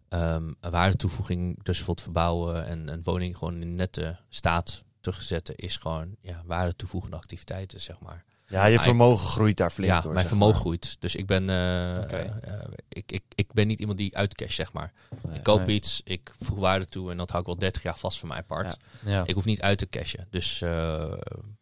ehm, 0.08 0.52
een 0.60 0.70
waardetoevoeging, 0.70 1.54
dus 1.56 1.64
bijvoorbeeld 1.76 2.02
verbouwen 2.02 2.66
en 2.66 2.88
een 2.88 3.02
woning 3.02 3.36
gewoon 3.36 3.60
in 3.60 3.74
nette 3.74 4.16
staat 4.28 4.82
terugzetten, 5.00 5.56
is 5.56 5.76
gewoon 5.76 6.16
ja, 6.20 6.42
waarde 6.46 6.76
toevoegende 6.76 7.16
activiteiten, 7.16 7.80
zeg 7.80 8.00
maar. 8.00 8.24
ja, 8.46 8.66
je 8.66 8.74
Maar 8.74 8.84
vermogen 8.84 9.28
groeit 9.28 9.56
daar 9.56 9.70
flink 9.70 9.92
ja, 9.92 10.00
door. 10.00 10.12
mijn 10.12 10.26
vermogen 10.26 10.54
maar. 10.54 10.62
groeit. 10.62 10.96
Dus 11.00 11.14
ik 11.14 11.26
ben, 11.26 11.48
eh, 11.50 12.12
eh, 12.12 12.20
eh, 12.20 12.68
ik, 12.88 13.12
ik, 13.12 13.22
ik 13.34 13.52
ben 13.52 13.66
niet 13.66 13.80
iemand 13.80 13.98
die 13.98 14.16
uitcash, 14.16 14.54
zeg 14.54 14.72
maar. 14.72 14.92
Nee. 15.22 15.36
ik 15.36 15.42
koop 15.42 15.66
Nee. 15.66 15.76
iets, 15.76 16.00
ik 16.04 16.34
voeg 16.40 16.58
waarde 16.58 16.84
toe 16.84 17.10
en 17.10 17.16
dat 17.16 17.28
hou 17.28 17.40
ik 17.40 17.46
wel 17.46 17.58
30 17.58 17.82
jaar 17.82 17.98
vast 17.98 18.18
voor 18.18 18.28
mij 18.28 18.38
apart. 18.38 18.76
Ja. 19.04 19.10
Ja. 19.10 19.22
Ik 19.26 19.34
hoef 19.34 19.44
niet 19.44 19.60
uit 19.60 19.78
te 19.78 19.88
cashen. 19.88 20.26
Dus 20.30 20.60
eh, 20.62 21.12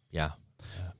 ja. 0.09 0.37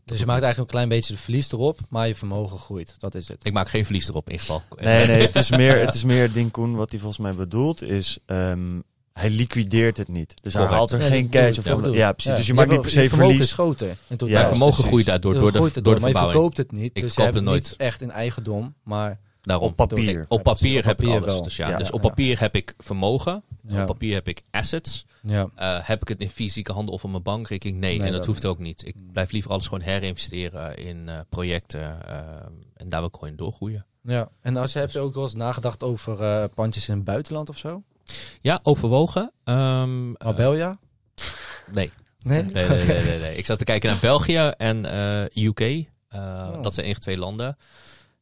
Dus 0.05 0.19
je 0.19 0.27
maakt 0.27 0.43
eigenlijk 0.43 0.73
een 0.73 0.77
klein 0.79 0.89
beetje 0.99 1.13
de 1.13 1.19
verlies 1.19 1.53
erop, 1.53 1.81
maar 1.89 2.07
je 2.09 2.15
vermogen 2.15 2.59
groeit. 2.59 2.95
Dat 2.99 3.15
is 3.15 3.29
het. 3.29 3.47
Ik 3.47 3.53
maak 3.53 3.69
geen 3.69 3.85
verlies 3.85 4.09
erop 4.09 4.27
in 4.27 4.33
ieder 4.33 4.47
geval. 4.47 4.63
Nee, 4.77 5.07
nee, 5.07 5.23
het 5.27 5.37
is 5.37 5.51
meer, 5.51 5.79
het 5.81 5.95
is 5.95 6.05
meer 6.05 6.33
ding 6.33 6.51
Koen, 6.51 6.75
wat 6.75 6.91
hij 6.91 6.99
volgens 6.99 7.21
mij 7.21 7.35
bedoelt, 7.35 7.83
is 7.83 8.19
ehm, 8.27 8.81
hij 9.19 9.31
liquideert 9.31 9.97
het 9.97 10.09
niet. 10.09 10.35
Dus 10.43 10.55
hij 10.55 10.65
haalt 10.65 10.91
er 10.93 11.01
geen 11.01 11.29
cash 11.29 11.59
of 11.59 11.65
Ja, 11.65 12.13
precies. 12.13 12.31
Ja. 12.31 12.37
Dus 12.37 12.47
je 12.47 12.53
Je 12.53 12.55
maakt 12.59 12.71
niet 12.71 12.81
per 12.81 12.91
se 12.91 13.09
verlies. 13.09 13.39
is 13.41 13.53
groter. 13.53 13.89
In 13.89 13.97
totaal. 14.17 14.29
Ja, 14.29 14.35
Mijn 14.35 14.47
vermogen 14.49 14.73
precies. 14.75 14.91
groeit 14.91 15.07
daardoor 15.07 15.35
Je 15.35 15.41
door 15.41 15.51
de, 15.53 15.57
groeit 15.57 15.75
het 15.75 15.85
door 15.85 15.95
de 15.95 16.01
maar 16.01 16.11
je 16.11 16.17
verkoopt 16.19 16.57
het 16.57 16.73
niet. 16.73 16.91
Ik 16.95 17.03
dus 17.03 17.15
je 17.15 17.23
hebt 17.23 17.35
het 17.35 17.45
nooit. 17.45 17.63
niet 17.63 17.77
echt 17.77 18.01
in 18.01 18.11
eigendom, 18.11 18.75
maar 18.83 19.19
Daarom. 19.43 19.69
Op 19.69 19.77
papier. 19.77 20.19
Ik- 20.21 20.25
op 20.29 20.43
papier 20.43 20.85
heb 20.85 21.01
ik 21.03 21.09
alles. 21.09 21.25
wel. 21.25 21.43
Dus 21.43 21.57
ja, 21.57 21.69
Ja. 21.69 21.77
dus 21.79 21.91
op 21.91 22.01
papier 22.01 22.41
heb 22.41 22.55
ik 22.55 22.75
vermogen. 22.79 23.43
ja. 23.69 23.81
Op 23.81 23.87
papier 23.87 24.15
heb 24.15 24.29
ik 24.29 24.43
assets. 24.51 25.07
ja. 25.23 25.49
Eh, 25.55 25.79
heb 25.83 26.03
ik 26.03 26.09
het 26.09 26.21
in 26.21 26.29
fysieke 26.29 26.73
handen 26.73 26.95
of 26.95 27.05
op 27.05 27.11
mijn 27.11 27.23
bankrekening? 27.23 27.79
Nee, 27.81 27.91
Nee, 27.91 27.99
en 28.07 28.07
dat, 28.13 28.17
dat- 28.17 28.27
hoeft 28.27 28.47
ook 28.47 28.59
niet. 28.59 28.87
Ik 28.87 28.95
blijf 29.13 29.31
liever 29.31 29.51
alles 29.51 29.65
gewoon 29.65 29.81
herinvesteren 29.81 30.77
in 30.79 31.09
eh, 31.09 31.19
projecten. 31.29 32.07
eh, 32.09 32.19
en 32.77 32.89
daar 32.89 33.01
wil 33.01 33.09
ik 33.09 33.15
gewoon 33.15 33.31
in 33.31 33.37
doorgroeien. 33.37 33.87
ja. 34.03 34.29
En 34.43 34.57
als 34.57 34.73
je 34.73 34.79
hebt 34.79 34.93
je 34.93 34.99
ook 35.01 35.15
wel 35.15 35.25
eens 35.25 35.35
nagedacht 35.35 35.83
over 35.83 36.23
eh, 36.23 36.45
pandjes 36.55 36.89
in 36.89 36.95
het 36.95 37.05
buitenland 37.05 37.49
of 37.49 37.59
zo? 37.59 37.83
Ja, 38.41 38.61
overwogen. 38.63 39.33
Marbella? 39.45 40.79
nee. 41.73 41.93
Nee? 42.23 42.43
Nee, 42.43 42.67
nee, 42.69 42.85
nee, 42.85 43.03
nee, 43.03 43.19
nee. 43.19 43.37
Ik 43.37 43.45
zat 43.45 43.59
te 43.59 43.65
kijken 43.65 43.91
naar 43.91 43.99
België 44.01 44.53
en 44.57 44.85
eh, 44.85 45.45
UK. 45.45 45.61
Eh, 45.61 45.85
Oh. 46.09 46.63
Dat 46.63 46.75
zijn 46.75 46.87
enige 46.87 47.01
twee 47.01 47.19
landen. 47.19 47.57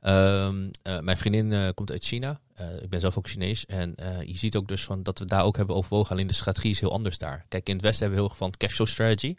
Ehm, 0.01 0.68
eh, 0.82 1.01
mijn 1.01 1.16
vriendin 1.16 1.74
komt 1.74 1.91
uit 1.91 2.05
China. 2.05 2.41
Ik 2.80 2.89
ben 2.89 3.01
zelf 3.01 3.18
ook 3.18 3.28
Chinees. 3.28 3.66
En 3.66 3.95
je 4.26 4.37
ziet 4.37 4.57
ook 4.57 4.68
dus 4.68 4.85
van 4.85 5.03
dat 5.03 5.18
we 5.18 5.24
daar 5.24 5.45
ook 5.45 5.57
hebben 5.57 5.76
overwogen. 5.76 6.11
Alleen 6.11 6.26
de 6.26 6.35
strategie 6.35 6.70
is 6.70 6.80
heel 6.80 6.93
anders 6.93 7.18
daar. 7.18 7.45
Kijk, 7.49 7.68
in 7.68 7.74
het 7.74 7.82
westen 7.82 8.01
hebben 8.01 8.18
we 8.18 8.24
heel 8.24 8.30
erg 8.30 8.51
van 8.51 8.59
cash 8.59 8.74
flow 8.74 8.89
strategy. 8.89 9.37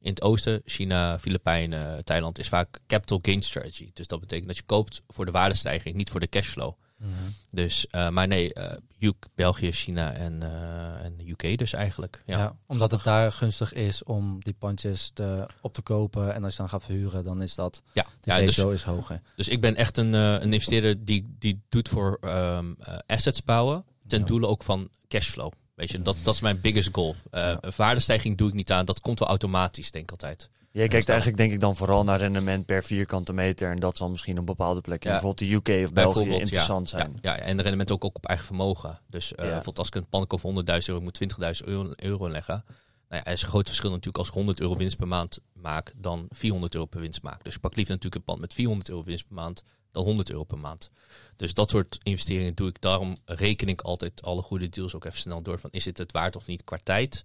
In 0.00 0.10
het 0.10 0.22
oosten, 0.22 0.62
China, 0.64 1.18
Filipijnen, 1.18 2.04
Thailand, 2.04 2.38
is 2.38 2.48
vaak 2.48 2.78
capital 2.86 3.18
gain 3.22 3.42
strategy. 3.42 3.90
Dus 3.92 4.06
dat 4.06 4.20
betekent 4.20 4.46
dat 4.46 4.56
je 4.56 4.62
koopt 4.66 5.02
voor 5.08 5.24
de 5.24 5.30
waardestijging, 5.30 5.94
niet 5.94 6.10
voor 6.10 6.20
de 6.20 6.28
cashflow. 6.28 6.72
Mhm. 7.02 7.12
Dus, 7.50 7.86
eh, 7.86 8.08
maar 8.08 8.26
nee, 8.26 8.54
eh, 8.54 8.76
UK, 9.00 9.26
België, 9.34 9.72
China 9.72 10.12
en, 10.12 10.42
eh, 10.42 11.04
en 11.04 11.14
UK 11.28 11.58
dus 11.58 11.72
eigenlijk. 11.72 12.22
Ja. 12.26 12.38
Ja. 12.38 12.56
omdat 12.66 12.90
het 12.90 13.02
daar 13.04 13.32
gunstig 13.32 13.72
is 13.72 14.02
om 14.04 14.36
die 14.44 14.54
pandjes 14.58 15.10
te, 15.14 15.46
op 15.60 15.74
te 15.74 15.82
kopen. 15.82 16.34
En 16.34 16.44
als 16.44 16.52
je 16.52 16.58
dan 16.58 16.68
gaat 16.68 16.84
verhuren, 16.84 17.24
dan 17.24 17.42
is 17.42 17.54
dat, 17.54 17.82
Ja, 17.92 18.02
de 18.20 18.30
ja 18.30 18.38
dus, 18.38 18.58
is 18.58 18.82
hoger. 18.82 19.20
dus 19.36 19.48
ik 19.48 19.60
ben 19.60 19.76
echt 19.76 19.96
een, 19.96 20.12
een 20.12 20.52
investeerder 20.52 21.04
die, 21.04 21.34
die 21.38 21.60
doet 21.68 21.88
voor 21.88 22.18
ehm, 22.20 22.72
eh, 22.78 22.98
assets 23.06 23.42
bouwen. 23.44 23.84
Ten 24.06 24.20
Ja. 24.20 24.26
doele 24.26 24.46
ook 24.46 24.62
van 24.62 24.88
cashflow. 25.08 25.52
Weet 25.74 25.90
je, 25.90 26.02
dat, 26.02 26.16
dat 26.22 26.34
is 26.34 26.40
mijn 26.40 26.60
biggest 26.60 26.88
goal. 26.92 27.16
Ja. 27.30 27.60
Waardestijging 27.76 28.38
doe 28.38 28.48
ik 28.48 28.54
niet 28.54 28.72
aan. 28.72 28.84
Dat 28.84 29.00
komt 29.00 29.18
wel 29.18 29.28
automatisch, 29.28 29.90
denk 29.90 30.04
ik 30.04 30.10
altijd. 30.10 30.50
Jij 30.72 30.88
kijkt 30.88 31.08
eigenlijk 31.08 31.38
denk 31.38 31.52
ik 31.52 31.60
dan 31.60 31.76
vooral 31.76 32.04
naar 32.04 32.18
rendement 32.18 32.66
per 32.66 32.84
vierkante 32.84 33.32
meter. 33.32 33.70
En 33.70 33.78
dat 33.80 33.96
zal 33.96 34.08
misschien 34.10 34.38
op 34.38 34.46
bepaalde 34.46 34.80
plekken, 34.80 35.10
Ja. 35.10 35.20
bijvoorbeeld 35.20 35.50
de 35.50 35.72
UK 35.72 35.84
of 35.84 35.92
België, 35.92 36.30
interessant 36.30 36.90
ja, 36.90 36.98
zijn. 36.98 37.18
Ja, 37.20 37.36
ja, 37.36 37.42
en 37.42 37.56
de 37.56 37.62
rendement 37.62 37.90
ook, 37.90 38.04
ook 38.04 38.16
op 38.16 38.26
eigen 38.26 38.46
vermogen. 38.46 39.00
Dus 39.08 39.34
eh, 39.34 39.44
bijvoorbeeld 39.44 39.78
als 39.78 39.86
ik 39.86 39.94
een 39.94 40.08
pand 40.08 40.26
koop 40.26 40.40
voor 40.40 40.52
100.000 40.52 40.88
euro, 40.88 41.00
moet 41.00 41.18
20.000 41.62 41.68
euro, 41.68 41.92
euro 41.96 42.30
leggen. 42.30 42.64
Nou 43.08 43.22
ja, 43.24 43.24
er 43.24 43.32
is 43.32 43.42
een 43.42 43.48
groot 43.48 43.66
verschil 43.66 43.90
natuurlijk 43.90 44.18
als 44.18 44.28
ik 44.28 44.34
100 44.34 44.60
euro 44.60 44.76
winst 44.76 44.96
per 44.96 45.08
maand 45.08 45.38
maak 45.52 45.92
dan 45.96 46.26
400 46.30 46.74
euro 46.74 46.86
per 46.86 47.00
winst 47.00 47.22
maak. 47.22 47.44
Dus 47.44 47.54
ik 47.54 47.60
pak 47.60 47.76
liever 47.76 47.94
natuurlijk 47.94 48.20
een 48.20 48.26
pand 48.26 48.40
met 48.40 48.54
400 48.54 48.88
euro 48.88 49.04
winst 49.04 49.26
per 49.26 49.34
maand 49.34 49.62
dan 49.90 50.04
100 50.04 50.30
euro 50.30 50.44
per 50.44 50.58
maand. 50.58 50.90
Dus 51.36 51.54
dat 51.54 51.70
soort 51.70 51.98
investeringen 52.02 52.54
doe 52.54 52.68
ik. 52.68 52.80
Daarom 52.80 53.16
reken 53.24 53.68
ik 53.68 53.80
altijd 53.80 54.22
alle 54.22 54.42
goede 54.42 54.68
deals 54.68 54.94
ook 54.94 55.04
even 55.04 55.18
snel 55.18 55.42
door 55.42 55.58
van 55.58 55.70
is 55.72 55.84
dit 55.84 55.98
het 55.98 56.12
waard 56.12 56.36
of 56.36 56.46
niet 56.46 56.64
qua 56.64 56.78
tijd. 56.82 57.24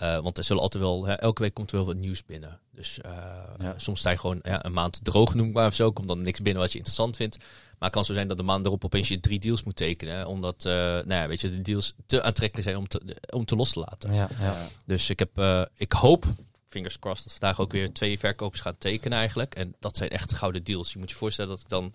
Eh, 0.00 0.18
want 0.18 0.38
er 0.38 0.44
zullen 0.44 0.62
altijd 0.62 0.82
wel, 0.82 1.06
hè, 1.06 1.12
elke 1.14 1.42
week 1.42 1.54
komt 1.54 1.70
er 1.70 1.76
wel 1.76 1.86
wat 1.86 1.96
nieuws 1.96 2.24
binnen. 2.24 2.60
Dus 2.72 3.00
eh, 3.00 3.12
Ja. 3.58 3.74
soms 3.76 4.00
sta 4.00 4.10
je 4.10 4.18
gewoon 4.18 4.38
ja, 4.42 4.64
een 4.64 4.72
maand 4.72 5.00
droog 5.04 5.34
noem 5.34 5.46
ik 5.48 5.52
maar 5.54 5.66
of 5.66 5.74
zo. 5.74 5.92
Komt 5.92 6.08
dan 6.08 6.20
niks 6.20 6.40
binnen 6.42 6.62
wat 6.62 6.70
je 6.72 6.78
interessant 6.78 7.16
vindt. 7.16 7.36
Maar 7.38 7.88
het 7.88 7.92
kan 7.92 8.04
zo 8.04 8.12
zijn 8.12 8.28
dat 8.28 8.36
de 8.36 8.42
maand 8.42 8.66
erop 8.66 8.84
opeens 8.84 9.08
je 9.08 9.20
drie 9.20 9.38
deals 9.38 9.62
moet 9.62 9.76
tekenen. 9.76 10.14
hè, 10.14 10.24
Omdat 10.24 10.64
eh, 10.64 10.72
nou 10.72 11.04
ja, 11.12 11.28
weet 11.28 11.40
je, 11.40 11.50
de 11.50 11.62
deals 11.62 11.94
te 12.06 12.22
aantrekkelijk 12.22 12.68
zijn 12.68 12.78
om 12.80 12.88
te, 12.88 13.16
om 13.30 13.44
te 13.44 13.56
los 13.56 13.72
te 13.72 13.78
laten. 13.78 14.12
Ja, 14.14 14.28
ja. 14.40 14.66
Dus 14.86 15.10
ik, 15.10 15.18
heb, 15.18 15.38
eh, 15.38 15.62
ik 15.76 15.92
hoop, 15.92 16.24
fingers 16.68 16.98
crossed, 16.98 17.24
dat 17.24 17.32
vandaag 17.38 17.60
ook 17.60 17.72
weer 17.72 17.92
twee 17.92 18.18
verkopers 18.18 18.60
gaan 18.60 18.78
tekenen 18.78 19.18
eigenlijk. 19.18 19.54
En 19.54 19.74
dat 19.80 19.96
zijn 19.96 20.10
echt 20.10 20.32
gouden 20.34 20.64
deals. 20.64 20.92
Je 20.92 20.98
moet 20.98 21.10
je 21.10 21.16
voorstellen 21.16 21.50
dat 21.50 21.60
ik 21.60 21.68
dan 21.68 21.92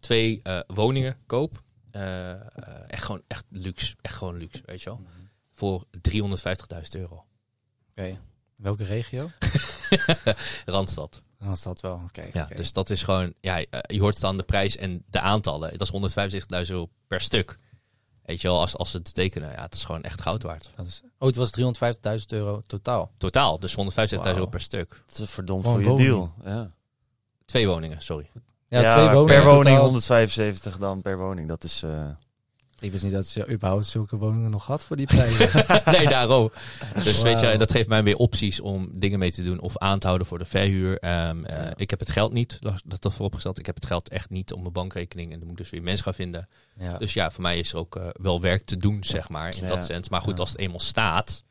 twee 0.00 0.40
eh, 0.42 0.60
woningen 0.66 1.16
koop. 1.26 1.62
Echt 2.86 3.04
gewoon 3.04 3.22
echt 3.26 3.44
luxe. 3.48 3.94
Echt 4.00 4.16
gewoon 4.16 4.36
luxe, 4.36 4.62
weet 4.64 4.82
je 4.82 4.90
wel. 4.90 5.00
Voor 5.52 5.84
350.000 6.10 6.82
euro. 6.90 7.24
Oké. 7.96 8.18
Welke 8.56 8.84
regio? 8.84 9.30
Randstad. 10.66 11.22
Dat 11.62 11.80
wel. 11.80 12.00
Oké. 12.08 12.22
Ja, 12.32 12.48
dus 12.56 12.72
dat 12.72 12.90
is 12.90 13.02
gewoon, 13.02 13.34
ja, 13.40 13.58
eh, 13.58 13.80
je 13.86 14.00
hoort 14.00 14.20
dan 14.20 14.36
de 14.36 14.42
prijs 14.42 14.76
en 14.76 15.04
de 15.10 15.20
aantallen. 15.20 15.78
Dat 15.78 15.92
is 15.92 16.14
175.000 16.64 16.70
euro 16.70 16.88
per 17.06 17.20
stuk. 17.20 17.58
Weet 18.24 18.40
je 18.40 18.48
wel, 18.48 18.60
als, 18.60 18.76
als 18.76 18.90
ze 18.90 18.96
het 18.96 19.14
tekenen, 19.14 19.50
ja, 19.52 19.62
het 19.62 19.74
is 19.74 19.84
gewoon 19.84 20.02
echt 20.02 20.20
goud 20.20 20.42
waard. 20.42 20.70
Dat 20.76 20.86
is, 20.86 21.00
oh, 21.18 21.26
het 21.26 21.36
was 21.36 21.50
350.000 22.20 22.26
euro 22.26 22.62
totaal. 22.66 23.10
Totaal, 23.18 23.58
dus 23.58 23.76
175.000 23.76 24.20
euro 24.22 24.46
per 24.46 24.60
stuk. 24.60 24.88
Dat 24.88 25.14
is 25.14 25.18
een 25.18 25.26
verdomd 25.26 25.66
goede 25.66 25.84
woning. 25.84 26.08
deal. 26.08 26.32
Ja. 26.44 26.70
Twee 27.44 27.66
woningen, 27.66 28.02
sorry. 28.02 28.30
Ja, 28.68 28.94
twee 28.94 29.08
woningen 29.08 29.26
per 29.26 29.44
woning 29.44 29.64
totaal. 29.64 29.84
175 29.84 30.78
dan 30.78 31.00
per 31.00 31.18
woning. 31.18 31.48
Dat 31.48 31.64
is... 31.64 31.82
eh, 31.82 32.08
Ik 32.78 32.90
wist 32.90 33.02
niet 33.04 33.12
dat 33.12 33.26
ze 33.26 33.48
überhaupt 33.48 33.86
zulke 33.86 34.16
woningen 34.16 34.50
nog 34.50 34.66
had 34.66 34.84
voor 34.84 34.96
die 34.96 35.06
prijzen. 35.06 35.64
nee, 35.96 36.08
daarom. 36.08 36.50
Dus 36.94 37.22
weet 37.22 37.40
je, 37.40 37.46
en 37.46 37.58
dat 37.58 37.70
geeft 37.70 37.88
mij 37.88 38.02
weer 38.02 38.16
opties 38.16 38.60
om 38.60 38.90
dingen 38.92 39.18
mee 39.18 39.32
te 39.32 39.42
doen 39.42 39.60
of 39.60 39.78
aan 39.78 39.98
te 39.98 40.06
houden 40.06 40.26
voor 40.26 40.38
de 40.38 40.44
verhuur. 40.44 40.98
Ehm, 40.98 41.44
eh, 41.44 41.56
Ja. 41.64 41.72
Ik 41.76 41.90
heb 41.90 41.98
het 42.00 42.10
geld 42.10 42.32
niet, 42.32 42.58
dat 42.60 42.82
dat 43.02 43.14
vooropgesteld. 43.14 43.58
Ik 43.58 43.66
heb 43.66 43.74
het 43.74 43.86
geld 43.86 44.08
echt 44.08 44.30
niet 44.30 44.52
op 44.52 44.60
mijn 44.60 44.72
bankrekening 44.72 45.32
en 45.32 45.38
dan 45.38 45.48
moet 45.48 45.58
ik 45.58 45.62
dus 45.62 45.70
weer 45.70 45.82
mensen 45.82 46.04
gaan 46.04 46.14
vinden. 46.14 46.48
ja. 46.76 46.98
Dus 46.98 47.14
ja, 47.14 47.30
voor 47.30 47.42
mij 47.42 47.58
is 47.58 47.72
er 47.72 47.78
ook 47.78 47.96
eh, 47.96 48.06
wel 48.12 48.40
werk 48.40 48.64
te 48.64 48.76
doen, 48.76 49.04
zeg 49.04 49.28
maar, 49.28 49.54
in 49.56 49.62
Ja. 49.62 49.68
dat 49.68 49.84
sens. 49.84 50.08
Maar 50.08 50.20
goed, 50.22 50.40
als 50.40 50.50
het 50.50 50.58
eenmaal 50.58 50.80
staat, 50.80 51.44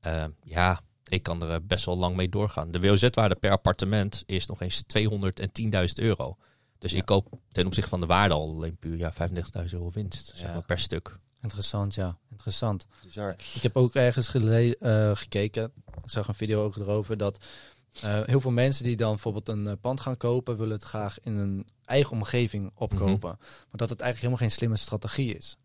eh, 0.00 0.24
ja, 0.42 0.80
ik 1.04 1.22
kan 1.22 1.42
er 1.42 1.50
eh, 1.50 1.56
best 1.62 1.84
wel 1.84 1.96
lang 1.96 2.16
mee 2.16 2.28
doorgaan. 2.28 2.70
De 2.70 2.80
WOZ-waarde 2.80 3.34
per 3.34 3.50
appartement 3.50 4.22
is 4.26 4.46
nog 4.46 4.60
eens 4.62 4.82
210.000 4.86 5.98
euro. 5.98 6.36
Dus 6.78 6.92
Ja. 6.92 6.98
ik 6.98 7.04
koop 7.04 7.38
ten 7.52 7.66
opzichte 7.66 7.90
van 7.90 8.00
de 8.00 8.06
waarde 8.06 8.34
al 8.34 8.48
alleen 8.50 8.76
puur 8.76 8.96
ja, 8.96 9.12
35.000 9.12 9.72
euro 9.72 9.90
winst, 9.90 10.26
zeg 10.34 10.48
Ja. 10.48 10.52
maar, 10.52 10.62
per 10.64 10.78
stuk. 10.78 11.18
Interessant, 11.40 11.94
ja. 11.94 12.18
Interessant. 12.30 12.86
bizar. 13.02 13.36
Ik 13.54 13.62
heb 13.62 13.76
ook 13.76 13.94
ergens 13.94 14.28
gele- 14.28 14.76
eh, 14.80 15.16
gekeken, 15.16 15.72
ik 16.04 16.10
zag 16.10 16.28
een 16.28 16.34
video 16.34 16.64
ook 16.64 16.76
erover, 16.76 17.16
dat 17.16 17.44
eh, 18.00 18.20
heel 18.24 18.40
veel 18.40 18.50
mensen 18.50 18.84
die 18.84 18.96
dan 18.96 19.10
bijvoorbeeld 19.10 19.48
een 19.48 19.66
eh, 19.66 19.72
pand 19.80 20.00
gaan 20.00 20.16
kopen, 20.16 20.56
willen 20.56 20.72
het 20.76 20.84
graag 20.84 21.20
in 21.22 21.36
een 21.36 21.66
eigen 21.84 22.12
omgeving 22.12 22.70
opkopen. 22.74 23.36
Maar 23.38 23.70
dat 23.70 23.90
het 23.90 24.00
eigenlijk 24.00 24.16
helemaal 24.16 24.36
geen 24.38 24.50
slimme 24.50 24.76
strategie 24.76 25.36
is. 25.36 25.56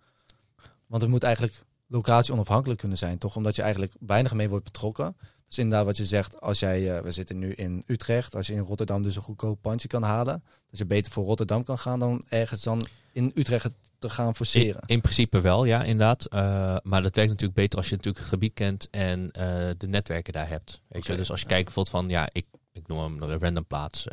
Want 0.88 1.02
het 1.02 1.12
moet 1.12 1.24
eigenlijk 1.24 1.64
locatie 1.88 2.34
onafhankelijk 2.34 2.80
kunnen 2.80 2.98
zijn, 2.98 3.18
toch? 3.18 3.36
Omdat 3.36 3.56
je 3.56 3.62
eigenlijk 3.62 3.94
weinig 4.00 4.34
mee 4.34 4.50
wordt 4.50 4.64
betrokken. 4.64 5.16
Dus 5.54 5.64
inderdaad 5.64 5.86
wat 5.86 5.98
je 5.98 6.06
zegt, 6.06 6.42
als 6.42 6.60
jij, 6.60 6.96
eh, 6.98 7.04
we 7.04 7.12
zitten 7.12 7.38
nu 7.40 7.54
in 7.54 7.84
Utrecht, 7.86 8.36
als 8.36 8.48
je 8.48 8.54
in 8.54 8.60
Rotterdam 8.60 9.02
dus 9.04 9.16
een 9.16 9.22
goedkoop 9.22 9.62
pandje 9.62 9.88
kan 9.88 10.04
halen, 10.04 10.44
dat 10.70 10.80
je 10.80 10.86
beter 10.86 11.12
voor 11.12 11.26
Rotterdam 11.26 11.64
kan 11.64 11.78
gaan 11.78 12.00
dan 12.00 12.24
ergens 12.30 12.64
dan 12.64 12.86
in 13.12 13.32
Utrecht 13.36 13.76
te 14.00 14.10
gaan 14.10 14.36
forceren. 14.36 14.82
in 14.86 15.02
principe 15.02 15.42
wel, 15.42 15.66
ja, 15.66 15.84
inderdaad. 15.84 16.26
Eh, 16.26 16.40
maar 16.84 17.02
dat 17.02 17.16
werkt 17.16 17.32
natuurlijk 17.32 17.60
beter 17.60 17.78
als 17.78 17.90
je 17.90 17.96
natuurlijk 17.96 18.24
het 18.24 18.34
gebied 18.34 18.54
kent 18.54 18.90
en 18.90 19.32
eh, 19.32 19.70
de 19.78 19.88
netwerken 19.88 20.34
daar 20.34 20.48
hebt. 20.48 20.82
Weet 20.88 21.06
je, 21.06 21.16
dus 21.16 21.32
als 21.32 21.42
je 21.42 21.48
kijkt 21.48 21.64
bijvoorbeeld 21.66 21.96
van, 21.96 22.10
ja, 22.10 22.30
ik, 22.32 22.46
ik 22.72 22.88
noem 22.88 23.00
hem 23.00 23.22
een 23.22 23.40
random 23.40 23.66
plaats, 23.66 24.08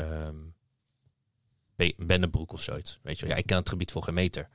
Be- 1.77 1.95
Bennebroek 1.97 2.53
of 2.53 2.63
zoiets. 2.63 2.99
Weet 3.03 3.19
je, 3.19 3.27
ja, 3.27 3.35
ik 3.35 3.47
ken 3.47 3.57
het 3.57 3.69
gebied 3.69 3.91
voor 3.91 4.03
geen 4.03 4.15
meter. 4.15 4.49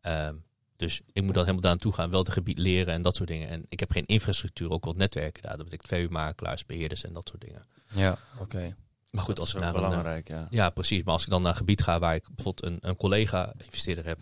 Ehm, 0.00 0.34
dus 0.80 1.00
ik 1.12 1.22
moet 1.22 1.34
dan 1.34 1.42
helemaal 1.42 1.62
daar 1.62 1.70
naartoe 1.70 1.92
gaan, 1.92 2.10
wel 2.10 2.18
het 2.18 2.28
gebied 2.28 2.58
leren 2.58 2.94
en 2.94 3.02
dat 3.02 3.16
soort 3.16 3.28
dingen. 3.28 3.48
En 3.48 3.64
ik 3.68 3.80
heb 3.80 3.90
geen 3.90 4.06
infrastructuur, 4.06 4.70
ook 4.70 4.84
wat 4.84 4.96
netwerken 4.96 5.42
daar. 5.42 5.56
Dat 5.56 5.64
betekent 5.64 5.88
VU-makelaars, 5.88 6.66
beheerders 6.66 7.04
en 7.04 7.12
dat 7.12 7.28
soort 7.28 7.40
dingen. 7.40 7.64
Ja, 7.94 8.18
oké. 8.38 8.76
Maar 9.10 9.24
goed, 9.24 9.36
dat 9.36 9.44
als 9.44 9.48
is 9.48 9.54
ik 9.54 9.60
naar 9.60 9.74
een, 9.74 9.82
eh, 9.82 9.88
belangrijk, 9.88 10.28
ja. 10.28 10.46
ja, 10.50 10.70
precies. 10.70 11.02
Maar 11.02 11.12
als 11.12 11.22
ik 11.22 11.30
dan 11.30 11.42
naar 11.42 11.50
een 11.50 11.56
gebied 11.56 11.82
ga 11.82 11.98
waar 11.98 12.14
ik 12.14 12.26
bijvoorbeeld 12.34 12.72
een, 12.72 12.88
een 12.88 12.96
collega-investeerder 12.96 14.06
heb. 14.06 14.18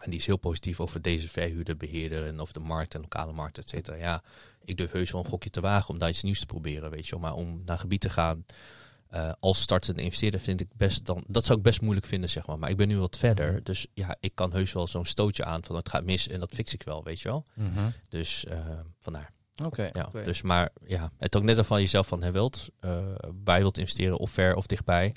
En 0.00 0.10
die 0.10 0.18
is 0.18 0.26
heel 0.26 0.36
positief 0.36 0.80
over 0.80 1.02
deze 1.02 1.28
verhuurder, 1.28 1.76
beheerder 1.76 2.26
en 2.26 2.40
over 2.40 2.54
de 2.54 2.60
markt 2.60 2.94
en 2.94 3.00
lokale 3.00 3.32
markt, 3.32 3.58
et 3.58 3.68
cetera. 3.68 3.96
Ja, 3.96 4.22
ik 4.64 4.76
durf 4.76 4.92
heus 4.92 5.10
wel 5.10 5.20
een 5.24 5.30
gokje 5.30 5.50
te 5.50 5.60
wagen 5.60 5.88
om 5.88 5.98
daar 5.98 6.08
iets 6.08 6.22
nieuws 6.22 6.40
te 6.40 6.46
proberen, 6.46 6.90
weet 6.90 7.06
je 7.06 7.10
wel. 7.10 7.20
Maar 7.20 7.34
om 7.34 7.62
naar 7.64 7.78
gebied 7.78 8.00
te 8.00 8.10
gaan 8.10 8.44
eh, 9.14 9.32
als 9.40 9.60
startende 9.60 10.02
investeerder 10.02 10.40
vind 10.40 10.60
ik 10.60 10.68
best 10.76 11.06
dan... 11.06 11.24
Dat 11.26 11.44
zou 11.44 11.58
ik 11.58 11.64
best 11.64 11.80
moeilijk 11.80 12.06
vinden, 12.06 12.30
zeg 12.30 12.46
maar. 12.46 12.58
Maar 12.58 12.70
ik 12.70 12.76
ben 12.76 12.88
nu 12.88 12.98
wat 12.98 13.16
verder. 13.18 13.62
Dus 13.64 13.86
ja, 13.92 14.16
ik 14.20 14.32
kan 14.34 14.52
heus 14.52 14.72
wel 14.72 14.86
zo'n 14.86 15.04
stootje 15.04 15.44
aan 15.44 15.64
van 15.64 15.76
het 15.76 15.88
gaat 15.88 16.04
mis 16.04 16.28
en 16.28 16.40
dat 16.40 16.52
fix 16.54 16.74
ik 16.74 16.82
wel, 16.82 17.04
weet 17.04 17.20
je 17.20 17.28
wel. 17.28 17.44
Mhm. 17.54 17.88
Dus 18.08 18.44
eh, 18.44 18.58
vandaar. 19.00 19.32
Oké, 19.64 19.90
Ja, 19.92 20.08
dus 20.24 20.42
maar 20.42 20.70
ja, 20.86 21.12
het 21.18 21.36
ook 21.36 21.42
net 21.42 21.58
al 21.58 21.64
van 21.64 21.80
jezelf 21.80 22.06
van 22.06 22.22
hij 22.22 22.32
wilt, 22.32 22.68
eh 22.80 22.98
bij 23.34 23.60
wilt 23.60 23.78
investeren 23.78 24.18
of 24.18 24.30
ver 24.30 24.54
of 24.54 24.66
dichtbij. 24.66 25.14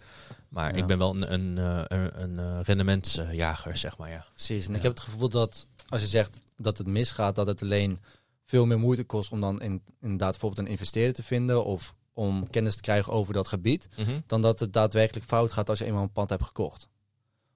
Maar 0.49 0.71
Ja. 0.71 0.77
ik 0.77 0.85
ben 0.85 0.97
wel 0.97 1.15
een, 1.15 1.33
een, 1.33 1.57
een, 1.93 2.37
een 2.37 2.61
rendementsjager, 2.63 3.77
zeg 3.77 3.97
maar, 3.97 4.09
ja. 4.09 4.25
Precies. 4.33 4.65
En 4.65 4.71
Ja. 4.71 4.77
ik 4.77 4.83
heb 4.83 4.91
het 4.91 5.03
gevoel 5.03 5.29
dat 5.29 5.65
als 5.87 6.01
je 6.01 6.07
zegt 6.07 6.39
dat 6.57 6.77
het 6.77 6.87
misgaat, 6.87 7.35
dat 7.35 7.47
het 7.47 7.61
alleen 7.61 7.99
veel 8.45 8.65
meer 8.65 8.79
moeite 8.79 9.03
kost 9.03 9.31
om 9.31 9.41
dan 9.41 9.61
in, 9.61 9.81
inderdaad 10.01 10.31
bijvoorbeeld 10.31 10.65
een 10.67 10.71
investeerder 10.73 11.13
te 11.13 11.23
vinden 11.23 11.65
of 11.65 11.95
om 12.17 12.49
kennis 12.49 12.75
te 12.75 12.81
krijgen 12.81 13.13
over 13.13 13.33
dat 13.33 13.47
gebied, 13.47 13.87
dan 14.25 14.41
dat 14.41 14.59
het 14.59 14.73
daadwerkelijk 14.73 15.25
fout 15.25 15.51
gaat 15.53 15.69
als 15.69 15.79
je 15.79 15.85
eenmaal 15.85 16.03
een 16.03 16.11
pand 16.11 16.29
hebt 16.29 16.43
gekocht. 16.43 16.87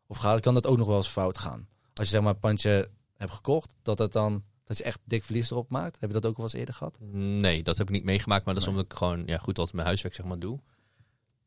Of 0.08 0.18
gaat, 0.18 0.40
kan 0.40 0.54
dat 0.54 0.68
ook 0.68 0.78
nog 0.78 0.88
wel 0.88 0.98
eens 0.98 1.08
fout 1.08 1.38
gaan? 1.38 1.68
Als 1.94 2.06
je 2.08 2.14
zeg 2.14 2.22
maar 2.22 2.34
een 2.34 2.40
pandje 2.40 2.90
hebt 3.18 3.32
gekocht, 3.32 3.74
dat 3.82 4.00
het 4.00 4.12
dan 4.12 4.44
dat 4.64 4.78
je 4.78 4.84
echt 4.84 5.00
dik 5.04 5.24
verlies 5.24 5.52
erop 5.52 5.70
maakt. 5.70 6.00
Heb 6.00 6.10
je 6.10 6.20
dat 6.20 6.26
ook 6.26 6.36
wel 6.36 6.46
eens 6.46 6.54
eerder 6.56 6.74
gehad? 6.74 6.98
Nee, 7.12 7.64
dat 7.64 7.78
heb 7.78 7.88
ik 7.88 7.94
niet 7.94 8.04
meegemaakt, 8.04 8.46
maar 8.46 8.54
dat 8.54 8.64
is 8.64 8.70
Nee. 8.70 8.78
omdat 8.78 8.92
ik 8.92 8.98
gewoon 8.98 9.24
ja, 9.26 9.38
goed 9.38 9.58
wat 9.58 9.74
mijn 9.74 9.88
huiswerk 9.88 10.16
zeg 10.16 10.26
maar 10.26 10.40
doe. 10.40 10.60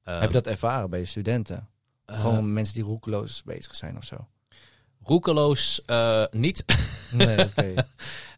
Ehm, 0.02 0.20
heb 0.20 0.28
je 0.28 0.34
dat 0.34 0.46
ervaren 0.46 0.90
bij 0.90 0.98
je 0.98 1.04
studenten? 1.04 1.68
eh, 2.04 2.20
Gewoon 2.20 2.52
mensen 2.52 2.74
die 2.74 2.84
roekeloos 2.84 3.42
bezig 3.42 3.74
zijn 3.74 3.96
of 3.96 4.04
zo? 4.04 4.28
Roekeloos 5.05 5.82
eh, 5.86 6.24
niet. 6.30 6.64
Nee. 7.12 7.36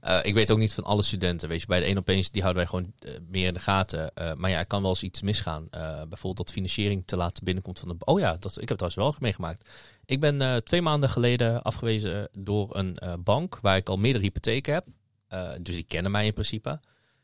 Eh, 0.01 0.19
ik 0.23 0.35
weet 0.35 0.51
ook 0.51 0.59
niet 0.59 0.75
van 0.75 0.85
alle 0.85 1.03
studenten. 1.03 1.49
Weet 1.49 1.61
je, 1.61 1.67
bij 1.67 1.81
de 1.81 1.89
een 1.89 1.99
opeens 1.99 2.31
die 2.31 2.43
houden 2.43 2.63
wij 2.63 2.71
gewoon 2.71 2.93
eh, 2.99 3.21
meer 3.29 3.47
in 3.47 3.55
de 3.55 3.61
gaten. 3.61 4.13
Maar 4.37 4.51
ja, 4.51 4.59
er 4.59 4.67
kan 4.67 4.81
wel 4.81 4.91
eens 4.91 5.03
iets 5.03 5.23
misgaan. 5.23 5.69
Bijvoorbeeld 5.71 6.37
dat 6.37 6.51
financiering 6.51 7.03
te 7.07 7.17
laat 7.17 7.43
binnenkomt 7.43 7.79
van 7.79 7.89
de. 7.89 7.95
Oh 7.99 8.21
ja, 8.21 8.37
dat, 8.41 8.61
ik 8.61 8.69
heb 8.69 8.79
trouwens 8.79 8.95
wel 8.95 9.15
meegemaakt. 9.19 9.69
Ik 10.05 10.21
ben 10.21 10.65
twee 10.65 10.83
maanden 10.83 11.09
geleden 11.09 11.63
afgewezen 11.63 12.29
door 12.33 12.77
een 12.77 12.99
bank 13.25 13.59
waar 13.63 13.77
ik 13.77 13.89
al 13.89 13.97
meerdere 13.97 14.25
hypotheken 14.25 14.75
heb. 14.75 14.87
Dus 15.63 15.75
die 15.75 15.85
kennen 15.85 16.11
mij 16.13 16.27
in 16.27 16.33
principe. 16.33 16.69
En 16.71 16.81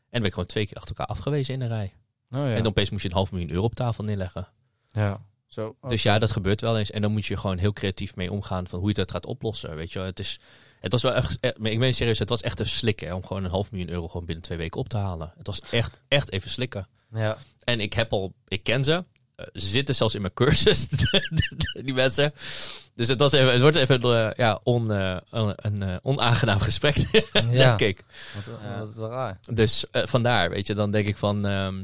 dan 0.09 0.21
ben 0.21 0.23
ik 0.23 0.33
gewoon 0.33 0.45
twee 0.45 0.65
keer 0.65 0.77
achter 0.77 0.95
elkaar 0.95 1.15
afgewezen 1.15 1.53
in 1.53 1.59
de 1.59 1.67
rij. 1.67 1.93
Oh, 2.31 2.39
ja. 2.39 2.55
En 2.55 2.67
opeens 2.67 2.89
moest 2.89 3.03
je 3.03 3.09
een 3.09 3.15
half 3.15 3.31
miljoen 3.31 3.51
euro 3.51 3.63
op 3.63 3.75
tafel 3.75 4.03
neerleggen. 4.03 4.47
ja. 4.91 5.21
Zo, 5.53 5.75
Dus 5.87 6.03
ja, 6.03 6.19
dat 6.19 6.31
gebeurt 6.31 6.61
wel 6.61 6.77
eens. 6.77 6.91
En 6.91 7.01
dan 7.01 7.11
moet 7.11 7.25
je 7.25 7.37
gewoon 7.37 7.57
heel 7.57 7.73
creatief 7.73 8.15
mee 8.15 8.31
omgaan 8.31 8.67
van 8.67 8.79
hoe 8.79 8.87
je 8.87 8.93
dat 8.93 9.11
gaat 9.11 9.25
oplossen. 9.25 9.75
Weet 9.75 9.91
je, 9.93 9.99
wel. 9.99 10.07
het 10.07 10.19
is. 10.19 10.39
Het 10.79 10.91
was 10.91 11.01
wel 11.01 11.13
echt, 11.13 11.37
eh, 11.39 11.51
maar 11.57 11.71
ik 11.71 11.79
ben 11.79 11.93
serieus, 11.93 12.19
het 12.19 12.29
was 12.29 12.41
echt 12.41 12.59
even 12.59 12.71
slikken 12.71 13.07
hè, 13.07 13.13
om 13.13 13.25
gewoon 13.25 13.43
een 13.43 13.49
half 13.49 13.71
miljoen 13.71 13.89
euro 13.89 14.07
gewoon 14.07 14.25
binnen 14.25 14.43
twee 14.43 14.57
weken 14.57 14.79
op 14.79 14.89
te 14.89 14.97
halen. 14.97 15.33
Het 15.37 15.47
was 15.47 15.61
echt, 15.71 15.99
echt 16.07 16.31
even 16.31 16.49
slikken. 16.49 16.87
ja. 17.13 17.37
En 17.63 17.79
ik 17.79 17.93
heb 17.93 18.11
al, 18.13 18.33
ik 18.47 18.63
ken 18.63 18.83
ze. 18.83 19.03
Eh, 19.35 19.45
ze 19.53 19.67
zitten 19.67 19.95
zelfs 19.95 20.15
in 20.15 20.21
mijn 20.21 20.33
cursus, 20.33 20.87
die 21.85 21.93
mensen. 21.93 22.33
Dus 22.95 23.07
het, 23.07 23.19
was 23.19 23.31
even, 23.31 23.51
het 23.51 23.61
wordt 23.61 23.75
even 23.75 24.01
eh, 24.01 24.29
ja, 24.35 24.59
on, 24.63 24.91
eh, 24.91 25.17
een, 25.31 25.53
een 25.55 25.83
eh, 25.83 25.95
onaangenaam 26.01 26.59
gesprek, 26.59 26.95
Ja. 27.33 27.75
denk 27.75 27.79
ik. 27.79 28.03
Wat, 28.79 28.95
wat 28.95 29.09
raar. 29.09 29.39
Dus 29.53 29.85
eh, 29.91 30.03
vandaar, 30.05 30.49
weet 30.49 30.67
je, 30.67 30.73
dan 30.75 30.91
denk 30.91 31.07
ik 31.07 31.17
van, 31.17 31.45
ehm, 31.45 31.83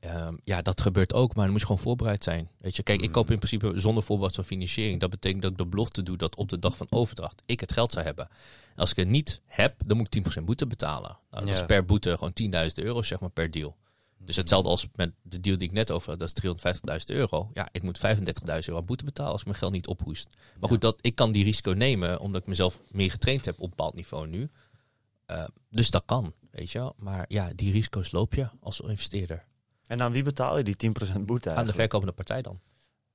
ehm, 0.00 0.36
ja, 0.44 0.62
dat 0.62 0.80
gebeurt 0.80 1.12
ook, 1.14 1.34
maar 1.34 1.42
dan 1.42 1.50
moet 1.50 1.60
je 1.60 1.66
gewoon 1.66 1.82
voorbereid 1.82 2.22
zijn. 2.22 2.50
Weet 2.58 2.76
je, 2.76 2.82
kijk, 2.82 3.00
ik 3.00 3.12
koop 3.12 3.30
in 3.30 3.36
principe 3.38 3.72
zonder 3.80 4.02
voorbeeld 4.02 4.34
van 4.34 4.44
financiering. 4.44 5.00
Dat 5.00 5.10
betekent 5.10 5.42
dat 5.42 5.50
ik 5.50 5.58
de 5.58 5.66
belofte 5.66 6.02
doe 6.02 6.16
dat 6.16 6.36
op 6.36 6.48
de 6.48 6.58
dag 6.58 6.76
van 6.76 6.86
overdracht 6.90 7.42
ik 7.46 7.60
het 7.60 7.72
geld 7.72 7.92
zou 7.92 8.04
hebben. 8.04 8.28
En 8.74 8.76
als 8.76 8.90
ik 8.90 8.96
het 8.96 9.08
niet 9.08 9.40
heb, 9.46 9.74
dan 9.86 9.96
moet 9.96 10.06
ik 10.06 10.12
10% 10.40 10.44
boete 10.44 10.66
betalen. 10.66 11.18
Nou, 11.30 11.44
dat 11.44 11.54
Ja. 11.54 11.60
is 11.60 11.66
per 11.66 11.84
boete 11.84 12.10
gewoon 12.16 12.32
10.000 12.32 12.78
euro, 12.84 13.02
zeg 13.02 13.20
maar, 13.20 13.30
per 13.30 13.50
deal. 13.50 13.76
Dus 14.20 14.36
hetzelfde 14.36 14.68
als 14.68 14.88
met 14.94 15.12
de 15.22 15.40
deal 15.40 15.58
die 15.58 15.68
ik 15.68 15.74
net 15.74 15.90
over 15.90 16.10
had, 16.10 16.18
dat 16.18 16.28
is 16.28 16.34
350.000 16.34 17.10
euro. 17.10 17.50
Ja, 17.54 17.68
ik 17.72 17.82
moet 17.82 17.98
35.000 17.98 18.68
euro 18.68 18.80
aan 18.80 18.86
boete 18.86 19.04
betalen 19.04 19.32
als 19.32 19.40
ik 19.40 19.46
mijn 19.46 19.58
geld 19.58 19.72
niet 19.72 19.86
ophoest. 19.86 20.28
Maar 20.60 20.68
goed, 20.68 20.80
dat, 20.80 20.98
ik 21.00 21.14
kan 21.14 21.32
die 21.32 21.44
risico 21.44 21.70
nemen, 21.70 22.20
omdat 22.20 22.40
ik 22.40 22.46
mezelf 22.46 22.80
meer 22.90 23.10
getraind 23.10 23.44
heb 23.44 23.54
op 23.54 23.62
een 23.62 23.68
bepaald 23.68 23.94
niveau 23.94 24.26
nu. 24.28 24.50
Eh, 25.26 25.44
dus 25.70 25.90
dat 25.90 26.02
kan, 26.06 26.32
weet 26.50 26.70
je 26.70 26.78
wel. 26.78 26.94
Maar 26.96 27.24
ja, 27.28 27.52
die 27.54 27.72
risico's 27.72 28.10
loop 28.10 28.34
je 28.34 28.48
als 28.60 28.80
investeerder. 28.80 29.44
En 29.88 30.02
aan 30.02 30.12
wie 30.12 30.22
betaal 30.22 30.56
je 30.58 30.64
die 30.64 30.92
10% 31.16 31.20
boete 31.20 31.54
Aan 31.54 31.66
de 31.66 31.72
verkopende 31.72 32.12
partij 32.12 32.42
dan. 32.42 32.60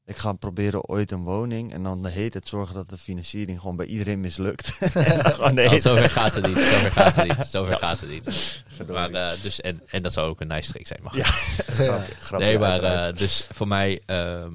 Ik 0.05 0.17
ga 0.17 0.33
proberen 0.33 0.85
ooit 0.85 1.11
een 1.11 1.23
woning 1.23 1.73
en 1.73 1.83
dan 1.83 2.03
de 2.03 2.09
heet 2.09 2.33
het 2.33 2.47
zorgen 2.47 2.75
dat 2.75 2.89
de 2.89 2.97
financiering 2.97 3.59
gewoon 3.59 3.75
bij 3.75 3.85
iedereen 3.85 4.19
mislukt. 4.19 4.77
en 5.41 5.55
de 5.55 5.61
hele 5.61 5.81
zover 5.81 6.09
gaat 6.09 6.35
het 6.35 6.47
niet. 6.47 6.59
Zover 6.59 6.91
gaat 6.91 7.15
het 7.15 7.27
niet. 7.37 7.47
Zover 7.53 7.77
gaat 7.77 7.99
het 7.99 8.09
niet. 8.09 8.63
Maar, 8.87 9.11
eh, 9.11 9.41
dus, 9.41 9.61
en, 9.61 9.81
en 9.85 10.01
dat 10.01 10.13
zou 10.13 10.29
ook 10.29 10.41
een 10.41 10.47
nice 10.47 10.71
trick 10.71 10.87
zijn. 10.87 10.99
Maar 11.03 11.15
Ja. 11.15 11.23
grapje, 11.23 12.13
grapje, 12.19 12.45
nee, 12.45 12.59
maar 12.59 12.83
eh, 12.83 13.13
dus 13.13 13.47
voor 13.51 13.67
mij, 13.67 14.01
ehm, 14.05 14.51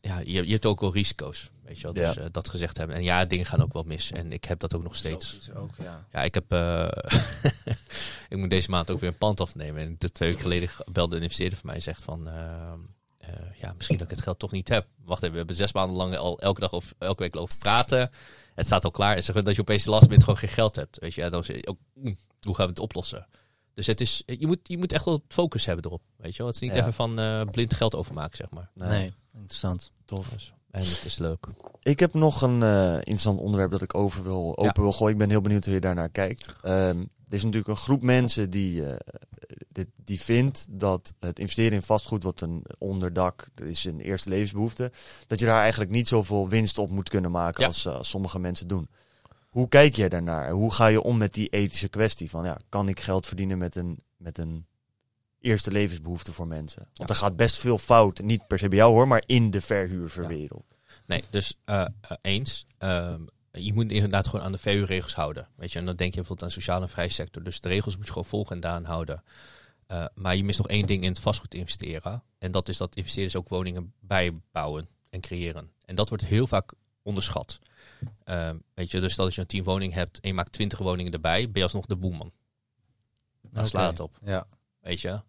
ja, 0.00 0.18
je, 0.18 0.46
je 0.46 0.52
hebt 0.52 0.66
ook 0.66 0.80
wel 0.80 0.92
risico's. 0.92 1.50
Weet 1.64 1.76
je 1.76 1.82
wel, 1.82 1.92
dus 1.92 2.14
Ja. 2.14 2.20
eh, 2.22 2.26
dat 2.32 2.48
gezegd 2.48 2.76
hebben. 2.76 2.96
En 2.96 3.02
ja, 3.02 3.24
dingen 3.24 3.46
gaan 3.46 3.62
ook 3.62 3.72
wel 3.72 3.82
mis. 3.82 4.12
En 4.12 4.32
ik 4.32 4.44
heb 4.44 4.60
dat 4.60 4.74
ook 4.74 4.82
nog 4.82 4.96
steeds. 4.96 5.50
Ook, 5.54 5.70
ja. 5.82 6.06
Ja, 6.12 6.22
ik 6.22 6.34
heb. 6.34 6.52
eh, 6.52 6.88
ik 8.28 8.36
moet 8.36 8.50
deze 8.50 8.70
maand 8.70 8.90
ook 8.90 9.00
weer 9.00 9.08
een 9.08 9.18
pand 9.18 9.40
afnemen. 9.40 9.82
En 9.82 9.96
de 9.98 10.12
twee 10.12 10.28
weken 10.28 10.44
geleden 10.44 10.70
belde 10.92 11.16
een 11.16 11.22
investeerder 11.22 11.58
van 11.58 11.66
mij 11.66 11.76
en 11.76 11.82
zegt 11.82 12.02
van. 12.02 12.28
ehm, 12.28 12.78
eh, 13.18 13.28
ja, 13.60 13.72
misschien 13.76 13.98
dat 13.98 14.10
ik 14.10 14.14
het 14.16 14.24
geld 14.24 14.38
toch 14.38 14.50
niet 14.52 14.68
heb. 14.68 14.86
Wacht 15.04 15.20
even, 15.20 15.32
we 15.32 15.38
hebben 15.38 15.56
zes 15.56 15.72
maanden 15.72 15.96
lang 15.96 16.16
al 16.16 16.38
elke 16.40 16.60
dag 16.60 16.72
of 16.72 16.94
elke 16.98 17.22
week 17.22 17.36
over 17.36 17.58
praten. 17.58 18.10
Het 18.54 18.66
staat 18.66 18.84
al 18.84 18.90
klaar. 18.90 19.16
En 19.16 19.22
zeggen 19.22 19.44
dat 19.44 19.54
je 19.54 19.60
opeens 19.60 19.84
de 19.84 19.90
last 19.90 20.08
bent 20.08 20.20
gewoon 20.24 20.38
geen 20.38 20.48
geld 20.48 20.76
hebt. 20.76 20.98
Weet 20.98 21.14
je, 21.14 21.20
ja, 21.20 21.28
dan 21.30 21.44
zeg 21.44 21.56
je 21.56 21.66
ook, 21.66 21.78
"Oeh, 21.96 22.14
hoe 22.40 22.54
gaan 22.54 22.64
we 22.64 22.70
het 22.70 22.78
oplossen? 22.80 23.26
Dus 23.78 23.86
het 23.86 24.00
is, 24.00 24.22
je, 24.26 24.46
moet, 24.46 24.58
je 24.62 24.78
moet 24.78 24.92
echt 24.92 25.04
wel 25.04 25.22
focus 25.28 25.66
hebben 25.66 25.84
erop. 25.84 26.02
Weet 26.16 26.32
je 26.32 26.38
wel? 26.38 26.46
Het 26.46 26.54
is 26.54 26.60
niet 26.60 26.74
Ja. 26.74 26.80
even 26.80 26.92
van 26.92 27.18
eh, 27.18 27.42
blind 27.50 27.74
geld 27.74 27.94
overmaken, 27.94 28.36
zeg 28.36 28.50
maar. 28.50 28.70
Nee, 28.74 29.10
interessant. 29.32 29.90
tof. 30.04 30.28
Dus, 30.28 30.52
en 30.70 30.80
het 30.80 31.02
is 31.04 31.18
leuk. 31.18 31.46
Ik 31.82 32.00
heb 32.00 32.14
nog 32.14 32.42
een 32.42 32.62
eh, 32.62 32.94
interessant 32.94 33.38
onderwerp 33.40 33.70
dat 33.70 33.82
ik 33.82 33.94
over 33.94 34.22
wil, 34.22 34.48
open 34.50 34.64
Ja. 34.64 34.72
wil 34.82 34.92
gooien. 34.92 35.12
Ik 35.12 35.18
ben 35.18 35.30
heel 35.30 35.40
benieuwd 35.40 35.64
hoe 35.64 35.74
je 35.74 35.80
daarnaar 35.80 36.08
kijkt. 36.08 36.54
Ehm, 36.62 36.98
er 37.28 37.34
is 37.34 37.42
natuurlijk 37.42 37.68
een 37.68 37.76
groep 37.76 38.02
mensen 38.02 38.50
die, 38.50 38.86
eh, 38.86 38.96
dit, 39.68 39.88
die 40.04 40.20
vindt 40.20 40.66
dat 40.70 41.14
het 41.20 41.38
investeren 41.38 41.72
in 41.72 41.82
vastgoed, 41.82 42.22
wat 42.22 42.40
een 42.40 42.64
onderdak, 42.78 43.48
dat 43.54 43.66
is 43.66 43.84
een 43.84 44.00
eerste 44.00 44.28
levensbehoefte, 44.28 44.92
dat 45.26 45.40
je 45.40 45.46
daar 45.46 45.60
eigenlijk 45.60 45.90
niet 45.90 46.08
zoveel 46.08 46.48
winst 46.48 46.78
op 46.78 46.90
moet 46.90 47.08
kunnen 47.08 47.30
maken 47.30 47.60
Ja. 47.60 47.66
als, 47.66 47.86
als 47.86 48.08
sommige 48.08 48.38
mensen 48.38 48.68
doen. 48.68 48.88
Hoe 49.58 49.68
kijk 49.68 49.94
jij 49.94 50.08
daarnaar? 50.08 50.50
Hoe 50.50 50.72
ga 50.72 50.86
je 50.86 51.02
om 51.02 51.16
met 51.16 51.34
die 51.34 51.48
ethische 51.48 51.88
kwestie 51.88 52.30
van, 52.30 52.44
ja, 52.44 52.58
kan 52.68 52.88
ik 52.88 53.00
geld 53.00 53.26
verdienen 53.26 53.58
met 53.58 53.76
een, 53.76 53.98
met 54.16 54.38
een 54.38 54.66
eerste 55.40 55.70
levensbehoefte 55.70 56.32
voor 56.32 56.46
mensen? 56.46 56.88
Want 56.94 57.10
er 57.10 57.16
gaat 57.16 57.36
best 57.36 57.58
veel 57.58 57.78
fout, 57.78 58.20
niet 58.20 58.46
per 58.46 58.58
se 58.58 58.68
bij 58.68 58.78
jou 58.78 58.92
hoor, 58.92 59.08
maar 59.08 59.22
in 59.26 59.50
de 59.50 59.60
verhuurverwereld. 59.60 60.64
Nee, 61.06 61.24
dus 61.30 61.54
eh, 61.64 61.80
eh, 61.80 62.10
eens. 62.20 62.66
Ehm, 62.78 63.20
je 63.50 63.74
moet 63.74 63.90
inderdaad 63.90 64.28
gewoon 64.28 64.44
aan 64.44 64.52
de 64.52 64.58
verhuurregels 64.58 65.14
houden. 65.14 65.48
Weet 65.56 65.72
je, 65.72 65.78
en 65.78 65.86
dan 65.86 65.96
denk 65.96 66.10
je 66.10 66.16
bijvoorbeeld 66.16 66.48
aan 66.48 66.54
sociale 66.60 66.82
en 66.82 66.88
vrije 66.88 67.08
sector. 67.08 67.42
Dus 67.42 67.60
de 67.60 67.68
regels 67.68 67.96
moet 67.96 68.04
je 68.04 68.12
gewoon 68.12 68.28
volgen 68.28 68.54
en 68.54 68.60
daaraan 68.60 68.84
houden. 68.84 69.22
Eh, 69.86 70.04
maar 70.14 70.36
je 70.36 70.44
mist 70.44 70.58
nog 70.58 70.68
één 70.68 70.86
ding 70.86 71.02
in 71.02 71.08
het 71.08 71.20
vastgoed 71.20 71.54
investeren. 71.54 72.22
En 72.38 72.50
dat 72.50 72.68
is 72.68 72.76
dat 72.76 72.94
investeerders 72.94 73.36
ook 73.36 73.48
woningen 73.48 73.92
bijbouwen 74.00 74.88
en 75.10 75.20
creëren. 75.20 75.70
En 75.84 75.94
dat 75.94 76.08
wordt 76.08 76.24
heel 76.24 76.46
vaak 76.46 76.72
onderschat. 77.02 77.58
Ehm, 78.24 78.56
weet 78.74 78.90
je, 78.90 79.00
dus 79.00 79.12
stel 79.12 79.24
dat 79.24 79.34
je 79.34 79.40
een 79.40 79.46
10 79.46 79.64
woningen 79.64 79.96
hebt 79.96 80.20
en 80.20 80.28
je 80.28 80.34
maakt 80.34 80.52
20 80.52 80.78
woningen 80.78 81.12
erbij, 81.12 81.42
ben 81.42 81.56
je 81.56 81.62
alsnog 81.62 81.86
de 81.86 81.96
boeman. 81.96 82.32
Daar 83.50 83.66
slaat 83.66 83.90
het 83.90 84.00
op. 84.00 84.18
Ja. 84.24 84.46
Weet 84.80 85.00
je? 85.00 85.20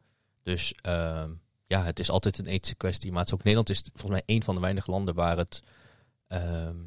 Dus 0.44 0.74
ehm, 0.82 1.32
ja, 1.68 1.84
het 1.84 2.00
is 2.00 2.10
altijd 2.10 2.38
een 2.38 2.46
ethische 2.46 2.76
kwestie. 2.76 3.12
Maar 3.12 3.20
het 3.20 3.28
is 3.28 3.34
ook 3.34 3.44
Nederland 3.44 3.70
is 3.70 3.84
volgens 3.94 4.12
mij 4.12 4.36
een 4.36 4.44
van 4.44 4.56
de 4.56 4.62
weinige 4.62 4.92
landen 4.92 5.16
waar 5.16 5.38
het 5.38 5.62
ehm 6.28 6.78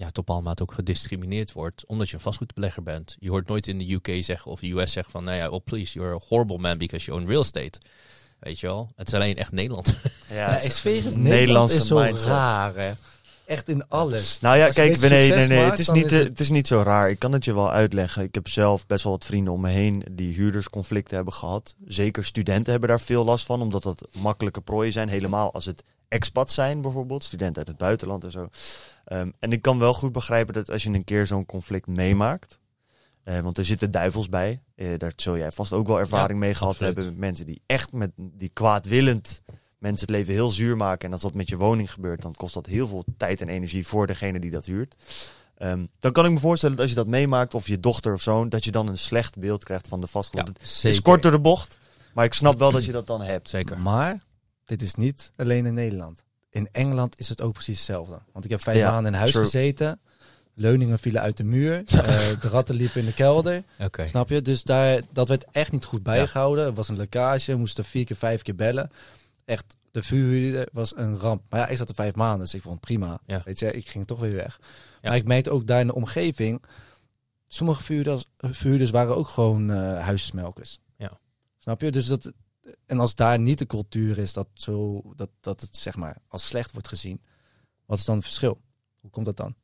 ja, 0.00 0.06
op 0.06 0.14
bepaalde 0.14 0.42
mate 0.42 0.62
ook 0.62 0.72
gediscrimineerd 0.72 1.52
wordt. 1.52 1.86
Omdat 1.86 2.08
je 2.08 2.14
een 2.14 2.20
vastgoedbelegger 2.20 2.82
bent. 2.82 3.16
Je 3.18 3.30
hoort 3.30 3.48
nooit 3.48 3.66
in 3.66 3.78
de 3.78 3.92
UK 3.92 4.24
zeggen 4.24 4.50
of 4.50 4.60
de 4.60 4.70
US 4.70 4.92
zeggen 4.92 5.12
van, 5.12 5.24
nou 5.24 5.36
ja, 5.36 5.48
oh 5.48 5.64
please, 5.64 5.98
you're 5.98 6.14
a 6.14 6.20
horrible 6.28 6.58
man 6.58 6.78
because 6.78 7.06
you 7.06 7.20
own 7.20 7.28
real 7.28 7.40
estate. 7.40 7.80
Weet 8.38 8.60
je 8.60 8.66
wel? 8.66 8.92
Het 8.96 9.08
is 9.08 9.14
alleen 9.14 9.36
echt 9.36 9.52
Nederland. 9.52 9.96
Ja, 10.30 10.50
het, 10.50 10.84
Nederland 10.84 11.16
Nederlandse 11.16 11.76
is 11.76 11.86
zo 11.86 11.98
mindset. 11.98 12.26
raar, 12.26 12.74
hè. 12.74 12.92
Echt 13.50 13.68
in 13.68 13.88
alles. 13.88 14.40
Nou 14.40 14.56
ja, 14.56 14.68
kijk, 14.68 15.00
nee, 15.00 15.10
nee, 15.30 15.46
nee. 15.48 15.58
maakt, 15.58 15.70
Het 15.70 15.78
is, 15.78 15.88
niet, 15.88 16.04
is 16.04 16.12
eh, 16.12 16.18
het- 16.18 16.28
het 16.28 16.40
is 16.40 16.50
niet 16.50 16.66
zo 16.66 16.82
raar. 16.82 17.10
Ik 17.10 17.18
kan 17.18 17.32
het 17.32 17.44
je 17.44 17.54
wel 17.54 17.70
uitleggen. 17.72 18.22
Ik 18.22 18.34
heb 18.34 18.48
zelf 18.48 18.86
best 18.86 19.02
wel 19.04 19.12
wat 19.12 19.24
vrienden 19.24 19.52
om 19.52 19.60
me 19.60 19.68
heen 19.68 20.04
die 20.10 20.34
huurdersconflicten 20.34 21.16
hebben 21.16 21.34
gehad. 21.34 21.74
Zeker 21.84 22.24
studenten 22.24 22.70
hebben 22.70 22.88
daar 22.88 23.00
veel 23.00 23.24
last 23.24 23.46
van, 23.46 23.60
omdat 23.62 23.82
dat 23.82 24.08
makkelijke 24.18 24.60
prooien 24.60 24.92
zijn. 24.92 25.08
Helemaal 25.08 25.52
als 25.52 25.64
het 25.64 25.82
expats 26.08 26.54
zijn, 26.54 26.80
bijvoorbeeld. 26.80 27.24
Studenten 27.24 27.56
uit 27.58 27.68
het 27.68 27.76
buitenland 27.76 28.24
en 28.24 28.30
zo. 28.30 28.48
Ehm, 29.04 29.30
en 29.38 29.52
ik 29.52 29.62
kan 29.62 29.78
wel 29.78 29.94
goed 29.94 30.12
begrijpen 30.12 30.54
dat 30.54 30.70
als 30.70 30.82
je 30.82 30.90
een 30.90 31.04
keer 31.04 31.26
zo'n 31.26 31.46
conflict 31.46 31.86
meemaakt. 31.86 32.58
eh, 33.24 33.40
want 33.40 33.58
er 33.58 33.64
zitten 33.64 33.90
duivels 33.90 34.28
bij. 34.28 34.60
eh, 34.74 34.88
daar 34.98 35.12
zul 35.16 35.36
jij 35.36 35.52
vast 35.52 35.72
ook 35.72 35.86
wel 35.86 35.98
ervaring 35.98 36.38
mee 36.38 36.54
gehad 36.54 36.72
absoluut. 36.72 36.94
hebben. 36.94 37.12
Met 37.12 37.20
mensen 37.22 37.46
die 37.46 37.62
echt 37.66 37.92
met 37.92 38.10
die 38.16 38.50
kwaadwillend 38.52 39.42
mensen 39.80 40.06
het 40.06 40.16
leven 40.16 40.32
heel 40.32 40.50
zuur 40.50 40.76
maken. 40.76 41.06
En 41.06 41.12
als 41.12 41.20
dat 41.22 41.34
met 41.34 41.48
je 41.48 41.56
woning 41.56 41.92
gebeurt, 41.92 42.22
dan 42.22 42.34
kost 42.34 42.54
dat 42.54 42.66
heel 42.66 42.88
veel 42.88 43.04
tijd 43.16 43.40
en 43.40 43.48
energie 43.48 43.86
voor 43.86 44.06
degene 44.06 44.40
die 44.40 44.50
dat 44.50 44.66
huurt. 44.66 44.96
Ehm, 45.56 45.86
dan 45.98 46.12
kan 46.12 46.24
ik 46.24 46.30
me 46.30 46.38
voorstellen 46.38 46.74
dat 46.76 46.84
als 46.84 46.94
je 46.94 47.00
dat 47.00 47.10
meemaakt, 47.10 47.54
of 47.54 47.66
je 47.66 47.80
dochter 47.80 48.12
of 48.12 48.22
zoon, 48.22 48.48
dat 48.48 48.64
je 48.64 48.70
dan 48.70 48.88
een 48.88 48.98
slecht 48.98 49.38
beeld 49.38 49.64
krijgt 49.64 49.88
van 49.88 50.00
de 50.00 50.06
vastgoed. 50.06 50.46
Ja, 50.46 50.52
het 50.60 50.84
is 50.84 51.02
kort 51.02 51.22
door 51.22 51.32
de 51.32 51.40
bocht, 51.40 51.78
maar 52.14 52.24
ik 52.24 52.34
snap 52.34 52.58
wel 52.58 52.70
dat 52.70 52.84
je 52.84 52.92
dat 52.92 53.06
dan 53.06 53.22
hebt. 53.22 53.48
Zeker. 53.50 53.78
Maar 53.78 54.22
dit 54.64 54.82
is 54.82 54.94
niet 54.94 55.30
alleen 55.36 55.66
in 55.66 55.74
Nederland. 55.74 56.22
In 56.50 56.68
Engeland 56.72 57.18
is 57.18 57.28
het 57.28 57.40
ook 57.40 57.52
precies 57.52 57.76
hetzelfde. 57.76 58.18
Want 58.32 58.44
ik 58.44 58.50
heb 58.50 58.62
vijf 58.62 58.76
Ja, 58.76 58.90
maanden 58.90 59.12
in 59.12 59.18
huis 59.18 59.30
true. 59.30 59.44
gezeten. 59.44 60.00
Leuningen 60.54 60.98
vielen 60.98 61.20
uit 61.20 61.36
de 61.36 61.44
muur. 61.44 61.74
eh, 61.86 61.96
de 62.40 62.48
ratten 62.48 62.74
liepen 62.74 63.00
in 63.00 63.06
de 63.06 63.14
kelder. 63.14 63.62
Oké. 63.78 64.06
Snap 64.06 64.28
je? 64.28 64.42
Dus 64.42 64.62
daar, 64.62 65.00
dat 65.12 65.28
werd 65.28 65.44
echt 65.52 65.72
niet 65.72 65.84
goed 65.84 66.02
bijgehouden. 66.02 66.64
Er 66.64 66.74
was 66.74 66.88
een 66.88 66.96
lekkage. 66.96 67.52
We 67.52 67.58
moesten 67.58 67.84
vier 67.84 68.04
keer, 68.04 68.16
vijf 68.16 68.42
keer 68.42 68.54
bellen. 68.54 68.90
Echt, 69.50 69.76
de 69.90 70.02
vuurhuurder 70.02 70.68
was 70.72 70.96
een 70.96 71.16
ramp. 71.16 71.42
Maar 71.48 71.60
ja, 71.60 71.66
ik 71.66 71.76
zat 71.76 71.88
er 71.88 71.94
vijf 71.94 72.14
maanden, 72.14 72.38
dus 72.38 72.54
ik 72.54 72.62
vond 72.62 72.74
het 72.74 72.84
prima. 72.84 73.20
Ja. 73.26 73.42
Weet 73.44 73.58
je, 73.58 73.72
ik 73.72 73.88
ging 73.88 74.06
toch 74.06 74.20
weer 74.20 74.34
weg. 74.34 74.58
Ja. 75.00 75.08
Maar 75.08 75.16
ik 75.16 75.26
merkte 75.26 75.50
ook 75.50 75.66
daar 75.66 75.80
in 75.80 75.86
de 75.86 75.94
omgeving... 75.94 76.62
Sommige 77.46 77.82
vuurhuurders, 77.82 78.24
vuurhuurders 78.36 78.90
waren 78.90 79.16
ook 79.16 79.28
gewoon 79.28 79.70
eh 79.70 80.00
huismelkers. 80.00 80.78
Ja. 80.96 81.18
Snap 81.58 81.80
je? 81.80 81.90
Dus 81.90 82.06
dat... 82.06 82.32
En 82.86 83.00
als 83.00 83.14
daar 83.14 83.38
niet 83.38 83.58
de 83.58 83.66
cultuur 83.66 84.18
is 84.18 84.32
dat, 84.32 84.48
zo, 84.54 85.02
dat, 85.16 85.30
dat 85.40 85.60
het 85.60 85.76
zeg 85.76 85.96
maar 85.96 86.16
als 86.28 86.46
slecht 86.46 86.72
wordt 86.72 86.88
gezien... 86.88 87.20
Wat 87.86 87.98
is 87.98 88.04
dan 88.04 88.16
het 88.16 88.24
verschil? 88.24 88.60
Hoe 89.00 89.10
komt 89.10 89.26
dat 89.26 89.36
dan? 89.36 89.54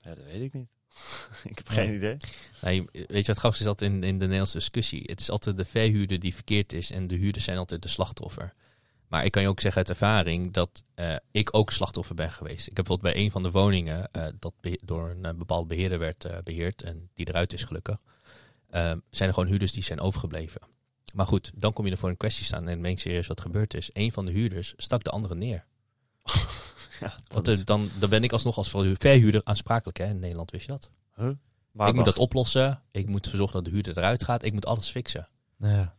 Ja, 0.00 0.14
dat 0.14 0.24
weet 0.24 0.42
ik 0.42 0.52
niet. 0.52 0.68
ik 1.50 1.56
heb 1.56 1.68
geen 1.68 1.94
idee. 1.94 2.16
Nee, 2.62 2.84
weet 2.92 3.26
je 3.26 3.32
wat 3.32 3.38
grappig 3.38 3.60
is 3.60 3.66
altijd 3.66 3.90
in, 3.90 4.02
in 4.02 4.18
de 4.18 4.24
Nederlandse 4.24 4.58
discussie? 4.58 5.02
Het 5.06 5.20
is 5.20 5.30
altijd 5.30 5.56
de 5.56 5.64
verhuurder 5.64 6.18
die 6.18 6.34
verkeerd 6.34 6.72
is 6.72 6.90
en 6.90 7.06
de 7.06 7.14
huurders 7.14 7.44
zijn 7.44 7.58
altijd 7.58 7.82
de 7.82 7.88
slachtoffer. 7.88 8.54
Maar 9.10 9.24
ik 9.24 9.30
kan 9.32 9.42
je 9.42 9.48
ook 9.48 9.60
zeggen 9.60 9.80
uit 9.80 9.88
ervaring 9.90 10.52
dat 10.52 10.82
eh, 10.94 11.14
ik 11.30 11.54
ook 11.56 11.70
slachtoffer 11.72 12.14
ben 12.14 12.30
geweest. 12.30 12.66
Ik 12.66 12.76
heb 12.76 12.84
bijvoorbeeld 12.86 13.14
bij 13.14 13.22
een 13.24 13.30
van 13.30 13.42
de 13.42 13.50
woningen, 13.50 14.12
eh, 14.12 14.26
dat 14.38 14.52
door 14.84 15.08
een 15.10 15.24
eh, 15.24 15.34
bepaald 15.34 15.68
beheerder 15.68 15.98
werd 15.98 16.24
eh, 16.24 16.38
beheerd 16.44 16.82
en 16.82 17.08
die 17.14 17.28
eruit 17.28 17.52
is 17.52 17.62
gelukkig, 17.64 18.02
eh, 18.68 18.92
zijn 19.10 19.28
er 19.28 19.34
gewoon 19.34 19.48
huurders 19.48 19.72
die 19.72 19.82
zijn 19.82 20.00
overgebleven. 20.00 20.60
Maar 21.12 21.26
goed, 21.26 21.50
dan 21.54 21.72
kom 21.72 21.86
je 21.86 21.92
er 21.92 21.98
voor 21.98 22.08
een 22.08 22.16
kwestie 22.16 22.44
staan 22.44 22.68
en 22.68 22.82
denk 22.82 22.98
serieus 22.98 23.26
wat 23.26 23.40
gebeurd 23.40 23.74
is. 23.74 23.90
Een 23.92 24.12
van 24.12 24.26
de 24.26 24.32
huurders 24.32 24.74
stak 24.76 25.04
de 25.04 25.10
andere 25.10 25.34
neer. 25.34 25.64
Ja, 27.00 27.06
dat 27.06 27.32
Want 27.32 27.48
is- 27.48 27.64
dan, 27.64 27.88
dan 27.98 28.10
ben 28.10 28.22
ik 28.24 28.32
alsnog 28.32 28.56
als 28.56 28.70
verhuurder 28.70 29.40
aansprakelijk. 29.44 29.98
Hè? 29.98 30.04
In 30.06 30.18
Nederland 30.18 30.50
wist 30.50 30.66
je 30.66 30.72
dat. 30.72 30.90
maar, 31.72 31.88
ik 31.88 31.94
moet 31.94 32.04
dat 32.04 32.18
oplossen. 32.18 32.82
Ik 32.90 33.06
moet 33.06 33.28
verzorgen 33.28 33.54
dat 33.56 33.64
de 33.64 33.70
huurder 33.70 33.98
eruit 33.98 34.24
gaat. 34.24 34.42
Ik 34.44 34.52
moet 34.52 34.66
alles 34.66 34.88
fixen. 34.90 35.28
Ja. 35.58 35.94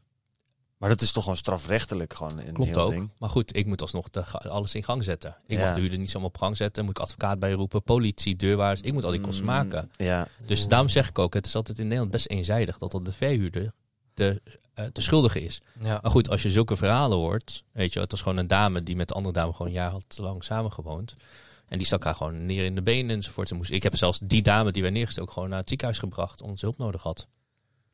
Maar 0.82 0.90
dat 0.90 1.02
is 1.02 1.12
toch 1.12 1.24
gewoon 1.24 1.38
strafrechtelijk 1.38 2.14
gewoon 2.14 2.40
een 2.40 2.54
Klopt 2.54 2.76
heel 2.76 2.84
ook. 2.84 2.90
ding. 2.90 3.10
Maar 3.18 3.30
goed, 3.30 3.56
ik 3.56 3.66
moet 3.66 3.82
alsnog 3.82 4.10
de, 4.10 4.24
alles 4.32 4.76
in 4.76 4.84
gang 4.84 5.04
zetten. 5.04 5.36
Ik 5.46 5.58
Ja. 5.58 5.66
mag 5.66 5.74
de 5.76 5.80
huurder 5.80 6.00
niet 6.00 6.10
zomaar 6.12 6.28
op 6.28 6.38
gang 6.38 6.58
zetten. 6.58 6.86
Moet 6.86 6.98
ik 6.98 7.04
advocaat 7.04 7.40
bijroepen, 7.40 7.84
politie, 7.84 8.36
deurwaarders. 8.36 8.82
Ik 8.88 8.94
moet 8.94 9.04
al 9.04 9.12
die 9.12 9.22
kosten 9.22 9.46
Mm, 9.46 9.50
maken. 9.52 9.92
Ja, 9.98 10.28
Dus 10.46 10.68
daarom 10.68 10.90
zeg 10.90 11.10
ik 11.10 11.20
ook, 11.20 11.34
het 11.34 11.46
is 11.46 11.56
altijd 11.56 11.78
in 11.78 11.84
Nederland 11.84 12.12
best 12.12 12.28
eenzijdig 12.28 12.78
dat 12.78 12.92
dat 12.92 13.06
de 13.06 13.14
verhuurder 13.14 13.72
de, 14.14 14.42
eh, 14.74 14.86
de 14.94 15.02
schuldige 15.02 15.42
is. 15.42 15.62
Ja. 15.82 16.00
Maar 16.02 16.12
goed, 16.12 16.30
als 16.30 16.42
je 16.42 16.50
zulke 16.50 16.76
verhalen 16.76 17.18
hoort, 17.18 17.64
weet 17.72 17.94
je, 17.94 18.00
het 18.00 18.12
was 18.12 18.22
gewoon 18.22 18.38
een 18.38 18.48
dame 18.48 18.84
die 18.84 18.96
met 18.96 19.08
de 19.08 19.14
andere 19.14 19.34
dame 19.34 19.52
gewoon 19.52 19.68
een 19.68 19.74
jaar 19.74 19.92
had 19.92 20.18
lang 20.18 20.44
samengewoond. 20.44 21.14
En 21.68 21.78
die 21.78 21.88
stak 21.88 22.04
haar 22.04 22.16
gewoon 22.16 22.46
neer 22.46 22.64
in 22.66 22.76
de 22.76 22.82
benen 22.82 23.16
enzovoort. 23.16 23.48
Ze 23.48 23.56
moest, 23.56 23.72
ik 23.72 23.84
heb 23.84 23.96
zelfs 23.98 24.20
die 24.24 24.42
dame 24.42 24.72
die 24.72 24.82
wij 24.82 24.92
neergestoken 24.92 25.28
ook 25.30 25.34
gewoon 25.36 25.50
naar 25.50 25.60
het 25.60 25.70
ziekenhuis 25.70 26.00
gebracht, 26.00 26.42
omdat 26.42 26.60
ze 26.60 26.66
hulp 26.66 26.78
nodig 26.78 27.02
had. 27.04 27.28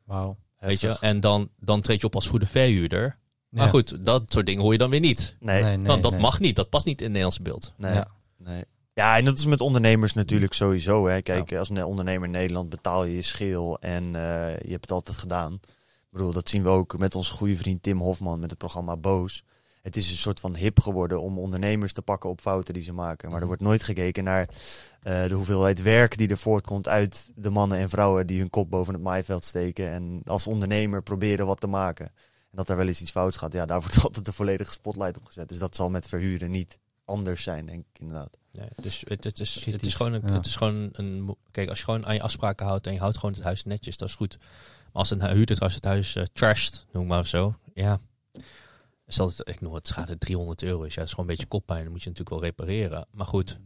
Wauw. 0.03 0.37
Weet 0.59 0.81
je? 0.81 0.97
En 0.99 1.19
dan, 1.19 1.49
dan 1.59 1.81
treed 1.81 2.01
je 2.01 2.07
op 2.07 2.15
als 2.15 2.27
goede 2.27 2.45
verhuurder. 2.45 3.17
Maar 3.49 3.63
Ja. 3.63 3.69
goed, 3.69 4.05
dat 4.05 4.23
soort 4.27 4.45
dingen 4.45 4.61
hoor 4.61 4.71
je 4.71 4.77
dan 4.77 4.89
weer 4.89 4.99
niet. 4.99 5.35
Nee, 5.39 5.63
nee. 5.63 5.77
nee, 5.77 5.87
Want 5.87 6.03
dat 6.03 6.11
nee. 6.11 6.21
mag 6.21 6.39
niet, 6.39 6.55
dat 6.55 6.69
past 6.69 6.85
niet 6.85 6.97
in 6.97 7.03
het 7.03 7.13
Nederlandse 7.13 7.41
beeld. 7.41 7.73
Nee. 7.77 7.93
Ja. 7.93 8.07
Ja, 8.93 9.17
en 9.17 9.25
dat 9.25 9.37
is 9.37 9.45
met 9.45 9.61
ondernemers 9.61 10.13
natuurlijk 10.13 10.53
sowieso. 10.53 11.07
Hè. 11.07 11.21
Kijk, 11.21 11.53
als 11.55 11.69
een 11.69 11.83
ondernemer 11.83 12.25
in 12.25 12.31
Nederland 12.31 12.69
betaal 12.69 13.03
je 13.03 13.15
je 13.15 13.21
schil 13.21 13.77
en 13.79 14.03
eh, 14.03 14.57
je 14.59 14.69
hebt 14.71 14.81
het 14.81 14.91
altijd 14.91 15.17
gedaan. 15.17 15.53
Ik 15.53 16.07
bedoel, 16.11 16.31
dat 16.31 16.49
zien 16.49 16.63
we 16.63 16.69
ook 16.69 16.97
met 16.97 17.15
onze 17.15 17.31
goede 17.33 17.55
vriend 17.55 17.83
Tim 17.83 17.99
Hofman 17.99 18.39
met 18.39 18.49
het 18.49 18.59
programma 18.59 18.97
Boos. 18.97 19.43
Het 19.87 19.95
is 19.95 20.09
een 20.11 20.17
soort 20.17 20.39
van 20.39 20.55
hip 20.55 20.79
geworden 20.79 21.21
om 21.21 21.39
ondernemers 21.39 21.93
te 21.93 22.01
pakken 22.01 22.29
op 22.29 22.41
fouten 22.41 22.73
die 22.73 22.83
ze 22.83 22.93
maken. 22.93 23.25
Maar 23.25 23.37
er 23.37 23.37
Mhm. 23.39 23.47
wordt 23.47 23.61
nooit 23.61 23.83
gekeken 23.83 24.23
naar 24.23 24.49
eh, 25.01 25.27
de 25.27 25.33
hoeveelheid 25.33 25.81
werk 25.81 26.17
die 26.17 26.27
er 26.29 26.37
voortkomt 26.37 26.87
uit 26.87 27.31
de 27.35 27.49
mannen 27.49 27.77
en 27.77 27.89
vrouwen 27.89 28.27
die 28.27 28.39
hun 28.39 28.49
kop 28.49 28.69
boven 28.69 28.93
het 28.93 29.03
maaiveld 29.03 29.43
steken. 29.43 29.91
En 29.91 30.21
als 30.25 30.47
ondernemer 30.47 31.03
proberen 31.03 31.45
wat 31.45 31.59
te 31.59 31.67
maken. 31.67 32.05
En 32.05 32.51
dat 32.57 32.67
daar 32.67 32.77
wel 32.77 32.87
eens 32.87 33.01
iets 33.01 33.11
fout 33.11 33.37
gaat, 33.37 33.53
ja, 33.53 33.65
daar 33.65 33.81
wordt 33.85 34.03
altijd 34.03 34.25
de 34.25 34.31
volledige 34.31 34.73
spotlight 34.73 35.17
op 35.17 35.25
gezet. 35.25 35.49
Dus 35.49 35.57
dat 35.59 35.75
zal 35.75 35.89
met 35.89 36.07
verhuren 36.07 36.51
niet 36.51 36.79
anders 37.05 37.43
zijn, 37.43 37.65
denk 37.65 37.85
ik 37.93 37.99
inderdaad. 37.99 38.37
Nee, 38.51 38.67
dus 38.81 39.03
het, 39.07 39.23
het, 39.23 39.39
is, 39.39 39.65
het, 39.65 39.85
is 39.85 39.93
gewoon 39.95 40.13
een, 40.13 40.21
ja. 40.25 40.33
het 40.33 40.45
is 40.45 40.55
gewoon 40.55 40.89
een... 40.91 41.35
Kijk, 41.51 41.69
als 41.69 41.77
je 41.79 41.83
gewoon 41.85 42.05
aan 42.05 42.13
je 42.13 42.21
afspraken 42.21 42.65
houdt 42.65 42.87
en 42.87 42.93
je 42.93 42.99
houdt 42.99 43.17
gewoon 43.17 43.35
het 43.35 43.43
huis 43.43 43.63
netjes, 43.63 43.97
dat 43.97 44.07
is 44.07 44.15
goed. 44.15 44.37
Maar 44.39 44.47
als 44.91 45.09
een 45.11 45.21
huurder 45.27 45.55
trouwens 45.55 45.75
het 45.75 45.85
huis 45.85 46.15
eh 46.15 46.23
trasht, 46.33 46.85
noem 46.91 47.07
maar 47.07 47.25
zo, 47.27 47.55
ja... 47.73 47.99
Stel 49.07 49.25
dat, 49.35 49.49
ik 49.49 49.61
noem 49.61 49.73
het 49.73 49.87
schade 49.87 50.17
300 50.17 50.63
euro 50.63 50.83
is, 50.83 50.93
ja, 50.93 50.99
dat 50.99 51.05
is 51.07 51.13
gewoon 51.13 51.29
een 51.29 51.35
beetje 51.35 51.49
koppijn. 51.49 51.83
Dan 51.83 51.91
moet 51.91 52.03
je 52.03 52.09
natuurlijk 52.09 52.35
wel 52.39 52.49
repareren. 52.49 53.07
Maar 53.11 53.25
goed, 53.25 53.59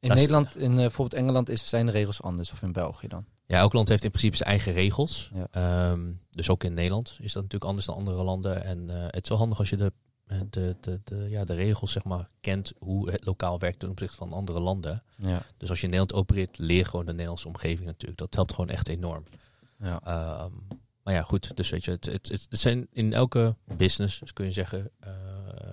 In 0.00 0.08
Nederland, 0.14 0.56
in 0.56 0.70
eh, 0.70 0.76
bijvoorbeeld 0.76 1.20
Engeland, 1.22 1.48
is, 1.48 1.68
zijn 1.68 1.86
de 1.86 1.92
regels 1.92 2.22
anders. 2.22 2.52
Of 2.52 2.62
in 2.62 2.72
België 2.72 3.08
dan. 3.08 3.24
ja, 3.46 3.58
elk 3.58 3.72
land 3.72 3.88
heeft 3.88 4.04
in 4.04 4.10
principe 4.10 4.36
zijn 4.36 4.48
eigen 4.48 4.72
regels. 4.72 5.30
Ja. 5.34 5.46
Ehm, 5.50 6.12
dus 6.30 6.48
ook 6.50 6.64
in 6.64 6.74
Nederland 6.74 7.08
is 7.20 7.32
dat 7.32 7.42
natuurlijk 7.42 7.64
anders 7.64 7.86
dan 7.86 7.94
andere 7.96 8.22
landen. 8.22 8.64
En 8.64 8.90
eh, 8.90 9.04
het 9.06 9.22
is 9.22 9.28
wel 9.28 9.38
handig 9.38 9.58
als 9.58 9.70
je 9.70 9.76
de, 9.76 9.92
eh, 10.26 10.38
de, 10.50 10.76
de, 10.80 11.00
de, 11.04 11.26
ja, 11.30 11.44
de 11.44 11.54
regels 11.54 11.92
zeg 11.92 12.04
maar, 12.04 12.28
kent, 12.40 12.72
hoe 12.78 13.10
het 13.10 13.24
lokaal 13.24 13.58
werkt 13.58 13.78
ten 13.78 13.90
opzichte 13.90 14.16
van 14.16 14.32
andere 14.32 14.60
landen. 14.60 15.02
Ja. 15.16 15.42
Dus 15.56 15.70
als 15.70 15.80
je 15.80 15.86
in 15.86 15.92
Nederland 15.92 16.20
opereert, 16.20 16.58
leer 16.58 16.86
gewoon 16.86 17.04
de 17.04 17.10
Nederlandse 17.12 17.48
omgeving 17.48 17.86
natuurlijk. 17.86 18.18
Dat 18.18 18.34
helpt 18.34 18.52
gewoon 18.52 18.70
echt 18.70 18.88
enorm. 18.88 19.24
ja. 19.78 20.00
Ehm, 20.04 20.52
maar 21.04 21.14
ja, 21.14 21.22
goed. 21.22 21.56
Dus 21.56 21.70
weet 21.70 21.84
je, 21.84 21.90
het, 21.90 22.04
het, 22.04 22.28
het, 22.28 22.46
het 22.50 22.60
zijn 22.60 22.86
in 22.92 23.12
elke 23.12 23.56
business, 23.76 24.18
dus 24.18 24.32
kun 24.32 24.44
je 24.44 24.52
zeggen, 24.52 24.90
eh, 25.00 25.12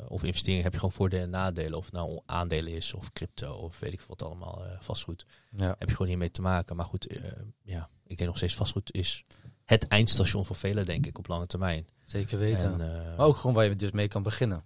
of 0.08 0.24
investering 0.24 0.64
heb 0.64 0.72
je 0.72 0.80
gewoon 0.80 0.94
voordelen 0.96 1.26
en 1.26 1.32
nadelen. 1.32 1.78
Of 1.78 1.92
nou 1.92 2.22
aandelen 2.26 2.74
is, 2.74 2.94
of 2.94 3.12
crypto, 3.14 3.54
of 3.54 3.80
weet 3.80 3.94
ik 3.94 4.00
veel 4.00 4.16
wat 4.18 4.24
allemaal, 4.24 4.66
eh, 4.66 4.72
vastgoed. 4.80 5.26
Ja. 5.50 5.76
Heb 5.78 5.88
je 5.90 5.96
gewoon 5.96 6.08
hiermee 6.08 6.32
te 6.32 6.42
maken. 6.42 6.76
Maar 6.76 6.86
goed, 6.86 7.08
eh, 7.08 7.24
ja, 7.62 7.90
ik 8.08 8.18
denk 8.18 8.30
nog 8.30 8.38
steeds 8.38 8.56
vastgoed 8.56 8.94
is 8.94 9.24
het 9.66 9.88
eindstation 9.88 10.46
voor 10.46 10.56
velen, 10.56 10.86
denk 10.86 11.06
ik, 11.06 11.18
op 11.18 11.28
lange 11.28 11.48
termijn. 11.48 11.88
Zeker 12.06 12.38
weten. 12.38 12.82
En, 12.82 13.16
maar 13.18 13.26
ook 13.26 13.36
gewoon 13.36 13.56
waar 13.56 13.66
je 13.66 13.76
dus 13.76 13.92
mee 13.92 14.08
kan 14.08 14.24
beginnen. 14.24 14.64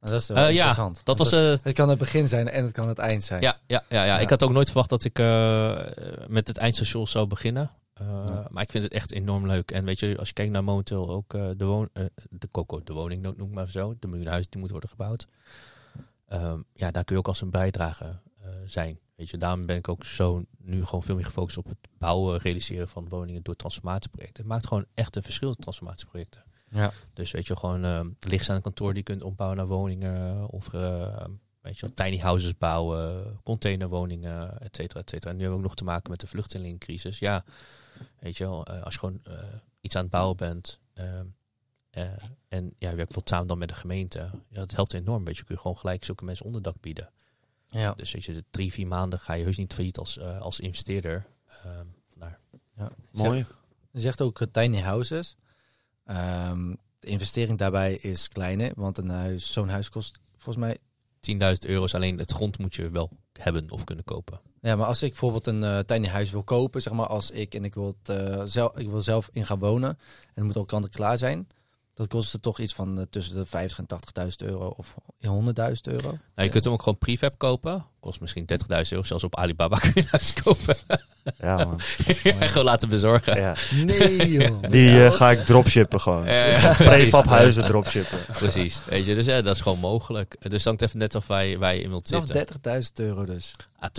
En 0.00 0.10
dat 0.10 0.20
is 0.20 0.28
wel 0.28 0.48
ja, 0.48 0.92
dat 1.04 1.18
was... 1.18 1.32
eh, 1.32 1.38
het 1.62 1.72
kan 1.72 1.88
het 1.88 1.98
begin 1.98 2.28
zijn 2.28 2.48
en 2.48 2.64
het 2.64 2.72
kan 2.72 2.88
het 2.88 2.98
eind 2.98 3.22
zijn. 3.22 3.42
Ja, 3.42 3.58
ja, 3.66 3.84
ja, 3.88 4.04
ja. 4.04 4.04
Ja. 4.04 4.18
ik 4.18 4.30
had 4.30 4.42
ook 4.42 4.52
nooit 4.52 4.66
verwacht 4.66 4.88
dat 4.88 5.04
ik 5.04 5.18
met 6.28 6.48
het 6.48 6.56
eindstation 6.56 7.06
zou 7.06 7.26
beginnen. 7.26 7.70
Eh, 7.98 8.24
Ja. 8.28 8.46
Maar 8.50 8.62
ik 8.62 8.70
vind 8.70 8.84
het 8.84 8.92
echt 8.92 9.12
enorm 9.12 9.46
leuk. 9.46 9.70
En 9.70 9.84
weet 9.84 10.00
je, 10.00 10.18
als 10.18 10.28
je 10.28 10.34
kijkt 10.34 10.52
naar 10.52 10.64
momenteel 10.64 11.08
ook 11.10 11.34
eh, 11.34 11.48
de, 11.56 11.64
woon, 11.64 11.88
eh, 11.92 12.04
de 12.30 12.48
Coco, 12.50 12.82
de 12.82 12.92
woning 12.92 13.36
noem 13.36 13.50
maar 13.52 13.70
zo, 13.70 13.88
de 13.98 14.06
miljoenenhuizen 14.06 14.50
die 14.50 14.60
moeten 14.60 14.78
worden 14.78 14.96
gebouwd. 14.98 15.26
Ehm, 16.26 16.60
ja, 16.72 16.90
daar 16.90 17.04
kun 17.04 17.14
je 17.14 17.20
ook 17.20 17.28
als 17.28 17.40
een 17.40 17.50
bijdrage 17.50 18.20
zijn. 18.66 18.98
Weet 19.14 19.30
je, 19.30 19.36
daarom 19.36 19.66
ben 19.66 19.76
ik 19.76 19.88
ook 19.88 20.04
zo 20.04 20.44
nu 20.58 20.84
gewoon 20.84 21.02
veel 21.02 21.14
meer 21.14 21.24
gefocust 21.24 21.56
op 21.56 21.68
het 21.68 21.78
bouwen, 21.98 22.38
realiseren 22.38 22.88
van 22.88 23.08
woningen 23.08 23.42
door 23.42 23.56
transformatieprojecten. 23.56 24.42
Het 24.42 24.52
maakt 24.52 24.66
gewoon 24.66 24.84
echt 24.94 25.16
een 25.16 25.22
verschil, 25.22 25.54
transformatieprojecten. 25.54 26.44
Ja. 26.70 26.90
Dus 27.12 27.30
weet 27.30 27.46
je, 27.46 27.56
gewoon 27.56 27.84
uh, 27.84 28.00
lichtstaande 28.20 28.62
kantoor 28.62 28.88
die 28.88 28.96
je 28.96 29.02
kunt 29.02 29.22
ombouwen 29.22 29.58
naar 29.58 29.66
woningen. 29.66 30.48
Of 30.48 30.72
uh, 30.72 31.24
weet 31.60 31.78
je 31.78 31.86
wel, 31.86 32.06
tiny 32.06 32.18
houses 32.18 32.58
bouwen, 32.58 33.38
containerwoningen, 33.44 34.60
et 34.60 34.76
cetera, 34.76 35.00
et 35.00 35.10
cetera. 35.10 35.30
En 35.30 35.36
nu 35.36 35.42
hebben 35.42 35.58
we 35.60 35.64
ook 35.64 35.70
nog 35.70 35.78
te 35.78 35.84
maken 35.84 36.10
met 36.10 36.20
de 36.20 36.26
vluchtelingencrisis. 36.26 37.18
Ja, 37.18 37.44
weet 38.18 38.36
je 38.36 38.44
wel, 38.44 38.70
uh, 38.70 38.82
als 38.82 38.92
je 38.94 39.00
gewoon 39.00 39.20
uh, 39.28 39.34
iets 39.80 39.96
aan 39.96 40.02
het 40.02 40.10
bouwen 40.10 40.36
bent. 40.36 40.80
uh, 40.94 41.20
en 42.48 42.74
ja, 42.78 42.90
je 42.90 42.96
werkt 42.96 43.14
wel 43.14 43.22
samen 43.24 43.46
dan 43.46 43.58
met 43.58 43.68
de 43.68 43.74
gemeente. 43.74 44.18
Ja, 44.48 44.58
dat 44.60 44.70
helpt 44.70 44.92
enorm. 44.92 45.24
Weet 45.24 45.36
je, 45.36 45.44
kun 45.44 45.54
je 45.54 45.60
gewoon 45.60 45.76
gelijk 45.76 46.04
zulke 46.04 46.24
mensen 46.24 46.46
onderdak 46.46 46.80
bieden. 46.80 47.10
Ja. 47.68 47.92
Dus 47.92 48.12
weet 48.12 48.24
je, 48.24 48.44
drie, 48.50 48.72
vier 48.72 48.86
maanden 48.86 49.18
ga 49.18 49.32
je 49.32 49.44
heus 49.44 49.56
niet 49.56 49.74
failliet 49.74 49.98
als, 49.98 50.18
uh, 50.18 50.40
als 50.40 50.60
investeerder. 50.60 51.26
Ehm, 51.46 51.86
vandaar. 52.08 52.40
Ja. 52.76 52.90
Mooi. 53.12 53.46
Je 53.90 54.00
zegt 54.00 54.20
ook 54.20 54.46
tiny 54.52 54.80
houses. 54.80 55.36
Um, 56.04 56.78
de 56.98 57.08
investering 57.08 57.58
daarbij 57.58 57.94
is 57.94 58.28
kleiner, 58.28 58.72
want 58.76 58.98
een 58.98 59.08
huis, 59.08 59.52
zo'n 59.52 59.68
huis 59.68 59.88
kost 59.88 60.20
volgens 60.36 60.64
mij 60.64 60.78
10.000 61.20 61.68
euro's. 61.68 61.94
Alleen 61.94 62.18
het 62.18 62.32
grond 62.32 62.58
moet 62.58 62.74
je 62.74 62.90
wel 62.90 63.10
hebben 63.32 63.70
of 63.70 63.84
kunnen 63.84 64.04
kopen. 64.04 64.40
Ja, 64.60 64.76
maar 64.76 64.86
als 64.86 65.02
ik 65.02 65.08
bijvoorbeeld 65.08 65.46
een 65.46 65.62
uh, 65.62 65.78
tiny 65.78 66.06
huis 66.06 66.30
wil 66.30 66.44
kopen, 66.44 66.82
zeg 66.82 66.92
maar 66.92 67.06
als 67.06 67.30
ik 67.30 67.54
en 67.54 67.64
ik 67.64 67.74
wil, 67.74 67.96
het, 68.02 68.18
uh, 68.18 68.42
zelf, 68.44 68.78
ik 68.78 68.88
wil 68.88 69.00
zelf 69.00 69.28
in 69.32 69.46
gaan 69.46 69.58
wonen 69.58 69.88
en 69.88 69.98
het 70.34 70.44
moet 70.44 70.56
ook 70.56 70.68
kant 70.68 70.88
klaar 70.88 71.18
zijn, 71.18 71.48
dat 71.98 72.08
kost 72.08 72.32
het 72.32 72.42
toch 72.42 72.58
iets 72.58 72.74
van 72.74 72.98
uh, 72.98 73.04
tussen 73.10 73.34
de 73.34 73.46
50 73.46 73.78
en 73.78 73.86
80.000 74.24 74.30
euro 74.36 74.74
of 74.76 74.94
100.000 75.24 75.30
euro. 75.82 76.08
Nou, 76.08 76.18
je 76.34 76.48
kunt 76.48 76.64
hem 76.64 76.72
ook 76.72 76.82
gewoon 76.82 76.98
prefab 76.98 77.38
kopen. 77.38 77.86
Kost 78.00 78.20
misschien 78.20 78.46
30.000 78.52 78.58
euro. 78.68 79.02
Zelfs 79.02 79.24
op 79.24 79.36
Alibaba 79.36 79.78
kun 79.92 79.92
je 79.94 80.04
huis 80.10 80.32
kopen. 80.32 80.76
Ja, 81.38 81.56
man. 81.56 81.80
en 82.22 82.48
gewoon 82.48 82.64
laten 82.64 82.88
bezorgen. 82.88 83.36
Ja. 83.36 83.54
Nee, 83.84 84.30
joh. 84.32 84.62
Die 84.70 84.90
uh, 84.90 85.12
ga 85.12 85.30
ik 85.30 85.44
dropshippen 85.44 86.00
gewoon. 86.00 86.24
Ja, 86.24 86.74
Prefab 86.74 87.24
huizen 87.24 87.66
dropshippen. 87.66 88.18
Precies. 88.32 88.80
Weet 88.84 89.06
je, 89.06 89.14
dus 89.14 89.26
ja, 89.26 89.42
dat 89.42 89.54
is 89.54 89.60
gewoon 89.60 89.78
mogelijk. 89.78 90.50
Dus 90.50 90.64
hangt 90.64 90.82
even 90.82 90.98
net 90.98 91.14
of 91.14 91.26
wij, 91.26 91.58
wij 91.58 91.78
in 91.78 91.88
wilt 91.88 92.08
zitten. 92.08 92.46
Nog 92.62 92.80
30.000 92.82 92.90
euro 92.94 93.24
dus. 93.24 93.54
Ah, 93.78 93.90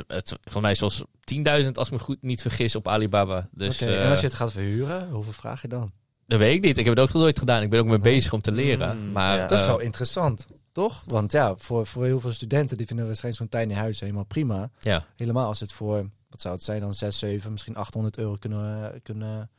van 0.44 0.62
mij 0.62 0.76
zoals 0.76 1.04
10.000 1.04 1.72
als 1.74 1.88
ik 1.88 1.94
me 1.94 2.00
goed 2.00 2.22
niet 2.22 2.42
vergis 2.42 2.76
op 2.76 2.88
Alibaba. 2.88 3.48
Dus, 3.52 3.82
okay, 3.82 3.94
uh, 3.94 4.04
en 4.04 4.10
als 4.10 4.20
je 4.20 4.26
het 4.26 4.36
gaat 4.36 4.52
verhuren, 4.52 5.10
hoeveel 5.10 5.34
vraag 5.34 5.62
je 5.62 5.68
dan? 5.68 5.92
Dat 6.30 6.40
weet 6.40 6.56
ik 6.56 6.62
niet. 6.62 6.78
Ik 6.78 6.86
heb 6.86 6.96
het 6.96 7.04
ook 7.04 7.14
nog 7.14 7.22
nooit 7.22 7.40
gedaan. 7.40 7.62
Ik 7.62 7.70
ben 7.70 7.80
ook 7.80 7.86
mee 7.86 8.00
bezig 8.00 8.34
om 8.34 8.42
te 8.42 8.52
leren. 8.52 9.02
Mm, 9.02 9.12
maar, 9.12 9.38
ja. 9.38 9.48
Dat 9.48 9.58
is 9.58 9.64
uh, 9.64 9.70
wel 9.70 9.80
interessant, 9.80 10.48
toch? 10.72 11.04
Want 11.06 11.32
ja, 11.32 11.56
voor, 11.58 11.88
voor 11.88 12.06
heel 12.06 12.20
veel 12.20 12.32
studenten 12.32 12.78
die 12.78 12.88
vinden 12.88 13.06
waarschijnlijk 13.06 13.52
zo'n 13.52 13.62
tiny 13.62 13.74
huis 13.74 14.00
helemaal 14.00 14.24
prima. 14.26 14.70
Ja. 14.80 15.06
Helemaal 15.16 15.48
als 15.48 15.60
het 15.60 15.72
voor, 15.74 16.10
wat 16.30 16.42
zou 16.42 16.54
het 16.56 16.64
zijn 16.64 16.80
dan, 16.80 16.94
6, 16.94 17.20
7, 17.20 17.52
misschien 17.52 17.76
800 17.76 18.18
euro 18.18 18.36
kunnen, 18.40 19.00
kunnen 19.04 19.50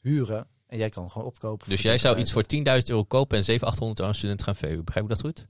huren. 0.00 0.46
En 0.66 0.78
jij 0.78 0.88
kan 0.88 1.10
gewoon 1.10 1.26
opkopen. 1.26 1.68
Dus 1.68 1.82
jij 1.82 1.98
zou 1.98 2.16
iets 2.18 2.32
voor 2.32 2.42
10.000 2.54 2.62
euro 2.64 3.04
kopen 3.04 3.36
en 3.38 3.44
700, 3.44 3.64
800 3.64 3.98
euro 3.98 4.10
aan 4.12 4.18
student 4.18 4.42
gaan 4.42 4.56
verhuren. 4.56 4.84
Begrijp 4.84 5.04
ik 5.06 5.12
dat 5.12 5.20
goed? 5.20 5.46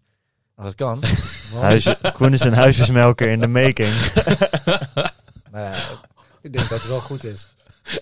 Als 0.55 0.67
het 0.67 0.75
kan. 0.75 1.03
Koen 2.13 2.33
is 2.33 2.41
een 2.41 2.55
huisjesmelker 2.55 3.29
in 3.31 3.41
de 3.41 3.47
making. 3.61 3.95
nou 5.51 5.65
ja, 5.75 5.75
ik 6.43 6.53
denk 6.53 6.69
dat 6.69 6.79
het 6.79 6.89
wel 6.89 7.01
goed 7.01 7.25
is. 7.25 7.49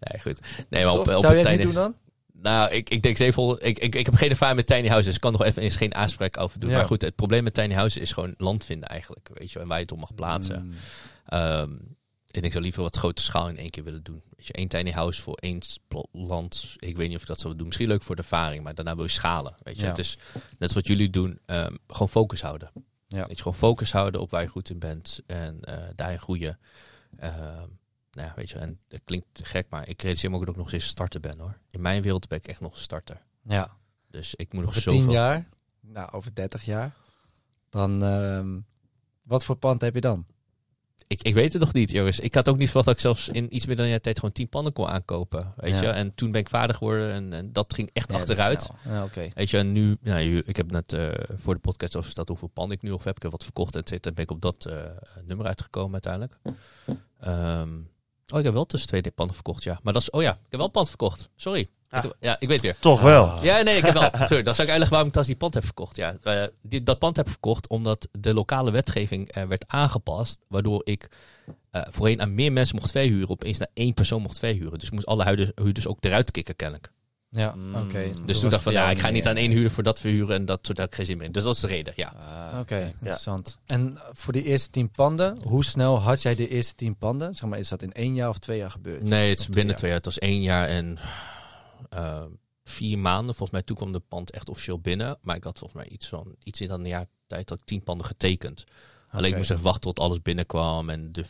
Nee, 0.00 0.20
goed. 0.20 0.40
Nee, 0.68 0.84
maar 0.84 0.92
op, 0.92 0.98
op 0.98 1.06
Zou 1.06 1.24
een 1.26 1.30
jij 1.30 1.38
het 1.38 1.46
tiny- 1.46 1.56
niet 1.56 1.74
doen 1.74 1.82
dan? 1.82 1.94
Nou, 2.42 2.70
ik, 2.70 2.90
ik 2.90 3.02
denk 3.02 3.16
700. 3.16 3.64
Ik, 3.64 3.78
ik, 3.78 3.94
ik 3.94 4.06
heb 4.06 4.14
geen 4.14 4.30
ervaring 4.30 4.56
met 4.56 4.66
tiny 4.66 4.86
houses. 4.88 5.04
Dus 5.06 5.14
ik 5.14 5.20
kan 5.20 5.32
nog 5.32 5.42
even 5.44 5.62
eens 5.62 5.76
geen 5.76 5.94
aanspraak 5.94 6.38
over 6.38 6.60
doen. 6.60 6.70
Ja. 6.70 6.76
Maar 6.76 6.86
goed, 6.86 7.02
het 7.02 7.14
probleem 7.14 7.44
met 7.44 7.54
tiny 7.54 7.74
houses 7.74 8.02
is 8.02 8.12
gewoon 8.12 8.34
land 8.38 8.64
vinden 8.64 8.88
eigenlijk. 8.88 9.28
Weet 9.34 9.50
je, 9.52 9.58
en 9.58 9.66
waar 9.66 9.76
je 9.76 9.82
het 9.82 9.92
op 9.92 9.98
mag 9.98 10.14
plaatsen. 10.14 10.64
Mm. 10.64 10.72
Ehm, 11.26 11.70
en 12.30 12.42
ik 12.42 12.50
zou 12.52 12.62
liever 12.64 12.82
wat 12.82 12.96
grote 12.96 13.22
schaal 13.22 13.48
in 13.48 13.56
één 13.56 13.70
keer 13.70 13.84
willen 13.84 14.02
doen. 14.02 14.22
Weet 14.36 14.46
je, 14.46 14.52
één 14.52 14.68
tiny 14.68 14.90
house 14.90 15.22
voor 15.22 15.34
één 15.34 15.58
land. 16.12 16.74
Ik 16.78 16.96
weet 16.96 17.06
niet 17.08 17.16
of 17.16 17.22
ik 17.22 17.28
dat 17.28 17.40
zou 17.40 17.56
doen. 17.56 17.66
Misschien 17.66 17.88
leuk 17.88 18.02
voor 18.02 18.16
de 18.16 18.22
ervaring, 18.22 18.62
maar 18.62 18.74
daarna 18.74 18.94
wil 18.94 19.04
je 19.04 19.10
schalen. 19.10 19.56
Weet 19.62 19.76
je, 19.76 19.82
Ja. 19.82 19.88
het 19.88 19.98
is 19.98 20.18
net 20.58 20.72
wat 20.72 20.86
jullie 20.86 21.10
doen. 21.10 21.38
ehm, 21.46 21.74
gewoon 21.88 22.08
focus 22.08 22.40
houden. 22.42 22.70
Ja. 23.08 23.18
Weet 23.26 23.36
je, 23.36 23.42
gewoon 23.42 23.58
focus 23.58 23.92
houden 23.92 24.20
op 24.20 24.30
waar 24.30 24.42
je 24.42 24.48
goed 24.48 24.70
in 24.70 24.78
bent 24.78 25.20
en 25.26 25.58
eh, 25.60 25.76
daarin 25.94 26.18
groeien. 26.20 26.58
Ehm, 27.18 27.68
nou 28.12 28.28
ja, 28.28 28.32
weet 28.36 28.50
je, 28.50 28.58
en 28.58 28.78
het 28.88 29.02
klinkt 29.04 29.40
gek, 29.42 29.66
maar 29.70 29.88
ik 29.88 30.02
realiseer 30.02 30.30
me 30.30 30.36
ook 30.36 30.42
dat 30.44 30.54
ik 30.54 30.60
nog 30.60 30.68
steeds 30.68 30.86
starter 30.86 31.20
ben 31.20 31.38
hoor. 31.38 31.58
In 31.70 31.80
mijn 31.80 32.02
wereld 32.02 32.28
ben 32.28 32.38
ik 32.38 32.46
echt 32.46 32.60
nog 32.60 32.72
een 32.72 32.80
starter. 32.80 33.20
Ja. 33.42 33.70
Dus 34.10 34.34
ik 34.34 34.52
moet 34.52 34.60
nog 34.62 34.70
Over 34.70 34.82
zoveel. 34.82 35.00
10 35.00 35.10
jaar, 35.10 35.48
nou 35.80 36.12
over 36.12 36.34
30 36.34 36.64
jaar, 36.64 36.94
dan 37.70 38.02
ehm, 38.04 38.60
wat 39.22 39.44
voor 39.44 39.56
pand 39.56 39.80
heb 39.80 39.94
je 39.94 40.00
dan? 40.00 40.26
Ik, 41.06 41.22
ik 41.22 41.34
weet 41.34 41.52
het 41.52 41.62
nog 41.62 41.72
niet, 41.72 41.90
jongens. 41.90 42.20
Ik 42.20 42.34
had 42.34 42.48
ook 42.48 42.56
niet 42.56 42.66
verwacht 42.66 42.86
dat 42.86 42.94
ik 42.94 43.00
zelfs 43.00 43.28
in 43.28 43.54
iets 43.54 43.66
meer 43.66 43.76
dan 43.76 43.84
een 43.84 43.90
jaar 43.90 44.00
tijd 44.00 44.18
gewoon 44.18 44.32
10 44.32 44.48
panden 44.48 44.72
kon 44.72 44.86
aankopen. 44.88 45.52
Weet 45.56 45.72
Ja. 45.72 45.80
je, 45.80 45.86
en 45.88 46.14
toen 46.14 46.30
ben 46.30 46.40
ik 46.40 46.48
vader 46.48 46.76
geworden 46.76 47.12
en, 47.12 47.32
en 47.32 47.52
dat 47.52 47.74
ging 47.74 47.90
echt 47.92 48.10
Ja, 48.10 48.18
dat 48.18 48.28
achteruit. 48.28 48.68
Ja, 48.84 49.04
oké. 49.04 49.28
Weet 49.34 49.50
je, 49.50 49.58
en 49.58 49.72
nu, 49.72 49.96
nou, 50.00 50.36
ik 50.46 50.56
heb 50.56 50.70
net 50.70 50.92
eh, 50.92 51.08
voor 51.36 51.54
de 51.54 51.60
podcast 51.60 51.92
over 51.94 52.06
verteld 52.06 52.28
hoeveel 52.28 52.48
panden 52.48 52.76
ik 52.76 52.82
nu 52.82 52.88
nog 52.90 53.04
heb. 53.04 53.16
Ik 53.16 53.22
heb 53.22 53.30
wat 53.32 53.44
verkocht, 53.44 53.76
et 53.76 53.88
cetera. 53.88 54.14
ben 54.14 54.24
ik 54.24 54.30
op 54.30 54.40
dat 54.40 54.64
eh, 54.64 54.76
nummer 55.24 55.46
uitgekomen 55.46 55.92
uiteindelijk. 55.92 56.38
Ehm, 57.20 57.70
oh, 58.32 58.38
ik 58.38 58.44
heb 58.44 58.52
wel 58.54 58.66
tussen 58.66 58.88
twee 58.88 59.02
panden 59.14 59.34
verkocht, 59.34 59.62
ja. 59.62 59.80
Maar 59.82 59.92
dat 59.92 60.02
is, 60.02 60.10
oh 60.10 60.22
ja, 60.22 60.30
ik 60.30 60.38
heb 60.48 60.56
wel 60.56 60.64
een 60.64 60.70
pand 60.70 60.88
verkocht. 60.88 61.28
Sorry. 61.36 61.68
Ah. 61.88 62.04
Ik 62.04 62.10
heb- 62.10 62.16
ja, 62.20 62.36
ik 62.40 62.48
weet 62.48 62.60
weer. 62.60 62.76
Toch 62.78 63.00
wel. 63.00 63.42
Ja, 63.44 63.62
nee, 63.62 63.76
ik 63.76 63.84
heb 63.84 63.92
wel. 63.94 64.10
Geur, 64.28 64.44
dan 64.44 64.54
zou 64.54 64.66
ik 64.68 64.72
uitleggen 64.72 64.88
waarom 64.90 65.08
ik 65.08 65.12
dat 65.14 65.26
die 65.26 65.36
pand 65.36 65.54
heb 65.54 65.64
verkocht. 65.64 65.96
Ja, 65.96 66.16
Eh, 66.22 66.42
die, 66.62 66.82
dat 66.82 66.98
pand 66.98 67.16
heb 67.16 67.28
verkocht 67.28 67.68
omdat 67.68 68.08
de 68.18 68.34
lokale 68.34 68.70
wetgeving 68.70 69.28
eh, 69.30 69.44
werd 69.44 69.64
aangepast. 69.66 70.38
Waardoor 70.48 70.80
ik 70.84 71.08
eh, 71.70 71.82
voorheen 71.90 72.20
aan 72.20 72.34
meer 72.34 72.52
mensen 72.52 72.76
mocht 72.76 72.90
verhuren. 72.90 73.28
Opeens 73.30 73.58
naar 73.58 73.68
één 73.74 73.94
persoon 73.94 74.22
mocht 74.22 74.38
verhuren. 74.38 74.78
Dus 74.78 74.88
ik 74.88 74.94
moest 74.94 75.06
alle 75.06 75.24
huurders, 75.24 75.50
huurders 75.54 75.86
ook 75.86 75.96
eruit 76.04 76.30
kicken 76.30 76.56
kennelijk. 76.56 76.90
Ja, 77.34 77.54
Mm. 77.54 77.74
oké. 77.74 78.02
Dus 78.10 78.16
Dus 78.26 78.40
toen 78.40 78.50
dacht 78.50 78.66
ik 78.66 78.72
van, 78.72 78.72
ja, 78.72 78.90
ik 78.90 78.98
ga 78.98 79.10
niet 79.10 79.26
aan 79.26 79.36
één 79.36 79.50
huurder 79.50 79.70
voor 79.70 79.82
dat 79.82 80.00
verhuren. 80.00 80.34
En 80.36 80.44
dat, 80.44 80.66
daar 80.66 80.76
heb 80.76 80.86
ik 80.86 80.94
geen 80.94 81.06
zin 81.06 81.16
meer 81.16 81.26
in. 81.26 81.32
Dus 81.32 81.44
dat 81.44 81.54
is 81.54 81.60
de 81.60 81.66
reden, 81.66 81.92
ja. 81.96 82.08
Ah, 82.08 82.58
Oké, 82.60 82.92
interessant. 83.00 83.58
En 83.66 83.98
voor 84.12 84.32
die 84.32 84.42
eerste 84.44 84.70
tien 84.70 84.90
panden, 84.90 85.42
hoe 85.42 85.64
snel 85.64 86.00
had 86.00 86.22
jij 86.22 86.34
de 86.34 86.48
eerste 86.48 86.74
tien 86.74 86.96
panden? 86.96 87.34
Zeg 87.34 87.48
maar, 87.48 87.58
is 87.58 87.68
dat 87.68 87.82
in 87.82 87.92
één 87.92 88.14
jaar 88.14 88.28
of 88.28 88.38
twee 88.38 88.58
jaar 88.58 88.70
gebeurd? 88.70 89.02
Nee, 89.02 89.28
het 89.30 89.38
is 89.38 89.46
binnen 89.46 89.66
jaar? 89.66 89.76
twee 89.76 89.90
jaar. 89.90 89.98
Het 89.98 90.08
was 90.08 90.18
één 90.18 90.42
jaar 90.42 90.68
en 90.68 90.98
eh, 91.90 92.22
vier 92.64 92.98
maanden. 92.98 93.34
Volgens 93.34 93.50
mij 93.50 93.62
toen 93.62 93.76
kwam 93.76 93.92
de 93.92 94.02
pand 94.08 94.30
echt 94.30 94.48
officieel 94.48 94.78
binnen. 94.78 95.18
Maar 95.22 95.36
ik 95.36 95.44
had 95.44 95.58
volgens 95.58 95.82
mij 95.82 95.90
iets 95.92 96.08
van, 96.08 96.34
iets 96.44 96.60
in 96.60 96.68
dan 96.68 96.80
een 96.80 96.88
jaar 96.88 97.06
tijd 97.26 97.48
had 97.48 97.58
ik 97.60 97.64
tien 97.64 97.82
panden 97.82 98.06
getekend. 98.06 98.64
Alleen 99.10 99.30
ik 99.30 99.36
moest 99.36 99.50
even 99.50 99.62
wachten 99.62 99.80
tot 99.82 100.00
alles 100.00 100.22
binnenkwam. 100.22 100.90
En 100.90 101.12
de, 101.12 101.24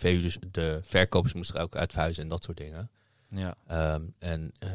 de 0.51 0.81
verkopers 0.83 1.33
moesten 1.33 1.57
er 1.57 1.62
ook 1.62 1.77
uit 1.77 1.93
verhuizen 1.93 2.23
en 2.23 2.29
dat 2.29 2.45
soort 2.45 2.57
dingen. 2.57 2.91
Ja. 3.35 3.55
Ehm, 3.67 4.03
en 4.19 4.53
eh, 4.59 4.71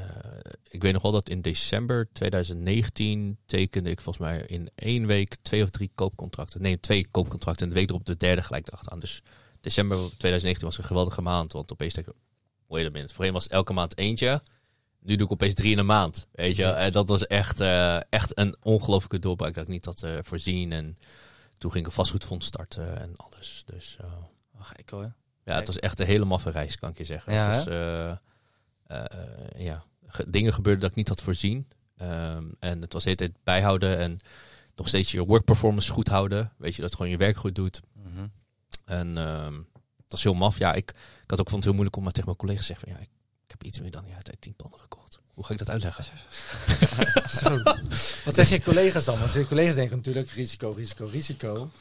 ik 0.69 0.81
weet 0.81 0.93
nog 0.93 1.01
wel 1.01 1.11
dat 1.11 1.29
in 1.29 1.41
december 1.41 2.07
2019 2.11 3.37
tekende 3.45 3.89
ik 3.89 4.01
volgens 4.01 4.27
mij 4.27 4.41
in 4.41 4.69
één 4.75 5.05
week 5.05 5.35
twee 5.41 5.63
of 5.63 5.69
drie 5.69 5.91
koopcontracten. 5.95 6.61
Nee, 6.61 6.79
twee 6.79 7.07
koopcontracten. 7.11 7.67
En 7.67 7.73
de 7.73 7.79
week 7.79 7.89
erop 7.89 8.05
de 8.05 8.15
derde 8.15 8.41
gelijk 8.41 8.67
erachteraan. 8.67 8.99
Dus 8.99 9.21
december 9.61 9.97
2019 9.97 10.65
was 10.67 10.77
een 10.77 10.83
geweldige 10.83 11.21
maand. 11.21 11.51
Want 11.51 11.71
opeens 11.71 11.93
denk 11.93 12.07
ik, 12.07 12.13
wait 12.67 12.87
a 12.87 12.89
minute. 12.89 13.13
Voorheen 13.13 13.33
was 13.33 13.47
elke 13.47 13.73
maand 13.73 13.97
eentje. 13.97 14.41
Nu 14.99 15.15
doe 15.15 15.25
ik 15.25 15.31
opeens 15.31 15.53
drie 15.53 15.71
in 15.71 15.77
een 15.77 15.85
maand. 15.85 16.27
Weet 16.31 16.55
je, 16.55 16.65
en 16.65 16.91
dat 16.91 17.09
was 17.09 17.27
echt, 17.27 17.59
eh, 17.59 17.99
echt 18.09 18.37
een 18.37 18.55
ongelofelijke 18.61 19.19
doorbraak 19.19 19.53
dat 19.53 19.63
ik 19.63 19.69
niet 19.69 19.85
had 19.85 20.03
eh, 20.03 20.17
voorzien. 20.21 20.71
En 20.71 20.95
toen 21.57 21.71
ging 21.71 21.83
ik 21.83 21.89
een 21.89 21.95
vastgoedfonds 21.95 22.45
starten 22.47 22.99
en 22.99 23.15
alles. 23.15 23.63
Dus 23.65 23.97
eh, 24.01 24.05
gek 24.59 24.89
hoor. 24.89 25.13
ja, 25.43 25.55
het 25.55 25.67
was 25.67 25.79
echt 25.79 25.99
een 25.99 26.05
hele 26.05 26.25
maffe 26.25 26.49
reis, 26.49 26.77
kan 26.77 26.89
ik 26.89 26.97
je 26.97 27.03
zeggen. 27.03 27.33
Ja, 27.33 27.49
het 27.49 27.59
is, 27.59 27.65
eh, 27.65 27.99
eh, 27.99 28.09
eh, 28.09 28.17
ja, 29.57 29.83
ge- 30.05 30.29
dingen 30.29 30.53
gebeurden 30.53 30.81
dat 30.81 30.89
ik 30.89 30.95
niet 30.95 31.07
had 31.07 31.21
voorzien. 31.21 31.67
Ehm, 31.97 32.45
en 32.59 32.81
het 32.81 32.93
was 32.93 33.03
de 33.03 33.09
hele 33.09 33.21
tijd 33.29 33.43
bijhouden 33.43 33.97
en 33.97 34.19
nog 34.75 34.87
steeds 34.87 35.11
je 35.11 35.25
work 35.25 35.43
performance 35.45 35.91
goed 35.91 36.07
houden. 36.07 36.51
Weet 36.57 36.75
je, 36.75 36.81
dat 36.81 36.95
gewoon 36.95 37.11
je 37.11 37.17
werk 37.17 37.37
goed 37.37 37.55
doet. 37.55 37.79
Mhm. 37.93 38.27
En 38.85 39.17
ehm 39.17 39.53
dat 40.07 40.17
is 40.17 40.23
heel 40.23 40.33
maf. 40.33 40.57
Ja, 40.57 40.73
ik, 40.73 40.89
ik 41.23 41.29
had 41.29 41.39
ook 41.39 41.49
vond 41.49 41.51
het 41.55 41.63
heel 41.63 41.73
moeilijk 41.73 41.95
om 41.95 42.03
maar 42.03 42.11
tegen 42.11 42.27
mijn 42.27 42.37
collega's 42.39 42.65
te 42.65 42.73
zeggen 42.73 42.87
van 42.87 42.97
ja, 42.97 43.03
ik, 43.03 43.11
ik 43.43 43.51
heb 43.51 43.63
iets 43.63 43.79
meer 43.79 43.91
dan 43.91 44.07
jaar 44.07 44.21
tijd 44.21 44.41
tien 44.41 44.55
panden 44.55 44.79
gekocht. 44.79 45.19
Hoe 45.33 45.45
ga 45.45 45.51
ik 45.53 45.59
dat 45.59 45.69
uitleggen? 45.69 46.05
Wat 48.25 48.33
zeggen 48.35 48.55
je 48.57 48.61
collega's 48.63 49.05
dan? 49.05 49.19
Want 49.19 49.33
je 49.33 49.47
collega's 49.47 49.75
denken 49.75 49.97
natuurlijk 49.97 50.29
risico, 50.29 50.69
risico, 50.71 51.05
risico. 51.05 51.71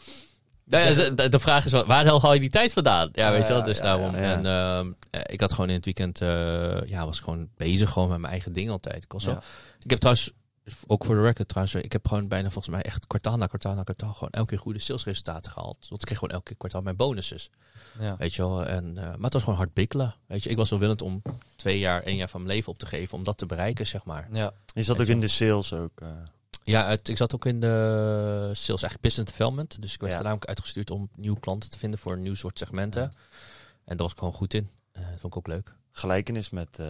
Nou 0.68 0.86
ja, 0.86 0.92
ze- 0.92 1.14
de, 1.14 1.28
de 1.28 1.38
vraag 1.38 1.64
is, 1.64 1.72
waar 1.72 2.06
haal 2.06 2.32
je 2.34 2.40
die 2.40 2.48
tijd 2.50 2.72
vandaan? 2.72 3.08
Ja, 3.12 3.30
weet 3.30 3.46
je 3.46 3.52
wel, 3.52 3.62
dus 3.62 3.76
ja, 3.78 3.82
daarom. 3.82 4.16
ja. 4.16 4.20
En 4.32 4.46
ehm, 4.46 4.92
eh, 5.10 5.20
ik 5.26 5.40
had 5.40 5.52
gewoon 5.52 5.68
in 5.68 5.74
het 5.76 5.84
weekend, 5.84 6.20
eh, 6.20 6.88
ja, 6.88 7.04
was 7.04 7.20
gewoon 7.20 7.48
bezig 7.56 7.90
gewoon 7.90 8.08
met 8.08 8.18
mijn 8.18 8.32
eigen 8.32 8.52
ding 8.52 8.70
altijd. 8.70 9.02
Ik, 9.04 9.12
was 9.12 9.26
ik 9.82 9.90
heb 9.90 9.98
trouwens, 9.98 10.30
ook 10.86 11.04
voor 11.04 11.14
de 11.14 11.20
record 11.22 11.48
trouwens, 11.48 11.74
ik 11.76 11.92
heb 11.92 12.08
gewoon 12.08 12.28
bijna 12.28 12.50
volgens 12.50 12.74
mij 12.74 12.82
echt 12.82 13.06
kwartaal 13.06 13.36
na 13.36 13.46
kwartaal 13.46 13.74
na 13.74 13.82
kwartaal 13.82 14.12
gewoon 14.12 14.30
elke 14.30 14.48
keer 14.48 14.58
goede 14.58 14.78
salesresultaten 14.78 15.50
gehaald. 15.52 15.76
Want 15.88 16.00
ik 16.00 16.06
kreeg 16.06 16.18
gewoon 16.18 16.34
elke 16.34 16.54
kwartaal 16.54 16.82
mijn 16.82 16.96
bonussen. 16.96 17.38
Ja. 18.00 18.16
Weet 18.16 18.34
je 18.34 18.42
wel, 18.42 18.66
en, 18.66 18.98
eh, 18.98 19.04
maar 19.04 19.18
het 19.20 19.32
was 19.32 19.42
gewoon 19.42 19.58
hard 19.58 19.74
bikkelen. 19.74 20.14
Weet 20.26 20.42
je, 20.42 20.50
ik 20.50 20.56
was 20.56 20.70
wel 20.70 20.78
willend 20.78 21.02
om 21.02 21.22
twee 21.56 21.78
jaar, 21.78 22.02
één 22.02 22.16
jaar 22.16 22.28
van 22.28 22.42
mijn 22.42 22.54
leven 22.54 22.72
op 22.72 22.78
te 22.78 22.86
geven 22.86 23.18
om 23.18 23.24
dat 23.24 23.38
te 23.38 23.46
bereiken, 23.46 23.86
zeg 23.86 24.04
maar. 24.04 24.28
Ja. 24.32 24.52
Je 24.74 24.82
zat 24.82 25.00
ook 25.00 25.06
in 25.06 25.20
de 25.20 25.28
sales 25.28 25.72
ook. 25.72 26.00
Ja, 26.66 26.88
het, 26.88 27.08
ik 27.08 27.16
zat 27.16 27.34
ook 27.34 27.46
in 27.46 27.60
de 27.60 27.68
sales, 28.52 28.66
eigenlijk 28.82 29.00
business 29.00 29.30
development. 29.30 29.80
Dus 29.82 29.92
ik 29.94 30.00
werd 30.00 30.12
Ja. 30.12 30.18
voornamelijk 30.18 30.48
uitgestuurd 30.48 30.90
om 30.90 31.08
nieuwe 31.16 31.40
klanten 31.40 31.70
te 31.70 31.78
vinden 31.78 31.98
voor 31.98 32.12
een 32.12 32.22
nieuw 32.22 32.34
soort 32.34 32.58
segmenten. 32.58 33.02
En 33.02 33.10
daar 33.84 33.96
was 33.96 34.10
ik 34.12 34.18
gewoon 34.18 34.32
goed 34.32 34.54
in. 34.54 34.68
Eh, 34.92 35.02
dat 35.10 35.20
vond 35.20 35.32
ik 35.32 35.38
ook 35.38 35.46
leuk. 35.46 35.74
gelijkenis 35.92 36.50
met 36.50 36.68
eh, 36.78 36.86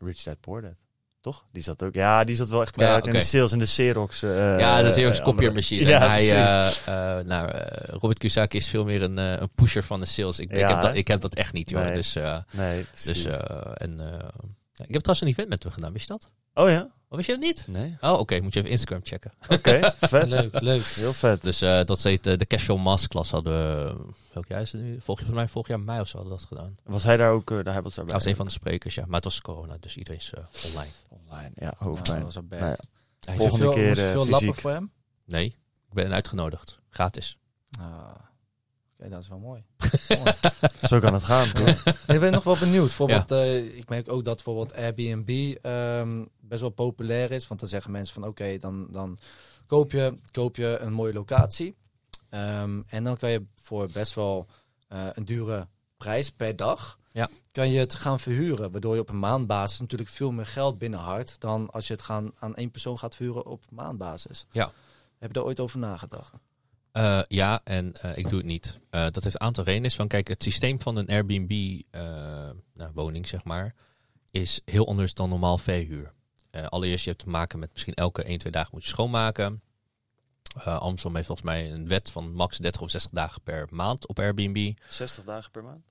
Rich 0.00 0.22
Dad 0.22 0.40
Poor 0.40 0.62
Dad. 0.62 0.74
Toch? 1.20 1.44
Die 1.52 1.62
zat 1.62 1.82
ook. 1.82 1.94
Ja, 1.94 2.24
die 2.24 2.36
zat 2.36 2.48
wel 2.48 2.60
echt 2.62 2.80
Ja, 2.80 3.02
in 3.02 3.12
de 3.12 3.20
sales 3.20 3.52
en 3.52 3.58
de 3.58 3.64
Xerox. 3.64 4.22
eh, 4.22 4.58
ja, 4.58 4.80
dat 4.82 4.90
is 4.90 4.96
heel 4.96 5.04
eh, 5.04 5.10
erg 5.10 5.18
copier 5.22 5.32
andere- 5.48 5.52
machine. 5.54 5.86
Ja, 5.86 6.08
hij, 6.08 7.22
nou, 7.22 7.50
Robert 7.86 8.18
Kiyosaki 8.18 8.56
is 8.56 8.68
veel 8.68 8.84
meer 8.84 9.02
een, 9.02 9.16
een 9.16 9.50
pusher 9.54 9.82
van 9.82 10.00
de 10.00 10.06
sales. 10.06 10.38
Ik, 10.38 10.50
ik, 10.50 10.66
heb, 10.68 10.80
dat, 10.82 10.94
ik 10.94 11.08
heb 11.08 11.20
dat 11.20 11.34
echt 11.34 11.52
niet, 11.52 11.70
joh. 11.70 11.82
Nee. 11.84 11.94
Dus, 11.94 12.12
nee, 12.52 12.86
dus 13.04 13.24
eh, 13.24 13.70
en, 13.74 14.00
ik 14.76 14.92
heb 14.92 15.02
trouwens 15.02 15.20
een 15.20 15.26
event 15.28 15.48
met 15.48 15.62
hem 15.62 15.72
gedaan, 15.72 15.92
wist 15.92 16.06
je 16.06 16.12
dat? 16.12 16.30
oh 16.64 16.70
ja? 16.70 16.88
Oh, 17.08 17.16
wist 17.16 17.26
je 17.26 17.32
dat 17.34 17.42
niet? 17.42 17.64
Nee. 17.68 17.96
Oh, 18.00 18.18
oké, 18.18 18.40
moet 18.40 18.52
je 18.52 18.58
even 18.58 18.70
Instagram 18.70 19.00
checken. 19.02 19.32
Oké, 19.48 19.94
vet. 19.96 20.28
Leuk, 20.28 20.60
leuk. 20.60 20.84
Heel 20.84 21.12
vet. 21.12 21.42
Dus 21.42 21.60
eh, 21.62 21.84
dat 21.84 22.02
heet 22.02 22.26
eh, 22.26 22.36
de 22.36 22.46
Casual 22.46 22.78
Masterclass 22.78 23.30
hadden 23.30 23.52
we, 23.52 23.96
welk 24.32 24.46
jaar 24.46 24.60
is 24.60 24.72
het 24.72 24.82
nu? 24.82 25.00
Volgens 25.00 25.28
mij 25.28 25.48
vorig 25.48 25.68
jaar 25.68 25.80
mei 25.80 26.00
of 26.00 26.08
zo 26.08 26.16
hadden 26.18 26.36
dat 26.36 26.46
gedaan. 26.46 26.76
Was 26.84 27.02
hij 27.02 27.16
daar 27.16 27.30
ook? 27.32 27.50
eh, 27.50 27.56
daar 27.64 27.74
hebben 27.74 27.92
we 27.92 28.00
het 28.00 28.06
Hij 28.10 28.14
was 28.18 28.24
een 28.24 28.36
van 28.36 28.46
de 28.46 28.52
sprekers, 28.52 28.94
ja. 28.94 29.04
Maar 29.06 29.14
het 29.14 29.24
was 29.24 29.40
corona, 29.40 29.76
dus 29.80 29.96
iedereen 29.96 30.18
is 30.20 30.32
online. 30.72 30.90
Online, 31.08 31.50
ja, 31.54 31.64
Nou, 31.64 31.74
hoofdpijn. 31.78 32.22
dat 32.22 32.34
was. 32.34 32.44
Nou 32.48 32.64
ja. 32.64 32.76
Hij 33.20 33.34
je 33.34 33.40
Volgende 33.40 33.64
veel- 33.64 33.72
keer, 33.74 33.96
veel 33.96 34.24
fysiek. 34.24 34.30
lappen 34.30 34.54
voor 34.62 34.70
hem? 34.70 34.90
Nee, 35.24 35.44
ik 35.88 35.92
ben 35.94 36.12
uitgenodigd. 36.12 36.78
Gratis. 36.88 37.38
Ah, 37.80 38.08
Oké, 38.98 39.08
dat 39.08 39.22
is 39.22 39.28
wel 39.28 39.38
mooi. 39.50 39.64
Zo 40.82 40.98
kan 40.98 41.14
het 41.14 41.24
gaan, 41.24 41.52
toch? 41.52 41.84
ik 42.06 42.20
ben 42.20 42.32
nog 42.32 42.44
wel 42.44 42.56
benieuwd. 42.56 42.86
Bijvoorbeeld, 42.86 43.30
eh, 43.30 43.76
ik 43.76 43.88
merk 43.88 44.12
ook 44.12 44.24
dat 44.24 44.34
bijvoorbeeld 44.34 44.74
Airbnb 44.74 45.56
ehm, 45.62 46.24
best 46.40 46.60
wel 46.60 46.70
populair 46.70 47.30
is. 47.30 47.46
Want 47.46 47.60
dan 47.60 47.68
zeggen 47.68 47.90
mensen 47.90 48.14
van 48.14 48.24
oké, 48.28 48.58
dan, 48.58 48.86
dan 48.90 49.18
koop, 49.66 49.92
je, 49.92 50.18
koop 50.30 50.56
je 50.56 50.78
een 50.80 50.92
mooie 50.92 51.12
locatie. 51.12 51.76
Ehm, 52.28 52.82
en 52.86 53.04
dan 53.04 53.16
kan 53.16 53.30
je 53.30 53.46
voor 53.62 53.88
best 53.92 54.14
wel 54.14 54.46
eh, 54.88 55.06
een 55.14 55.24
dure 55.24 55.68
prijs 55.96 56.30
per 56.30 56.56
dag... 56.56 56.98
Ja. 57.12 57.28
kan 57.52 57.70
je 57.70 57.78
het 57.78 57.94
gaan 57.94 58.20
verhuren. 58.20 58.72
Waardoor 58.72 58.94
je 58.94 59.00
op 59.00 59.08
een 59.08 59.18
maandbasis 59.18 59.80
natuurlijk 59.80 60.10
veel 60.10 60.32
meer 60.32 60.46
geld 60.46 60.78
binnenhart... 60.78 61.40
dan 61.40 61.70
als 61.70 61.86
je 61.86 61.92
het 61.92 62.02
gaan, 62.02 62.32
aan 62.38 62.54
één 62.54 62.70
persoon 62.70 62.98
gaat 62.98 63.14
verhuren 63.14 63.46
op 63.46 63.64
maandbasis. 63.70 64.46
Ja. 64.50 64.72
Heb 65.18 65.28
je 65.28 65.34
daar 65.34 65.44
ooit 65.44 65.60
over 65.60 65.78
nagedacht? 65.78 66.32
Eh, 66.96 67.20
ja, 67.28 67.60
en 67.64 67.92
eh, 68.00 68.16
ik 68.16 68.28
doe 68.28 68.38
het 68.38 68.46
niet. 68.46 68.80
Eh, 68.90 69.06
dat 69.10 69.22
heeft 69.22 69.34
een 69.34 69.40
aantal 69.46 69.64
redenen. 69.64 69.90
Van, 69.90 70.08
kijk, 70.08 70.28
het 70.28 70.42
systeem 70.42 70.80
van 70.80 70.96
een 70.96 71.08
Airbnb 71.08 71.80
eh, 71.90 72.00
nou, 72.74 72.90
woning, 72.94 73.28
zeg 73.28 73.44
maar, 73.44 73.74
is 74.30 74.60
heel 74.64 74.86
anders 74.88 75.14
dan 75.14 75.28
normaal 75.28 75.58
verhuur. 75.58 76.12
Allereerst, 76.68 77.04
je 77.04 77.10
hebt 77.10 77.22
te 77.22 77.28
maken 77.28 77.58
met 77.58 77.72
misschien 77.72 77.94
elke 77.94 78.22
1, 78.22 78.38
2 78.38 78.52
dagen 78.52 78.70
moet 78.72 78.82
je 78.82 78.88
schoonmaken. 78.88 79.62
Amsterdam 80.64 81.14
heeft 81.14 81.26
volgens 81.26 81.46
mij 81.46 81.72
een 81.72 81.88
wet 81.88 82.10
van 82.10 82.32
max 82.32 82.58
30 82.58 82.80
of 82.80 82.90
60 82.90 83.10
dagen 83.12 83.42
per 83.42 83.66
maand 83.70 84.06
op 84.06 84.18
Airbnb. 84.18 84.72
60 84.88 85.24
dagen 85.24 85.50
per 85.50 85.62
maand? 85.64 85.84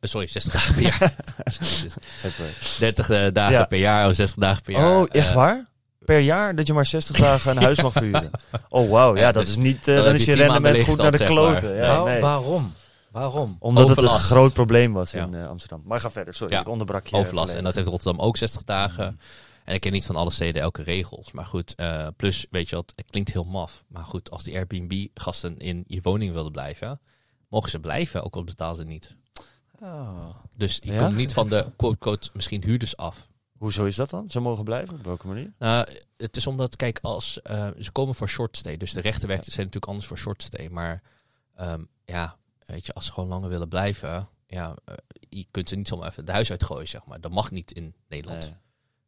Sorry, 0.00 0.26
60 0.26 0.52
dagen 0.52 0.74
per 0.74 0.82
jaar. 0.82 1.14
Jezus. 1.60 1.94
Even. 2.24 2.78
30 2.78 3.10
eh, 3.10 3.32
dagen 3.32 3.52
Ja. 3.58 3.64
per 3.64 3.78
jaar 3.78 4.08
of 4.08 4.14
60 4.14 4.40
dagen 4.42 4.62
per 4.62 4.72
jaar. 4.72 5.00
Oh, 5.00 5.06
echt 5.10 5.32
waar? 5.32 5.68
Per 6.04 6.18
jaar 6.18 6.54
dat 6.54 6.66
je 6.66 6.72
maar 6.72 6.86
60 6.86 7.16
dagen 7.26 7.50
een 7.56 7.62
huis 7.62 7.82
mag 7.82 7.92
verhuren. 7.92 8.30
Oh, 8.68 8.90
wauw. 8.90 9.16
Ja, 9.16 9.32
dat 9.32 9.42
dus 9.42 9.50
is 9.50 9.56
niet. 9.56 9.88
eh, 9.88 10.04
dan 10.04 10.14
is 10.14 10.24
je 10.24 10.30
je 10.30 10.36
10 10.36 10.46
maanden 10.46 10.72
rendement 10.72 10.84
goed 10.88 10.96
naar 10.96 11.12
de 11.18 11.24
kloten. 11.24 11.62
maar. 11.62 11.74
Ja, 11.76 11.86
Nou, 11.94 12.08
nee. 12.08 12.20
Waarom? 12.20 12.72
Waarom? 13.10 13.56
Omdat 13.60 13.88
het 13.88 14.02
een 14.02 14.08
groot 14.08 14.52
probleem 14.52 14.92
was 14.92 15.10
Ja. 15.10 15.24
in 15.24 15.34
eh, 15.34 15.48
Amsterdam. 15.48 15.82
Maar 15.84 16.00
ga 16.00 16.10
verder, 16.10 16.34
sorry. 16.34 16.52
Ja. 16.54 16.60
Ik 16.60 16.68
onderbrak 16.68 17.06
je. 17.06 17.16
overlast. 17.16 17.54
En 17.54 17.64
dat 17.64 17.74
heeft 17.74 17.86
Rotterdam 17.88 18.20
ook 18.26 18.36
60 18.36 18.64
dagen. 18.64 19.20
En 19.64 19.74
ik 19.74 19.80
ken 19.80 19.92
niet 19.92 20.06
van 20.06 20.16
alle 20.16 20.30
steden 20.30 20.62
elke 20.62 20.82
regels. 20.82 21.32
Maar 21.32 21.46
goed, 21.46 21.74
eh, 21.74 22.06
plus, 22.16 22.46
weet 22.50 22.68
je 22.68 22.76
wat, 22.76 22.92
het 22.96 23.10
klinkt 23.10 23.32
heel 23.32 23.44
maf. 23.44 23.84
Maar 23.88 24.02
goed, 24.04 24.30
als 24.30 24.44
die 24.44 24.54
Airbnb-gasten 24.56 25.58
in 25.58 25.84
je 25.86 26.00
woning 26.02 26.32
wilden 26.32 26.52
blijven, 26.52 27.00
mogen 27.48 27.70
ze 27.70 27.78
blijven, 27.78 28.24
ook 28.24 28.34
al 28.36 28.44
betalen 28.44 28.76
ze 28.76 28.84
niet. 28.84 29.14
Oh. 29.82 30.28
Dus 30.56 30.78
je 30.82 30.92
Ja? 30.92 31.02
komt 31.04 31.16
niet 31.16 31.32
van 31.32 31.48
de 31.48 31.66
quote-quote 31.76 32.30
misschien 32.32 32.62
huurders 32.64 32.96
af. 32.96 33.26
Hoezo 33.60 33.84
is 33.84 33.96
dat 33.96 34.10
dan? 34.10 34.30
Ze 34.30 34.40
mogen 34.40 34.64
blijven? 34.64 34.94
Op 34.96 35.04
welke 35.04 35.26
manier? 35.26 35.52
Nou, 35.58 35.88
het 36.16 36.36
is 36.36 36.46
omdat, 36.46 36.76
kijk, 36.76 36.98
als 37.02 37.42
eh, 37.42 37.68
ze 37.78 37.92
komen 37.92 38.14
voor 38.14 38.28
short 38.28 38.56
stay. 38.56 38.76
Dus 38.76 38.92
de 38.92 39.00
rechtenwerkers 39.00 39.48
zijn 39.54 39.66
natuurlijk 39.66 39.86
anders 39.92 40.06
voor 40.08 40.18
short 40.18 40.42
stay. 40.42 40.68
Maar 40.68 41.02
ehm, 41.54 41.84
ja, 42.04 42.36
weet 42.66 42.86
je, 42.86 42.92
als 42.94 43.06
ze 43.06 43.12
gewoon 43.12 43.28
langer 43.28 43.48
willen 43.48 43.68
blijven, 43.68 44.28
ja, 44.46 44.76
eh, 44.84 44.94
je 45.28 45.46
kunt 45.50 45.68
ze 45.68 45.76
niet 45.76 45.88
zomaar 45.88 46.08
even 46.08 46.24
de 46.24 46.32
huis 46.32 46.50
uitgooien, 46.50 46.88
zeg 46.88 47.04
maar. 47.04 47.20
Dat 47.20 47.30
mag 47.32 47.50
niet 47.50 47.72
in 47.72 47.94
Nederland, 48.08 48.42
Nee. 48.44 48.54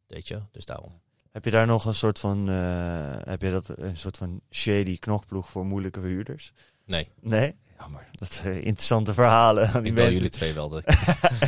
weet 0.07 0.27
je. 0.27 0.41
Dus 0.51 0.65
daarom. 0.65 1.01
Heb 1.31 1.45
je 1.45 1.51
daar 1.51 1.67
nog 1.67 1.85
een 1.85 1.95
soort 1.95 2.19
van. 2.19 2.49
eh, 2.49 3.15
heb 3.23 3.41
je 3.41 3.51
dat 3.51 3.77
een 3.77 3.97
soort 3.97 4.17
van 4.17 4.41
shady 4.51 4.97
knokploeg 4.99 5.49
voor 5.49 5.65
moeilijke 5.65 5.99
verhuurders? 5.99 6.51
Nee, 6.85 7.07
Nee? 7.21 7.55
Jammer. 7.83 8.07
Dat 8.11 8.33
zijn 8.33 8.63
interessante 8.63 9.13
verhalen 9.13 9.67
aan 9.67 9.81
die 9.81 9.91
ik 9.91 9.97
mensen. 9.97 10.13
jullie 10.13 10.29
twee 10.29 10.53
wel. 10.53 10.69
De 10.69 10.83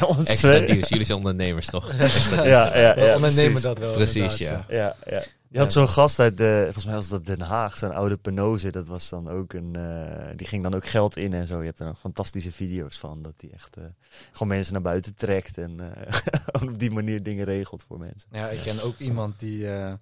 Ons 0.08 0.30
extra. 0.30 0.60
Jullie 0.60 1.04
zijn 1.04 1.18
ondernemers, 1.18 1.66
toch? 1.66 1.92
Ja, 2.32 2.78
ja, 2.78 2.78
ja. 2.78 3.16
ondernemen 3.16 3.52
precies. 3.52 3.62
dat 3.62 3.78
wel. 3.78 3.94
Precies, 3.94 4.38
ja. 4.38 4.66
Ja, 4.70 4.96
ja. 5.06 5.24
Je 5.50 5.62
had 5.62 5.74
zo'n 5.74 5.90
gast 5.90 6.20
uit, 6.20 6.38
de, 6.38 6.62
volgens 6.64 6.86
mij 6.86 6.94
was 6.94 7.08
dat 7.10 7.26
Den 7.26 7.42
Haag, 7.42 7.78
zo'n 7.78 7.94
oude 7.94 8.18
penose. 8.18 8.72
Dat 8.72 8.88
was 8.88 9.10
dan 9.10 9.30
ook 9.30 9.54
een, 9.54 9.76
eh, 9.76 10.30
die 10.36 10.48
ging 10.48 10.64
dan 10.64 10.74
ook 10.74 10.86
geld 10.86 11.18
in 11.18 11.34
en 11.34 11.48
zo. 11.48 11.60
Je 11.60 11.66
hebt 11.66 11.80
er 11.80 11.86
nog 11.86 12.00
fantastische 12.00 12.52
video's 12.52 12.98
van. 12.98 13.22
Dat 13.22 13.34
die 13.38 13.52
echt 13.54 13.78
eh, 13.78 13.84
gewoon 14.32 14.48
mensen 14.48 14.74
naar 14.74 14.82
buiten 14.82 15.16
trekt 15.16 15.58
en 15.58 15.80
eh, 15.80 16.62
op 16.70 16.80
die 16.80 16.92
manier 16.92 17.24
dingen 17.24 17.46
regelt 17.46 17.84
voor 17.88 18.00
mensen. 18.00 18.30
Ja, 18.32 18.48
ik 18.48 18.62
ken 18.62 18.82
ook 18.82 18.98
iemand 18.98 19.40
die 19.40 19.68
eh, 19.68 19.94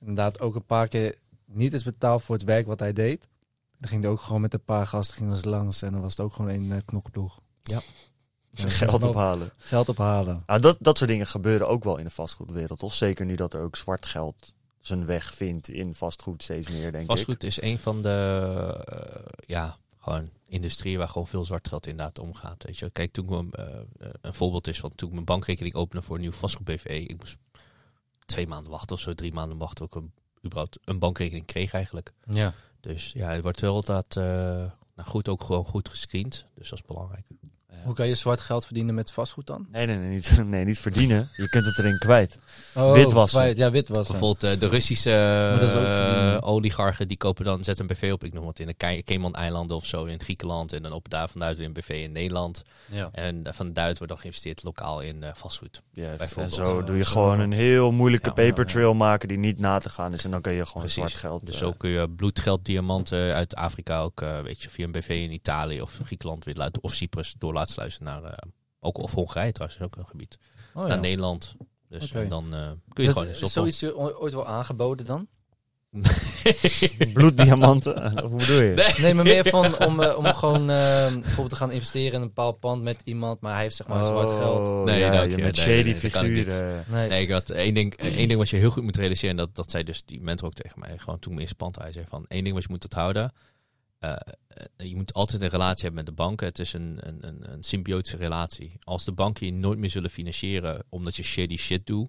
inderdaad 0.00 0.40
ook 0.40 0.54
een 0.54 0.66
paar 0.66 0.88
keer 0.88 1.14
niet 1.44 1.72
is 1.72 1.82
betaald 1.84 2.22
voor 2.22 2.34
het 2.34 2.44
werk 2.44 2.66
wat 2.66 2.78
hij 2.78 2.92
deed. 2.92 3.28
Dan 3.80 3.88
ging 3.88 4.02
hij 4.02 4.10
ook 4.10 4.20
gewoon 4.20 4.40
met 4.40 4.54
een 4.54 4.64
paar 4.64 4.86
gasten 4.86 5.16
ging 5.16 5.30
eens 5.30 5.44
langs 5.44 5.82
en 5.82 5.92
dan 5.92 6.00
was 6.00 6.16
het 6.16 6.26
ook 6.26 6.32
gewoon 6.32 6.50
een 6.50 6.64
uh, 6.64 6.76
knokploeg. 6.84 7.40
Ja. 7.62 7.80
Ja, 8.50 8.68
Geld 8.68 9.02
ophalen. 9.02 9.52
Geld 9.56 9.88
ophalen. 9.88 10.42
Nou, 10.46 10.60
dat, 10.60 10.76
dat 10.80 10.98
soort 10.98 11.10
dingen 11.10 11.26
gebeuren 11.26 11.68
ook 11.68 11.84
wel 11.84 11.96
in 11.96 12.04
de 12.04 12.10
vastgoedwereld, 12.10 12.78
toch? 12.78 12.94
Zeker 12.94 13.26
nu 13.26 13.34
dat 13.34 13.54
er 13.54 13.60
ook 13.60 13.76
zwart 13.76 14.06
geld 14.06 14.54
zijn 14.80 15.06
weg 15.06 15.34
vindt 15.34 15.68
in 15.68 15.94
vastgoed 15.94 16.42
steeds 16.42 16.68
meer, 16.68 16.92
denk 16.92 17.02
ik. 17.02 17.10
Vastgoed 17.10 17.42
is 17.42 17.62
een 17.62 17.78
van 17.78 18.02
de, 18.02 18.08
eh, 18.84 19.46
ja, 19.46 19.76
gewoon 19.98 20.30
industrieën 20.46 20.98
waar 20.98 21.08
gewoon 21.08 21.26
veel 21.26 21.44
zwart 21.44 21.68
geld 21.68 21.86
inderdaad 21.86 22.18
omgaat. 22.18 22.64
Weet 22.64 22.78
je. 22.78 22.90
Kijk, 22.90 23.12
toen 23.12 23.24
ik 23.24 23.30
mijn, 23.30 23.50
eh, 23.52 24.08
een 24.20 24.34
voorbeeld 24.34 24.66
is 24.66 24.80
van 24.80 24.94
toen 24.94 25.08
ik 25.08 25.14
mijn 25.14 25.26
bankrekening 25.26 25.74
opende 25.74 26.02
voor 26.02 26.14
een 26.14 26.20
nieuw 26.20 26.32
vastgoed 26.32 26.64
BV. 26.64 26.84
Ik 27.08 27.18
moest 27.18 27.36
twee 28.24 28.46
maanden 28.46 28.70
wachten 28.70 28.96
of 28.96 29.02
zo, 29.02 29.14
drie 29.14 29.32
maanden 29.32 29.58
wachten. 29.58 29.84
Ook 29.84 29.94
een, 29.94 30.12
überhaupt 30.44 30.78
een 30.84 30.98
bankrekening 30.98 31.46
kreeg 31.46 31.72
eigenlijk. 31.72 32.12
Ja. 32.24 32.54
Dus 32.80 33.12
ja, 33.12 33.30
het 33.30 33.42
wordt 33.42 33.60
wel 33.60 33.82
dat, 33.82 34.16
eh, 34.16 34.24
nou 34.94 35.08
goed, 35.08 35.28
ook 35.28 35.42
gewoon 35.42 35.64
goed 35.64 35.88
gescreend. 35.88 36.46
Dus 36.54 36.68
dat 36.68 36.78
is 36.78 36.86
belangrijk. 36.86 37.26
Hoe 37.84 37.94
kan 37.94 38.06
je 38.08 38.14
zwart 38.14 38.40
geld 38.40 38.64
verdienen 38.64 38.94
met 38.94 39.12
vastgoed 39.12 39.46
dan? 39.46 39.66
Nee, 39.72 39.86
nee, 39.86 39.96
nee 39.96 40.08
niet, 40.08 40.42
nee, 40.46 40.64
niet 40.64 40.78
verdienen. 40.78 41.28
Je 41.36 41.48
kunt 41.48 41.64
het 41.64 41.78
erin 41.78 41.98
kwijt. 41.98 42.38
Oh, 42.74 42.92
Witwassen. 42.92 43.38
kwijt. 43.40 43.56
Ja, 43.56 43.70
witwassen. 43.70 44.12
Bijvoorbeeld 44.18 44.52
eh, 44.54 44.60
de 44.60 44.68
Russische 44.68 45.10
eh, 46.40 46.48
oligarchen 46.48 47.08
die 47.08 47.16
kopen 47.16 47.44
dan 47.44 47.64
zetten 47.64 47.86
een 47.88 47.96
BV 47.96 48.12
op, 48.12 48.24
ik 48.24 48.32
noem 48.32 48.44
wat 48.44 48.58
in 48.58 48.66
de 48.66 48.74
Cay- 48.76 49.02
Cayman-eilanden 49.02 49.76
of 49.76 49.86
zo 49.86 50.04
in 50.04 50.20
Griekenland 50.20 50.72
en 50.72 50.82
dan 50.82 50.92
op 50.92 51.08
daar 51.10 51.28
vanuit 51.28 51.56
weer 51.56 51.66
een 51.66 51.72
BV 51.72 51.88
in 51.88 52.12
Nederland. 52.12 52.62
Ja. 52.90 53.08
En 53.12 53.46
eh, 53.46 53.52
van 53.52 53.72
Duit 53.72 53.96
wordt 53.96 54.12
dan 54.12 54.18
geïnvesteerd 54.22 54.62
lokaal 54.62 55.00
in 55.00 55.22
eh, 55.24 55.30
vastgoed. 55.34 55.82
Juist. 55.92 56.36
En 56.36 56.50
zo 56.50 56.84
doe 56.84 56.96
je 56.96 57.04
Zo. 57.04 57.10
gewoon 57.10 57.40
een 57.40 57.52
heel 57.52 57.92
moeilijke 57.92 58.28
Ja, 58.28 58.32
paper 58.34 58.64
ja, 58.66 58.72
trail 58.72 58.94
maken 58.94 59.28
die 59.28 59.38
niet 59.38 59.58
na 59.58 59.78
te 59.78 59.88
gaan 59.88 60.12
is. 60.12 60.24
En 60.24 60.30
dan 60.30 60.40
kun 60.40 60.52
je 60.52 60.66
gewoon 60.66 60.82
Precies. 60.82 60.94
zwart 60.96 61.14
geld... 61.14 61.46
Dus 61.46 61.54
eh, 61.54 61.60
zo 61.60 61.72
kun 61.72 61.90
je 61.90 62.10
bloedgeld, 62.10 62.64
diamanten 62.64 63.34
uit 63.34 63.54
Afrika 63.54 64.00
ook, 64.00 64.22
eh, 64.22 64.40
weet 64.40 64.62
je, 64.62 64.70
via 64.70 64.84
een 64.84 64.92
BV 64.92 65.08
in 65.08 65.32
Italië 65.32 65.80
of 65.82 65.98
Griekenland 66.04 66.44
weer 66.44 66.54
laten, 66.56 66.82
of 66.82 66.94
Cyprus 66.94 67.34
door 67.38 67.52
sluizen 67.68 68.04
naar, 68.04 68.22
eh, 68.24 68.32
ook 68.80 68.98
of 68.98 69.12
Hongarije 69.14 69.52
trouwens, 69.52 69.80
is 69.80 69.86
ook 69.86 69.96
een 69.96 70.06
gebied, 70.06 70.38
Oh, 70.74 70.82
ja. 70.82 70.88
naar 70.88 71.00
Nederland. 71.00 71.54
Dus 71.88 72.10
dan 72.10 72.54
eh, 72.54 72.70
kun 72.92 73.04
je 73.04 73.04
Dat- 73.04 73.12
gewoon 73.12 73.28
is 73.28 73.36
stoppen. 73.36 73.48
zoiets 73.50 73.80
je 73.80 73.96
o- 73.96 74.20
ooit 74.22 74.32
wel 74.32 74.46
aangeboden 74.46 75.06
dan? 75.06 75.28
Bloeddiamanten? 77.12 78.12
Hoe 78.28 78.36
bedoel 78.38 78.60
je? 78.60 78.74
Nee. 78.74 78.92
Nee, 78.98 79.14
maar 79.14 79.24
meer 79.24 79.44
van 79.48 79.78
om, 79.86 80.02
eh, 80.02 80.16
om 80.18 80.24
gewoon 80.24 80.60
eh, 80.70 81.12
bijvoorbeeld 81.12 81.50
te 81.50 81.56
gaan 81.56 81.70
investeren 81.70 82.12
in 82.12 82.20
een 82.20 82.26
bepaald 82.26 82.60
pand 82.60 82.82
met 82.82 83.00
iemand, 83.04 83.40
maar 83.40 83.52
hij 83.52 83.62
heeft 83.62 83.76
zeg 83.76 83.86
maar 83.86 84.04
zwart 84.06 84.28
geld. 84.28 84.68
Oh, 84.68 84.84
Nee, 84.84 84.98
ja, 85.00 85.10
dank 85.10 85.30
je 85.30 85.36
je. 85.36 85.42
met 85.42 85.56
Nee, 85.56 85.64
shady 85.64 85.82
nee, 85.82 85.94
figuren. 85.94 86.84
Nee. 86.88 87.08
Nee, 87.08 87.22
ik 87.22 87.30
had 87.30 87.50
één 87.50 87.74
ding, 87.74 87.94
één 87.94 88.28
ding 88.28 88.36
wat 88.38 88.48
je 88.48 88.56
heel 88.56 88.70
goed 88.70 88.82
moet 88.82 88.96
realiseren. 88.96 89.30
En 89.30 89.36
dat, 89.36 89.54
dat 89.54 89.70
zei 89.70 89.84
dus 89.84 90.04
die 90.04 90.20
mentor 90.20 90.46
ook 90.48 90.54
tegen 90.54 90.80
mij. 90.80 90.98
Gewoon 90.98 91.18
toen 91.18 91.34
me 91.34 91.40
eerst 91.40 91.56
pand. 91.56 91.76
Hij 91.78 91.92
zei 91.92 92.04
van 92.08 92.24
één 92.28 92.42
ding 92.42 92.54
wat 92.54 92.62
je 92.62 92.68
moet 92.70 92.84
onthouden. 92.84 93.32
Eh, 94.00 94.12
eh, 94.46 94.88
je 94.88 94.96
moet 94.96 95.12
altijd 95.12 95.42
een 95.42 95.48
relatie 95.48 95.82
hebben 95.84 96.04
met 96.04 96.16
de 96.16 96.22
banken. 96.22 96.46
Het 96.46 96.58
is 96.58 96.72
een, 96.72 96.98
een, 97.00 97.26
een, 97.26 97.52
een 97.52 97.62
symbiotische 97.62 98.16
relatie. 98.16 98.78
Als 98.82 99.04
de 99.04 99.12
banken 99.12 99.46
je 99.46 99.52
nooit 99.52 99.78
meer 99.78 99.90
zullen 99.90 100.10
financieren 100.10 100.84
omdat 100.88 101.16
je 101.16 101.22
shady 101.22 101.56
shit 101.56 101.86
doet. 101.86 102.08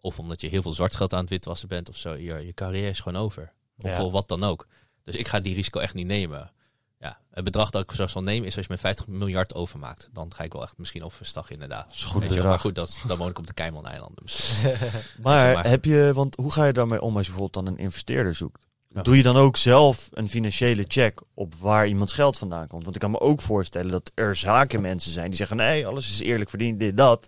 Of 0.00 0.18
omdat 0.18 0.40
je 0.40 0.48
heel 0.48 0.62
veel 0.62 0.70
zwart 0.70 0.96
geld 0.96 1.12
aan 1.12 1.20
het 1.20 1.28
witwassen 1.30 1.68
bent 1.68 1.88
of 1.88 1.96
zo. 1.96 2.14
Je, 2.14 2.46
je 2.46 2.52
carrière 2.54 2.88
is 2.88 3.00
gewoon 3.00 3.22
over. 3.22 3.52
Of 3.78 3.96
Ja. 3.96 4.10
wat 4.10 4.28
dan 4.28 4.44
ook. 4.44 4.66
Dus 5.02 5.16
ik 5.16 5.28
ga 5.28 5.40
die 5.40 5.54
risico 5.54 5.80
echt 5.80 5.94
niet 5.94 6.06
nemen. 6.06 6.52
Ja, 6.98 7.18
het 7.30 7.44
bedrag 7.44 7.70
dat 7.70 7.82
ik 7.82 7.92
zo 7.92 8.06
zal 8.06 8.22
nemen 8.22 8.46
is 8.46 8.56
als 8.56 8.64
je 8.66 8.72
met 8.72 8.80
50 8.80 9.06
miljard 9.06 9.54
overmaakt. 9.54 10.08
Dan 10.12 10.34
ga 10.34 10.44
ik 10.44 10.52
wel 10.52 10.62
echt 10.62 10.78
misschien 10.78 11.02
overstag 11.04 11.50
inderdaad. 11.50 11.86
Dat 11.86 11.94
is 11.94 12.04
goed 12.04 12.34
je. 12.34 12.42
Maar 12.42 12.60
goed, 12.60 12.74
dat, 12.74 12.98
dan 13.06 13.18
woon 13.18 13.30
ik 13.30 13.38
op 13.38 13.46
de 13.46 13.54
misschien. 14.22 14.70
Maar, 15.22 15.54
maar. 15.54 15.66
heb 15.68 15.84
je, 15.84 16.10
want 16.14 16.36
hoe 16.36 16.52
ga 16.52 16.64
je 16.64 16.72
daarmee 16.72 17.00
om 17.00 17.16
als 17.16 17.26
je 17.26 17.32
bijvoorbeeld 17.32 17.64
dan 17.64 17.74
een 17.74 17.80
investeerder 17.80 18.34
zoekt? 18.34 18.66
Ja. 18.94 19.02
Doe 19.02 19.16
je 19.16 19.22
dan 19.22 19.36
ook 19.36 19.56
zelf 19.56 20.08
een 20.12 20.28
financiële 20.28 20.84
check 20.88 21.20
op 21.34 21.54
waar 21.54 21.88
iemands 21.88 22.12
geld 22.12 22.38
vandaan 22.38 22.66
komt? 22.66 22.82
Want 22.82 22.94
ik 22.94 23.00
kan 23.00 23.10
me 23.10 23.20
ook 23.20 23.40
voorstellen 23.40 23.90
dat 23.90 24.12
er 24.14 24.36
zakenmensen 24.36 25.12
zijn 25.12 25.26
die 25.26 25.36
zeggen: 25.36 25.56
nee, 25.56 25.86
alles 25.86 26.10
is 26.10 26.20
eerlijk 26.20 26.50
verdiend, 26.50 26.78
dit, 26.80 26.96
dat. 26.96 27.26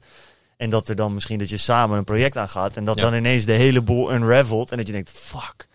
En 0.56 0.70
dat 0.70 0.88
er 0.88 0.96
dan 0.96 1.14
misschien 1.14 1.38
dat 1.38 1.48
je 1.48 1.56
samen 1.56 1.98
een 1.98 2.04
project 2.04 2.36
aangaat 2.36 2.76
en 2.76 2.84
dat 2.84 2.96
Ja. 2.96 3.02
dan 3.02 3.14
ineens 3.14 3.44
de 3.44 3.52
hele 3.52 3.82
boel 3.82 4.12
unravelt 4.12 4.70
en 4.70 4.76
dat 4.76 4.86
je 4.86 4.92
denkt: 4.92 5.10
fuck, 5.10 5.68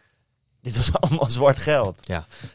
dit 0.62 0.78
was 0.78 0.92
allemaal 1.00 1.30
zwart 1.30 1.58
geld. 1.58 2.00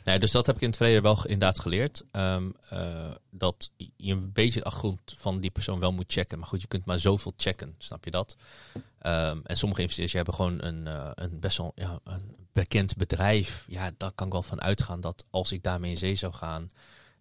Nee, 0.04 0.18
dus 0.18 0.30
dat 0.30 0.46
heb 0.46 0.54
ik 0.54 0.60
in 0.62 0.68
het 0.68 0.76
verleden 0.76 1.02
wel 1.02 1.16
inderdaad 1.22 1.58
geleerd. 1.58 2.04
Ehm, 2.10 2.44
eh, 2.68 3.10
dat 3.30 3.70
je 3.76 4.12
een 4.12 4.32
beetje 4.32 4.58
de 4.58 4.64
achtergrond 4.66 5.00
van 5.16 5.40
die 5.40 5.50
persoon 5.50 5.80
wel 5.80 5.92
moet 5.92 6.12
checken. 6.12 6.38
Maar 6.38 6.48
goed, 6.48 6.60
je 6.60 6.68
kunt 6.68 6.84
maar 6.84 6.98
zoveel 6.98 7.32
checken, 7.36 7.74
snap 7.78 8.04
je 8.04 8.10
dat? 8.10 8.36
Ehm, 8.98 9.38
en 9.44 9.56
sommige 9.56 9.80
investeerders 9.80 10.16
hebben 10.16 10.34
gewoon 10.34 10.62
een, 10.62 10.86
eh, 10.86 11.10
een 11.14 11.40
best 11.40 11.58
wel 11.58 11.72
ja, 11.74 11.98
een 12.04 12.40
bekend 12.52 12.96
bedrijf. 12.96 13.64
Ja, 13.68 13.90
daar 13.96 14.12
kan 14.12 14.26
ik 14.26 14.32
wel 14.32 14.42
van 14.42 14.60
uitgaan 14.60 15.00
dat 15.00 15.24
als 15.30 15.52
ik 15.52 15.62
daarmee 15.62 15.90
in 15.90 15.96
zee 15.96 16.14
zou 16.14 16.32
gaan, 16.32 16.70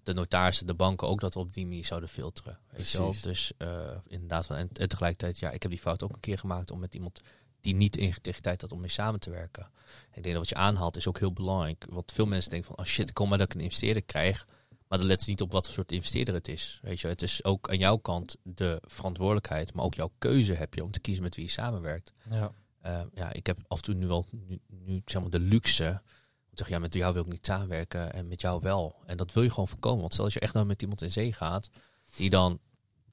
de 0.04 0.14
notarissen, 0.14 0.68
de 0.68 0.74
banken 0.74 1.08
ook 1.08 1.20
dat 1.20 1.36
op 1.36 1.54
die 1.54 1.66
manier 1.66 1.86
zouden 1.86 2.10
filteren. 2.10 2.60
Weet 2.70 2.90
je 2.90 2.98
wel? 2.98 3.16
Dus 3.22 3.52
eh, 3.58 3.98
inderdaad, 4.08 4.46
van, 4.46 4.56
en, 4.56 4.70
en 4.74 4.90
tegelijkertijd, 4.90 5.40
ja, 5.40 5.52
ik 5.52 5.62
heb 5.62 5.72
die 5.72 5.80
fout 5.80 6.04
ook 6.04 6.14
een 6.14 6.20
keer 6.20 6.38
gemaakt 6.38 6.72
om 6.72 6.80
met 6.80 6.94
iemand 6.94 7.22
die 7.62 7.76
niet 7.76 7.98
integriteit 7.98 8.62
had 8.62 8.72
om 8.72 8.80
mee 8.80 8.90
samen 8.90 9.20
te 9.20 9.30
werken. 9.30 9.70
Ik 10.14 10.24
denk 10.24 10.36
dat 10.36 10.36
wat 10.36 10.50
je 10.50 10.56
aanhaalt 10.56 10.96
is 10.96 11.08
ook 11.08 11.20
heel 11.20 11.34
belangrijk. 11.34 11.86
Want 11.90 12.12
veel 12.12 12.26
mensen 12.26 12.50
denken 12.50 12.68
van, 12.68 12.86
oh 12.86 12.92
shit, 12.92 13.10
ik 13.10 13.14
kom 13.14 13.30
maar 13.30 13.38
dat 13.38 13.48
ik 13.48 13.54
een 13.54 13.62
investeerder 13.62 14.04
krijg. 14.04 14.48
Maar 14.88 15.00
dan 15.00 15.08
let 15.08 15.24
ze 15.24 15.30
niet 15.30 15.42
op 15.42 15.52
wat 15.52 15.66
voor 15.66 15.74
soort 15.74 15.92
investeerder 15.92 16.34
het 16.34 16.48
is. 16.48 16.80
Weet 16.82 17.00
je, 17.00 17.08
het 17.08 17.22
is 17.22 17.44
ook 17.44 17.70
aan 17.70 17.78
jouw 17.78 17.98
kant 17.98 18.36
de 18.44 18.82
verantwoordelijkheid, 18.86 19.74
maar 19.74 19.86
ook 19.86 19.94
jouw 19.94 20.12
keuze 20.18 20.54
heb 20.54 20.74
je 20.74 20.84
om 20.84 20.92
te 20.92 21.00
kiezen 21.00 21.24
met 21.24 21.36
wie 21.36 21.46
je 21.46 21.52
samenwerkt. 21.52 22.14
Ja. 22.30 22.52
Eh, 22.82 23.02
ja, 23.14 23.34
ik 23.34 23.46
heb 23.46 23.58
af 23.68 23.78
en 23.78 23.84
toe 23.84 23.96
nu 23.96 24.08
wel 24.08 24.26
nu, 24.32 24.60
nu, 24.68 25.02
zeg 25.06 25.22
maar 25.22 25.32
de 25.32 25.40
luxe. 25.40 26.02
Om 26.50 26.58
zeggen, 26.58 26.76
ja, 26.76 26.82
met 26.82 26.94
jou 26.94 27.14
wil 27.14 27.24
ik 27.24 27.30
niet 27.30 27.46
samenwerken 27.46 28.14
en 28.14 28.28
met 28.28 28.42
jou 28.42 28.62
wel. 28.62 28.96
En 29.06 29.18
dat 29.18 29.34
wil 29.34 29.44
je 29.44 29.50
gewoon 29.50 29.68
voorkomen. 29.68 30.00
Want 30.00 30.14
stel 30.14 30.26
dat 30.26 30.34
je 30.34 30.40
echt 30.40 30.54
nou 30.54 30.66
met 30.66 30.82
iemand 30.82 31.02
in 31.02 31.12
zee 31.12 31.34
gaat, 31.34 31.70
die 32.16 32.30
dan, 32.30 32.60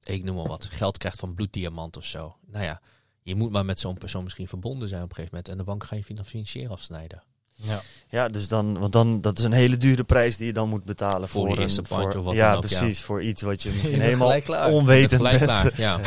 ik 0.03 0.24
noem 0.24 0.36
maar 0.36 0.49
wat, 0.49 0.65
geld 0.65 0.99
krijgt 0.99 1.19
van 1.19 1.35
bloeddiamant 1.35 1.97
of 1.97 2.05
zo. 2.05 2.36
Nou 2.47 2.65
ja, 2.65 2.81
je 3.23 3.35
moet 3.35 3.51
maar 3.51 3.65
met 3.65 3.81
zo'n 3.81 3.99
persoon 3.99 4.24
misschien 4.24 4.49
verbonden 4.49 4.89
zijn 4.89 5.03
op 5.03 5.09
een 5.09 5.15
gegeven 5.15 5.36
moment. 5.36 5.53
En 5.53 5.59
de 5.59 5.70
bank 5.70 5.85
ga 5.85 5.97
je 5.97 6.05
finan- 6.05 6.24
financieel 6.24 6.70
afsnijden. 6.70 7.23
Ja. 7.60 7.82
Ja, 8.09 8.28
dus 8.28 8.48
dan, 8.48 8.78
want 8.78 8.93
dan, 8.93 9.20
dat 9.20 9.39
is 9.39 9.44
een 9.44 9.52
hele 9.52 9.76
dure 9.76 10.05
prijs 10.05 10.36
die 10.36 10.47
je 10.47 10.52
dan 10.52 10.68
moet 10.68 10.85
betalen 10.85 11.28
Voor 11.28 11.47
voor, 11.48 11.59
een, 11.59 11.86
voor, 11.86 12.16
of 12.16 12.24
wat 12.24 12.35
ja, 12.35 12.52
dan 12.52 12.56
ook, 12.56 12.68
ja. 12.68 12.78
precies, 12.78 13.02
voor 13.02 13.22
iets 13.22 13.43
wat 13.43 13.62
je 13.62 13.70
misschien 13.74 14.01
helemaal 14.01 14.40
onwetend 14.70 15.22
bent. 15.22 15.43
klaar, 15.43 15.80
ja. 15.80 16.01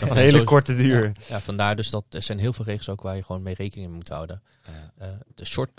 Ja. 0.00 0.10
Een 0.10 0.16
hele 0.16 0.44
korte 0.44 0.76
duur. 0.76 1.12
Ja, 1.28 1.40
vandaar 1.40 1.76
dus 1.76 1.90
dat 1.90 2.04
er 2.10 2.22
zijn 2.22 2.38
heel 2.38 2.52
veel 2.52 2.64
regels 2.64 2.88
ook 2.88 3.02
waar 3.02 3.16
je 3.16 3.22
gewoon 3.22 3.42
mee 3.42 3.54
rekening 3.54 3.88
mee 3.88 3.96
moet 3.96 4.08
houden. 4.08 4.42
Eh, 4.98 5.08
de 5.34 5.44
short, 5.44 5.70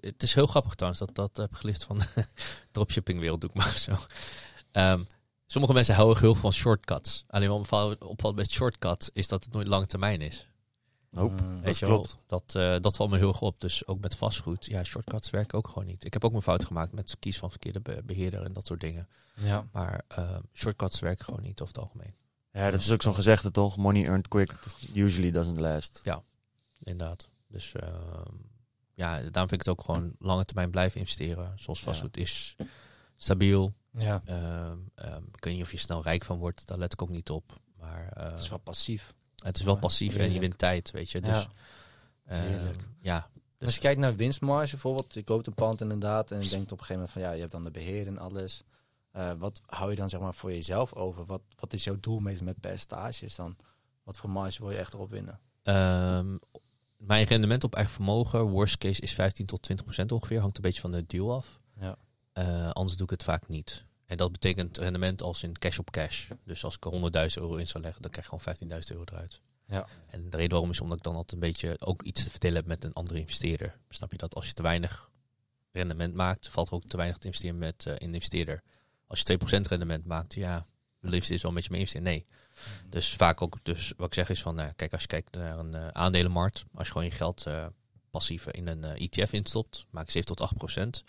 het 0.00 0.22
is 0.22 0.34
heel 0.34 0.46
grappig 0.46 0.74
trouwens, 0.74 1.04
dat, 1.04 1.14
dat 1.14 1.36
heb 1.36 1.54
geleerd 1.54 1.84
van 1.84 1.98
de 1.98 2.06
dropshipping 2.72 3.20
wereld, 3.20 3.40
doe 3.40 3.50
ik 3.50 3.56
maar 3.56 3.72
zo. 3.78 3.98
Ehm, 4.72 5.02
sommige 5.46 5.72
mensen 5.74 5.94
houden 5.94 6.18
heel 6.18 6.32
veel 6.32 6.42
van 6.42 6.52
shortcuts. 6.52 7.24
Alleen 7.28 7.48
wat 7.48 7.98
opvalt- 7.98 8.36
met 8.36 8.50
shortcut 8.50 9.10
is 9.12 9.28
dat 9.28 9.44
het 9.44 9.52
nooit 9.52 9.66
lange 9.66 9.86
termijn 9.86 10.20
is. 10.20 10.46
Nope. 11.14 11.42
Mm. 11.42 11.62
Dat 11.62 11.78
je 11.78 11.86
klopt. 11.86 12.16
Dat, 12.26 12.54
eh, 12.54 12.76
dat 12.80 12.96
valt 12.96 13.10
me 13.10 13.16
heel 13.16 13.28
erg 13.28 13.40
op. 13.40 13.60
Dus 13.60 13.86
ook 13.86 14.00
met 14.00 14.16
vastgoed. 14.16 14.66
Ja, 14.66 14.84
shortcuts 14.84 15.30
werken 15.30 15.58
ook 15.58 15.68
gewoon 15.68 15.86
niet. 15.86 16.04
Ik 16.04 16.12
heb 16.12 16.24
ook 16.24 16.30
mijn 16.30 16.42
fout 16.42 16.64
gemaakt 16.64 16.92
met 16.92 17.16
kiezen 17.18 17.40
van 17.40 17.50
verkeerde 17.50 17.80
be- 17.80 18.02
beheerder 18.04 18.42
en 18.42 18.52
dat 18.52 18.66
soort 18.66 18.80
dingen. 18.80 19.08
Ja. 19.34 19.66
Maar 19.72 20.04
eh, 20.08 20.36
shortcuts 20.52 21.00
werken 21.00 21.24
gewoon 21.24 21.42
niet 21.42 21.60
over 21.60 21.74
het 21.74 21.82
algemeen. 21.84 22.14
Ja, 22.52 22.70
dat 22.70 22.80
is 22.80 22.90
ook 22.90 23.02
zo'n 23.02 23.14
gezegde 23.14 23.50
toch? 23.50 23.76
Money 23.76 24.04
earned 24.04 24.28
quick 24.28 24.54
usually 24.94 25.30
doesn't 25.30 25.60
last. 25.60 26.00
Inderdaad. 26.78 27.28
Dus 27.48 27.72
ehm, 27.72 28.32
ja, 28.94 29.10
daarom 29.16 29.32
vind 29.48 29.52
ik 29.52 29.58
het 29.58 29.68
ook 29.68 29.84
gewoon 29.84 30.12
lange 30.18 30.44
termijn 30.44 30.70
blijven 30.70 31.00
investeren. 31.00 31.52
Zoals 31.56 31.78
Ja. 31.78 31.84
vastgoed 31.84 32.16
is 32.16 32.56
stabiel. 33.16 33.74
ja. 33.90 34.22
Ehm, 34.24 34.78
ehm, 34.94 35.22
ik 35.32 35.44
weet 35.44 35.54
niet 35.54 35.62
of 35.62 35.70
je 35.70 35.76
snel 35.78 36.02
rijk 36.02 36.24
van 36.24 36.38
wordt, 36.38 36.66
daar 36.66 36.78
let 36.78 36.92
ik 36.92 37.02
ook 37.02 37.08
niet 37.08 37.30
op. 37.30 37.52
Maar 37.78 38.08
eh, 38.08 38.30
Het 38.30 38.38
is 38.38 38.48
wel 38.48 38.58
passief. 38.58 39.14
Het 39.48 39.56
is 39.56 39.62
wel 39.62 39.76
passief 39.76 40.14
en 40.16 40.32
je 40.32 40.40
wint 40.40 40.58
tijd, 40.58 40.90
weet 40.90 41.10
je. 41.10 41.20
Dus, 41.20 41.48
Ja. 42.26 42.34
heerlijk. 42.34 42.84
ja, 43.00 43.28
Dus 43.58 43.66
als 43.66 43.74
je 43.74 43.80
kijkt 43.80 44.00
naar 44.00 44.16
winstmarge 44.16 44.70
bijvoorbeeld, 44.70 45.14
je 45.14 45.22
koopt 45.22 45.46
een 45.46 45.54
pand 45.54 45.80
inderdaad 45.80 46.30
en 46.30 46.42
je 46.42 46.48
denkt 46.48 46.72
op 46.72 46.78
een 46.78 46.84
gegeven 46.84 46.94
moment 46.94 47.10
van 47.12 47.22
ja, 47.22 47.30
je 47.32 47.40
hebt 47.40 47.52
dan 47.52 47.62
de 47.62 47.70
beheer 47.70 48.06
en 48.06 48.18
alles. 48.18 48.62
Eh, 49.10 49.32
wat 49.38 49.60
hou 49.66 49.90
je 49.90 49.96
dan 49.96 50.08
zeg 50.08 50.20
maar 50.20 50.34
voor 50.34 50.52
jezelf 50.52 50.92
over? 50.94 51.24
Wat, 51.24 51.42
wat 51.56 51.72
is 51.72 51.84
jouw 51.84 51.96
doel 52.00 52.18
met, 52.20 52.40
met 52.40 52.60
percentages 52.60 53.34
dan? 53.34 53.56
Wat 54.02 54.16
voor 54.16 54.30
marge 54.30 54.62
wil 54.62 54.70
je 54.70 54.76
echt 54.76 54.92
erop 54.92 55.10
winnen? 55.10 55.40
Ehm, 55.62 56.36
mijn 56.96 57.24
rendement 57.24 57.64
op 57.64 57.74
eigen 57.74 57.92
vermogen, 57.94 58.40
worst 58.42 58.78
case, 58.78 59.00
is 59.00 59.12
15 59.14 59.46
tot 59.46 59.62
20 59.62 59.84
procent 59.84 60.12
ongeveer. 60.12 60.40
Hangt 60.40 60.56
een 60.56 60.62
beetje 60.62 60.80
van 60.80 60.90
de 60.92 61.06
deal 61.06 61.32
af. 61.34 61.60
Ja. 61.80 61.96
Eh, 62.32 62.70
anders 62.70 62.96
doe 62.96 63.04
ik 63.06 63.10
het 63.12 63.22
vaak 63.24 63.48
niet. 63.48 63.84
En 64.06 64.16
dat 64.16 64.32
betekent 64.32 64.78
rendement 64.78 65.22
als 65.22 65.42
in 65.42 65.58
cash 65.58 65.78
op 65.78 65.90
cash. 65.90 66.30
Dus 66.44 66.64
als 66.64 66.76
ik 66.76 66.84
er 66.84 66.92
100.000 66.92 67.42
euro 67.42 67.54
in 67.54 67.66
zou 67.66 67.82
leggen, 67.82 68.02
dan 68.02 68.10
krijg 68.10 68.32
ik 68.32 68.40
gewoon 68.40 68.80
15.000 68.82 68.88
euro 68.88 69.04
eruit. 69.04 69.40
Ja. 69.66 69.86
En 70.06 70.30
de 70.30 70.36
reden 70.36 70.50
waarom 70.50 70.70
is 70.70 70.80
omdat 70.80 70.98
ik 70.98 71.04
dan 71.04 71.14
altijd 71.14 71.32
een 71.32 71.48
beetje 71.48 71.76
ook 71.80 72.02
iets 72.02 72.24
te 72.24 72.30
verdelen 72.30 72.56
heb 72.56 72.66
met 72.66 72.84
een 72.84 72.92
andere 72.92 73.18
investeerder. 73.18 73.78
Snap 73.88 74.10
je 74.10 74.16
dat? 74.16 74.34
Als 74.34 74.46
je 74.46 74.52
te 74.52 74.62
weinig 74.62 75.10
rendement 75.72 76.14
maakt, 76.14 76.48
valt 76.48 76.68
er 76.68 76.74
ook 76.74 76.84
te 76.84 76.96
weinig 76.96 77.18
te 77.18 77.26
investeren 77.26 77.58
met 77.58 77.84
een 77.84 78.12
investeerder. 78.12 78.62
Als 79.06 79.22
je 79.24 79.38
2% 79.38 79.68
rendement 79.68 80.04
maakt, 80.04 80.34
ja, 80.34 80.66
de 81.00 81.08
liefst 81.08 81.30
is 81.30 81.42
wel 81.42 81.50
een 81.50 81.56
beetje 81.56 81.70
mee 81.70 81.80
investeren. 81.80 82.08
Nee. 82.08 82.26
Dus 82.88 83.14
vaak 83.14 83.42
ook, 83.42 83.58
dus 83.62 83.92
wat 83.96 84.06
ik 84.06 84.14
zeg 84.14 84.28
is 84.28 84.42
van, 84.42 84.54
nou, 84.54 84.72
kijk, 84.72 84.92
als 84.92 85.02
je 85.02 85.08
kijkt 85.08 85.34
naar 85.34 85.58
een 85.58 85.74
eh, 85.74 85.88
aandelenmarkt, 85.88 86.64
als 86.74 86.86
je 86.86 86.92
gewoon 86.92 87.08
je 87.08 87.14
geld 87.14 87.46
eh, 87.46 87.66
passief 88.10 88.46
in 88.46 88.66
een 88.66 88.84
ETF 88.84 89.32
instopt, 89.32 89.86
maak 89.90 90.06
je 90.06 90.12
7 90.12 90.28
tot 90.28 90.40
8 90.40 90.56
procent, 90.56 91.04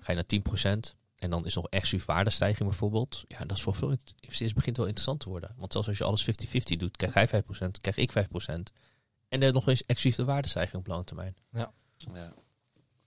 ga 0.00 0.06
je 0.06 0.14
naar 0.14 0.26
10 0.26 0.42
procent 0.42 0.94
en 1.22 1.30
dan 1.30 1.44
is 1.44 1.54
nog 1.54 1.68
exclusief 1.68 2.06
waardestijging 2.06 2.68
bijvoorbeeld. 2.68 3.24
Ja, 3.28 3.38
dat 3.38 3.56
is 3.56 3.62
voor 3.62 3.74
veel 3.74 3.90
investeerders 3.90 4.52
begint 4.52 4.76
wel 4.76 4.86
interessant 4.86 5.20
te 5.20 5.28
worden. 5.28 5.54
Want 5.56 5.72
zelfs 5.72 5.88
als 5.88 5.98
je 5.98 6.04
alles 6.04 6.30
50-50 6.30 6.76
doet, 6.76 6.96
krijg 6.96 7.14
jij 7.14 7.28
5 7.28 7.44
procent, 7.44 7.80
krijg 7.80 7.96
ik 7.96 8.12
5 8.12 8.28
procent. 8.28 8.72
En 9.28 9.42
er 9.42 9.52
nog 9.52 9.68
eens 9.68 9.86
exclusief 9.86 10.16
de 10.16 10.24
waardestijging 10.24 10.76
op 10.76 10.86
lange 10.86 11.04
termijn. 11.04 11.36
Ja. 11.50 11.72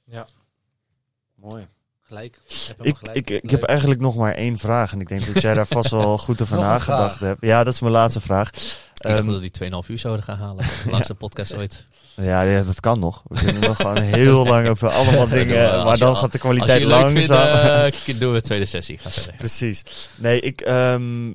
Ja. 0.04 0.28
Mooi. 1.36 1.68
Gelijk. 2.07 2.40
Ik, 2.82 2.95
gelijk. 2.98 3.18
ik, 3.18 3.30
ik 3.44 3.49
heb 3.49 3.64
eigenlijk 3.64 3.99
nog 3.99 4.15
maar 4.15 4.34
één 4.34 4.57
vraag. 4.57 4.91
En 4.91 4.99
ik 5.02 5.07
denk 5.07 5.34
dat 5.34 5.41
jij 5.41 5.53
daar 5.53 5.68
vast 5.68 5.90
wel 5.91 6.18
goed 6.27 6.41
over 6.41 6.57
nagedacht 6.57 7.19
hebt. 7.19 7.38
Ja, 7.45 7.64
dat 7.64 7.73
is 7.73 7.80
mijn 7.80 7.94
laatste 7.94 8.22
vraag. 8.22 8.49
Ik 8.49 8.61
Ehm, 8.98 9.27
dat 9.27 9.41
die 9.41 9.52
2,5 9.84 9.88
uur 9.88 9.99
zouden 9.99 10.23
gaan 10.26 10.38
halen. 10.38 10.65
De 10.84 10.90
langste 10.91 11.15
podcast 11.15 11.56
ooit. 11.56 11.84
ja, 12.15 12.41
ja, 12.41 12.64
dat 12.64 12.80
kan 12.80 12.99
nog. 12.99 13.23
We 13.27 13.40
kunnen 13.44 13.61
nog 13.61 13.76
gewoon 13.77 14.02
heel 14.02 14.45
lang 14.45 14.68
over 14.68 14.90
allemaal 14.90 15.27
dingen. 15.40 15.86
Maar 15.86 15.98
dan 15.98 16.15
gaat 16.18 16.32
de 16.32 16.38
kwaliteit 16.40 16.84
leuk 16.84 17.10
vindt, 17.11 17.27
langzaam. 17.27 17.91
eh, 18.06 18.19
doen 18.19 18.34
we 18.34 18.41
tweede 18.41 18.65
sessie. 18.65 18.98
Ga. 18.98 19.32
Precies. 19.38 19.84
Nee, 20.15 20.40
ik. 20.40 20.61
ehm, 20.61 21.32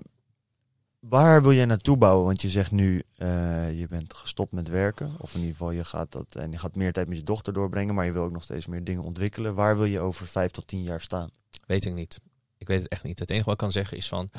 waar 1.01 1.43
wil 1.43 1.53
jij 1.53 1.65
naartoe 1.65 1.97
bouwen? 1.97 2.25
Want 2.25 2.43
je 2.43 2.49
zegt 2.49 2.71
nu, 2.71 3.03
eh, 3.17 3.79
je 3.79 3.87
bent 3.89 4.15
gestopt 4.15 4.53
met 4.53 4.69
werken. 4.69 5.15
Of 5.19 5.35
in 5.35 5.41
ieder 5.41 5.57
geval, 5.57 5.71
je 5.71 5.85
gaat, 5.85 6.13
dat, 6.13 6.35
en 6.35 6.53
je 6.53 6.59
gaat 6.59 6.75
meer 6.75 6.93
tijd 6.93 7.09
met 7.09 7.17
je 7.17 7.25
dochter 7.25 7.53
doorbrengen. 7.53 7.95
Maar 7.95 8.05
je 8.05 8.13
wil 8.13 8.23
ook 8.23 8.33
nog 8.33 8.43
steeds 8.43 8.67
meer 8.67 8.85
dingen 8.85 9.03
ontwikkelen. 9.03 9.55
Waar 9.55 9.77
wil 9.77 9.85
je 9.85 10.01
over 10.01 10.27
vijf 10.27 10.51
tot 10.51 10.67
tien 10.67 10.83
jaar 10.83 11.01
staan? 11.01 11.31
Weet 11.67 11.85
ik 11.85 11.95
niet. 11.95 12.21
Ik 12.59 12.67
weet 12.67 12.83
het 12.83 12.91
echt 12.91 13.03
niet. 13.03 13.19
Het 13.19 13.31
enige 13.31 13.45
wat 13.45 13.55
ik 13.55 13.61
kan 13.61 13.73
zeggen 13.73 13.97
is 13.97 14.09
van... 14.09 14.31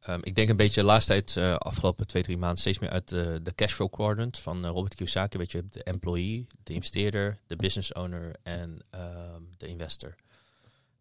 ehm, 0.00 0.20
ik 0.22 0.34
denk 0.34 0.48
een 0.48 0.56
beetje 0.56 0.80
de 0.80 0.86
laatste 0.86 1.12
tijd, 1.12 1.36
eh, 1.36 1.56
afgelopen 1.56 2.06
twee, 2.06 2.22
drie 2.22 2.36
maanden, 2.36 2.58
steeds 2.58 2.78
meer 2.78 2.90
uit 2.90 3.08
de, 3.08 3.40
de 3.42 3.54
cashflow 3.54 3.90
quadrant 3.90 4.38
van 4.38 4.64
eh, 4.64 4.70
Robert 4.70 4.94
Kiyosaki. 4.94 5.38
Weet 5.38 5.52
je, 5.52 5.64
de 5.70 5.82
employee, 5.82 6.46
de 6.62 6.72
investeerder, 6.72 7.38
de 7.46 7.56
business 7.56 7.92
owner 7.92 8.36
en 8.42 8.78
ehm, 8.90 9.42
de 9.56 9.66
investor. 9.66 10.14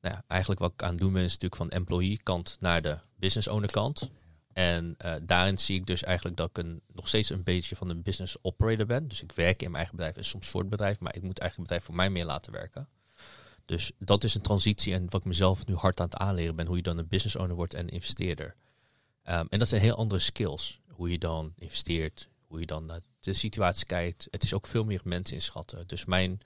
Nou 0.01 0.15
ja, 0.15 0.23
eigenlijk 0.27 0.61
wat 0.61 0.71
ik 0.73 0.83
aan 0.83 0.89
het 0.89 0.99
doen 0.99 1.13
ben 1.13 1.23
is 1.23 1.31
natuurlijk 1.31 1.61
van 1.61 1.69
de 1.69 1.75
employee 1.75 2.19
kant 2.23 2.57
naar 2.59 2.81
de 2.81 2.97
business 3.15 3.47
owner 3.47 3.71
kant. 3.71 4.09
En 4.55 4.95
eh, 4.97 5.15
daarin 5.21 5.57
zie 5.57 5.79
ik 5.79 5.85
dus 5.85 6.03
eigenlijk 6.03 6.37
dat 6.37 6.49
ik 6.49 6.57
een, 6.57 6.81
nog 6.93 7.07
steeds 7.07 7.29
een 7.29 7.43
beetje 7.43 7.75
van 7.75 7.89
een 7.89 8.01
business 8.01 8.37
operator 8.41 8.85
ben. 8.85 9.07
Dus 9.07 9.21
ik 9.21 9.31
werk 9.31 9.61
in 9.61 9.65
mijn 9.65 9.75
eigen 9.75 9.95
bedrijf 9.95 10.17
en 10.17 10.25
soms 10.25 10.47
voor 10.47 10.61
het 10.61 10.69
bedrijf, 10.69 10.99
maar 10.99 11.15
ik 11.15 11.21
moet 11.21 11.39
eigenlijk 11.39 11.69
bedrijf 11.69 11.83
voor 11.83 11.95
mij 11.95 12.09
meer 12.09 12.25
laten 12.25 12.51
werken. 12.51 12.87
Dus 13.65 13.91
dat 13.97 14.23
is 14.23 14.35
een 14.35 14.41
transitie 14.41 14.93
en 14.93 15.09
wat 15.09 15.21
ik 15.21 15.27
mezelf 15.27 15.65
nu 15.65 15.75
hard 15.75 15.99
aan 15.99 16.05
het 16.05 16.17
aanleren 16.17 16.55
ben, 16.55 16.65
hoe 16.65 16.75
je 16.75 16.81
dan 16.81 16.97
een 16.97 17.07
business 17.07 17.35
owner 17.35 17.55
wordt 17.55 17.73
en 17.73 17.87
investeerder. 17.87 18.55
Ehm, 19.23 19.45
en 19.49 19.59
dat 19.59 19.67
zijn 19.67 19.81
heel 19.81 19.95
andere 19.95 20.21
skills. 20.21 20.79
Hoe 20.87 21.11
je 21.11 21.17
dan 21.17 21.53
investeert, 21.55 22.29
hoe 22.47 22.59
je 22.59 22.65
dan 22.65 22.85
naar 22.85 22.99
de 23.19 23.33
situatie 23.33 23.85
kijkt. 23.85 24.27
Het 24.31 24.43
is 24.43 24.53
ook 24.53 24.67
veel 24.67 24.83
meer 24.83 25.01
mensen 25.03 25.35
inschatten. 25.35 25.87
Dus 25.87 26.05
mijn 26.05 26.39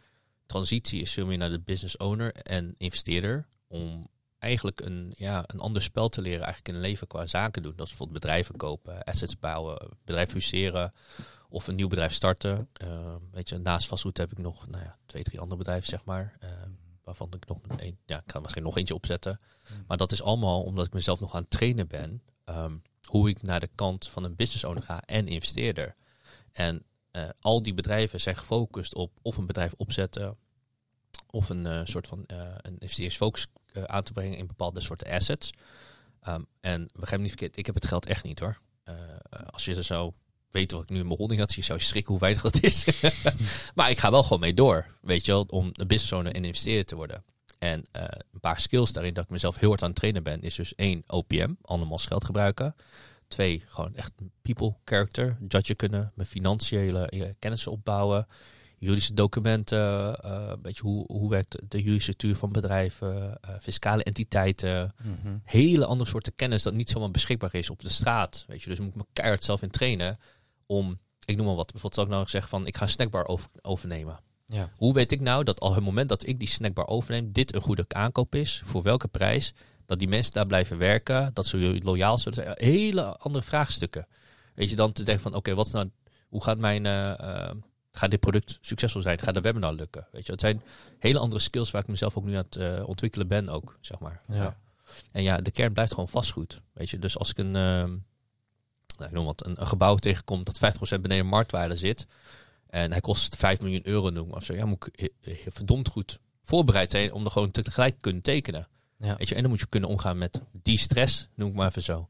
transitie 0.45 1.01
is 1.01 1.11
veel 1.11 1.25
meer 1.25 1.37
naar 1.37 1.49
de 1.49 1.59
business 1.59 1.97
owner 1.97 2.33
en 2.33 2.73
investeerder. 2.77 3.47
Om 3.67 4.09
eigenlijk 4.39 4.81
een, 4.81 5.13
ja, 5.17 5.43
een 5.47 5.59
ander 5.59 5.81
spel 5.81 6.09
te 6.09 6.21
leren 6.21 6.43
eigenlijk 6.43 6.67
in 6.67 6.75
een 6.75 6.89
leven 6.89 7.07
qua 7.07 7.27
zaken 7.27 7.61
doen. 7.61 7.75
Dat 7.75 7.85
is 7.85 7.89
bijvoorbeeld 7.89 8.21
bedrijven 8.21 8.55
kopen, 8.55 9.03
assets 9.03 9.39
bouwen, 9.39 9.89
bedrijf 10.05 10.29
fuseren 10.29 10.93
of 11.49 11.67
een 11.67 11.75
nieuw 11.75 11.87
bedrijf 11.87 12.13
starten. 12.13 12.69
Uh, 12.83 13.15
weet 13.31 13.49
je, 13.49 13.57
naast 13.57 13.87
vastgoed 13.87 14.17
heb 14.17 14.31
ik 14.31 14.37
nog 14.37 14.67
nou 14.67 14.83
ja, 14.83 14.97
twee, 15.05 15.23
drie 15.23 15.39
andere 15.39 15.57
bedrijven, 15.57 15.87
zeg 15.87 16.05
maar. 16.05 16.37
Uh, 16.43 16.49
waarvan 17.03 17.33
ik 17.35 17.47
nog 17.47 17.57
een, 17.67 17.97
ja, 18.05 18.17
ik 18.17 18.31
ga 18.31 18.39
misschien 18.39 18.63
nog 18.63 18.77
eentje 18.77 18.93
opzetten. 18.93 19.39
Maar 19.87 19.97
dat 19.97 20.11
is 20.11 20.21
allemaal 20.21 20.63
omdat 20.63 20.85
ik 20.85 20.93
mezelf 20.93 21.19
nog 21.19 21.33
aan 21.35 21.41
het 21.41 21.49
trainen 21.49 21.87
ben. 21.87 22.21
Um, 22.45 22.81
hoe 23.03 23.29
ik 23.29 23.41
naar 23.41 23.59
de 23.59 23.69
kant 23.75 24.07
van 24.07 24.23
een 24.23 24.35
business 24.35 24.63
owner 24.63 24.83
ga 24.83 25.01
en 25.05 25.27
investeerder. 25.27 25.95
En 26.51 26.83
uh, 27.11 27.29
al 27.39 27.61
die 27.61 27.73
bedrijven 27.73 28.21
zijn 28.21 28.35
gefocust 28.35 28.95
op 28.95 29.11
of 29.21 29.37
een 29.37 29.45
bedrijf 29.45 29.73
opzetten, 29.77 30.37
of 31.29 31.49
een 31.49 31.65
uh, 31.65 31.81
soort 31.83 32.07
van 32.07 32.23
uh, 32.27 32.37
een 32.57 32.73
investeringsfocus 32.73 33.47
aan 33.85 34.03
te 34.03 34.13
brengen 34.13 34.37
in 34.37 34.47
bepaalde 34.47 34.81
soorten 34.81 35.11
assets. 35.11 35.51
Um, 36.27 36.45
en 36.61 36.89
begrijp 36.93 37.21
me 37.21 37.27
niet 37.27 37.37
verkeerd, 37.37 37.57
ik 37.57 37.65
heb 37.65 37.75
het 37.75 37.87
geld 37.87 38.05
echt 38.05 38.23
niet 38.23 38.39
hoor. 38.39 38.59
als 39.51 39.65
je 39.65 39.75
er 39.75 39.83
zou 39.83 40.13
weten 40.51 40.77
wat 40.77 40.85
ik 40.85 40.91
nu 40.91 40.99
in 40.99 41.05
mijn 41.05 41.17
holding 41.17 41.39
had, 41.39 41.53
je 41.53 41.61
zou 41.61 41.79
je 41.79 41.85
schrikken 41.85 42.11
hoe 42.11 42.21
weinig 42.21 42.41
dat 42.41 42.63
is. 42.63 43.01
maar 43.75 43.89
ik 43.89 43.99
ga 43.99 44.11
wel 44.11 44.23
gewoon 44.23 44.39
mee 44.39 44.53
door, 44.53 44.87
weet 45.01 45.25
je 45.25 45.31
wel, 45.31 45.45
om 45.49 45.69
een 45.73 45.87
business 45.87 46.11
owner 46.11 46.33
en 46.33 46.45
investeerder 46.45 46.85
te 46.85 46.95
worden. 46.95 47.23
En 47.59 47.79
uh, 47.79 48.03
een 48.31 48.39
paar 48.39 48.59
skills 48.59 48.93
daarin 48.93 49.13
dat 49.13 49.23
ik 49.23 49.29
mezelf 49.29 49.57
heel 49.57 49.69
hard 49.69 49.81
aan 49.81 49.89
het 49.89 49.97
trainen 49.97 50.23
ben, 50.23 50.41
is 50.41 50.55
dus 50.55 50.75
één, 50.75 51.03
OPM, 51.07 51.53
andermans 51.61 52.05
geld 52.05 52.25
gebruiken. 52.25 52.75
Twee, 53.27 53.63
gewoon 53.67 53.95
echt 53.95 54.11
people 54.41 54.75
character, 54.85 55.37
judge 55.47 55.75
kunnen, 55.75 56.11
mijn 56.15 56.27
financiële 56.27 57.11
uh, 57.13 57.25
kennis 57.39 57.67
opbouwen, 57.67 58.27
juridische 58.79 59.13
documenten, 59.13 60.17
uh, 60.25 60.53
beetje 60.61 60.81
hoe, 60.81 61.05
hoe 61.07 61.29
werkt 61.29 61.57
de 61.67 61.81
juridische 61.81 62.35
van 62.35 62.51
bedrijven, 62.51 63.39
fiscale 63.61 64.03
entiteiten. 64.03 64.93
Mm 65.03 65.17
-hmm. 65.21 65.41
Hele 65.43 65.85
andere 65.85 66.09
soorten 66.09 66.35
kennis 66.35 66.63
dat 66.63 66.73
niet 66.73 66.89
zomaar 66.89 67.11
beschikbaar 67.11 67.55
is 67.55 67.69
op 67.69 67.81
de 67.81 67.89
straat. 67.89 68.43
Weet 68.47 68.61
je, 68.61 68.69
dus 68.69 68.79
moet 68.79 68.89
ik 68.89 68.95
me 68.95 69.05
keihard 69.13 69.43
zelf 69.43 69.61
in 69.61 69.69
trainen 69.69 70.19
om, 70.65 70.99
ik 71.25 71.37
noem 71.37 71.45
maar 71.45 71.55
wat, 71.55 71.71
bijvoorbeeld 71.71 71.93
zou 71.93 72.07
ik 72.07 72.13
nou 72.13 72.27
zeggen 72.27 72.49
van, 72.49 72.67
ik 72.67 72.77
ga 72.77 72.83
een 72.83 72.89
snackbar 72.89 73.27
over, 73.27 73.49
overnemen. 73.61 74.19
Ja. 74.45 74.69
Hoe 74.75 74.93
weet 74.93 75.11
ik 75.11 75.19
nou 75.19 75.43
dat 75.43 75.59
al 75.59 75.73
het 75.73 75.83
moment 75.83 76.09
dat 76.09 76.27
ik 76.27 76.39
die 76.39 76.47
snackbar 76.47 76.87
overneem, 76.87 77.31
dit 77.31 77.55
een 77.55 77.61
goede 77.61 77.85
aankoop 77.87 78.35
is? 78.35 78.61
Voor 78.65 78.81
welke 78.81 79.07
prijs? 79.07 79.53
Dat 79.85 79.99
die 79.99 80.07
mensen 80.07 80.33
daar 80.33 80.45
blijven 80.45 80.77
werken, 80.77 81.33
dat 81.33 81.45
ze 81.45 81.79
loyaal 81.83 82.17
zullen 82.17 82.43
zijn. 82.43 82.53
Hele 82.55 83.17
andere 83.17 83.43
vraagstukken. 83.43 84.07
Weet 84.55 84.69
je 84.69 84.75
dan 84.75 84.91
te 84.91 85.03
denken 85.03 85.23
van, 85.23 85.31
oké, 85.31 85.39
okay, 85.39 85.55
wat 85.55 85.65
is 85.65 85.71
nou, 85.71 85.89
hoe 86.27 86.43
gaat 86.43 86.57
mijn, 86.57 86.85
uh, 86.85 87.51
gaat 87.91 88.11
dit 88.11 88.19
product 88.19 88.57
succesvol 88.61 89.01
zijn? 89.01 89.19
Gaat 89.19 89.33
de 89.33 89.41
webinar 89.41 89.73
lukken? 89.73 90.07
Weet 90.11 90.25
je, 90.25 90.31
het 90.31 90.41
zijn 90.41 90.61
hele 90.99 91.19
andere 91.19 91.41
skills 91.41 91.71
waar 91.71 91.81
ik 91.81 91.87
mezelf 91.87 92.17
ook 92.17 92.23
nu 92.23 92.33
aan 92.35 92.45
het 92.49 92.55
uh, 92.55 92.87
ontwikkelen 92.87 93.27
ben 93.27 93.49
ook, 93.49 93.77
zeg 93.81 93.99
maar. 93.99 94.21
Ja. 94.27 94.35
ja. 94.35 94.57
En 95.11 95.23
ja, 95.23 95.37
de 95.37 95.51
kern 95.51 95.73
blijft 95.73 95.93
gewoon 95.93 96.09
vastgoed. 96.09 96.61
Weet 96.73 96.89
je, 96.89 96.99
dus 96.99 97.17
als 97.17 97.29
ik 97.29 97.37
een, 97.37 97.51
nou, 97.51 98.01
ik 98.99 99.11
noem 99.11 99.25
wat, 99.25 99.45
een, 99.45 99.61
een 99.61 99.67
gebouw 99.67 99.95
tegenkom 99.95 100.43
dat 100.43 100.59
50% 100.97 101.01
beneden 101.01 101.25
marktwaarde 101.25 101.75
zit, 101.75 102.07
en 102.69 102.91
hij 102.91 103.01
kost 103.01 103.35
5 103.35 103.61
miljoen 103.61 103.87
euro 103.87 104.09
noemen 104.09 104.35
of 104.35 104.43
zo. 104.43 104.53
Ja, 104.53 104.65
moet 104.65 104.89
ik 105.21 105.45
verdomd 105.47 105.87
goed 105.87 106.19
voorbereid 106.41 106.91
zijn 106.91 107.13
om 107.13 107.25
er 107.25 107.31
gewoon 107.31 107.51
tegelijk 107.51 107.93
te 107.93 108.01
kunnen 108.01 108.21
tekenen. 108.21 108.67
Ja. 108.97 109.15
Weet 109.17 109.29
je, 109.29 109.35
en 109.35 109.41
dan 109.41 109.49
moet 109.49 109.59
je 109.59 109.67
kunnen 109.67 109.89
omgaan 109.89 110.17
met 110.17 110.41
die 110.51 110.77
stress, 110.77 111.27
noem 111.33 111.49
ik 111.49 111.55
maar 111.55 111.67
even 111.67 111.83
zo. 111.83 112.09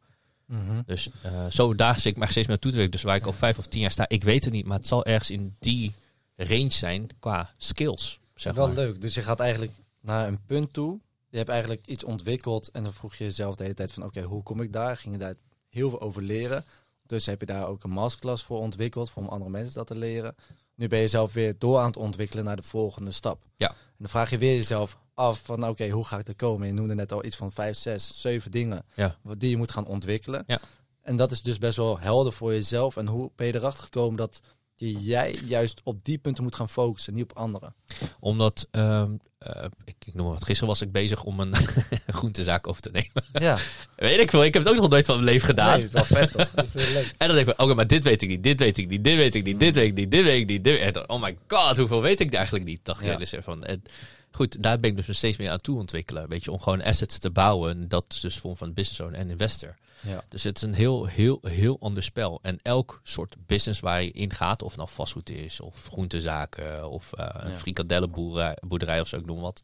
Mm 0.50 0.68
-hmm. 0.68 0.84
Dus 0.86 1.10
uh, 1.26 1.46
zo 1.50 1.76
daar 1.76 1.96
zit 1.96 2.12
ik 2.12 2.18
maar 2.18 2.30
steeds 2.30 2.48
meer 2.48 2.60
toe 2.60 2.72
te 2.72 2.78
werken. 2.78 2.96
Dus 2.96 3.04
waar 3.04 3.16
ik 3.16 3.26
al 3.26 3.34
vijf 3.34 3.58
of 3.58 3.68
tien 3.68 3.82
jaar 3.82 3.92
sta, 3.92 4.08
ik 4.08 4.24
weet 4.24 4.44
het 4.44 4.54
niet. 4.54 4.66
Maar 4.66 4.78
het 4.78 4.88
zal 4.88 5.06
ergens 5.06 5.32
in 5.32 5.56
die 5.60 5.94
range 6.36 6.72
zijn 6.72 7.10
qua 7.20 7.54
skills. 7.58 8.20
Zeg 8.36 8.54
Wel 8.54 8.68
maar. 8.68 8.76
leuk. 8.76 9.02
Dus 9.02 9.14
je 9.14 9.22
gaat 9.22 9.40
eigenlijk 9.40 9.72
naar 10.02 10.28
een 10.28 10.46
punt 10.46 10.74
toe. 10.74 11.00
Je 11.30 11.38
hebt 11.38 11.50
eigenlijk 11.50 11.86
iets 11.86 12.04
ontwikkeld. 12.04 12.70
En 12.72 12.84
dan 12.84 12.94
vroeg 12.94 13.16
je 13.16 13.24
jezelf 13.24 13.56
de 13.56 13.64
hele 13.64 13.76
tijd 13.76 13.92
van... 13.92 14.04
Oké, 14.04 14.18
okay, 14.18 14.30
hoe 14.30 14.44
kom 14.44 14.62
ik 14.62 14.74
daar? 14.74 14.98
Ging 14.98 15.14
je 15.14 15.20
daar 15.20 15.36
heel 15.70 15.90
veel 15.90 16.02
over 16.02 16.22
leren. 16.22 16.66
Dus 17.06 17.26
heb 17.26 17.40
je 17.40 17.46
daar 17.46 17.68
ook 17.68 17.84
een 17.84 17.90
masterclass 17.90 18.44
voor 18.44 18.60
ontwikkeld, 18.60 19.10
voor 19.10 19.24
om 19.24 19.30
andere 19.30 19.50
mensen 19.50 19.74
dat 19.74 19.88
te 19.88 19.96
leren. 19.96 20.36
Nu 20.76 20.88
ben 20.88 21.00
je 21.00 21.08
zelf 21.08 21.34
weer 21.34 21.56
door 21.58 21.78
aan 21.78 21.86
het 21.86 21.98
ontwikkelen 21.98 22.44
naar 22.44 22.56
de 22.56 22.64
volgende 22.64 23.12
stap. 23.12 23.44
Ja. 23.56 23.70
En 23.70 23.76
dan 23.98 24.10
vraag 24.10 24.30
je 24.30 24.38
weer 24.38 24.56
jezelf 24.56 24.98
af 25.20 25.42
van 25.44 25.58
oké, 25.58 25.70
okay, 25.70 25.90
hoe 25.90 26.06
ga 26.06 26.20
ik 26.20 26.28
er 26.28 26.36
komen? 26.36 26.68
Je 26.68 26.74
noemde 26.74 26.96
net 26.96 27.12
al 27.12 27.26
iets 27.26 27.36
van 27.36 27.52
vijf, 27.52 27.78
zes, 27.78 28.22
zeven 28.22 28.52
dingen 28.52 28.86
ja. 28.94 29.18
die 29.38 29.50
je 29.50 29.58
moet 29.58 29.72
gaan 29.72 29.86
ontwikkelen. 29.86 30.44
Ja. 30.48 30.60
En 31.02 31.18
dat 31.18 31.32
is 31.32 31.42
dus 31.42 31.58
best 31.58 31.76
wel 31.76 32.00
helder 32.00 32.34
voor 32.34 32.52
jezelf. 32.52 32.98
En 32.98 33.08
hoe 33.08 33.32
ben 33.36 33.48
je 33.48 33.56
erachter 33.56 33.84
gekomen 33.84 34.18
dat 34.18 34.42
je 34.76 34.92
jij 34.92 35.40
juist 35.46 35.82
op 35.84 36.06
die 36.06 36.18
punten 36.18 36.44
moet 36.44 36.56
gaan 36.56 36.70
focussen, 36.70 37.14
niet 37.14 37.24
op 37.24 37.38
anderen? 37.38 37.76
Omdat, 38.20 38.68
um, 38.72 39.20
uh, 39.48 39.64
ik, 39.84 39.96
ik 40.06 40.14
noem 40.14 40.26
maar 40.26 40.34
wat, 40.34 40.46
gisteren 40.46 40.68
was 40.68 40.82
ik 40.82 40.92
bezig 40.92 41.24
om 41.24 41.40
een 41.40 41.56
groentezaak 42.08 42.68
over 42.68 42.82
te 42.82 42.92
nemen. 42.92 43.24
Ja. 43.32 43.58
weet 43.96 44.20
ik 44.20 44.30
veel, 44.30 44.44
ik 44.44 44.54
heb 44.54 44.64
het 44.64 44.72
ook 44.72 44.80
nog 44.80 44.90
nooit 44.90 45.06
van 45.06 45.16
mijn 45.16 45.28
leven 45.28 45.46
gedaan. 45.46 45.80
Nee, 45.80 45.88
het 45.88 45.94
is 45.94 46.08
wel 46.08 46.20
vet 46.20 46.32
toch? 46.32 46.54
en 47.18 47.28
dan 47.28 47.36
denk 47.36 47.48
ik, 47.48 47.54
oké, 47.54 47.64
okay, 47.64 47.76
maar 47.76 47.88
dit 47.88 48.04
weet 48.04 48.22
ik 48.22 48.30
niet, 48.30 48.44
dit 48.44 48.60
weet 48.60 48.78
ik 48.78 48.88
niet, 48.90 49.04
dit 49.04 49.16
weet 49.16 49.36
ik 49.36 49.44
niet, 49.44 49.60
dit 49.60 49.76
weet 49.76 49.88
ik 49.88 49.96
niet, 49.96 50.12
dit 50.12 50.24
weet 50.24 50.42
ik 50.42 50.48
niet. 50.48 50.64
Dit... 50.64 50.80
En, 50.80 51.10
oh 51.10 51.22
my 51.22 51.38
god, 51.48 51.78
hoeveel 51.78 52.02
weet 52.02 52.20
ik 52.20 52.34
eigenlijk 52.34 52.66
niet? 52.66 52.86
Dacht 52.86 53.04
ja. 53.04 53.12
je 53.12 53.18
dus 53.18 53.34
van. 53.42 53.64
En, 53.64 53.84
goed, 54.32 54.64
daar 54.64 54.80
ben 54.80 54.90
ik 54.90 55.06
dus 55.06 55.18
steeds 55.18 55.38
meer 55.38 55.50
aan 55.50 55.62
toe 55.62 55.80
ontwikkelen. 55.80 56.30
Weet 56.30 56.44
je, 56.44 56.52
om 56.52 56.60
gewoon 56.60 56.82
assets 56.82 57.20
te 57.20 57.30
bouwen. 57.30 57.88
Dat 57.88 58.06
is 58.10 58.20
dus 58.20 58.38
vorm 58.38 58.58
van 58.58 58.74
business 58.74 59.00
owner 59.00 59.20
en 59.20 59.30
investor. 59.30 59.76
Ja. 60.02 60.24
Dus 60.30 60.44
het 60.44 60.58
is 60.58 60.64
een 60.64 60.74
heel, 60.74 61.06
heel, 61.06 61.40
heel 61.42 61.78
ander 61.80 62.04
spel. 62.04 62.40
En 62.42 62.60
elk 62.62 63.00
soort 63.04 63.36
business 63.46 63.80
waar 63.80 64.04
je 64.04 64.12
in 64.12 64.34
gaat, 64.34 64.62
of 64.62 64.68
het 64.68 64.78
nou 64.78 64.90
vastgoed 64.90 65.30
is, 65.30 65.60
of 65.60 65.88
groentezaken, 65.88 66.90
of 66.90 67.12
uh, 67.20 67.28
een 67.32 67.50
ja. 67.50 67.58
frikadellenboerderij 67.58 69.00
of 69.00 69.08
zo, 69.08 69.18
ik 69.18 69.26
noem 69.26 69.40
wat. 69.40 69.62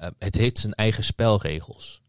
Uh, 0.00 0.06
het 0.18 0.34
heeft 0.34 0.58
zijn 0.58 0.72
eigen 0.72 1.04
spelregels. 1.04 2.02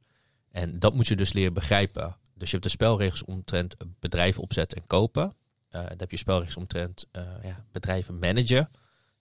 En 0.52 0.80
dat 0.80 0.94
moet 0.94 1.08
je 1.08 1.16
dus 1.16 1.34
leren 1.34 1.54
begrijpen. 1.54 2.16
Dus 2.36 2.48
je 2.48 2.58
hebt 2.58 2.64
de 2.64 2.70
spelregels 2.70 3.24
omtrent 3.24 3.76
bedrijven 4.00 4.42
opzetten 4.42 4.78
en 4.78 4.88
kopen. 4.88 5.24
Uh, 5.24 5.82
dan 5.88 5.98
heb 5.98 6.12
je 6.12 6.18
spelregels 6.18 6.58
omtrent 6.58 7.08
ja, 7.44 7.66
bedrijven 7.72 8.20
managen. 8.20 8.70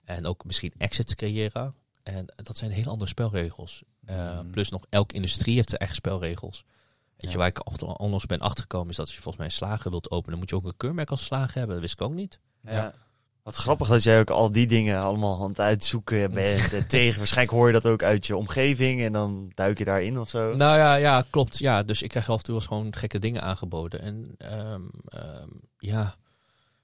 En 0.03 0.25
ook 0.25 0.45
misschien 0.45 0.73
exits 0.77 1.15
creëren. 1.15 1.75
En 2.03 2.33
dat 2.35 2.57
zijn 2.57 2.71
hele 2.71 2.89
andere 2.89 3.09
spelregels. 3.09 3.83
Uh, 4.09 4.41
mm. 4.41 4.51
Plus 4.51 4.69
nog, 4.69 4.85
elke 4.89 5.15
industrie 5.15 5.55
heeft 5.55 5.69
zijn 5.69 5.79
eigen 5.79 5.97
spelregels. 5.97 6.65
Weet 7.17 7.31
je, 7.31 7.37
waar 7.37 7.47
ik 7.47 7.81
onlangs 7.99 8.25
ben 8.25 8.39
achtergekomen 8.39 8.89
is 8.89 8.95
dat 8.95 9.05
als 9.05 9.15
je 9.15 9.21
volgens 9.21 9.43
mij 9.43 9.51
een 9.51 9.57
slager 9.57 9.91
wilt 9.91 10.11
openen, 10.11 10.39
moet 10.39 10.49
je 10.49 10.55
ook 10.55 10.65
een 10.65 10.77
keurmerk 10.77 11.09
als 11.09 11.23
slager 11.23 11.57
hebben. 11.57 11.71
Dat 11.71 11.79
wist 11.79 11.93
ik 11.93 12.01
ook 12.01 12.13
niet. 12.13 12.39
Ja. 12.61 12.71
ja. 12.71 12.93
Wat 13.43 13.55
grappig 13.55 13.87
dat 13.87 14.03
jij 14.03 14.19
ook 14.19 14.29
al 14.29 14.51
die 14.51 14.67
dingen 14.67 15.01
allemaal 15.01 15.43
aan 15.43 15.49
het 15.49 15.59
uitzoeken 15.59 16.33
bent. 16.33 16.73
en 16.73 16.87
tegen, 16.87 17.17
waarschijnlijk 17.17 17.57
hoor 17.57 17.67
je 17.67 17.73
dat 17.73 17.85
ook 17.85 18.03
uit 18.03 18.27
je 18.27 18.37
omgeving 18.37 19.01
en 19.01 19.11
dan 19.11 19.51
duik 19.53 19.77
je 19.77 19.85
daarin 19.85 20.19
of 20.19 20.29
zo. 20.29 20.55
Nou 20.55 20.77
ja, 20.77 20.95
ja 20.95 21.25
klopt. 21.29 21.57
Ja, 21.57 21.83
dus 21.83 22.01
ik 22.01 22.09
krijg 22.09 22.29
af 22.29 22.37
en 22.37 22.43
toe 22.43 22.55
wel 22.55 22.67
gewoon 22.67 22.95
gekke 22.95 23.19
dingen 23.19 23.41
aangeboden. 23.41 24.01
En 24.01 24.35
um, 24.37 24.91
um, 25.15 25.61
ja, 25.77 26.15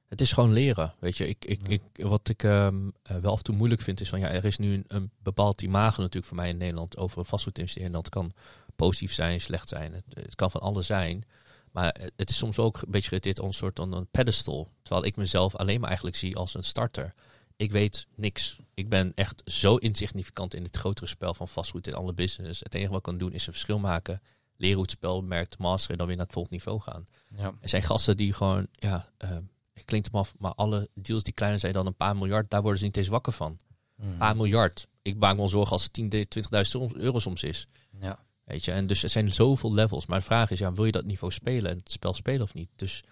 het 0.10 0.22
is 0.22 0.32
gewoon 0.32 0.54
leren. 0.54 0.94
Weet 1.00 1.18
je, 1.18 1.28
ik, 1.28 1.46
ik, 1.46 1.68
ik, 1.68 1.82
wat 1.94 2.30
ik 2.30 2.44
um, 2.44 2.94
uh, 3.12 3.18
wel 3.18 3.32
af 3.32 3.38
en 3.38 3.44
toe 3.44 3.56
moeilijk 3.56 3.82
vind 3.82 4.02
is 4.02 4.10
van 4.10 4.20
ja, 4.20 4.28
er 4.28 4.46
is 4.46 4.58
nu 4.58 4.74
een, 4.74 4.84
een 4.88 5.12
bepaald 5.24 5.62
imago 5.62 6.02
natuurlijk 6.02 6.26
voor 6.26 6.36
mij 6.36 6.50
in 6.50 6.58
Nederland 6.58 6.98
over 6.98 7.18
een 7.18 7.26
vastgoedinvestering. 7.26 7.94
En 7.94 8.02
dat 8.02 8.10
kan 8.10 8.34
positief 8.76 9.14
zijn, 9.14 9.42
slecht 9.42 9.70
zijn. 9.70 9.94
Het, 9.94 10.06
het, 10.14 10.36
kan 10.36 10.52
van 10.52 10.62
alles 10.62 10.86
zijn. 10.86 11.24
Maar 11.72 12.00
het 12.16 12.30
is 12.30 12.38
soms 12.38 12.60
ook 12.60 12.82
een 12.82 12.92
beetje 12.92 13.34
aan 13.40 13.46
een 13.46 13.54
soort 13.54 13.80
aan 13.80 13.94
een 13.94 14.08
pedestal. 14.12 14.72
Terwijl 14.82 15.06
ik 15.06 15.16
mezelf 15.16 15.56
alleen 15.56 15.80
maar 15.80 15.88
eigenlijk 15.88 16.18
zie 16.18 16.36
als 16.36 16.54
een 16.54 16.64
starter. 16.64 17.14
Ik 17.56 17.72
weet 17.72 18.08
niks. 18.16 18.60
Ik 18.74 18.90
ben 18.90 19.12
echt 19.16 19.42
zo 19.46 19.76
insignificant 19.76 20.54
in 20.54 20.64
het 20.64 20.78
grotere 20.78 21.08
spel 21.08 21.34
van 21.34 21.48
vastgoed 21.48 21.88
en 21.88 21.94
alle 21.94 22.14
business. 22.14 22.60
Het 22.60 22.74
enige 22.74 22.90
wat 22.90 22.98
ik 22.98 23.04
kan 23.04 23.18
doen 23.18 23.34
is 23.34 23.48
een 23.48 23.54
verschil 23.54 23.80
maken. 23.80 24.22
Leren 24.56 24.76
hoe 24.76 24.84
het 24.84 24.92
spel 24.92 25.22
merkt, 25.22 25.58
masteren 25.58 25.92
en 25.92 25.98
dan 25.98 26.08
weer 26.08 26.16
naar 26.16 26.26
het 26.26 26.34
volgende 26.34 26.58
niveau 26.58 26.82
gaan. 26.82 27.06
Ja. 27.36 27.54
Er 27.62 27.70
zijn 27.70 27.84
gasten 27.84 28.18
die 28.18 28.34
gewoon, 28.34 28.68
ja, 28.72 29.10
uh, 29.24 29.38
klinkt 29.86 30.08
hem 30.12 30.20
af, 30.20 30.34
maar 30.38 30.54
alle 30.54 30.90
deals 30.94 31.24
die 31.24 31.34
kleiner 31.34 31.60
zijn 31.60 31.74
dan 31.74 31.86
een 31.86 31.96
paar 31.96 32.18
miljard, 32.18 32.50
daar 32.50 32.62
worden 32.62 32.80
ze 32.80 32.86
niet 32.86 32.98
eens 32.98 33.08
wakker 33.08 33.34
van. 33.34 33.60
Een 33.98 34.12
mm. 34.12 34.18
paar 34.18 34.36
miljard. 34.36 34.88
Ik 35.02 35.18
maak 35.18 35.32
me 35.32 35.38
wel 35.38 35.50
zorgen 35.50 35.72
als 35.72 35.84
het 35.84 36.02
10.000, 36.02 36.90
20.000 36.92 36.98
euro 36.98 37.20
soms 37.20 37.44
is. 37.44 37.68
Ja. 38.00 38.20
Weet 38.44 38.66
je, 38.66 38.72
en 38.72 38.88
dus 38.88 39.04
er 39.04 39.10
zijn 39.10 39.34
zoveel 39.34 39.74
levels. 39.74 40.06
Maar 40.06 40.20
de 40.20 40.26
vraag 40.26 40.52
is, 40.52 40.60
ja, 40.60 40.74
wil 40.74 40.86
je 40.86 40.92
dat 40.92 41.06
niveau 41.06 41.32
spelen 41.34 41.72
en 41.72 41.78
het 41.78 41.92
spel 41.92 42.14
spelen 42.14 42.42
of 42.42 42.54
niet? 42.54 42.70
Dus 42.76 43.04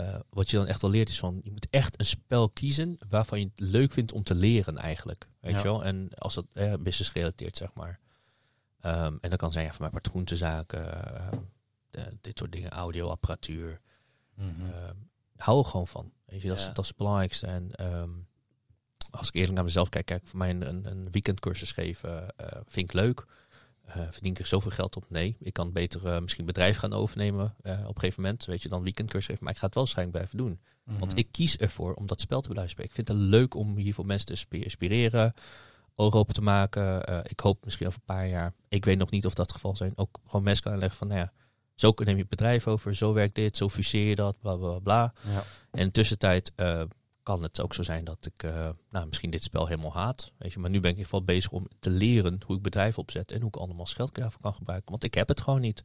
uh, 0.00 0.14
wat 0.30 0.50
je 0.50 0.56
dan 0.56 0.66
echt 0.66 0.82
al 0.82 0.90
leert 0.90 1.08
is 1.08 1.18
van, 1.18 1.40
je 1.42 1.50
moet 1.50 1.66
echt 1.70 2.00
een 2.00 2.06
spel 2.06 2.48
kiezen 2.50 2.98
waarvan 3.08 3.38
je 3.38 3.44
het 3.44 3.60
leuk 3.60 3.92
vindt 3.92 4.12
om 4.12 4.22
te 4.22 4.34
leren 4.34 4.76
eigenlijk. 4.76 5.28
Weet 5.40 5.52
ja. 5.52 5.58
je 5.58 5.64
wel? 5.64 5.84
En 5.84 6.08
als 6.14 6.34
dat 6.34 6.46
eh, 6.52 6.74
business 6.74 7.10
gerelateerd, 7.10 7.56
zeg 7.56 7.74
maar. 7.74 8.00
Um, 8.82 9.18
en 9.20 9.30
dat 9.30 9.38
kan 9.38 9.52
zijn 9.52 9.64
ja, 9.64 9.70
voor 9.70 9.80
mij 9.80 9.90
part 9.90 10.08
groentezaken, 10.08 10.86
uh, 10.86 11.38
de- 11.90 12.16
dit 12.20 12.38
soort 12.38 12.52
dingen, 12.52 12.70
audioapparatuur. 12.70 13.80
Mhm. 14.34 14.48
Ehm, 14.48 14.94
hou 15.38 15.58
er 15.58 15.64
gewoon 15.64 15.86
van. 15.86 16.12
Weet 16.24 16.42
je, 16.42 16.48
dat, 16.48 16.58
is, 16.58 16.64
Ja. 16.66 16.72
dat 16.72 16.82
is 16.84 16.88
het 16.88 16.96
belangrijkste. 16.96 17.46
En 17.46 17.74
ehm, 17.74 18.10
als 19.10 19.28
ik 19.28 19.34
eerlijk 19.34 19.54
naar 19.54 19.64
mezelf 19.64 19.88
kijk, 19.88 20.06
kijk 20.06 20.26
voor 20.26 20.38
mij 20.38 20.50
een, 20.50 20.86
een, 20.90 21.10
weekendcursus 21.10 21.72
geven 21.72 22.36
eh, 22.36 22.60
vind 22.66 22.88
ik 22.88 22.92
leuk. 22.92 23.24
Eh, 23.84 23.94
verdien 24.10 24.30
ik 24.30 24.38
er 24.38 24.46
zoveel 24.46 24.70
geld 24.70 24.96
op? 24.96 25.04
Nee. 25.08 25.36
Ik 25.40 25.52
kan 25.52 25.72
beter 25.72 26.06
eh, 26.06 26.20
misschien 26.20 26.44
bedrijf 26.44 26.76
gaan 26.76 26.92
overnemen 26.92 27.54
op 27.62 27.64
een 27.64 28.00
gegeven 28.00 28.22
moment. 28.22 28.44
Weet 28.44 28.62
je, 28.62 28.68
dan 28.68 28.82
weekendcursus 28.82 29.26
geven. 29.26 29.44
Maar 29.44 29.52
ik 29.52 29.58
ga 29.58 29.66
het 29.66 29.74
wel 29.74 29.82
waarschijnlijk 29.84 30.18
blijven 30.18 30.38
doen. 30.44 30.60
Want 30.98 31.10
Mhm. 31.10 31.18
ik 31.20 31.28
kies 31.32 31.56
ervoor 31.56 31.94
om 31.94 32.06
dat 32.06 32.20
spel 32.20 32.40
te 32.40 32.48
blijven 32.48 32.70
spelen. 32.70 32.88
Ik 32.88 32.94
vind 32.96 33.08
het 33.08 33.16
leuk 33.16 33.54
om 33.54 33.76
hier 33.76 33.94
voor 33.94 34.06
mensen 34.06 34.26
te 34.26 34.34
spi- 34.34 34.62
inspireren, 34.62 35.34
ogen 35.94 36.18
open 36.18 36.34
te 36.34 36.40
maken. 36.42 37.02
Ik 37.28 37.40
hoop 37.40 37.64
misschien 37.64 37.86
over 37.86 37.98
een 37.98 38.14
paar 38.14 38.28
jaar, 38.28 38.52
ik 38.68 38.84
weet 38.84 38.98
nog 38.98 39.10
niet 39.10 39.26
of 39.26 39.34
dat 39.34 39.46
het 39.46 39.54
geval 39.54 39.76
zijn, 39.76 39.92
ook 39.96 40.18
gewoon 40.26 40.42
mensen 40.42 40.64
kan 40.64 40.78
leggen 40.78 40.98
van, 40.98 41.06
nou 41.08 41.20
ja, 41.20 41.32
zo 41.80 41.92
neem 41.96 42.14
je 42.14 42.20
het 42.20 42.28
bedrijf 42.28 42.66
over, 42.66 42.94
zo 42.94 43.12
werkt 43.12 43.34
dit, 43.34 43.56
zo 43.56 43.68
fuseer 43.68 44.08
je 44.08 44.14
dat, 44.14 44.40
bla 44.40 44.56
bla 44.56 44.78
bla. 44.78 45.12
Ja. 45.28 45.44
En 45.70 45.78
in 45.80 45.86
de 45.86 45.92
tussentijd 45.92 46.52
eh, 46.56 46.82
kan 47.22 47.42
het 47.42 47.60
ook 47.60 47.74
zo 47.74 47.82
zijn 47.82 48.04
dat 48.04 48.26
ik 48.26 48.42
eh, 48.42 48.68
nou, 48.90 49.06
misschien 49.06 49.30
dit 49.30 49.42
spel 49.42 49.66
helemaal 49.66 49.92
haat. 49.92 50.32
Weet 50.38 50.52
je, 50.52 50.58
maar 50.58 50.70
nu 50.70 50.80
ben 50.80 50.90
ik 50.90 50.96
in 50.96 51.02
ieder 51.02 51.10
geval 51.18 51.34
bezig 51.34 51.52
om 51.52 51.68
te 51.80 51.90
leren 51.90 52.40
hoe 52.46 52.56
ik 52.56 52.62
bedrijf 52.62 52.98
opzet 52.98 53.30
en 53.30 53.38
hoe 53.40 53.48
ik 53.48 53.56
allemaal 53.56 53.86
geld 53.86 54.14
daarvoor 54.14 54.40
kan 54.40 54.54
gebruiken. 54.54 54.90
Want 54.90 55.04
ik 55.04 55.14
heb 55.14 55.28
het 55.28 55.40
gewoon 55.40 55.60
niet. 55.60 55.82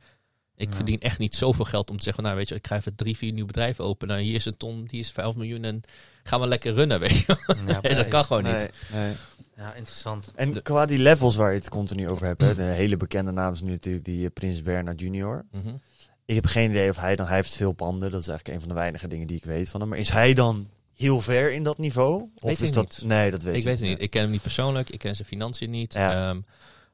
Ik 0.56 0.70
Ja. 0.70 0.76
verdien 0.76 1.00
echt 1.00 1.20
niet 1.20 1.36
zoveel 1.36 1.66
geld 1.66 1.90
om 1.90 1.98
te 1.98 2.04
zeggen, 2.04 2.24
nou 2.24 2.36
weet 2.36 2.48
je, 2.50 2.56
ik 2.56 2.68
ga 2.68 2.76
even 2.76 2.96
drie, 2.96 3.18
vier 3.18 3.32
nieuwe 3.32 3.48
bedrijven 3.48 3.84
openen. 3.84 4.18
Hier 4.18 4.36
is 4.36 4.46
een 4.46 4.58
ton, 4.58 4.86
die 4.86 5.00
is 5.00 5.12
5 5.12 5.36
miljoen 5.36 5.64
en 5.64 5.82
gaan 6.24 6.40
we 6.40 6.48
lekker 6.48 6.74
runnen, 6.74 7.00
weet 7.00 7.18
je. 7.18 7.38
Ja, 7.68 7.80
Nee, 7.82 7.96
dat 7.96 8.08
kan 8.08 8.24
gewoon 8.26 8.44
Nee, 8.44 8.54
niet. 8.54 8.70
nee. 8.92 9.14
Ja, 9.58 9.74
interessant. 9.74 10.32
En 10.36 10.62
qua 10.62 10.86
die 10.86 10.98
levels 11.00 11.36
waar 11.36 11.52
je 11.52 11.58
het 11.58 11.70
continu 11.70 12.10
over 12.10 12.26
hebt, 12.28 12.42
hè, 12.42 12.56
de 12.56 12.62
hele 12.62 12.98
bekende 12.98 13.32
naam 13.32 13.54
is 13.54 13.62
nu 13.62 13.72
natuurlijk 13.72 14.06
die 14.06 14.26
eh, 14.26 14.32
Prins 14.34 14.62
Bernhard 14.62 15.00
Junior. 15.00 15.46
Mhm. 15.52 15.74
Ik 16.26 16.36
heb 16.36 16.46
geen 16.46 16.70
idee 16.70 16.90
of 16.90 16.98
hij 16.98 17.16
dan, 17.16 17.26
hij 17.28 17.36
heeft 17.36 17.54
veel 17.56 17.72
panden, 17.72 18.12
dat 18.12 18.22
is 18.22 18.28
eigenlijk 18.28 18.58
een 18.58 18.64
van 18.66 18.74
de 18.76 18.80
weinige 18.82 19.08
dingen 19.08 19.28
die 19.28 19.38
ik 19.38 19.46
weet 19.46 19.70
van 19.70 19.80
hem. 19.80 19.90
Maar 19.90 19.98
is 19.98 20.10
hij 20.10 20.34
dan 20.34 20.70
heel 20.94 21.22
ver 21.22 21.52
in 21.54 21.64
dat 21.64 21.78
niveau? 21.78 22.22
Of 22.36 22.42
Weet 22.44 22.62
is 22.62 22.68
ik 22.68 22.74
dat, 22.74 22.84
niet. 23.00 23.08
nee, 23.08 23.32
dat 23.32 23.44
weet 23.44 23.56
ik 23.56 23.64
weet 23.64 23.80
het 23.80 23.88
niet. 23.90 24.02
Ik 24.02 24.10
ken 24.10 24.22
hem 24.22 24.32
niet 24.32 24.42
persoonlijk. 24.42 24.90
Ik 24.90 25.00
ken 25.00 25.16
zijn 25.16 25.28
financiën 25.28 25.70
niet. 25.70 25.94
Ja. 25.94 26.30
Ehm, 26.30 26.40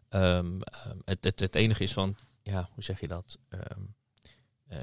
ehm, 0.09 0.61
ehm, 0.61 0.97
het, 1.05 1.23
het, 1.23 1.39
het 1.39 1.55
enige 1.55 1.83
is 1.83 1.93
van, 1.93 2.15
ja, 2.43 2.69
hoe 2.73 2.83
zeg 2.83 2.99
je 2.99 3.07
dat? 3.07 3.37
Ehm, 3.49 3.61
eh, 4.67 4.77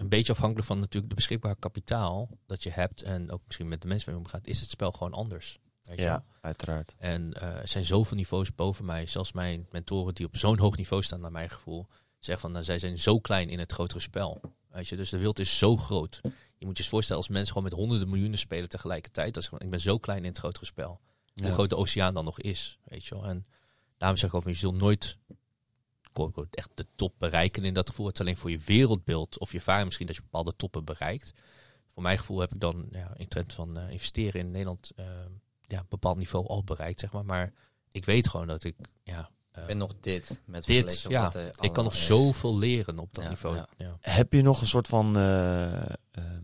een 0.00 0.08
beetje 0.08 0.32
afhankelijk 0.32 0.66
van 0.66 0.78
natuurlijk 0.78 1.08
de 1.08 1.14
beschikbaar 1.14 1.56
kapitaal 1.56 2.28
dat 2.46 2.62
je 2.62 2.70
hebt 2.70 3.02
en 3.02 3.30
ook 3.30 3.40
misschien 3.44 3.68
met 3.68 3.82
de 3.82 3.88
mensen 3.88 4.06
waar 4.06 4.14
je 4.20 4.24
omgaat, 4.26 4.46
is 4.46 4.60
het 4.60 4.70
spel 4.70 4.92
gewoon 4.92 5.12
anders. 5.12 5.58
Weet 5.82 5.98
je? 5.98 6.04
Ja, 6.04 6.24
uiteraard. 6.40 6.94
En 6.98 7.32
eh, 7.32 7.56
er 7.56 7.68
zijn 7.68 7.84
zoveel 7.84 8.16
niveaus 8.16 8.54
boven 8.54 8.84
mij. 8.84 9.06
Zelfs 9.06 9.32
mijn 9.32 9.66
mentoren 9.70 10.14
die 10.14 10.26
op 10.26 10.36
zo'n 10.36 10.58
hoog 10.58 10.76
niveau 10.76 11.02
staan, 11.02 11.20
naar 11.20 11.32
mijn 11.32 11.50
gevoel, 11.50 11.86
zeggen 12.18 12.42
van, 12.42 12.52
nou, 12.52 12.64
zij 12.64 12.78
zijn 12.78 12.98
zo 12.98 13.18
klein 13.20 13.48
in 13.48 13.58
het 13.58 13.72
grotere 13.72 14.00
spel. 14.00 14.40
Weet 14.68 14.88
je, 14.88 14.96
dus 14.96 15.10
de 15.10 15.16
wereld 15.16 15.38
is 15.38 15.58
zo 15.58 15.76
groot. 15.76 16.20
Je 16.56 16.66
moet 16.66 16.76
je 16.76 16.82
eens 16.82 16.92
voorstellen 16.92 17.22
als 17.22 17.30
mensen 17.30 17.48
gewoon 17.52 17.68
met 17.68 17.78
honderden 17.78 18.08
miljoenen 18.08 18.38
spelen 18.38 18.68
tegelijkertijd. 18.68 19.34
Dat 19.34 19.42
is 19.42 19.48
gewoon, 19.48 19.64
ik 19.64 19.70
ben 19.70 19.80
zo 19.80 19.98
klein 19.98 20.22
in 20.22 20.28
het 20.28 20.38
grotere 20.38 20.64
spel. 20.64 21.00
Hoe 21.34 21.46
Ja. 21.46 21.52
groot 21.52 21.70
de 21.70 21.76
oceaan 21.76 22.14
dan 22.14 22.24
nog 22.24 22.40
is, 22.40 22.78
weet 22.84 23.04
je 23.04 23.14
wel. 23.14 23.24
En 23.24 23.46
daarom 23.96 24.18
zeg 24.18 24.32
ik 24.32 24.42
van, 24.42 24.52
je 24.52 24.58
zult 24.58 24.74
nooit 24.74 25.18
echt 26.50 26.70
de 26.74 26.86
top 26.94 27.14
bereiken 27.18 27.64
in 27.64 27.74
dat 27.74 27.88
gevoel. 27.88 28.06
Het 28.06 28.14
is 28.14 28.20
alleen 28.20 28.36
voor 28.36 28.50
je 28.50 28.58
wereldbeeld 28.58 29.38
of 29.38 29.50
je 29.52 29.56
ervaring 29.58 29.84
misschien 29.84 30.06
dat 30.06 30.16
je 30.16 30.22
bepaalde 30.22 30.56
toppen 30.56 30.84
bereikt. 30.84 31.32
Voor 31.94 32.02
mijn 32.02 32.18
gevoel 32.18 32.40
heb 32.40 32.52
ik 32.54 32.60
dan 32.60 32.88
ja, 32.90 33.12
in 33.16 33.28
trend 33.28 33.52
van 33.52 33.78
eh, 33.78 33.90
investeren 33.90 34.40
in 34.40 34.50
Nederland 34.50 34.90
eh, 34.96 35.04
ja, 35.60 35.78
een 35.78 35.86
bepaald 35.88 36.16
niveau 36.16 36.46
al 36.46 36.64
bereikt, 36.64 37.00
zeg 37.00 37.12
maar. 37.12 37.24
Maar 37.24 37.52
ik 37.90 38.04
weet 38.04 38.28
gewoon 38.28 38.46
dat 38.46 38.64
ik, 38.64 38.76
ja, 39.02 39.30
eh, 39.50 39.60
Ik 39.60 39.66
ben 39.66 39.76
nog 39.78 39.94
dit 40.00 40.40
met 40.44 40.64
dit, 40.64 41.04
ja, 41.08 41.22
wat 41.32 41.64
ik 41.64 41.72
kan 41.72 41.84
nog 41.84 41.92
is. 41.92 42.06
zoveel 42.06 42.58
leren 42.58 42.98
op 42.98 43.14
dat 43.14 43.24
Ja, 43.24 43.30
niveau. 43.30 43.56
ja. 43.56 43.68
Ja. 43.76 43.96
Heb 44.00 44.32
je 44.32 44.42
nog 44.42 44.60
een 44.60 44.66
soort 44.66 44.88
van, 44.88 45.16
eh, 45.16 45.82
ehm, 46.10 46.42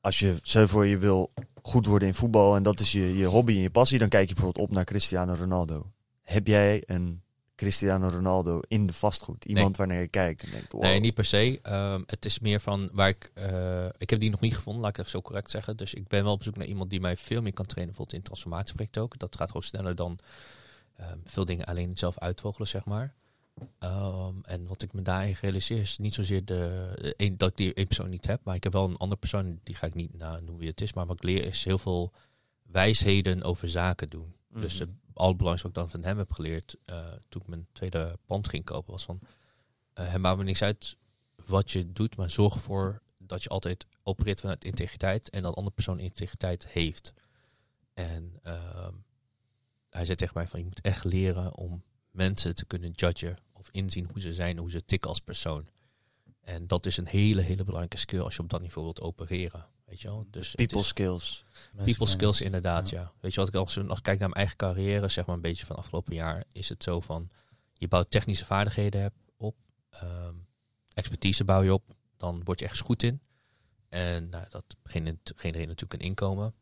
als 0.00 0.18
je, 0.18 0.34
stel 0.42 0.68
voor 0.68 0.86
je 0.86 0.98
wil 0.98 1.32
goed 1.62 1.86
worden 1.86 2.08
in 2.08 2.14
voetbal 2.14 2.56
en 2.56 2.62
dat 2.62 2.80
is 2.80 2.92
je, 2.92 3.16
je 3.16 3.26
hobby 3.26 3.52
en 3.54 3.60
je 3.60 3.70
passie, 3.70 3.98
dan 3.98 4.08
kijk 4.08 4.28
je 4.28 4.34
bijvoorbeeld 4.34 4.68
op 4.68 4.74
naar 4.74 4.84
Cristiano 4.84 5.34
Ronaldo. 5.34 5.92
Heb 6.22 6.46
jij 6.46 6.82
een 6.86 7.22
Cristiano 7.56 8.08
Ronaldo 8.08 8.60
in 8.68 8.86
de 8.86 8.92
vastgoed? 8.92 9.44
Iemand 9.44 9.76
wanneer 9.76 10.00
je 10.00 10.08
kijkt 10.08 10.42
en 10.42 10.50
denkt, 10.50 10.72
wow. 10.72 10.82
Nee, 10.82 11.00
niet 11.00 11.14
per 11.14 11.24
se. 11.24 11.58
Ehm, 11.62 12.02
het 12.06 12.24
is 12.24 12.38
meer 12.38 12.60
van 12.60 12.88
waar 12.92 13.08
ik. 13.08 13.30
eh, 13.34 13.86
ik 13.98 14.10
heb 14.10 14.20
die 14.20 14.30
nog 14.30 14.40
niet 14.40 14.54
gevonden, 14.54 14.82
laat 14.82 14.90
ik 14.90 14.96
het 14.96 15.06
even 15.06 15.18
zo 15.20 15.26
correct 15.26 15.50
zeggen. 15.50 15.76
Dus 15.76 15.94
ik 15.94 16.08
ben 16.08 16.24
wel 16.24 16.32
op 16.32 16.42
zoek 16.42 16.56
naar 16.56 16.66
iemand 16.66 16.90
die 16.90 17.00
mij 17.00 17.16
veel 17.16 17.42
meer 17.42 17.52
kan 17.52 17.66
trainen, 17.66 17.94
bijvoorbeeld 17.94 18.18
in 18.18 18.24
transformatieprojecten 18.24 19.02
ook. 19.02 19.18
Dat 19.18 19.36
gaat 19.36 19.46
gewoon 19.46 19.62
sneller 19.62 19.94
dan 19.94 20.18
ehm, 20.96 21.18
veel 21.24 21.44
dingen 21.44 21.66
alleen 21.66 21.96
zelf 21.96 22.18
uitvogelen, 22.18 22.68
zeg 22.68 22.84
maar. 22.84 23.14
Ehm, 23.78 24.34
en 24.42 24.66
wat 24.66 24.82
ik 24.82 24.92
me 24.92 25.02
daarin 25.02 25.36
realiseer 25.40 25.78
is 25.80 25.98
niet 25.98 26.14
zozeer 26.14 26.44
de, 26.44 26.92
de 26.94 27.14
een, 27.16 27.36
dat 27.36 27.50
ik 27.50 27.56
die 27.56 27.74
één 27.74 27.86
persoon 27.86 28.10
niet 28.10 28.26
heb, 28.26 28.40
maar 28.44 28.54
ik 28.54 28.62
heb 28.62 28.72
wel 28.72 28.84
een 28.84 28.96
andere 28.96 29.20
persoon, 29.20 29.60
die 29.62 29.74
ga 29.74 29.86
ik 29.86 29.94
niet 29.94 30.18
nou, 30.18 30.36
noemen 30.38 30.58
wie 30.58 30.68
het 30.68 30.80
is, 30.80 30.92
maar 30.92 31.06
wat 31.06 31.16
ik 31.16 31.22
leer 31.22 31.44
is 31.44 31.64
heel 31.64 31.78
veel 31.78 32.12
wijsheden 32.62 33.42
over 33.42 33.68
zaken 33.68 34.08
doen. 34.08 34.34
Mhm. 34.48 34.60
Dus 35.16 35.24
het 35.24 35.34
allerbelangrijkste 35.34 35.68
wat 35.68 35.76
ik 35.76 35.82
dan 35.82 36.00
van 36.00 36.10
hem 36.10 36.18
heb 36.18 36.32
geleerd 36.32 36.76
eh, 36.84 37.12
toen 37.28 37.42
ik 37.42 37.48
mijn 37.48 37.66
tweede 37.72 38.18
pand 38.26 38.48
ging 38.48 38.64
kopen, 38.64 38.92
was 38.92 39.04
van 39.04 39.20
eh 39.92 40.12
het 40.12 40.20
maakt 40.20 40.38
me 40.38 40.44
niks 40.44 40.62
uit 40.62 40.96
wat 41.46 41.70
je 41.70 41.92
doet, 41.92 42.16
maar 42.16 42.30
zorg 42.30 42.54
ervoor 42.54 43.02
dat 43.18 43.42
je 43.42 43.48
altijd 43.48 43.86
opereert 44.02 44.40
vanuit 44.40 44.64
integriteit 44.64 45.30
en 45.30 45.42
dat 45.42 45.50
de 45.50 45.56
andere 45.56 45.74
persoon 45.74 45.98
integriteit 45.98 46.66
heeft. 46.66 47.12
En 47.94 48.38
ehm, 48.42 48.94
hij 49.90 50.04
zei 50.04 50.16
tegen 50.16 50.34
mij 50.36 50.46
van 50.46 50.58
je 50.58 50.64
moet 50.64 50.80
echt 50.80 51.04
leren 51.04 51.56
om 51.56 51.82
mensen 52.10 52.54
te 52.54 52.64
kunnen 52.64 52.90
judgen 52.90 53.38
of 53.52 53.68
inzien 53.70 54.08
hoe 54.10 54.20
ze 54.20 54.32
zijn, 54.32 54.58
hoe 54.58 54.70
ze 54.70 54.84
tikken 54.84 55.10
als 55.10 55.20
persoon. 55.20 55.68
En 56.40 56.66
dat 56.66 56.86
is 56.86 56.96
een 56.96 57.06
hele, 57.06 57.40
hele 57.40 57.64
belangrijke 57.64 57.96
skill 57.96 58.20
als 58.20 58.36
je 58.36 58.42
op 58.42 58.50
dat 58.50 58.60
niveau 58.60 58.84
wilt 58.84 59.00
opereren. 59.00 59.66
Weet 59.86 60.00
je 60.00 60.08
wel? 60.08 60.26
Dus 60.30 60.54
People 60.54 60.78
is- 60.80 60.86
skills. 60.86 61.44
People 61.84 62.06
skills 62.06 62.40
inderdaad, 62.40 62.88
ja. 62.90 63.12
Weet 63.20 63.34
je 63.34 63.40
wat 63.40 63.48
ik 63.48 63.54
als, 63.54 63.78
als 63.78 63.98
ik 63.98 64.02
kijk 64.04 64.18
naar 64.18 64.28
mijn 64.28 64.32
eigen 64.40 64.56
carrière, 64.56 65.08
zeg 65.08 65.26
maar 65.26 65.34
een 65.34 65.40
beetje 65.40 65.66
van 65.66 65.76
afgelopen 65.76 66.14
jaar, 66.14 66.44
is 66.52 66.68
het 66.68 66.82
zo 66.82 67.00
van 67.00 67.30
je 67.74 67.88
bouwt 67.88 68.10
technische 68.10 68.44
vaardigheden 68.44 69.12
op, 69.36 69.56
ehm, 69.90 70.34
expertise 70.94 71.44
bouw 71.44 71.62
je 71.62 71.72
op, 71.72 71.94
dan 72.16 72.44
word 72.44 72.58
je 72.58 72.64
ergens 72.64 72.82
goed 72.84 73.02
in. 73.02 73.20
En 73.88 74.28
nou, 74.28 74.44
dat 74.48 74.64
genereert 74.84 75.68
natuurlijk 75.68 75.92
een 75.92 76.08
inkomen. 76.08 76.54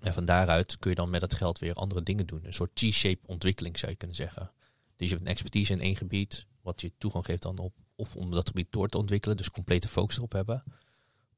En 0.00 0.12
van 0.12 0.24
daaruit 0.24 0.78
kun 0.78 0.90
je 0.90 0.96
dan 0.96 1.10
met 1.10 1.20
dat 1.20 1.34
geld 1.34 1.58
weer 1.58 1.74
andere 1.74 2.02
dingen 2.02 2.26
doen. 2.26 2.44
Een 2.44 2.52
soort 2.52 2.74
T-shape 2.74 3.26
ontwikkeling 3.26 3.78
zou 3.78 3.90
je 3.90 3.96
kunnen 3.96 4.16
zeggen. 4.16 4.52
Dus 4.96 5.08
je 5.08 5.14
hebt 5.14 5.26
een 5.26 5.32
expertise 5.32 5.72
in 5.72 5.80
één 5.80 5.96
gebied, 5.96 6.46
wat 6.62 6.80
je 6.80 6.92
toegang 6.98 7.24
geeft 7.24 7.42
dan 7.42 7.58
op, 7.58 7.74
of 7.96 8.16
om 8.16 8.30
dat 8.30 8.46
gebied 8.48 8.66
door 8.72 8.88
te 8.88 8.98
ontwikkelen, 8.98 9.36
dus 9.36 9.50
complete 9.50 9.88
focus 9.88 10.16
erop 10.16 10.32
hebben. 10.32 10.64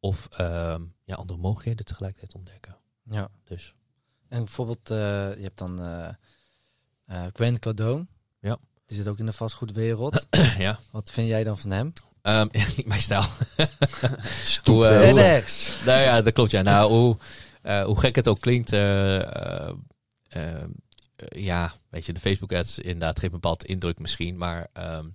Of 0.00 0.28
ehm, 0.30 0.82
ja, 1.04 1.14
andere 1.14 1.38
mogelijkheden 1.38 1.84
tegelijkertijd 1.84 2.34
ontdekken. 2.34 2.76
Ja. 3.02 3.28
Dus 3.44 3.74
En 4.28 4.38
bijvoorbeeld, 4.38 4.90
eh, 4.90 4.96
je 5.36 5.42
hebt 5.42 5.58
dan 5.58 5.80
eh 5.82 6.08
eh, 7.06 7.26
Grant 7.32 7.58
Cardone. 7.58 8.06
Ja. 8.40 8.58
Die 8.86 8.96
zit 8.96 9.08
ook 9.08 9.18
in 9.18 9.26
de 9.26 9.32
vastgoedwereld. 9.32 10.26
ja, 10.58 10.78
Wat 10.90 11.10
vind 11.10 11.28
jij 11.28 11.44
dan 11.44 11.58
van 11.58 11.70
hem? 11.70 11.92
Ehm, 12.22 12.48
niet 12.76 12.86
mijn 12.86 13.00
stijl. 13.00 13.22
Hoe- 14.64 14.86
rechts. 15.12 15.82
nou 15.84 16.00
ja, 16.00 16.22
dat 16.22 16.32
klopt. 16.32 16.50
Ja. 16.50 16.62
Nou, 16.62 16.90
hoe, 16.90 17.16
eh, 17.62 17.84
hoe 17.84 17.98
gek 17.98 18.16
het 18.16 18.28
ook 18.28 18.40
klinkt, 18.40 18.70
ja, 21.30 21.72
weet 21.88 22.06
je, 22.06 22.12
de 22.12 22.20
Facebook-ads 22.20 22.78
inderdaad 22.78 23.18
geeft 23.18 23.32
een 23.32 23.40
bepaald 23.40 23.64
indruk 23.64 23.98
misschien, 23.98 24.36
maar 24.36 24.68
ehm 24.72 25.06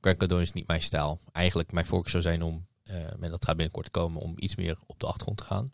Grant 0.00 0.18
Cardone 0.18 0.42
is 0.42 0.52
niet 0.52 0.66
mijn 0.66 0.82
stijl. 0.82 1.18
Eigenlijk 1.32 1.72
mijn 1.72 1.86
voorkeur 1.86 2.10
zou 2.10 2.22
zijn 2.22 2.42
om, 2.42 2.66
en 2.84 3.30
dat 3.30 3.44
gaat 3.44 3.56
binnenkort 3.56 3.90
komen, 3.90 4.20
om 4.22 4.34
iets 4.36 4.54
meer 4.56 4.76
op 4.86 5.00
de 5.00 5.06
achtergrond 5.06 5.38
te 5.38 5.44
gaan. 5.44 5.70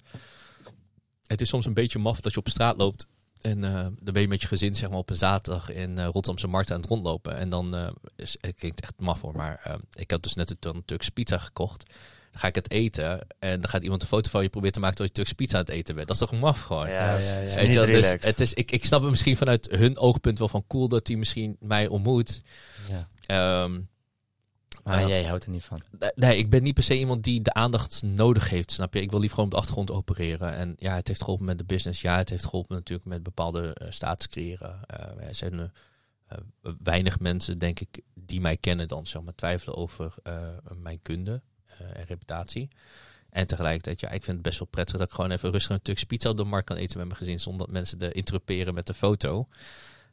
Het 1.26 1.40
is 1.40 1.48
soms 1.48 1.66
een 1.66 1.74
beetje 1.74 1.98
maf 1.98 2.20
dat 2.20 2.32
je 2.32 2.38
op 2.38 2.48
straat 2.48 2.76
loopt 2.76 3.06
en 3.40 3.64
eh, 3.64 3.72
dan 4.00 4.12
ben 4.12 4.22
je 4.22 4.28
met 4.28 4.40
je 4.40 4.46
gezin 4.46 4.74
zeg 4.74 4.88
maar 4.88 4.98
op 4.98 5.10
een 5.10 5.16
zaterdag 5.16 5.70
in 5.70 5.98
eh, 5.98 6.04
Rotterdamse 6.04 6.46
markt 6.48 6.70
aan 6.70 6.80
het 6.80 6.88
rondlopen. 6.88 7.36
En 7.36 7.50
dan, 7.50 7.74
eh, 7.76 7.88
is, 8.16 8.36
het 8.40 8.54
klinkt 8.54 8.80
echt 8.80 8.94
maf 8.98 9.20
hoor, 9.20 9.36
maar 9.36 9.60
eh, 9.64 9.74
ik 9.92 10.10
had 10.10 10.22
dus 10.22 10.34
net 10.34 10.50
een 10.50 10.58
Turk- 10.58 10.86
Turks 10.86 11.08
pizza 11.08 11.38
gekocht. 11.38 11.84
Dan 12.30 12.40
ga 12.40 12.46
ik 12.48 12.54
het 12.54 12.70
eten 12.70 13.26
en 13.38 13.60
dan 13.60 13.68
gaat 13.70 13.82
iemand 13.82 14.02
een 14.02 14.08
foto 14.08 14.30
van 14.30 14.42
je 14.42 14.48
proberen 14.48 14.74
te 14.74 14.80
maken 14.80 14.96
terwijl 14.96 15.16
je 15.16 15.22
Turks 15.24 15.38
pizza 15.38 15.58
aan 15.58 15.64
het 15.64 15.74
eten 15.74 15.94
bent. 15.94 16.06
Dat 16.06 16.16
is 16.20 16.28
toch 16.28 16.40
maf 16.40 16.60
gewoon? 16.62 16.88
Ja, 16.88 17.16
Ja, 17.18 17.18
ja, 17.18 17.40
niet 17.40 17.50
je 17.68 17.74
wel, 17.74 17.86
dus 17.86 17.94
relaxed. 17.94 18.24
het 18.24 18.40
is, 18.40 18.54
ik, 18.54 18.70
ik 18.70 18.84
snap 18.84 19.00
het 19.00 19.10
misschien 19.10 19.36
vanuit 19.36 19.70
hun 19.70 19.98
oogpunt 19.98 20.38
wel 20.38 20.48
van 20.48 20.64
cool 20.66 20.88
dat 20.88 21.06
hij 21.06 21.16
misschien 21.16 21.56
mij 21.60 21.86
ontmoet. 21.86 22.42
Ja. 22.88 23.08
Ehm, 23.26 23.80
Maar 24.88 25.00
Ja. 25.00 25.08
jij 25.08 25.24
houdt 25.24 25.44
er 25.44 25.50
niet 25.50 25.64
van. 25.64 25.82
nee, 26.14 26.38
ik 26.38 26.50
ben 26.50 26.62
niet 26.62 26.74
per 26.74 26.82
se 26.82 26.98
iemand 26.98 27.24
die 27.24 27.42
de 27.42 27.52
aandacht 27.52 28.02
nodig 28.02 28.50
heeft, 28.50 28.70
snap 28.70 28.94
je? 28.94 29.00
Ik 29.00 29.10
wil 29.10 29.18
liever 29.20 29.36
gewoon 29.38 29.50
op 29.50 29.56
de 29.56 29.60
achtergrond 29.60 29.90
opereren. 29.90 30.54
En 30.54 30.74
ja, 30.78 30.94
het 30.94 31.08
heeft 31.08 31.22
geholpen 31.22 31.46
met 31.46 31.58
de 31.58 31.64
business. 31.64 32.00
Ja, 32.02 32.16
het 32.16 32.28
heeft 32.28 32.44
geholpen 32.44 32.76
natuurlijk 32.76 33.08
met 33.08 33.22
bepaalde 33.22 33.74
eh, 33.74 33.90
status 33.90 34.28
creëren. 34.28 34.80
Eh, 34.86 35.26
er 35.28 35.34
zijn 35.34 35.58
eh, 35.58 35.64
eh, 36.26 36.38
weinig 36.82 37.20
mensen, 37.20 37.58
denk 37.58 37.80
ik, 37.80 38.00
die 38.14 38.40
mij 38.40 38.56
kennen 38.56 38.88
dan, 38.88 39.06
zeg 39.06 39.22
maar, 39.22 39.34
twijfelen 39.34 39.76
over 39.76 40.14
mijn 40.76 40.98
kunde 41.02 41.40
en 41.78 42.04
reputatie. 42.04 42.68
En 43.30 43.46
tegelijkertijd, 43.46 44.00
ja, 44.00 44.08
ik 44.08 44.24
vind 44.24 44.36
het 44.36 44.46
best 44.46 44.58
wel 44.58 44.68
prettig 44.68 44.98
dat 44.98 45.08
ik 45.08 45.14
gewoon 45.14 45.30
even 45.30 45.50
rustig 45.50 45.76
een 45.76 45.82
Turks 45.82 46.04
pizza 46.04 46.30
op 46.30 46.36
de 46.36 46.44
markt 46.44 46.66
kan 46.66 46.76
eten 46.76 46.98
met 46.98 47.06
mijn 47.06 47.18
gezin, 47.18 47.40
zonder 47.40 47.66
dat 47.66 47.74
mensen 47.74 47.98
de 47.98 48.12
interruperen 48.12 48.74
met 48.74 48.86
de 48.86 48.94
foto. 48.94 49.48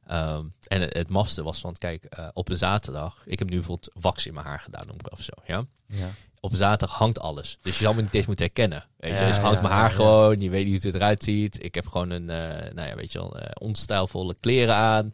Ehm, 0.06 0.46
en 0.68 0.82
het, 0.82 0.94
het 0.94 1.10
mafste 1.10 1.44
was 1.44 1.60
van, 1.60 1.76
kijk, 1.78 2.04
eh, 2.04 2.28
op 2.34 2.50
een 2.50 2.58
zaterdag, 2.58 3.24
ik 3.26 3.40
heb 3.40 3.50
nu 3.50 3.56
bijvoorbeeld 3.56 3.94
wax 4.00 4.28
in 4.28 4.34
mijn 4.34 4.46
haar 4.46 4.60
gedaan, 4.60 4.88
noem 4.88 4.98
ik 5.00 5.12
of 5.12 5.22
zo, 5.22 5.34
ja. 5.46 5.66
Ja. 5.88 6.10
Op 6.40 6.52
een 6.52 6.58
zaterdag 6.58 6.98
hangt 6.98 7.20
alles. 7.20 7.58
Dus 7.62 7.78
je 7.78 7.84
zal 7.84 7.94
me 7.94 8.02
niet 8.02 8.14
eens 8.14 8.26
moeten 8.26 8.46
herkennen. 8.46 8.86
Weet 8.98 9.12
je, 9.12 9.18
Ja, 9.18 9.28
dus 9.28 9.38
hangt 9.38 9.56
ja, 9.56 9.62
mijn 9.62 9.74
haar 9.74 9.90
ja. 9.90 9.96
gewoon, 9.96 10.40
je 10.40 10.50
weet 10.50 10.66
niet 10.66 10.84
hoe 10.84 10.92
het 10.92 11.02
eruit 11.02 11.24
ziet. 11.24 11.64
Ik 11.64 11.76
heb 11.76 11.88
gewoon 11.88 12.10
een, 12.10 12.30
eh, 12.30 12.74
nou 12.74 12.88
ja, 12.88 12.96
weet 12.96 13.12
je 13.12 13.18
wel, 13.18 13.40
eh, 13.40 13.50
onstijlvolle 13.54 14.36
kleren 14.40 14.76
aan. 14.76 15.14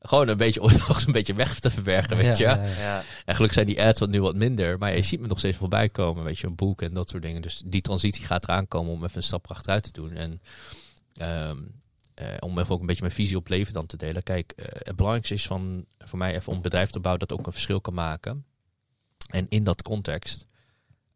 Gewoon 0.00 0.28
een 0.28 0.36
beetje, 0.36 0.62
om 0.66 0.70
nog 0.70 1.06
een 1.06 1.12
beetje 1.12 1.34
weg 1.34 1.60
te 1.60 1.70
verbergen, 1.70 2.16
weet 2.16 2.36
je. 2.38 2.44
Ja, 2.44 2.54
ja, 2.54 2.62
ja. 2.62 2.80
Ja. 2.80 3.04
En 3.24 3.34
gelukkig 3.34 3.52
zijn 3.52 3.66
die 3.66 3.82
ads 3.82 4.00
wat 4.00 4.08
nu 4.08 4.20
wat 4.20 4.34
minder. 4.34 4.78
Maar 4.78 4.96
je 4.96 5.02
ziet 5.02 5.20
me 5.20 5.26
nog 5.26 5.38
steeds 5.38 5.56
voorbij 5.56 5.88
komen. 5.88 6.24
Weet 6.24 6.38
je, 6.38 6.46
een 6.46 6.54
boek 6.54 6.82
en 6.82 6.94
dat 6.94 7.08
soort 7.08 7.22
dingen. 7.22 7.42
Dus 7.42 7.62
die 7.66 7.80
transitie 7.80 8.24
gaat 8.24 8.44
eraan 8.44 8.68
komen 8.68 8.92
om 8.92 9.04
even 9.04 9.16
een 9.16 9.22
stap 9.22 9.50
achteruit 9.50 9.82
te 9.82 9.92
doen. 9.92 10.12
En 10.12 10.40
ehm, 11.16 11.28
eh, 11.50 11.56
om 12.38 12.58
even 12.58 12.74
ook 12.74 12.80
een 12.80 12.86
beetje 12.86 13.02
mijn 13.02 13.14
visie 13.14 13.36
op 13.36 13.48
leven 13.48 13.72
dan 13.72 13.86
te 13.86 13.96
delen. 13.96 14.22
Kijk, 14.22 14.52
eh, 14.52 14.64
het 14.68 14.96
belangrijkste 14.96 15.34
is 15.34 15.46
van, 15.46 15.86
voor 15.98 16.18
mij 16.18 16.34
even 16.34 16.48
om 16.48 16.56
een 16.56 16.62
bedrijf 16.62 16.90
te 16.90 17.00
bouwen 17.00 17.26
dat 17.26 17.38
ook 17.38 17.46
een 17.46 17.52
verschil 17.52 17.80
kan 17.80 17.94
maken. 17.94 18.44
En 19.28 19.46
in 19.48 19.64
dat 19.64 19.82
context 19.82 20.46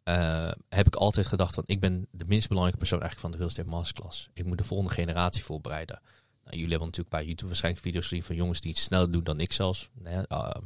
eh, 0.03 0.53
heb 0.69 0.87
ik 0.87 0.95
altijd 0.95 1.27
gedacht 1.27 1.55
van 1.55 1.63
ik 1.67 1.81
ben 1.81 2.07
de 2.11 2.25
minst 2.27 2.49
belangrijke 2.49 2.79
persoon 2.79 3.01
eigenlijk 3.01 3.21
van 3.21 3.31
de 3.31 3.37
Real 3.37 3.49
Estate 3.49 3.77
Masterclass. 3.77 4.29
Ik 4.33 4.45
moet 4.45 4.59
de 4.59 4.65
volgende 4.65 4.93
generatie 4.93 5.45
voorbereiden. 5.45 6.01
Nou, 6.45 6.57
jullie 6.57 6.71
hebben 6.71 6.87
natuurlijk 6.87 7.17
bij 7.17 7.25
YouTube 7.25 7.47
waarschijnlijk 7.47 7.85
video's 7.85 8.09
gezien 8.09 8.23
van 8.23 8.37
jongens 8.37 8.61
die 8.61 8.71
het 8.71 8.81
sneller 8.81 9.11
doen 9.11 9.25
dan 9.25 9.41
ik 9.41 9.53
zelfs. 9.53 9.89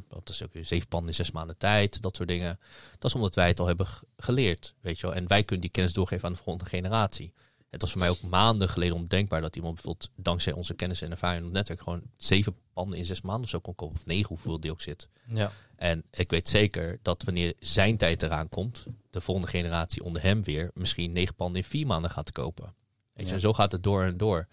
Dat 0.08 0.28
is 0.28 0.42
ook 0.42 0.50
zeven 0.62 0.88
panden 0.88 1.08
in 1.08 1.14
zes 1.14 1.30
maanden 1.30 1.56
tijd, 1.56 2.02
dat 2.02 2.16
soort 2.16 2.28
dingen. 2.28 2.58
Dat 2.98 3.04
is 3.04 3.14
omdat 3.14 3.34
wij 3.34 3.48
het 3.48 3.60
al 3.60 3.66
hebben 3.66 3.86
geleerd, 4.16 4.74
weet 4.80 5.00
je 5.00 5.06
wel. 5.06 5.16
En 5.16 5.28
wij 5.28 5.42
kunnen 5.42 5.60
die 5.60 5.70
kennis 5.70 5.92
doorgeven 5.92 6.24
aan 6.24 6.32
de 6.32 6.42
volgende 6.42 6.70
generatie. 6.70 7.32
Het 7.70 7.80
was 7.80 7.90
voor 7.90 8.00
mij 8.00 8.10
ook 8.10 8.22
maanden 8.22 8.68
geleden 8.68 8.96
ondenkbaar 8.96 9.40
dat 9.40 9.56
iemand 9.56 9.74
bijvoorbeeld 9.74 10.10
dankzij 10.16 10.52
onze 10.52 10.74
kennis 10.74 11.02
en 11.02 11.10
ervaring 11.10 11.38
in 11.38 11.44
het 11.44 11.54
netwerk 11.54 11.80
gewoon 11.80 12.02
zeven 12.16 12.56
panden 12.72 12.98
in 12.98 13.06
zes 13.06 13.20
maanden 13.20 13.44
of 13.44 13.48
zo 13.50 13.60
kon 13.60 13.74
kopen. 13.74 13.96
Of 13.96 14.06
negen, 14.06 14.28
hoeveel 14.28 14.60
die 14.60 14.70
ook 14.70 14.80
zit. 14.80 15.08
Ja. 15.28 15.50
En 15.76 16.04
ik 16.10 16.30
weet 16.30 16.48
zeker 16.48 16.98
dat 17.02 17.22
wanneer 17.22 17.54
zijn 17.58 17.96
tijd 17.96 18.22
eraan 18.22 18.48
komt, 18.48 18.86
de 19.10 19.20
volgende 19.20 19.50
generatie 19.50 20.04
onder 20.04 20.22
hem 20.22 20.42
weer 20.42 20.70
misschien 20.74 21.12
negen 21.12 21.34
panden 21.34 21.62
in 21.62 21.68
vier 21.68 21.86
maanden 21.86 22.10
gaat 22.10 22.32
kopen. 22.32 22.64
Weet 22.64 22.74
je, 23.12 23.26
Ja. 23.26 23.32
en 23.32 23.40
zo 23.40 23.52
gaat 23.52 23.72
het 23.72 23.82
door 23.82 24.02
en 24.02 24.16
door. 24.16 24.46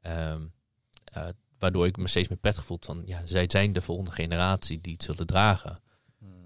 Ehm, 0.00 0.42
eh, 1.04 1.28
waardoor 1.58 1.86
ik 1.86 1.96
me 1.96 2.08
steeds 2.08 2.28
meer 2.28 2.38
prettig 2.38 2.64
voel 2.64 2.78
van, 2.80 3.02
ja, 3.06 3.26
zij 3.26 3.44
zijn 3.48 3.72
de 3.72 3.80
volgende 3.80 4.10
generatie 4.10 4.80
die 4.80 4.92
het 4.92 5.02
zullen 5.02 5.26
dragen. 5.26 5.78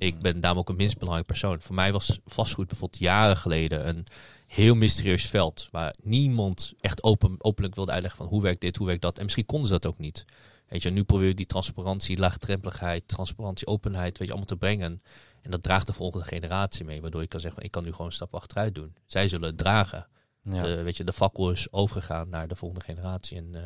Ik 0.02 0.20
ben 0.20 0.40
daarom 0.40 0.58
ook 0.58 0.68
een 0.68 0.76
minst 0.76 0.98
belangrijk 0.98 1.26
persoon. 1.26 1.60
Voor 1.60 1.74
mij 1.74 1.92
was 1.92 2.20
vastgoed 2.24 2.68
bijvoorbeeld 2.68 3.00
jaren 3.00 3.36
geleden 3.36 3.88
een 3.88 4.06
heel 4.46 4.74
mysterieus 4.74 5.26
veld. 5.26 5.68
Waar 5.70 5.94
niemand 6.02 6.72
echt 6.80 7.02
open, 7.02 7.36
openlijk 7.38 7.74
wilde 7.74 7.90
uitleggen 7.90 8.20
van 8.20 8.28
hoe 8.28 8.42
werkt 8.42 8.60
dit, 8.60 8.76
hoe 8.76 8.86
werkt 8.86 9.02
dat. 9.02 9.16
En 9.16 9.22
misschien 9.22 9.46
konden 9.46 9.66
ze 9.66 9.72
dat 9.72 9.86
ook 9.86 9.98
niet. 9.98 10.24
Weet 10.68 10.82
je, 10.82 10.90
nu 10.90 11.04
probeer 11.04 11.26
je 11.26 11.34
die 11.34 11.46
transparantie, 11.46 12.18
laagdrempeligheid, 12.18 13.08
transparantie, 13.08 13.66
openheid, 13.66 14.18
weet 14.18 14.28
je, 14.28 14.34
allemaal 14.34 14.46
te 14.46 14.56
brengen. 14.56 15.02
En 15.42 15.50
dat 15.50 15.62
draagt 15.62 15.86
de 15.86 15.92
volgende 15.92 16.26
generatie 16.26 16.84
mee. 16.84 17.00
Waardoor 17.00 17.20
je 17.20 17.26
kan 17.26 17.40
zeggen, 17.40 17.62
ik 17.62 17.70
kan 17.70 17.84
nu 17.84 17.90
gewoon 17.90 18.06
een 18.06 18.12
stap 18.12 18.34
achteruit 18.34 18.74
doen. 18.74 18.94
Zij 19.06 19.28
zullen 19.28 19.48
het 19.48 19.58
dragen. 19.58 20.06
Ja. 20.42 20.62
De, 20.62 20.82
weet 20.82 20.96
je, 20.96 21.04
de 21.04 21.12
fakkel 21.12 21.50
is 21.50 21.72
overgegaan 21.72 22.28
naar 22.28 22.48
de 22.48 22.56
volgende 22.56 22.84
generatie. 22.84 23.36
En 23.36 23.54
eh, 23.54 23.62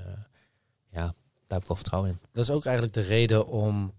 ja, 0.91 1.03
daar 1.03 1.15
heb 1.47 1.61
ik 1.61 1.69
wel 1.69 1.77
vertrouwen 1.77 2.11
in. 2.11 2.19
Dat 2.33 2.45
is 2.45 2.51
ook 2.51 2.65
eigenlijk 2.65 2.95
de 2.95 3.03
reden 3.03 3.47
om, 3.47 3.93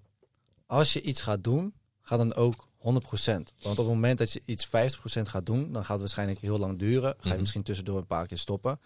als 0.65 0.93
je 0.93 1.01
iets 1.01 1.21
gaat 1.21 1.43
doen, 1.43 1.73
ga 2.07 2.17
dan 2.17 2.33
ook 2.33 2.67
100%. 2.77 2.81
Want 3.61 3.79
op 3.79 3.85
het 3.85 3.87
moment 3.87 4.17
dat 4.17 4.31
je 4.31 4.41
iets 4.45 4.67
50% 4.67 4.69
gaat 5.29 5.45
doen, 5.45 5.71
dan 5.71 5.81
gaat 5.81 5.89
het 5.91 5.99
waarschijnlijk 5.99 6.39
heel 6.39 6.57
lang 6.59 6.79
duren. 6.79 7.09
Ga 7.17 7.23
je 7.23 7.29
Mhm. 7.29 7.39
misschien 7.39 7.63
tussendoor 7.63 7.97
een 7.97 8.05
paar 8.07 8.27
keer 8.27 8.37
stoppen. 8.37 8.79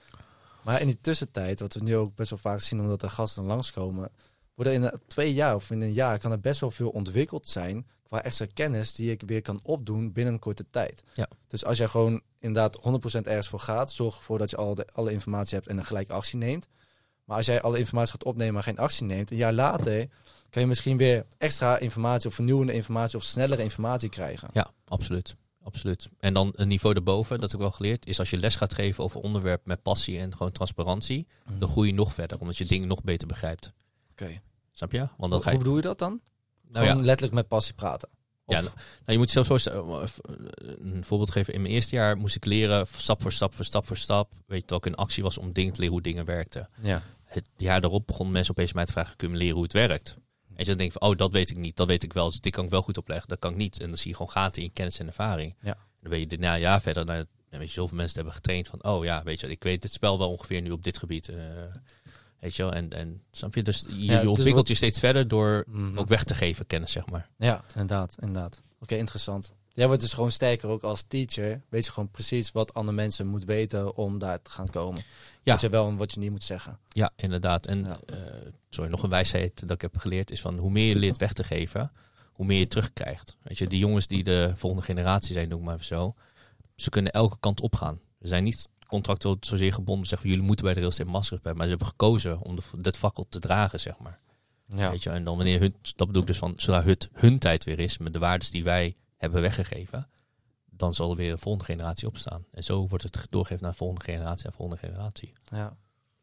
Maar 0.62 0.82
in 0.82 0.88
die 0.88 0.98
tussentijd, 1.02 1.60
wat 1.60 1.74
we 1.74 1.84
nu 1.84 1.96
ook 1.96 2.16
best 2.16 2.30
wel 2.30 2.40
vaak 2.40 2.62
zien, 2.62 2.80
omdat 2.80 3.02
er 3.02 3.10
gasten 3.10 3.44
langskomen, 3.44 4.10
worden 4.56 4.74
in 4.74 4.84
een- 4.84 5.00
twee 5.08 5.34
jaar 5.34 5.56
of 5.56 5.72
in 5.72 5.82
een 5.82 5.94
jaar 5.94 6.20
kan 6.20 6.32
er 6.32 6.40
best 6.40 6.60
wel 6.60 6.72
veel 6.72 6.90
ontwikkeld 6.90 7.50
zijn 7.50 7.88
qua 8.04 8.24
extra 8.24 8.46
kennis 8.54 8.94
die 8.94 9.12
ik 9.12 9.22
weer 9.26 9.42
kan 9.42 9.60
opdoen 9.64 10.12
binnen 10.12 10.34
een 10.34 10.40
korte 10.40 10.66
tijd. 10.72 11.04
Ja. 11.14 11.28
Dus 11.48 11.66
als 11.66 11.78
jij 11.78 11.88
gewoon 11.88 12.22
inderdaad 12.40 12.76
100% 12.82 13.28
ergens 13.28 13.48
voor 13.48 13.60
gaat, 13.60 13.92
zorg 13.92 14.16
ervoor 14.18 14.38
dat 14.38 14.50
je 14.50 14.56
al 14.58 14.76
de, 14.76 14.88
alle 14.94 15.12
informatie 15.12 15.56
hebt 15.56 15.68
en 15.68 15.76
dan 15.76 15.86
gelijk 15.86 16.10
actie 16.10 16.38
neemt. 16.38 16.68
Maar 17.26 17.38
als 17.38 17.46
jij 17.46 17.62
alle 17.62 17.78
informatie 17.80 18.12
gaat 18.12 18.24
opnemen 18.24 18.54
maar 18.54 18.64
geen 18.64 18.78
actie 18.78 19.06
neemt, 19.06 19.32
een 19.32 19.38
jaar 19.38 19.54
later 19.54 20.10
kan 20.52 20.62
je 20.62 20.68
misschien 20.68 20.98
weer 20.98 21.26
extra 21.38 21.78
informatie 21.78 22.30
of 22.30 22.36
vernieuwende 22.36 22.74
informatie 22.74 23.18
of 23.18 23.24
snellere 23.24 23.64
informatie 23.64 24.10
krijgen. 24.10 24.50
Ja, 24.54 24.72
absoluut. 24.86 25.36
Absoluut. 25.64 26.10
En 26.20 26.34
dan 26.34 26.52
een 26.56 26.68
niveau 26.68 26.96
erboven, 26.96 27.40
dat 27.40 27.52
heb 27.52 27.60
ik 27.60 27.66
wel 27.66 27.76
geleerd, 27.76 28.06
is 28.08 28.20
als 28.20 28.30
je 28.30 28.38
les 28.38 28.56
gaat 28.56 28.74
geven 28.74 29.04
over 29.04 29.20
onderwerp 29.22 29.66
met 29.66 29.82
passie 29.82 30.20
en 30.20 30.36
gewoon 30.36 30.52
transparantie, 30.52 31.28
dan 31.58 31.70
groei 31.70 31.88
je 31.88 31.94
nog 31.94 32.14
verder, 32.14 32.40
omdat 32.40 32.58
je 32.58 32.66
dingen 32.66 32.88
nog 32.88 33.04
beter 33.04 33.28
begrijpt. 33.28 33.72
Oké. 34.12 34.42
Snap 34.72 34.92
je? 34.92 34.98
Want 35.00 35.18
dan 35.18 35.32
Hoe, 35.32 35.42
ga 35.42 35.50
je. 35.50 35.56
hoe 35.56 35.64
bedoel 35.64 35.76
je 35.76 35.82
dat 35.88 36.00
dan? 36.00 36.22
Nou 36.68 36.86
ja, 36.86 36.96
letterlijk 36.96 37.34
met 37.34 37.48
passie 37.48 37.74
praten. 37.74 38.10
Of- 38.46 38.56
Ja, 38.56 38.62
nou, 38.62 38.74
nou, 38.76 38.86
je 39.06 39.18
moet 39.18 39.30
zelfs 39.30 39.48
zo 39.48 39.58
stellen, 39.58 40.02
eh, 40.02 40.08
een 40.80 41.06
voorbeeld 41.06 41.32
geven. 41.32 41.54
In 41.54 41.62
mijn 41.62 41.74
eerste 41.74 41.96
jaar 41.96 42.18
moest 42.18 42.36
ik 42.36 42.46
leren, 42.46 42.88
stap 42.98 43.22
voor 43.22 43.32
stap 43.32 43.54
voor 43.56 43.66
stap 43.66 43.88
voor 43.88 43.98
stap. 43.98 44.32
Weet 44.48 44.62
je, 44.62 44.68
dat 44.68 44.78
ik 44.78 44.86
in 44.86 44.96
actie 44.98 45.24
was 45.24 45.38
om 45.38 45.54
dingen 45.54 45.74
te 45.74 45.80
leren 45.80 45.94
hoe 45.94 46.04
dingen 46.04 46.26
werkten. 46.26 46.70
ja. 46.82 47.04
Het 47.24 47.50
jaar 47.58 47.82
daarop 47.82 48.08
begonnen 48.08 48.34
mensen 48.34 48.52
opeens 48.54 48.74
mij 48.74 48.86
te 48.86 48.92
vragen, 48.92 49.16
kun 49.16 49.28
je 49.28 49.34
me 49.34 49.40
leren 49.40 49.56
hoe 49.56 49.64
het 49.64 49.74
werkt? 49.74 50.16
En 50.56 50.58
je 50.58 50.66
dan 50.66 50.78
denk 50.78 50.92
van, 50.92 51.02
oh, 51.02 51.18
dat 51.18 51.32
weet 51.32 51.50
ik 51.50 51.58
niet, 51.58 51.76
dat 51.76 51.88
weet 51.88 52.04
ik 52.04 52.14
wel. 52.14 52.30
Dus 52.30 52.40
dit 52.40 52.52
kan 52.54 52.64
ik 52.64 52.70
wel 52.70 52.82
goed 52.82 52.98
opleggen, 52.98 53.28
dat 53.28 53.40
kan 53.40 53.52
ik 53.52 53.58
niet. 53.58 53.80
En 53.82 53.88
dan 53.88 53.98
zie 53.98 54.10
je 54.10 54.16
gewoon 54.16 54.32
gaten 54.32 54.62
in 54.64 54.74
kennis 54.74 55.00
en 55.00 55.08
ervaring. 55.08 55.56
Ja. 55.62 55.78
Dan 56.02 56.10
ben 56.12 56.20
je 56.20 56.28
daarna 56.28 56.54
een 56.54 56.60
jaar 56.60 56.82
verder, 56.82 57.06
dan 57.06 57.16
weet 57.50 57.68
je, 57.68 57.68
zoveel 57.74 57.98
mensen 57.98 58.16
hebben 58.16 58.34
getraind 58.34 58.68
van, 58.68 58.84
oh 58.84 59.04
ja, 59.04 59.24
weet 59.24 59.40
je, 59.40 59.48
ik 59.48 59.64
weet 59.64 59.84
het 59.84 59.94
spel 59.94 60.18
wel 60.18 60.30
ongeveer 60.30 60.62
nu 60.62 60.72
op 60.72 60.84
dit 60.84 60.98
gebied. 60.98 61.30
eh, 61.30 61.36
weet 62.40 62.56
je 62.56 62.64
wel, 62.64 62.74
en, 62.74 62.94
en 62.94 63.22
snap 63.32 63.56
je? 63.56 63.64
Dus 63.64 63.86
je, 63.88 64.06
Ja, 64.06 64.14
je 64.14 64.20
dus 64.20 64.28
ontwikkelt 64.28 64.68
je 64.68 64.74
steeds 64.74 65.00
verder 65.00 65.28
door 65.28 65.64
Mhm. 65.68 65.98
ook 65.98 66.08
weg 66.08 66.24
te 66.24 66.36
geven 66.36 66.68
kennis, 66.68 66.92
zeg 66.92 67.06
maar. 67.10 67.30
Ja, 67.38 67.64
inderdaad, 67.68 68.16
inderdaad. 68.20 68.62
Oké, 68.80 68.96
interessant. 68.96 69.54
Jij 69.74 69.88
wordt 69.88 70.02
dus 70.02 70.14
gewoon 70.14 70.32
sterker 70.32 70.70
ook 70.70 70.84
als 70.84 71.04
teacher. 71.08 71.62
Weet 71.70 71.86
je 71.86 71.92
gewoon 71.92 72.10
precies 72.10 72.52
wat 72.52 72.74
andere 72.74 72.96
mensen 72.96 73.28
moeten 73.28 73.50
weten 73.50 73.96
om 73.96 74.20
daar 74.20 74.42
te 74.42 74.50
gaan 74.52 74.70
komen. 74.70 75.04
Ja. 75.44 75.52
Wat 75.52 75.62
je 75.62 75.70
wel 75.70 75.88
en 75.88 75.98
wat 75.98 76.14
je 76.14 76.20
niet 76.20 76.32
moet 76.32 76.44
zeggen. 76.44 76.80
Ja, 76.90 77.12
inderdaad. 77.16 77.66
En 77.66 77.84
Ja. 77.84 78.00
eh, 78.06 78.18
sorry, 78.70 78.90
nog 78.90 79.04
een 79.04 79.10
wijsheid 79.10 79.60
dat 79.60 79.72
ik 79.72 79.82
heb 79.82 79.98
geleerd 79.98 80.32
is 80.32 80.42
van 80.42 80.58
hoe 80.58 80.72
meer 80.72 80.88
je 80.88 80.96
leert 80.96 81.18
weg 81.18 81.34
te 81.34 81.44
geven, 81.44 81.92
hoe 82.34 82.46
meer 82.46 82.60
je 82.60 82.68
terugkrijgt. 82.68 83.38
Weet 83.42 83.58
je, 83.58 83.68
die 83.68 83.80
jongens 83.80 84.08
die 84.08 84.24
de 84.24 84.54
volgende 84.56 84.86
generatie 84.86 85.34
zijn, 85.34 85.50
noem 85.50 85.60
ik 85.60 85.66
maar 85.66 85.74
even 85.74 85.86
zo, 85.86 86.16
ze 86.76 86.90
kunnen 86.90 87.12
elke 87.12 87.38
kant 87.40 87.62
opgaan. 87.62 88.00
Ze 88.22 88.28
zijn 88.28 88.44
niet 88.44 88.68
contractueel 88.88 89.38
zozeer 89.40 89.74
gebonden, 89.74 90.08
zeggen 90.08 90.30
jullie 90.30 90.44
moeten 90.44 90.66
bij 90.66 90.74
de 90.74 90.80
Real 90.80 90.92
Estate 90.92 91.10
Masters 91.10 91.42
bij, 91.42 91.54
maar 91.54 91.64
ze 91.64 91.70
hebben 91.70 91.88
gekozen 91.88 92.40
om 92.40 92.56
de, 92.56 92.62
dat 92.78 92.98
fakkel 92.98 93.26
te 93.30 93.40
dragen, 93.40 93.80
zeg 93.80 94.00
maar. 94.00 94.20
Ja. 94.76 94.90
Weet 94.92 95.04
je, 95.04 95.10
en 95.10 95.24
dan 95.24 95.36
wanneer 95.36 95.60
hun, 95.60 95.76
dat 95.96 96.08
bedoel 96.08 96.22
ik 96.22 96.28
dus 96.28 96.38
van, 96.38 96.54
zodra 96.58 96.84
het 96.84 97.10
hun 97.14 97.40
tijd 97.40 97.64
weer 97.64 97.80
is, 97.80 97.98
met 97.98 98.14
de 98.14 98.20
waardes 98.20 98.52
die 98.52 98.64
wij 98.64 98.96
hebben 99.22 99.42
weggegeven, 99.42 100.08
dan 100.70 100.94
zal 100.94 101.10
er 101.12 101.16
weer 101.16 101.32
een 101.32 101.40
volgende 101.40 101.66
generatie 101.66 102.08
opstaan. 102.08 102.46
En 102.52 102.64
zo 102.64 102.88
wordt 102.88 103.04
het 103.04 103.28
doorgegeven 103.30 103.64
naar 103.64 103.72
de 103.72 103.78
volgende 103.78 104.04
generatie 104.04 104.46
en 104.46 104.54
volgende 104.54 104.82
generatie. 104.82 105.34
ja. 105.52 105.78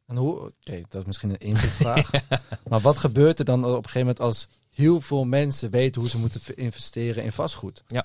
En 0.07 0.17
hoe, 0.17 0.41
oké, 0.41 0.83
dat 0.89 1.01
is 1.01 1.05
misschien 1.07 1.31
een 1.31 1.39
inzichtvraag. 1.39 2.11
maar 2.69 2.81
wat 2.81 2.99
gebeurt 2.99 3.39
er 3.39 3.45
dan 3.45 3.65
op 3.65 3.71
een 3.71 3.75
gegeven 3.77 4.01
moment 4.01 4.21
als 4.21 4.49
heel 4.71 5.01
veel 5.01 5.25
mensen 5.25 5.71
weten 5.71 6.01
hoe 6.01 6.11
ze 6.11 6.19
moeten 6.19 6.57
investeren 6.57 7.25
in 7.25 7.33
vastgoed? 7.33 7.83
Ja. 7.87 8.05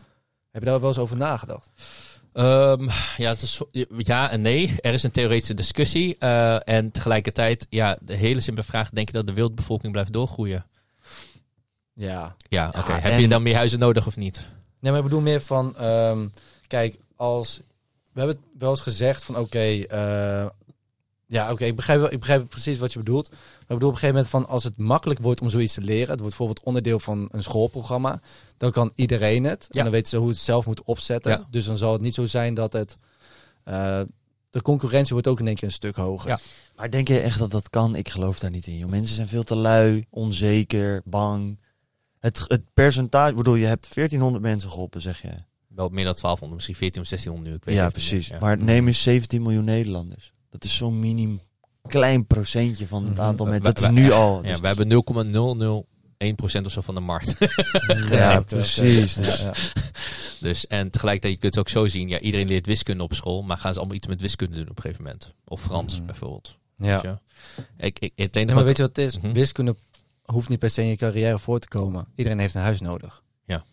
Heb 0.52 0.62
je 0.64 0.70
daar 0.70 0.80
wel 0.80 0.90
eens 0.90 0.98
over 0.98 1.18
nagedacht? 1.18 1.70
Ehm, 2.34 2.90
ja, 3.18 3.30
het 3.30 3.42
is, 3.42 3.62
ja 3.98 4.30
en 4.30 4.42
nee. 4.42 4.76
Er 4.82 4.94
is 4.94 5.04
een 5.04 5.12
theoretische 5.12 5.54
discussie. 5.54 6.18
eh, 6.18 6.68
en 6.70 6.92
tegelijkertijd, 6.92 7.68
ja, 7.70 7.98
de 8.02 8.16
hele 8.16 8.42
simpele 8.42 8.66
vraag: 8.68 8.90
denk 8.90 9.08
je 9.08 9.14
dat 9.14 9.28
de 9.28 9.34
wereldbevolking 9.34 9.92
blijft 9.92 10.14
doorgroeien? 10.14 10.66
Ja. 11.94 12.36
Ja, 12.50 12.68
oké. 12.78 12.92
Ja, 12.94 13.00
Heb 13.00 13.20
je 13.20 13.28
dan 13.28 13.44
meer 13.44 13.56
huizen 13.56 13.80
nodig 13.80 14.08
of 14.08 14.16
niet? 14.16 14.46
Nee, 14.84 14.92
maar 14.92 15.02
ik 15.02 15.08
bedoel 15.08 15.22
meer 15.22 15.42
van, 15.42 15.78
ehm, 15.78 16.28
kijk, 16.68 16.98
als 17.16 17.58
we 18.14 18.20
hebben 18.20 18.36
het 18.36 18.46
wel 18.60 18.70
eens 18.70 18.80
gezegd 18.80 19.24
van, 19.24 19.38
oké, 19.38 19.60
eh, 19.60 20.46
ja, 21.28 21.52
oké, 21.52 21.66
ik 21.66 21.76
begrijp, 21.76 22.00
wel- 22.00 22.12
ik 22.12 22.20
begrijp 22.20 22.50
precies 22.50 22.78
wat 22.80 22.94
je 22.94 23.00
bedoelt. 23.00 23.30
Maar 23.30 23.40
ik 23.60 23.68
bedoel 23.68 23.90
op 23.90 23.94
een 23.94 24.00
gegeven 24.00 24.16
moment 24.16 24.32
van, 24.32 24.48
als 24.48 24.64
het 24.64 24.78
makkelijk 24.78 25.20
wordt 25.20 25.42
om 25.42 25.50
zoiets 25.50 25.74
te 25.74 25.82
leren, 25.82 26.00
het 26.10 26.20
wordt 26.20 26.38
bijvoorbeeld 26.38 26.66
onderdeel 26.66 27.00
van 27.00 27.28
een 27.32 27.44
schoolprogramma, 27.44 28.22
dan 28.58 28.72
kan 28.72 28.92
iedereen 28.96 29.44
het. 29.44 29.66
Ja. 29.70 29.78
En 29.78 29.84
dan 29.84 29.94
weten 29.94 30.10
ze 30.10 30.18
hoe 30.18 30.30
het 30.30 30.38
zelf 30.38 30.66
moet 30.66 30.84
opzetten. 30.84 31.32
Ja. 31.32 31.48
Dus 31.50 31.66
dan 31.66 31.78
zal 31.78 31.94
het 31.94 32.02
niet 32.02 32.14
zo 32.14 32.26
zijn 32.26 32.54
dat 32.54 32.74
het, 32.74 32.98
eh, 33.64 34.02
de 34.50 34.62
concurrentie 34.62 35.14
wordt 35.14 35.28
ook 35.28 35.40
in 35.40 35.48
één 35.48 35.56
keer 35.56 35.68
een 35.68 35.74
stuk 35.74 35.96
hoger. 35.96 36.30
Ja. 36.30 36.40
Maar 36.76 36.92
denk 36.92 37.08
je 37.08 37.20
echt 37.20 37.40
dat 37.40 37.52
dat 37.52 37.70
kan? 37.70 37.96
Ik 37.96 38.10
geloof 38.10 38.40
daar 38.40 38.50
niet 38.52 38.68
in. 38.68 38.78
Joh. 38.78 38.90
Mensen 38.90 39.16
zijn 39.16 39.28
veel 39.28 39.44
te 39.44 39.56
lui, 39.56 40.06
onzeker, 40.10 41.02
bang. 41.06 41.58
Het, 42.24 42.46
het 42.48 42.62
percentage, 42.74 43.34
bedoel, 43.34 43.56
je 43.56 43.66
hebt 43.66 43.94
1400 43.96 44.44
mensen 44.44 44.70
geholpen, 44.70 45.02
zeg 45.02 45.22
je. 45.22 45.28
Wel 45.68 45.90
meer 45.90 46.06
dan 46.06 46.14
1200, 46.22 46.54
misschien 46.54 46.76
14 46.76 47.02
of 47.02 47.08
1600 47.08 47.50
nu. 47.50 47.56
Ik 47.56 47.66
weet 47.66 47.76
Ja, 47.76 47.84
het 47.86 47.96
niet 47.96 48.08
precies. 48.08 48.30
meer. 48.30 48.40
Ja. 48.40 48.46
Maar 48.46 48.58
neem 48.58 48.88
eens 48.88 49.02
17 49.04 49.42
miljoen 49.42 49.64
Nederlanders. 49.64 50.34
Dat 50.50 50.64
is 50.64 50.76
zo'n 50.76 51.00
minim 51.00 51.42
klein 51.88 52.26
procentje 52.28 52.88
van 52.88 53.04
het 53.04 53.14
Mhm. 53.14 53.22
aantal 53.22 53.46
mensen. 53.46 53.64
Dat 53.64 53.80
is 53.82 53.90
nu 53.90 54.12
al. 54.12 54.42
Ja, 54.44 54.50
Dus 54.52 54.60
we 54.60 54.68
hebben 54.68 54.88
0,001% 54.88 56.66
of 56.66 56.72
zo 56.72 56.82
van 56.82 56.96
de 56.96 57.02
markt. 57.02 57.36
Ja, 58.10 58.40
precies. 58.56 59.14
Dus- 59.14 59.40
Ja, 59.42 59.46
ja. 59.46 59.54
dus, 60.40 60.68
en 60.68 60.90
tegelijkertijd, 60.90 61.34
je 61.34 61.40
kunt 61.40 61.56
het 61.56 61.64
ook 61.64 61.70
zo 61.70 61.88
zien. 61.88 62.10
Ja, 62.10 62.20
iedereen 62.20 62.48
leert 62.48 62.66
wiskunde 62.66 63.04
op 63.04 63.14
school, 63.14 63.42
maar 63.42 63.58
gaan 63.58 63.74
ze 63.74 63.80
allemaal 63.80 63.98
iets 63.98 64.08
met 64.08 64.22
wiskunde 64.22 64.56
doen 64.58 64.70
op 64.70 64.76
een 64.78 64.82
gegeven 64.82 65.04
moment? 65.04 65.34
Of 65.46 65.62
Frans 65.62 65.96
Mhm. 65.98 66.06
bijvoorbeeld. 66.06 66.58
Ja. 66.78 67.02
Weet 67.02 67.02
je? 67.02 67.18
Ik, 67.86 68.00
ik, 68.00 68.12
het 68.16 68.36
enige 68.36 68.40
Ja, 68.40 68.46
maar 68.46 68.56
wat- 68.56 68.64
weet 68.66 68.78
je 68.78 68.82
wat 68.84 68.96
het 68.96 69.06
is? 69.06 69.18
Mhm. 69.20 69.34
Wiskunde 69.34 69.76
hoeft 70.26 70.50
niet 70.50 70.60
per 70.60 70.70
se 70.70 70.82
in 70.82 70.88
je 70.88 70.96
carrière 70.96 71.40
voor 71.40 71.60
te 71.60 71.68
komen. 71.68 72.08
Iedereen 72.16 72.40
heeft 72.40 72.54
een 72.56 72.62
huis 72.62 72.82
nodig. 72.82 73.24
Ja. 73.46 73.64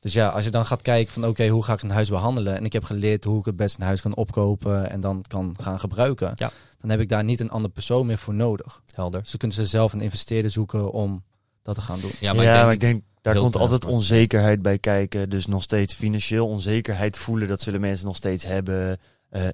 Dus 0.00 0.12
ja, 0.12 0.28
als 0.28 0.44
je 0.44 0.50
dan 0.50 0.66
gaat 0.66 0.82
kijken 0.82 1.12
van 1.12 1.24
oké, 1.26 1.48
hoe 1.48 1.64
ga 1.64 1.72
ik 1.72 1.82
een 1.82 1.90
huis 1.90 2.08
behandelen? 2.08 2.56
En 2.56 2.64
ik 2.64 2.72
heb 2.72 2.84
geleerd 2.84 3.24
hoe 3.24 3.38
ik 3.38 3.44
het 3.44 3.56
best 3.56 3.76
een 3.76 3.82
huis 3.86 4.00
kan 4.00 4.16
opkopen 4.16 4.90
en 4.90 5.00
dan 5.00 5.24
kan 5.28 5.56
gaan 5.60 5.80
gebruiken. 5.80 6.32
Ja. 6.34 6.50
Dan 6.78 6.90
heb 6.90 7.00
ik 7.00 7.08
daar 7.08 7.24
niet 7.24 7.40
een 7.40 7.50
andere 7.50 7.72
persoon 7.74 8.06
meer 8.06 8.18
voor 8.18 8.34
nodig. 8.34 8.82
Helder. 8.94 9.20
Dus 9.20 9.30
dan 9.30 9.38
kunnen 9.38 9.56
ze 9.56 9.66
zelf 9.66 9.92
een 9.92 10.00
investeerder 10.00 10.50
zoeken 10.50 10.92
om 10.92 11.24
dat 11.62 11.74
te 11.74 11.80
gaan 11.80 12.00
doen. 12.00 12.10
Ja, 12.20 12.32
Ja, 12.32 12.34
maar 12.34 12.42
ik 12.44 12.50
denk, 12.50 12.64
maar 12.64 12.72
ik 12.72 12.80
denk 12.80 13.02
daar 13.20 13.36
komt 13.36 13.56
altijd 13.56 13.84
maar- 13.84 13.92
onzekerheid 13.92 14.62
bij 14.62 14.78
kijken. 14.78 15.30
Dus 15.30 15.46
nog 15.46 15.62
steeds 15.62 15.94
financieel 15.94 16.46
onzekerheid 16.48 17.16
voelen. 17.16 17.48
Dat 17.48 17.60
zullen 17.60 17.80
mensen 17.80 18.06
nog 18.06 18.16
steeds 18.16 18.44
hebben. 18.44 18.98
Eh, 19.28 19.48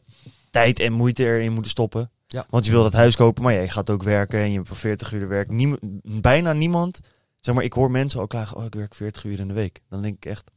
tijd 0.50 0.80
en 0.80 0.92
moeite 0.92 1.24
erin 1.24 1.52
moeten 1.52 1.70
stoppen. 1.70 2.10
Ja. 2.32 2.46
Want 2.50 2.64
je 2.64 2.70
wil 2.70 2.82
dat 2.82 2.92
huis 2.92 3.16
kopen, 3.16 3.42
maar 3.42 3.52
ja, 3.52 3.60
je 3.60 3.70
gaat 3.70 3.90
ook 3.90 4.02
werken 4.02 4.38
en 4.38 4.50
je 4.50 4.56
hebt 4.56 4.76
40 4.76 5.12
uur 5.12 5.28
werk. 5.28 5.50
Niem, 5.50 5.78
bijna 6.02 6.52
niemand. 6.52 7.00
Zeg 7.40 7.54
maar, 7.54 7.64
ik 7.64 7.72
hoor 7.72 7.90
mensen 7.90 8.20
al 8.20 8.26
klagen: 8.26 8.56
oh, 8.56 8.64
ik 8.64 8.74
werk 8.74 8.94
40 8.94 9.24
uur 9.24 9.40
in 9.40 9.48
de 9.48 9.54
week. 9.54 9.80
Dan 9.88 10.02
denk 10.02 10.16
ik 10.16 10.24
echt. 10.24 10.50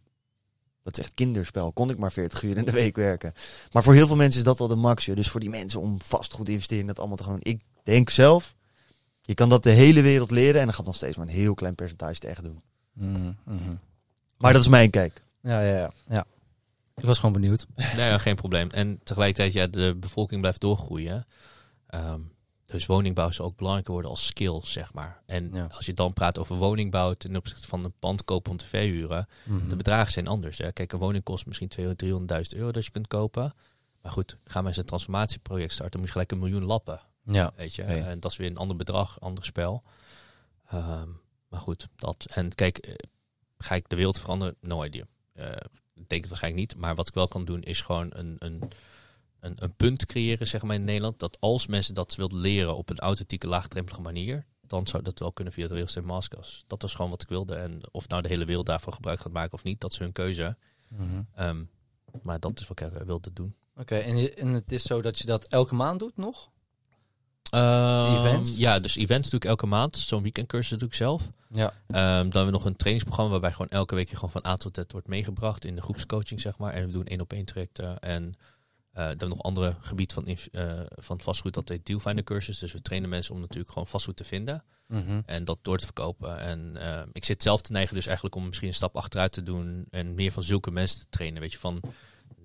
Dat 0.83 0.97
is 0.97 1.03
echt 1.03 1.13
kinderspel. 1.13 1.71
Kon 1.71 1.89
ik 1.89 1.97
maar 1.97 2.11
40 2.11 2.43
uur 2.43 2.57
in 2.57 2.65
de 2.65 2.71
week 2.71 2.95
werken. 2.95 3.33
Maar 3.71 3.83
voor 3.83 3.93
heel 3.93 4.07
veel 4.07 4.15
mensen 4.15 4.39
is 4.39 4.45
dat 4.45 4.59
al 4.59 4.67
de 4.67 4.75
max. 4.75 5.05
Dus 5.05 5.29
voor 5.29 5.39
die 5.39 5.49
mensen 5.49 5.81
om 5.81 6.01
vastgoed 6.01 6.45
te 6.45 6.51
investeren, 6.51 6.85
dat 6.85 6.99
allemaal 6.99 7.17
te 7.17 7.23
gaan 7.23 7.33
doen. 7.33 7.53
Ik 7.53 7.61
denk 7.83 8.09
zelf, 8.09 8.55
je 9.21 9.33
kan 9.33 9.49
dat 9.49 9.63
de 9.63 9.69
hele 9.69 10.01
wereld 10.01 10.31
leren. 10.31 10.59
En 10.59 10.65
dan 10.65 10.75
gaat 10.75 10.85
nog 10.85 10.95
steeds 10.95 11.17
maar 11.17 11.27
een 11.27 11.33
heel 11.33 11.53
klein 11.53 11.75
percentage 11.75 12.13
het 12.13 12.23
echt 12.23 12.43
doen. 12.43 12.61
Mhm, 12.93 13.31
mhm. 13.43 13.75
Maar 14.37 14.53
dat 14.53 14.61
is 14.61 14.67
mijn 14.67 14.89
kijk. 14.89 15.23
Ja, 15.41 15.61
ja, 15.61 15.77
ja, 15.77 15.91
ja. 16.09 16.25
Ik 16.95 17.05
was 17.05 17.17
gewoon 17.17 17.33
benieuwd. 17.33 17.65
Nee, 17.75 18.09
ja, 18.09 18.17
geen 18.17 18.35
probleem. 18.35 18.69
En 18.69 18.99
tegelijkertijd, 19.03 19.53
ja, 19.53 19.67
de 19.67 19.95
bevolking 19.99 20.41
blijft 20.41 20.61
doorgroeien. 20.61 21.25
Ehm, 22.03 22.19
dus 22.65 22.85
woningbouw 22.85 23.31
zal 23.31 23.45
ook 23.45 23.55
belangrijker 23.55 23.93
worden 23.93 24.11
als 24.11 24.25
skill, 24.25 24.59
zeg 24.63 24.93
maar. 24.93 25.21
En 25.25 25.49
Ja. 25.53 25.67
als 25.71 25.85
je 25.85 25.93
dan 25.93 26.13
praat 26.13 26.37
over 26.37 26.55
woningbouw 26.55 27.13
ten 27.13 27.35
opzichte 27.35 27.67
van 27.67 27.83
een 27.83 27.93
pand 27.99 28.23
kopen 28.23 28.51
om 28.51 28.57
te 28.57 28.65
verhuren, 28.67 29.27
Mhm. 29.45 29.69
de 29.69 29.75
bedragen 29.75 30.11
zijn 30.11 30.27
anders. 30.27 30.57
Hè. 30.57 30.71
Kijk, 30.71 30.91
een 30.91 30.99
woning 30.99 31.23
kost 31.23 31.45
misschien 31.45 31.67
200.000, 31.67 31.97
300.000 31.97 32.53
euro 32.59 32.71
dat 32.71 32.85
je 32.85 32.91
kunt 32.91 33.07
kopen. 33.07 33.53
Maar 34.01 34.11
goed, 34.11 34.37
gaan 34.43 34.63
mensen 34.63 34.81
een 34.81 34.87
transformatieproject 34.87 35.71
starten, 35.71 35.91
dan 35.91 35.99
moet 35.99 36.07
je 36.09 36.13
gelijk 36.13 36.31
een 36.31 36.39
miljoen 36.39 36.63
lappen. 36.63 36.99
Ja. 37.23 37.53
Weet 37.55 37.75
je, 37.75 37.83
en 37.83 38.19
dat 38.19 38.31
is 38.31 38.37
weer 38.37 38.47
een 38.49 38.57
ander 38.57 38.75
bedrag, 38.75 39.19
ander 39.21 39.45
spel. 39.45 39.83
Ehm, 40.69 41.09
maar 41.49 41.59
goed, 41.59 41.87
dat. 41.95 42.25
En 42.29 42.55
kijk, 42.55 42.77
eh, 42.77 42.93
ga 43.57 43.75
ik 43.75 43.89
de 43.89 43.95
wereld 43.95 44.19
veranderen? 44.19 44.55
No 44.61 44.83
idea. 44.83 45.03
Eh, 45.33 45.45
ik 45.93 46.09
denk 46.09 46.21
het 46.21 46.27
waarschijnlijk 46.29 46.67
niet. 46.67 46.81
Maar 46.81 46.95
wat 46.95 47.07
ik 47.07 47.13
wel 47.13 47.27
kan 47.27 47.45
doen, 47.45 47.61
is 47.61 47.81
gewoon 47.81 48.07
een, 48.09 48.35
een, 48.39 48.61
een, 49.45 49.55
een 49.55 49.75
punt 49.75 50.05
creëren, 50.05 50.47
zeg 50.47 50.63
maar 50.63 50.75
in 50.75 50.83
Nederland. 50.83 51.19
Dat 51.19 51.37
als 51.39 51.67
mensen 51.67 51.93
dat 51.93 52.15
wilden 52.15 52.39
leren 52.39 52.75
op 52.75 52.89
een 52.89 52.99
authentieke, 52.99 53.47
laagdrempelige 53.47 54.01
manier, 54.01 54.45
dan 54.67 54.87
zou 54.87 55.03
dat 55.03 55.19
wel 55.19 55.31
kunnen 55.31 55.53
via 55.53 55.67
de 55.67 55.73
Real 55.73 55.85
Estate 55.85 56.07
Masters. 56.07 56.63
Dat 56.67 56.81
was 56.81 56.95
gewoon 56.95 57.11
wat 57.11 57.21
ik 57.21 57.29
wilde. 57.29 57.55
En 57.55 57.81
of 57.91 58.07
nou 58.07 58.21
de 58.21 58.27
hele 58.27 58.45
wereld 58.45 58.65
daarvan 58.65 58.93
gebruik 58.93 59.19
gaat 59.19 59.31
maken 59.31 59.53
of 59.53 59.63
niet, 59.63 59.81
dat 59.81 59.91
is 59.91 59.97
hun 59.97 60.11
keuze. 60.11 60.57
Mhm. 60.87 61.21
Ehm, 61.35 61.63
maar 62.21 62.39
dat 62.39 62.59
is 62.59 62.67
wat 62.67 62.79
ik 62.79 62.89
wilde 63.05 63.33
doen. 63.33 63.55
Oké, 63.77 63.95
en, 63.95 64.37
en 64.37 64.53
het 64.53 64.71
is 64.71 64.83
zo 64.83 65.01
dat 65.01 65.17
je 65.17 65.25
dat 65.25 65.45
elke 65.45 65.75
maand 65.75 65.99
doet 65.99 66.17
nog? 66.17 66.49
Ehm, 67.49 68.15
Events? 68.15 68.55
Ja, 68.55 68.79
dus 68.79 68.95
events 68.95 69.29
doe 69.29 69.39
ik 69.39 69.45
elke 69.45 69.65
maand. 69.65 69.97
Zo'n 69.97 70.21
weekendcursus 70.21 70.77
doe 70.77 70.87
ik 70.87 70.93
zelf. 70.93 71.29
Ja. 71.51 71.73
Ehm, 71.87 71.95
dan 71.95 72.23
hebben 72.23 72.45
we 72.45 72.51
nog 72.51 72.65
een 72.65 72.75
trainingsprogramma 72.75 73.31
waarbij 73.31 73.51
gewoon 73.51 73.69
elke 73.69 73.95
week 73.95 74.09
je 74.09 74.15
gewoon 74.15 74.29
van 74.29 74.45
A 74.45 74.55
tot 74.55 74.75
Z 74.75 74.91
wordt 74.91 75.07
meegebracht 75.07 75.65
in 75.65 75.75
de 75.75 75.81
groepscoaching, 75.81 76.41
zeg 76.41 76.57
maar. 76.57 76.73
En 76.73 76.85
we 76.85 76.91
doen 76.91 77.05
één 77.05 77.21
op 77.21 77.33
één 77.33 77.45
trajecten. 77.45 77.99
En 77.99 78.33
eh 78.95 79.09
dan 79.17 79.29
nog 79.29 79.41
andere 79.43 79.75
gebied 79.79 80.13
van, 80.13 80.25
eh, 80.27 80.79
van 80.89 81.21
vastgoed, 81.21 81.53
dat 81.53 81.69
heet 81.69 81.85
Dealfinder 81.85 82.23
cursus. 82.23 82.59
Dus 82.59 82.73
we 82.73 82.81
trainen 82.81 83.09
mensen 83.09 83.33
om 83.33 83.39
natuurlijk 83.41 83.69
gewoon 83.69 83.87
vastgoed 83.87 84.15
te 84.15 84.23
vinden 84.23 84.63
Mhm. 84.87 85.21
en 85.25 85.45
dat 85.45 85.57
door 85.61 85.77
te 85.77 85.85
verkopen. 85.85 86.39
En 86.39 86.77
eh, 86.77 87.01
ik 87.11 87.25
zit 87.25 87.43
zelf 87.43 87.61
te 87.61 87.71
neigen 87.71 87.95
dus 87.95 88.05
eigenlijk 88.05 88.35
om 88.35 88.45
misschien 88.45 88.67
een 88.67 88.73
stap 88.73 88.95
achteruit 88.95 89.31
te 89.31 89.43
doen 89.43 89.85
en 89.89 90.13
meer 90.15 90.31
van 90.31 90.43
zulke 90.43 90.71
mensen 90.71 90.99
te 90.99 91.05
trainen. 91.09 91.41
Weet 91.41 91.51
je, 91.51 91.57
van 91.57 91.81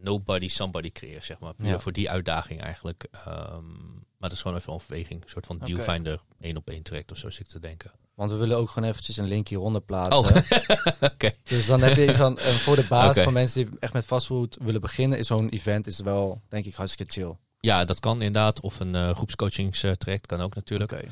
nobody, 0.03 0.49
somebody 0.49 0.93
creëren, 0.93 1.25
zeg 1.25 1.39
maar. 1.39 1.53
Ja. 1.57 1.79
Voor 1.79 1.93
die 1.93 2.11
uitdaging 2.11 2.61
eigenlijk. 2.61 3.07
Ehm, 3.11 3.65
maar 3.93 4.29
dat 4.29 4.33
is 4.33 4.41
gewoon 4.43 4.57
even 4.57 4.69
een 4.69 4.75
overweging. 4.75 5.23
Een 5.23 5.29
soort 5.29 5.47
van 5.47 5.57
Oké. 5.57 5.65
Dealfinder 5.65 6.21
één 6.41 6.57
op 6.57 6.71
één 6.71 6.83
traject 6.83 7.11
of 7.11 7.19
zo 7.19 7.31
zit 7.31 7.41
ik 7.41 7.47
te 7.49 7.59
denken. 7.61 7.93
Want 8.21 8.33
we 8.33 8.39
willen 8.39 8.57
ook 8.57 8.71
gewoon 8.71 8.89
eventjes 8.89 9.17
een 9.17 9.29
link 9.29 9.49
hieronder 9.49 9.81
plaatsen. 9.81 10.19
Oh, 10.19 11.01
oké. 11.13 11.35
Dus 11.55 11.67
dan 11.67 11.83
heb 11.83 11.97
je 11.97 12.09
iets 12.09 12.17
van, 12.17 12.39
en 12.39 12.55
voor 12.55 12.77
de 12.77 12.87
Oké. 12.91 13.23
van 13.23 13.33
mensen 13.33 13.65
die 13.65 13.79
echt 13.79 13.93
met 13.93 14.05
vastgoed 14.05 14.57
willen 14.61 14.81
beginnen, 14.81 15.19
is 15.19 15.27
zo'n 15.27 15.49
event 15.49 15.87
is 15.87 16.01
wel, 16.01 16.41
denk 16.49 16.67
ik, 16.67 16.75
hartstikke 16.75 17.13
chill. 17.13 17.37
Ja, 17.61 17.85
dat 17.85 18.01
kan 18.01 18.23
inderdaad. 18.23 18.61
Of 18.61 18.81
een 18.81 18.95
eh 18.95 19.15
groepscoachingstraject 19.15 20.27
kan 20.27 20.41
ook 20.41 20.55
natuurlijk. 20.55 20.93
Oké. 20.93 21.03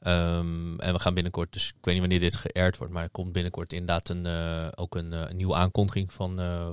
Ehm, 0.00 0.78
en 0.78 0.92
we 0.92 0.98
gaan 0.98 1.14
binnenkort, 1.14 1.52
dus 1.52 1.68
ik 1.68 1.74
weet 1.80 1.94
niet 1.94 2.02
wanneer 2.02 2.20
dit 2.20 2.36
geëerd 2.36 2.76
wordt, 2.76 2.92
maar 2.92 3.02
er 3.02 3.10
komt 3.10 3.32
binnenkort 3.32 3.72
inderdaad 3.72 4.08
een, 4.08 4.26
eh, 4.26 4.68
ook 4.74 4.94
een, 4.94 5.12
eh, 5.12 5.20
een 5.26 5.36
nieuwe 5.36 5.54
aankondiging 5.54 6.12
van 6.12 6.40
eh, 6.40 6.68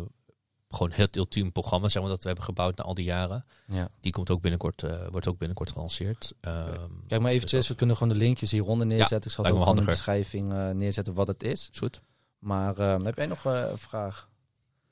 gewoon 0.70 0.92
het 0.92 1.16
ultieme 1.16 1.52
programma, 1.52 1.90
zeg 1.90 2.02
maar, 2.02 2.12
dat 2.12 2.22
we 2.22 2.28
hebben 2.28 2.46
gebouwd 2.46 2.78
na 2.78 2.84
al 2.84 2.94
die 2.94 3.06
jaren. 3.06 3.46
Ja. 3.68 3.90
Die 4.02 4.12
komt 4.12 4.30
ook 4.30 4.42
binnenkort, 4.42 4.84
eh, 4.84 5.08
wordt 5.12 5.28
ook 5.28 5.38
binnenkort 5.38 5.72
gelanceerd. 5.72 6.34
Ehm, 6.42 6.66
Kijk 7.08 7.22
maar 7.22 7.32
eventjes, 7.32 7.52
Dus 7.52 7.60
dat- 7.60 7.68
we 7.68 7.76
kunnen 7.76 7.96
gewoon 7.98 8.14
de 8.18 8.20
linkjes 8.24 8.52
hieronder 8.52 8.86
neerzetten. 8.88 9.30
ik 9.30 9.36
zal 9.36 9.46
ook 9.46 9.68
in 9.68 9.76
de 9.76 9.82
beschrijving 9.84 10.52
eh, 10.54 10.70
neerzetten 10.70 11.14
wat 11.14 11.28
het 11.28 11.44
is. 11.44 11.70
is 11.72 11.78
goed. 11.80 12.02
Maar 12.40 12.78
ehm, 12.78 13.02
heb 13.06 13.16
jij 13.18 13.26
nog 13.26 13.46
eh, 13.46 13.64
een 13.72 13.78
vraag? 13.78 14.30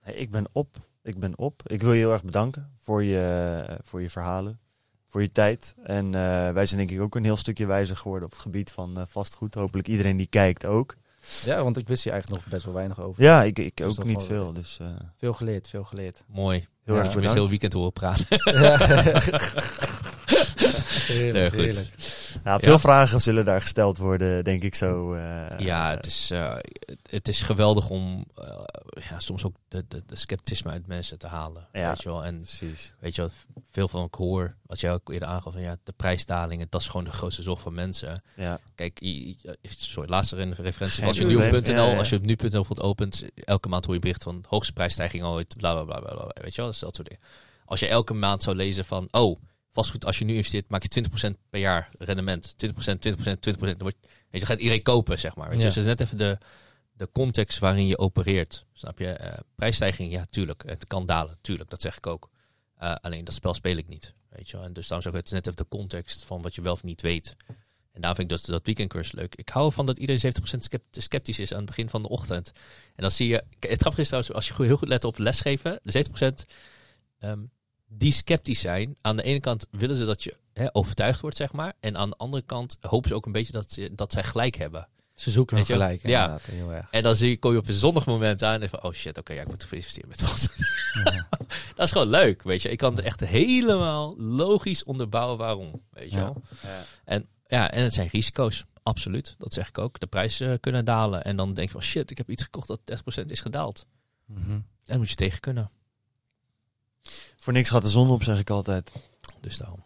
Nee, 0.06 0.16
ik 0.16 0.32
ben 0.32 0.46
op. 0.52 0.76
Ik 1.04 1.20
ben 1.20 1.38
op. 1.38 1.62
Ik 1.66 1.82
wil 1.82 1.94
je 1.94 2.00
heel 2.00 2.12
erg 2.12 2.24
bedanken 2.24 2.72
voor 2.78 3.04
je, 3.04 3.80
voor 3.84 4.02
je 4.02 4.10
verhalen, 4.10 4.60
voor 5.08 5.22
je 5.22 5.32
tijd. 5.32 5.76
En 5.84 6.06
eh, 6.06 6.52
wij 6.52 6.66
zijn 6.66 6.78
denk 6.88 6.92
ik 6.92 7.02
ook 7.06 7.16
een 7.16 7.24
heel 7.24 7.38
stukje 7.38 7.66
wijzer 7.66 7.98
geworden 7.98 8.26
op 8.26 8.32
het 8.34 8.42
gebied 8.42 8.72
van 8.72 9.06
vastgoed. 9.10 9.54
Hopelijk 9.54 9.88
iedereen 9.88 10.18
die 10.18 10.28
kijkt 10.28 10.66
ook. 10.66 10.96
Ja, 11.46 11.64
want 11.64 11.78
ik 11.78 11.88
wist 11.88 12.04
hier 12.04 12.14
eigenlijk 12.14 12.42
nog 12.42 12.52
best 12.52 12.66
wel 12.66 12.74
weinig 12.74 13.00
over. 13.00 13.24
Ja, 13.24 13.44
ik, 13.44 13.60
ik 13.60 13.76
Dus 13.76 14.00
ook 14.00 14.06
niet 14.06 14.24
veel. 14.24 14.54
Dus 14.54 14.78
eh, 14.82 14.88
Veel 15.16 15.34
geleerd, 15.34 15.68
veel 15.68 15.84
geleerd. 15.84 16.24
Mooi. 16.28 16.68
heel 16.84 16.96
Ja, 16.96 17.02
erg 17.04 17.34
heel 17.34 17.50
weekend 17.50 17.74
horen 17.74 17.94
praten. 17.94 18.28
heerlijk, 21.08 21.54
Nee, 21.56 21.66
heerlijk. 21.66 21.90
Nou, 22.44 22.60
veel 22.60 22.72
Ja. 22.72 22.80
vragen 22.80 23.22
zullen 23.22 23.46
daar 23.46 23.62
gesteld 23.62 23.98
worden, 23.98 24.44
denk 24.44 24.64
ik 24.64 24.76
zo. 24.76 25.14
eh, 25.14 25.46
ja, 25.58 25.90
het 25.96 26.06
is, 26.06 26.32
eh, 26.32 26.56
het, 27.10 27.28
is 27.28 27.42
geweldig 27.42 27.90
om 27.90 28.26
eh, 28.36 28.64
ja, 29.10 29.20
soms 29.20 29.44
ook 29.46 29.56
de, 29.68 29.86
de, 29.88 30.04
de 30.06 30.16
sceptisme 30.16 30.72
uit 30.72 30.88
mensen 30.88 31.18
te 31.20 31.28
halen. 31.28 31.68
Ja. 31.74 31.88
Weet 31.90 32.04
je 32.04 32.10
wel? 32.10 32.24
En 32.24 32.38
Precies. 32.40 32.94
weet 33.00 33.16
je 33.16 33.22
wat, 33.22 33.32
veel 33.72 33.88
van 33.88 34.06
ik 34.06 34.14
hoor, 34.14 34.56
wat 34.66 34.80
jij 34.80 34.94
ook 34.94 35.12
eerder 35.12 35.28
aangaf, 35.28 35.54
van 35.54 35.62
ja, 35.62 35.78
de 35.84 35.92
prijsdalingen, 35.96 36.68
dat 36.70 36.82
is 36.82 36.88
gewoon 36.88 37.06
de 37.06 37.12
grootste 37.12 37.42
zorg 37.42 37.60
van 37.62 37.74
mensen. 37.74 38.22
Ja. 38.36 38.60
Kijk, 38.76 39.02
i- 39.02 39.38
sorry, 39.68 40.10
laatste 40.10 40.36
re- 40.36 40.54
referentie. 40.62 41.06
Als 41.06 41.18
je 41.18 41.26
nu.nl, 41.26 41.98
als 41.98 42.10
je 42.10 42.16
op 42.16 42.26
nu.nl 42.26 42.50
bijvoorbeeld 42.50 42.82
opent, 42.88 43.26
elke 43.36 43.70
maand 43.70 43.86
hoor 43.86 43.94
je 43.94 44.00
bericht 44.00 44.24
van 44.24 44.44
hoogste 44.48 44.74
prijsstijging 44.74 45.24
ooit, 45.24 45.56
bla 45.58 45.72
bla 45.74 45.84
bla 45.84 46.00
bla. 46.00 46.14
bla. 46.16 46.32
Weet 46.42 46.52
je 46.56 46.58
wel, 46.62 46.66
dat 46.66 46.74
is 46.76 46.80
dat 46.82 46.96
soort 46.96 47.08
dingen. 47.08 47.24
Als 47.66 47.80
je 47.80 47.88
elke 47.88 48.14
maand 48.14 48.44
zou 48.44 48.56
lezen 48.56 48.86
van, 48.86 49.08
oh, 49.12 49.40
vastgoed, 49.78 50.06
als 50.06 50.20
je 50.20 50.26
nu 50.26 50.36
investeert, 50.36 50.70
maak 50.70 50.84
je 50.84 51.04
20% 51.34 51.40
per 51.50 51.60
jaar 51.60 51.90
rendement. 51.98 52.56
20%, 52.66 52.68
20%, 52.68 52.70
20%. 52.70 53.60
Dan, 53.60 53.78
wordt, 53.78 53.98
weet 54.30 54.42
je, 54.42 54.46
gaat 54.46 54.58
iedereen 54.58 54.82
kopen, 54.82 55.20
zeg 55.20 55.36
maar. 55.36 55.50
Weet 55.50 55.58
je? 55.58 55.64
Ja. 55.64 55.68
Dus 55.68 55.76
het 55.76 55.86
is 55.86 55.90
net 55.92 56.02
even 56.02 56.18
de, 56.18 56.38
de 56.94 57.10
context 57.12 57.60
waarin 57.60 57.88
je 57.88 57.98
opereert. 57.98 58.66
Snap 58.74 59.00
je? 59.00 59.08
Eh, 59.08 59.40
prijsstijging, 59.56 60.12
ja, 60.12 60.26
tuurlijk. 60.26 60.64
Het 60.66 60.88
kan 60.88 61.06
dalen, 61.06 61.38
tuurlijk. 61.42 61.70
Dat 61.70 61.82
zeg 61.82 61.98
ik 61.98 62.08
ook. 62.08 62.30
Eh, 62.76 62.96
alleen 63.02 63.26
dat 63.26 63.34
spel 63.34 63.54
speel 63.54 63.78
ik 63.78 63.88
niet. 63.88 64.14
Weet 64.30 64.50
je? 64.50 64.58
En 64.58 64.74
dus 64.74 64.88
daarom 64.88 65.02
zeg 65.02 65.12
ik, 65.12 65.18
het 65.18 65.28
is 65.28 65.34
net 65.34 65.46
even 65.46 65.58
de 65.58 65.78
context 65.78 66.26
van 66.26 66.42
wat 66.42 66.56
je 66.56 66.62
wel 66.62 66.74
of 66.74 66.84
niet 66.84 67.02
weet. 67.02 67.36
En 67.92 68.04
daarom 68.04 68.20
vind 68.20 68.32
ik 68.32 68.38
dat, 68.38 68.46
dat 68.46 68.66
weekendcursus 68.66 69.12
leuk. 69.12 69.36
Ik 69.36 69.50
hou 69.50 69.66
ervan 69.66 69.86
dat 69.86 69.98
iedereen 69.98 70.34
70% 70.34 70.58
scept- 70.58 71.02
sceptisch 71.02 71.40
is 71.40 71.52
aan 71.52 71.58
het 71.58 71.66
begin 71.66 71.90
van 71.90 72.02
de 72.02 72.10
ochtend. 72.10 72.52
En 72.96 73.02
dan 73.02 73.12
zie 73.12 73.28
je... 73.28 73.44
Het 73.60 73.80
grappige 73.80 74.02
is 74.02 74.08
trouwens, 74.08 74.34
als 74.34 74.48
je 74.48 74.54
goed- 74.54 74.66
heel 74.66 74.78
goed 74.78 74.88
let 74.88 75.04
op 75.04 75.18
lesgeven... 75.18 75.80
De 75.84 76.06
70% 76.42 76.46
ehm, 77.20 77.40
die 77.88 78.12
sceptisch 78.12 78.60
zijn... 78.60 78.96
Aan 79.02 79.16
de 79.18 79.24
ene 79.24 79.40
kant 79.40 79.68
willen 79.72 79.96
ze 79.96 80.06
dat 80.06 80.24
je 80.24 80.38
hè, 80.54 80.76
overtuigd 80.76 81.22
wordt, 81.22 81.38
zeg 81.38 81.54
maar. 81.54 81.74
En 81.80 81.98
aan 81.98 82.10
de 82.10 82.18
andere 82.18 82.44
kant 82.46 82.78
hopen 82.82 83.10
ze 83.10 83.16
ook 83.16 83.26
een 83.26 83.32
beetje 83.32 83.52
dat, 83.54 83.72
ze, 83.72 83.90
dat 83.96 84.12
zij 84.12 84.24
gelijk 84.24 84.56
hebben. 84.56 84.88
Ze 85.14 85.32
zoeken 85.32 85.56
hun 85.58 85.66
gelijk, 85.66 86.02
Ja. 86.08 86.24
inderdaad. 86.24 86.46
Heel 86.46 86.72
erg. 86.74 86.88
En 86.92 87.04
dan 87.04 87.16
zie 87.16 87.30
je, 87.30 87.38
kom 87.40 87.52
je 87.52 87.58
op 87.58 87.68
een 87.68 87.74
zonnig 87.74 88.06
moment 88.06 88.44
aan 88.44 88.54
en 88.54 88.60
denk 88.60 88.72
van... 88.72 88.84
Oh 88.84 88.94
shit, 88.94 89.18
oké, 89.18 89.34
ja, 89.34 89.42
ik 89.42 89.48
moet 89.48 89.64
even 89.64 89.78
investeren 89.78 90.10
met 90.10 90.22
vast. 90.22 90.50
Ja. 91.04 91.28
dat 91.76 91.86
is 91.86 91.92
gewoon 91.92 92.10
leuk, 92.10 92.44
weet 92.44 92.62
je. 92.62 92.70
Ik 92.70 92.78
kan 92.78 92.96
het 92.96 93.06
echt 93.06 93.20
helemaal 93.20 94.16
logisch 94.18 94.84
onderbouwen 94.84 95.38
waarom, 95.38 95.82
weet 95.92 96.12
je 96.12 96.18
Ja. 96.18 96.24
wel. 96.24 97.22
Ja, 97.48 97.72
en 97.72 97.84
het 97.84 97.94
zijn 97.94 98.10
risico's. 98.12 98.66
Absoluut, 98.84 99.36
dat 99.38 99.54
zeg 99.54 99.68
ik 99.68 99.78
ook. 99.78 100.00
De 100.00 100.08
prijzen 100.08 100.52
eh, 100.52 100.58
kunnen 100.60 100.86
dalen. 100.86 101.24
En 101.24 101.36
dan 101.36 101.54
denk 101.54 101.68
je 101.68 101.74
van 101.74 101.82
shit, 101.84 102.12
ik 102.12 102.18
heb 102.18 102.30
iets 102.30 102.44
gekocht 102.44 102.68
dat 102.68 102.80
30% 103.22 103.26
is 103.26 103.42
gedaald. 103.42 103.86
Mhm. 104.26 104.60
Daar 104.84 104.98
moet 104.98 105.10
je 105.10 105.16
tegen 105.16 105.40
kunnen. 105.40 105.72
Voor 107.48 107.56
niks 107.56 107.70
gaat 107.70 107.82
de 107.82 107.90
zon 107.90 108.10
op, 108.10 108.24
zeg 108.24 108.40
ik 108.40 108.50
altijd. 108.50 108.92
Dus 109.42 109.58
daarom. 109.58 109.84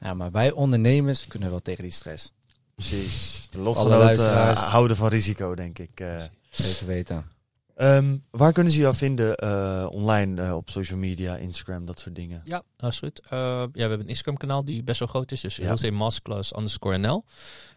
Ja, 0.00 0.14
maar 0.14 0.30
wij 0.30 0.50
ondernemers 0.52 1.26
kunnen 1.26 1.50
wel 1.50 1.60
tegen 1.60 1.82
die 1.82 1.92
stress. 1.92 2.32
Precies. 2.74 3.46
De 3.50 3.56
Alle 3.56 3.64
lotgenoten 3.66 3.98
luisteraars. 3.98 4.58
eh, 4.58 4.64
houden 4.70 4.96
van 4.96 5.08
risico, 5.08 5.54
denk 5.54 5.78
ik. 5.78 6.00
eh. 6.00 6.22
Zeker 6.50 6.86
weten. 6.86 7.30
Ehm, 7.76 8.16
waar 8.30 8.52
kunnen 8.52 8.72
ze 8.72 8.78
jou 8.80 8.94
vinden 8.94 9.36
eh, 9.36 9.86
online, 9.90 10.42
eh, 10.42 10.56
op 10.56 10.70
social 10.70 10.98
media, 10.98 11.36
Instagram, 11.36 11.86
dat 11.86 12.00
soort 12.00 12.14
dingen? 12.14 12.40
Ja, 12.44 12.62
absoluut. 12.76 13.20
Uh, 13.24 13.30
ja, 13.30 13.68
we 13.72 13.80
hebben 13.80 14.00
een 14.00 14.06
Instagram 14.06 14.36
kanaal 14.36 14.64
die 14.64 14.82
best 14.82 14.98
wel 14.98 15.08
groot 15.08 15.32
is. 15.32 15.40
Dus 15.40 15.56
Ja. 15.56 15.90
Masterclass 15.90 16.52
underscore 16.56 16.98
NL. 16.98 17.24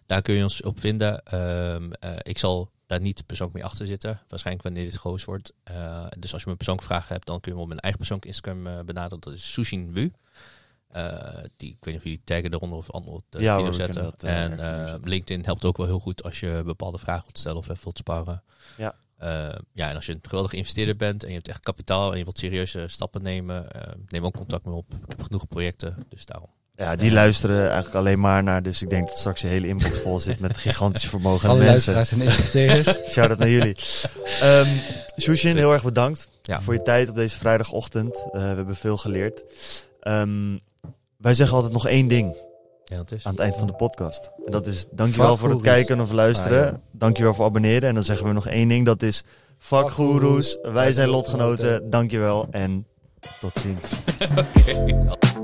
Daar 0.05 0.21
kun 0.21 0.33
je 0.35 0.43
ons 0.43 0.61
op 0.61 0.79
vinden. 0.79 1.23
Ehm, 1.23 1.91
eh, 1.91 2.11
ik 2.21 2.37
zal 2.37 2.71
daar 2.85 3.01
niet 3.01 3.25
persoonlijk 3.25 3.57
mee 3.57 3.67
achter 3.67 3.87
zitten. 3.87 4.21
Waarschijnlijk 4.27 4.65
wanneer 4.65 4.85
dit 4.85 4.95
groot 4.95 5.23
wordt. 5.23 5.53
Eh, 5.63 6.05
dus 6.19 6.33
als 6.33 6.43
je 6.43 6.49
me 6.49 6.55
persoonlijke 6.55 6.91
vragen 6.91 7.13
hebt, 7.13 7.27
dan 7.27 7.39
kun 7.39 7.51
je 7.51 7.57
me 7.57 7.63
op 7.63 7.69
mijn 7.69 7.79
eigen 7.79 7.99
persoonlijke 7.99 8.33
Instagram 8.33 8.67
eh, 8.67 8.85
benaderen. 8.85 9.19
Dat 9.19 9.33
is 9.33 9.53
Sushin 9.53 9.93
Wu. 9.93 10.11
Eh, 10.87 11.43
die, 11.57 11.69
ik 11.69 11.77
weet 11.79 11.85
niet 11.93 11.95
of 11.95 12.03
jullie 12.03 12.21
taggen 12.23 12.53
eronder 12.53 12.77
of 12.77 12.91
andere 12.91 13.21
de 13.29 13.41
Ja, 13.41 13.57
video 13.57 13.71
zetten. 13.71 14.03
dat, 14.03 14.23
en. 14.23 14.99
LinkedIn 15.03 15.45
helpt 15.45 15.65
ook 15.65 15.77
wel 15.77 15.85
heel 15.85 15.99
goed 15.99 16.23
als 16.23 16.39
je 16.39 16.61
bepaalde 16.65 16.99
vragen 16.99 17.23
wilt 17.23 17.37
stellen 17.37 17.57
of 17.57 17.69
even 17.69 17.83
wilt 17.83 17.97
sparren. 17.97 18.43
Ja. 18.77 18.95
Ja, 19.73 19.89
en 19.89 19.95
als 19.95 20.05
je 20.05 20.13
een 20.13 20.19
geweldige 20.21 20.55
investeerder 20.55 20.95
bent 20.95 21.23
en 21.23 21.29
je 21.29 21.35
hebt 21.35 21.47
echt 21.47 21.59
kapitaal 21.63 22.11
en 22.11 22.17
je 22.17 22.23
wilt 22.23 22.37
serieuze 22.37 22.87
stappen 22.87 23.23
nemen, 23.23 23.67
neem 24.07 24.25
ook 24.25 24.33
contact 24.35 24.63
met 24.63 24.73
me 24.73 24.79
op. 24.79 24.93
Ik 24.93 24.99
heb 25.07 25.21
genoeg 25.21 25.47
projecten, 25.47 26.05
dus 26.09 26.25
daarom. 26.25 26.49
Ja, 26.77 26.95
die 26.95 27.11
luisteren 27.11 27.61
eigenlijk 27.65 27.95
alleen 27.95 28.19
maar 28.19 28.43
naar. 28.43 28.63
Dus 28.63 28.81
ik 28.81 28.89
denk 28.89 29.07
dat 29.07 29.17
straks 29.17 29.41
je 29.41 29.47
hele 29.47 29.67
inbox 29.67 29.99
vol 29.99 30.19
zit 30.19 30.39
met 30.39 30.57
gigantisch 30.67 31.05
vermogen 31.05 31.49
Alle 31.49 31.63
mensen. 31.63 31.93
luisteraars 31.93 32.11
en 32.11 32.21
investeerders. 32.21 32.87
Shout-out 33.13 33.39
naar 33.39 33.49
jullie. 33.49 33.75
Um, 34.43 34.67
Shushin, 35.21 35.57
heel 35.57 35.73
erg 35.73 35.83
bedankt 35.83 36.29
Ja. 36.41 36.61
voor 36.61 36.73
je 36.73 36.81
tijd 36.81 37.09
op 37.09 37.15
deze 37.15 37.37
vrijdagochtend. 37.37 38.15
Eh, 38.15 38.31
we 38.31 38.39
hebben 38.39 38.75
veel 38.75 38.97
geleerd. 38.97 39.43
Ehm, 39.99 40.57
wij 41.17 41.33
zeggen 41.33 41.55
altijd 41.55 41.73
nog 41.73 41.87
één 41.87 42.07
ding 42.07 42.35
Ja, 42.85 42.97
dat 42.97 43.11
is. 43.11 43.25
aan 43.25 43.31
het 43.31 43.41
eind 43.41 43.57
van 43.57 43.67
de 43.67 43.73
podcast. 43.73 44.31
En 44.45 44.51
dat 44.51 44.67
is 44.67 44.85
dankjewel 44.91 45.29
Fuck 45.29 45.39
voor 45.39 45.49
het 45.49 45.57
goeroes. 45.57 45.75
kijken 45.77 45.99
of 45.99 46.11
luisteren. 46.11 46.65
Ah, 46.65 46.71
ja. 46.71 46.79
Dankjewel 46.91 47.33
voor 47.33 47.45
abonneren. 47.45 47.89
En 47.89 47.93
dan 47.95 48.03
zeggen 48.03 48.27
we 48.27 48.33
nog 48.33 48.47
één 48.47 48.67
ding. 48.67 48.85
Dat 48.85 49.01
is 49.01 49.23
fuck 49.57 49.91
goeroes. 49.91 50.57
Wij 50.61 50.91
zijn 50.91 51.09
lotgenoten. 51.09 51.89
Dankjewel 51.89 52.47
en 52.51 52.85
tot 53.39 53.51
ziens. 53.61 53.85